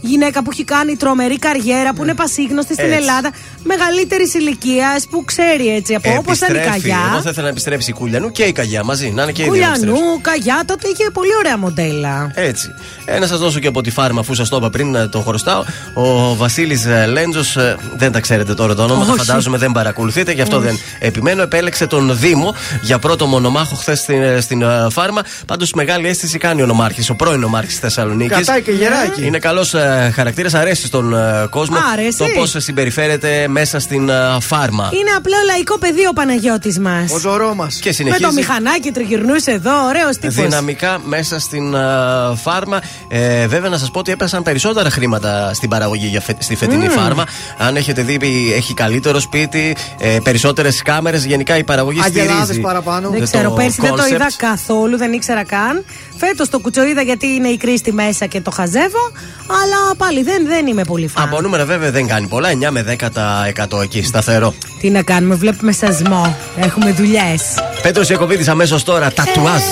γυναίκα 0.00 0.42
που 0.42 0.50
έχει 0.52 0.64
κάνει 0.64 0.96
τρόπο 0.96 1.10
τρομερή 1.12 1.38
καριέρα, 1.38 1.92
που 1.94 2.02
είναι 2.02 2.14
πασίγνωστη 2.14 2.72
στην 2.72 2.88
Ναι. 2.88 2.94
Έτσι. 2.94 3.06
Ελλάδα, 3.08 3.30
μεγαλύτερης 3.62 4.34
ηλικίας 4.34 5.06
που 5.10 5.24
ξέρει 5.24 5.74
έτσι 5.74 5.94
από 5.94 6.14
όπως 6.18 6.36
ήταν 6.36 6.54
η 6.54 6.58
Επιστρέφει. 6.58 6.80
Καγιά. 6.80 7.00
Εγώ 7.12 7.20
θα 7.22 7.30
ήθελα 7.30 7.46
να 7.46 7.52
επιστρέψει 7.52 7.90
η 7.90 7.92
Κουλιανού 7.92 8.30
και 8.32 8.42
η 8.42 8.52
Καγιά 8.52 8.84
μαζί. 8.84 9.10
Να 9.10 9.22
είναι 9.22 9.32
και 9.32 9.42
οι 9.42 9.48
δύο 9.50 9.60
να 9.60 9.66
επιστρέψουν. 9.66 9.94
Κουλιανού, 9.96 10.20
Καγιά, 10.20 10.62
τότε 10.66 10.88
είχε 10.88 11.10
πολύ 11.12 11.34
ωραία 11.38 11.58
μοντέλα. 11.58 12.30
Έτσι. 12.34 12.68
Ε, 13.04 13.18
να 13.18 13.26
σας 13.26 13.38
δώσω 13.38 13.58
και 13.58 13.66
από 13.66 13.80
τη 13.80 13.90
φάρμα, 13.90 14.20
αφού 14.20 14.34
σας 14.34 14.48
το 14.48 14.56
είπα 14.56 14.70
πριν, 14.70 14.94
ε, 14.94 15.08
το 15.08 15.20
χρωστάω. 15.20 15.64
Ο 15.94 16.34
Βασίλης 16.36 16.86
Λέντζος, 17.08 17.56
δεν 17.96 18.12
τα 18.12 18.20
ξέρετε 18.20 18.54
τώρα 18.54 18.74
το 18.74 18.82
όνομα, 18.82 19.06
Όχι. 19.10 19.18
φαντάζομαι 19.24 19.58
δεν 19.58 19.72
παρακολουθείτε, 19.72 20.32
γι' 20.32 20.40
αυτό 20.42 20.56
Όχι. 20.56 20.66
δεν 20.66 20.78
επιμένω. 20.98 21.42
Επέλεξε 21.42 21.86
τον 21.86 22.18
Δήμο 22.18 22.54
για 22.82 22.98
πρώτο 22.98 23.26
μονομάχο 23.26 23.74
χθες 23.74 23.98
στην, 23.98 24.22
ε, 24.22 24.40
στην 24.40 24.62
ε, 24.62 24.86
φάρμα. 24.90 25.22
Πάντως 25.46 25.72
μεγάλη 25.72 26.08
αίσθηση 26.08 26.38
κάνει 26.38 26.62
ο 26.62 26.66
νομάρχης, 26.66 27.10
ο 27.10 27.14
πρώην 27.14 27.40
νομάρχης 27.40 27.78
Θεσσαλονίκης. 27.78 28.36
Κατάει 28.36 28.62
και 28.62 28.70
γεράκι. 28.70 29.26
Είναι 29.26 29.38
καλός 29.38 29.74
χαρακτήρας, 30.14 30.54
αρέσει 30.54 30.86
στον 30.86 31.01
ε, 31.12 31.46
κόσμο 31.50 31.76
Αρέσει. 31.92 32.18
το 32.18 32.24
πώς 32.34 32.54
συμπεριφέρεται 32.58 33.48
μέσα 33.48 33.78
στην 33.78 34.08
ε, 34.08 34.14
φάρμα. 34.40 34.90
Είναι 34.92 35.10
απλό 35.16 35.34
λαϊκό 35.46 35.78
παιδί 35.78 36.06
ο 36.06 36.12
Παναγιώτης 36.12 36.78
μας. 36.78 37.12
Ο 37.12 37.18
ζωρός 37.18 37.54
μας. 37.54 37.74
Και 37.74 37.88
Με 37.88 37.94
συνεχίζει. 37.94 38.22
το 38.22 38.32
μηχανάκι 38.32 38.90
τριγυρνούσε 38.90 39.50
εδώ, 39.50 39.84
ωραίος 39.86 40.16
τύπος. 40.16 40.34
Δυναμικά 40.34 41.00
μέσα 41.04 41.38
στην 41.38 41.76
α, 41.76 42.34
φάρμα. 42.42 42.80
Ε, 43.08 43.46
βέβαια, 43.46 43.70
να 43.70 43.78
σας 43.78 43.90
πω 43.90 43.98
ότι 43.98 44.12
έπεσαν 44.12 44.42
περισσότερα 44.42 44.90
χρήματα 44.90 45.54
στην 45.54 45.68
παραγωγή 45.68 46.06
για 46.06 46.20
φε- 46.20 46.42
στη 46.42 46.54
φετινή 46.56 46.84
Μμμ. 46.84 46.90
φάρμα. 46.92 47.24
Αν 47.58 47.76
έχετε 47.76 48.02
δει, 48.02 48.18
έχει 48.56 48.74
καλύτερο 48.74 49.20
σπίτι, 49.20 49.76
ε, 49.98 50.18
περισσότερες 50.22 50.82
κάμερες. 50.82 51.24
Γενικά 51.24 51.56
η 51.56 51.64
παραγωγή 51.64 52.00
Αγελάδες 52.04 52.34
στηρίζει. 52.42 52.60
παραπάνω. 52.60 53.08
Δεν 53.10 53.18
το 53.20 53.24
ξέρω, 53.24 53.50
πέρσι 53.50 53.78
δεν 53.80 53.90
το 53.94 54.02
concept. 54.02 54.12
είδα 54.14 54.30
καθόλου, 54.36 54.96
δεν 54.96 55.12
ήξερα 55.12 55.44
καν. 55.44 55.84
Φέτος 56.16 56.48
το 56.48 56.58
κουτσοείδα 56.58 57.02
γιατί 57.02 57.26
είναι 57.26 57.48
η 57.48 57.56
κρίστη 57.56 57.92
μέσα 57.92 58.26
και 58.26 58.40
το 58.40 58.50
χαζεύω. 58.50 59.12
Αλλά 59.46 59.94
πάλι 59.96 60.22
δεν, 60.22 60.46
δεν 60.46 60.66
είμαι 60.66 60.84
πολύ 60.92 61.08
φαν. 61.08 61.24
Από 61.24 61.40
νούμερα 61.40 61.64
βέβαια 61.64 61.90
δεν 61.90 62.06
κάνει 62.06 62.26
πολλά, 62.26 62.48
9 62.48 62.70
με 62.70 62.82
10% 62.82 63.82
εκεί, 63.82 64.02
σταθερό. 64.02 64.54
Τι 64.80 64.90
να 64.90 65.02
κάνουμε, 65.02 65.34
βλέπουμε 65.34 65.72
σασμό. 65.72 66.36
Έχουμε 66.56 66.92
δουλειές. 66.92 67.42
Πέτρος 67.82 68.08
Ιακοβίδη 68.08 68.50
αμέσως 68.50 68.82
τώρα, 68.82 69.12
τατουάζ. 69.12 69.62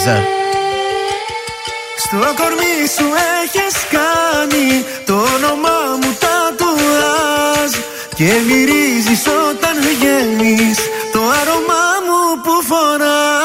Στο 1.97 2.17
κορμί 2.17 2.77
σου 2.97 3.07
έχεις 3.43 3.77
κάνει 3.97 4.67
το 5.07 5.15
όνομά 5.15 5.79
μου 6.01 6.11
τατουάζ 6.25 7.71
Και 8.15 8.31
μυρίζεις 8.47 9.23
όταν 9.51 9.75
βγαίνεις 9.89 10.79
το 11.13 11.21
άρωμά 11.41 11.87
μου 12.07 12.21
που 12.43 12.55
φοράς 12.69 13.40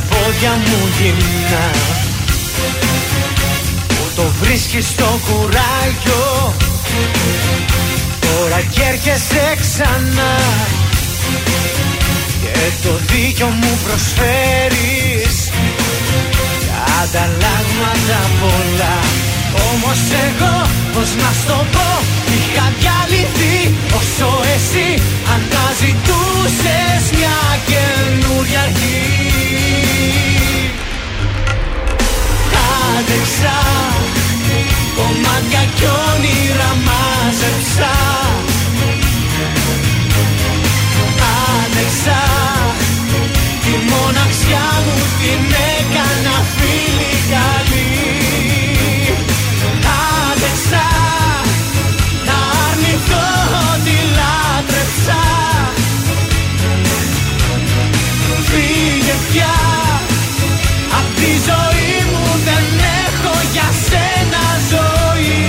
τα 0.00 0.14
πόδια 0.14 0.50
μου 0.50 0.88
γυμνά. 0.98 1.70
Που 3.88 4.04
το 4.16 4.22
βρίσκεις 4.40 4.86
στο 4.86 5.20
κουράγιο. 5.26 6.54
Τώρα 8.20 8.60
κι 8.70 8.80
έρχεσαι 8.92 9.56
ξανά. 9.60 10.36
Και 12.42 12.88
το 12.88 13.00
δίκιο 13.06 13.46
μου 13.46 13.78
προσφέρεις. 13.84 15.50
Ανταλλάγματα 17.02 18.20
πολλά 18.40 18.98
Όμως 19.54 20.00
εγώ 20.26 20.54
πως 20.94 21.10
να 21.22 21.30
στο 21.42 21.66
πω 21.72 21.88
Είχα 22.34 22.66
διαλυθεί. 22.78 23.74
Όσο 23.98 24.30
εσύ 24.54 24.88
Αναζητούσες 25.34 27.02
μια 27.16 27.38
καινούρια 27.68 28.60
αρχή. 28.60 29.00
Άντεξα 32.98 33.58
Κομμάτια 34.96 35.62
κι 35.76 35.86
όνειρα 36.08 36.70
μάζεψα. 36.86 37.92
Άντεξα 41.60 42.22
Τη 43.64 43.74
μοναξιά 43.90 44.68
μου 44.84 44.98
την 45.20 45.54
έκανα 45.74 46.36
φίλη 46.56 47.14
καλή 47.30 48.29
πια 59.32 59.54
Απ' 60.98 61.14
τη 61.14 61.30
ζωή 61.48 61.94
μου 62.10 62.26
δεν 62.44 62.64
έχω 63.06 63.34
για 63.52 63.68
σένα 63.88 64.44
ζωή. 64.70 65.48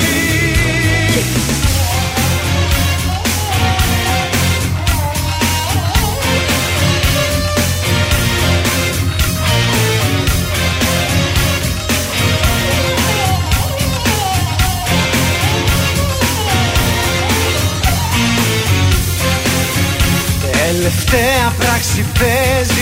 Τελευταία 20.51 21.53
πράξη 21.57 22.05
παίζεις 22.19 22.71
Πράξη 22.71 22.80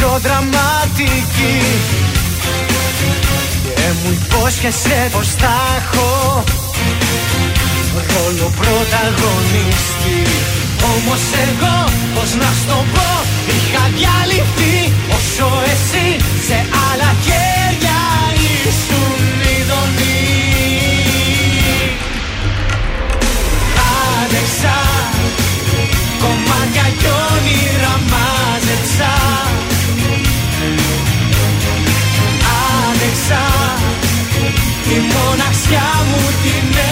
πιο 0.00 0.18
δραματική. 0.22 1.58
Και 3.74 3.88
μου 4.02 4.10
υπόσχεσαι 4.20 5.08
πως 5.12 5.28
θα 5.28 5.54
έχω 5.78 6.44
Ρόλο 7.94 8.52
πρωταγωνιστή. 8.60 10.20
Όμως 10.92 11.22
εγώ 11.44 11.76
πως 12.14 12.34
να 12.34 12.50
στο 12.62 12.84
πω 12.94 13.10
Είχα 13.54 13.84
διαλυθεί. 13.96 14.92
Όσο 15.16 15.48
εσύ 15.72 16.24
Σε 16.46 16.54
άλλα 16.54 17.14
χέρια 17.24 17.49
Τη 34.90 34.96
μοναξιά 34.96 35.88
μου 36.08 36.20
την 36.42 36.89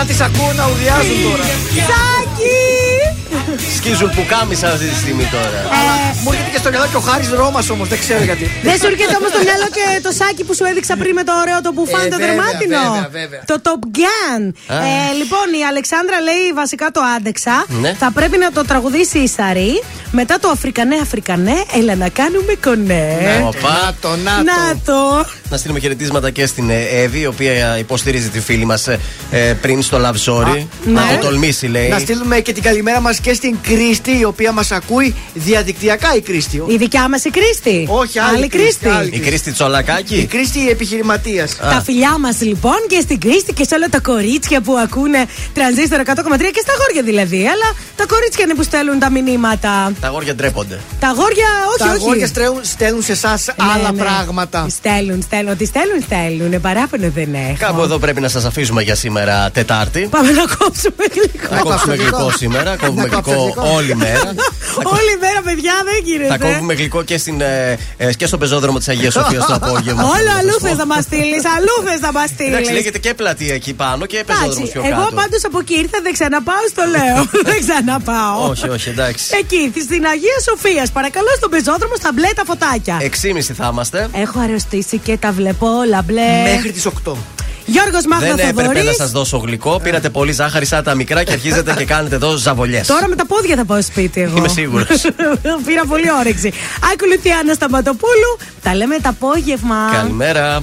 να 0.00 0.06
τις 0.06 0.20
ακούω 0.20 0.52
να 0.60 0.64
ουδιάζουν 0.72 1.16
τώρα. 1.28 1.44
Σάκη! 1.90 2.58
Σκίζουν 3.76 4.10
που 4.16 4.22
κάμισα 4.34 4.66
αυτή 4.74 4.86
τη 4.92 4.98
στιγμή 5.04 5.26
τώρα. 5.36 5.58
Αλλά 5.78 5.92
μου 6.22 6.30
έρχεται 6.32 6.50
και 6.54 6.60
στο 6.62 6.70
μυαλό 6.72 6.86
και 6.92 6.98
ο 7.02 7.04
Χάρης 7.08 7.30
Ρώμας 7.40 7.66
όμως, 7.74 7.86
δεν 7.92 7.98
ξέρω 8.04 8.22
γιατί. 8.30 8.44
Δεν 8.68 8.76
σου 8.80 8.86
έρχεται 8.92 9.14
όμως 9.20 9.30
στο 9.34 9.40
μυαλό 9.48 9.66
και 9.76 9.84
το 10.06 10.10
σάκι 10.18 10.42
που 10.46 10.54
σου 10.58 10.64
έδειξα 10.70 10.94
πριν 11.02 11.12
με 11.20 11.24
το 11.28 11.32
ωραίο 11.42 11.58
το 11.66 11.70
μπουφάν 11.74 12.04
Ε, 12.06 12.08
το 12.14 12.16
βέβαια, 12.16 12.26
δερμάτινο; 12.28 12.82
βέβαια, 12.92 13.08
βέβαια. 13.20 13.40
Το 13.50 13.56
Top 13.66 13.82
Gun. 13.98 14.42
Α. 14.74 14.76
Ε, 14.88 15.12
λοιπόν, 15.20 15.46
η 15.60 15.62
Αλεξάνδρα 15.70 16.18
λέει 16.28 16.44
βασικά 16.62 16.86
το 16.96 17.00
άντεξα. 17.16 17.56
Ναι. 17.82 17.90
Θα 18.02 18.08
πρέπει 18.18 18.36
να 18.44 18.48
το 18.56 18.62
τραγουδήσει 18.70 19.18
η 19.26 19.28
Σαρή. 19.36 19.72
Μετά 20.12 20.38
το 20.38 20.48
Αφρικανέ, 20.48 20.96
Αφρικανέ, 21.02 21.64
έλα 21.78 21.94
να 21.94 22.08
κάνουμε 22.08 22.54
κονέ. 22.64 23.42
Οπα. 23.46 23.58
Να 23.60 23.94
το, 24.00 24.08
να 24.08 24.36
το. 24.36 24.44
Να 24.44 24.76
το. 24.84 25.28
Να 25.50 25.56
στείλουμε 25.56 25.80
χαιρετίσματα 25.80 26.30
και 26.30 26.46
στην 26.46 26.70
ε, 26.70 26.82
Εύη, 26.82 27.20
η 27.20 27.26
οποία 27.26 27.78
υποστηρίζει 27.78 28.28
τη 28.28 28.40
φίλη 28.40 28.64
μας 28.64 28.88
πριν 29.60 29.82
στο 29.82 29.98
Love 30.04 30.30
Story. 30.30 30.66
Να 30.84 31.04
ναι. 31.04 31.16
το 31.20 31.26
τολμήσει, 31.26 31.66
λέει. 31.66 31.88
Να 31.88 31.98
στείλουμε 31.98 32.40
και 32.40 32.52
την 32.52 32.62
καλημέρα 32.62 33.00
μας 33.00 33.20
και 33.20 33.34
στην 33.34 33.56
Κρίστη, 33.62 34.18
η 34.18 34.24
οποία 34.24 34.52
μας 34.52 34.70
ακούει 34.70 35.14
διαδικτυακά 35.34 36.14
η 36.14 36.20
Κρίστη. 36.20 36.62
Η 36.66 36.76
δικιά 36.76 37.08
μας 37.08 37.24
η 37.24 37.30
Κρίστη. 37.30 37.86
Όχι, 37.88 38.18
άλλη 38.18 38.48
Κρίστη, 38.48 38.88
άλλη 38.88 39.10
Η 39.14 39.18
Κρίστη 39.18 39.52
Τσολακάκη. 39.52 40.16
Η 40.16 40.26
Κρίστη 40.26 40.68
επιχειρηματίας. 40.68 41.56
Τα 41.56 41.82
φιλιά 41.84 42.18
μας 42.18 42.40
λοιπόν 42.40 42.78
και 42.88 43.00
στην 43.00 43.20
Κρίστη 43.20 43.52
και 43.52 43.64
σε 43.64 43.74
όλα 43.74 43.88
τα 43.88 44.00
κορίτσια 44.00 44.60
που 44.60 44.76
ακούνε 44.76 45.26
τρανζίστορ 45.52 46.00
100,3 46.00 46.04
και 46.38 46.62
στα 46.62 46.72
αγόρια 46.72 47.02
δηλαδή. 47.02 47.38
Αλλά 47.38 47.74
τα 47.96 48.06
κορίτσια 48.06 48.44
είναι 48.44 48.54
που 48.54 48.62
στέλνουν 48.62 48.98
τα 48.98 49.10
μηνύματα. 49.10 49.92
Τα 50.00 50.06
αγόρια 50.06 50.34
ντρέπονται. 50.34 50.80
Τα 51.00 51.08
αγόρια, 51.08 51.46
όχι, 51.68 51.78
Τα 51.78 51.84
όχι. 51.84 51.94
αγόρια 51.94 52.26
στέλνουν, 52.26 52.60
στέλνουν 52.64 53.02
σε 53.02 53.12
εσάς 53.12 53.48
άλλα 53.74 53.92
ναι. 53.92 54.02
πράγματα. 54.02 54.66
Στέλνουν, 54.70 55.22
στέλνουν. 55.22 55.52
Ό,τι 55.52 55.64
στέλνουν, 55.64 56.02
στέλνουν. 56.02 56.60
Παράπονο 56.60 57.10
δεν 57.10 57.34
έχω. 57.34 57.56
Κάπου 57.58 57.82
εδώ 57.82 57.98
πρέπει 57.98 58.20
να 58.20 58.28
σας 58.28 58.44
αφήσουμε 58.44 58.82
για 58.82 58.94
σήμερα 58.94 59.50
Τετάρτη. 59.50 60.06
Πάμε 60.10 60.30
να 60.30 60.44
κόψουμε 60.58 61.04
γλυκό. 61.14 61.54
Θα 61.54 61.60
κόψουμε 61.62 61.94
γλυκό. 61.94 62.16
γλυκό 62.16 62.30
σήμερα. 62.36 62.76
Κόβουμε 62.76 63.02
Να 63.02 63.08
κόψεις 63.08 63.32
γλυκό 63.34 63.52
γλυκό. 63.60 63.74
όλη 63.76 63.94
μέρα. 63.96 64.30
Όλη 64.96 65.12
μέρα, 65.20 65.40
παιδιά, 65.44 65.74
δεν 65.84 65.98
γίνεται. 66.04 66.28
Θα 66.36 66.38
κόβουμε 66.38 66.74
γλυκό 66.74 67.02
και, 67.02 67.18
στην, 67.18 67.40
ε, 67.40 67.78
ε, 67.96 68.12
και 68.12 68.26
στο 68.26 68.38
πεζόδρομο 68.38 68.78
της 68.78 68.88
Αγίας 68.88 69.12
Σοφίας 69.12 69.46
το 69.46 69.54
απόγευμα. 69.54 70.02
Όλο 70.02 70.30
αλλού 70.38 70.54
θες 70.60 70.76
να 70.76 70.86
μας 70.86 71.04
στείλεις. 71.04 71.42
Αλλού 71.56 71.74
θες 71.90 72.00
να 72.00 72.12
μας 72.12 72.28
Εντάξει, 72.30 72.54
στείλεις. 72.64 72.70
λέγεται 72.70 72.98
και 72.98 73.14
πλατεία 73.14 73.54
εκεί 73.54 73.72
πάνω 73.74 74.06
και 74.06 74.24
πεζόδρομος 74.26 74.70
πιο 74.70 74.82
εγώ 74.84 75.02
κάτω. 75.04 75.14
πάντως 75.14 75.44
από 75.44 75.58
εκεί 75.58 75.74
ήρθα, 75.74 75.98
δεν 76.02 76.12
ξαναπάω 76.12 76.64
στο 76.72 76.82
λέω. 76.94 77.18
δεν 77.50 77.58
ξαναπάω. 77.66 78.48
Όχι, 78.50 78.68
όχι, 78.68 78.88
εντάξει. 78.88 79.24
Εκεί, 79.40 79.72
στην 79.90 80.04
Αγία 80.06 80.38
Σοφίας. 80.48 80.90
Παρακαλώ 80.90 81.28
στον 81.36 81.50
πεζόδρομο 81.50 81.94
στα 81.96 82.10
μπλε 82.14 82.28
τα 82.34 82.42
φωτάκια. 82.46 82.96
6,5 83.00 83.40
θα 83.40 83.68
είμαστε. 83.72 84.08
Έχω 84.12 84.40
αρρωστήσει 84.40 84.98
και 84.98 85.16
τα 85.16 85.32
βλέπω 85.32 85.66
όλα 85.66 86.02
μπλε. 86.02 86.42
Μέχρι 86.54 86.72
τις 86.72 86.86
8. 86.86 87.12
Γιώργος 87.66 88.06
Μάγδα 88.06 88.26
Δεν 88.26 88.38
έπρεπε 88.38 88.60
Θοδωρής. 88.62 88.84
να 88.84 88.92
σας 88.92 89.10
δώσω 89.10 89.36
γλυκό. 89.36 89.80
Πήρατε 89.82 90.08
πολύ 90.10 90.32
ζάχαρη 90.32 90.66
σαν 90.66 90.84
τα 90.84 90.94
μικρά 90.94 91.24
και 91.24 91.32
αρχίζετε 91.32 91.74
και 91.76 91.84
κάνετε 91.84 92.14
εδώ 92.14 92.36
ζαβολιές. 92.36 92.86
Τώρα 92.86 93.08
με 93.08 93.16
τα 93.16 93.26
πόδια 93.26 93.56
θα 93.56 93.64
πάω 93.64 93.82
σπίτι 93.82 94.20
εγώ. 94.20 94.36
Είμαι 94.36 94.48
σίγουρος. 94.48 94.86
Πήρα 95.66 95.84
πολύ 95.88 96.10
όρεξη. 96.20 96.52
Ακολουθεί 96.92 97.28
η 97.28 97.32
Άννα 97.40 97.54
Σταματοπούλου. 97.54 98.38
Τα 98.62 98.74
λέμε 98.74 98.96
το 99.02 99.08
απόγευμα. 99.08 99.90
Καλημέρα. 99.92 100.62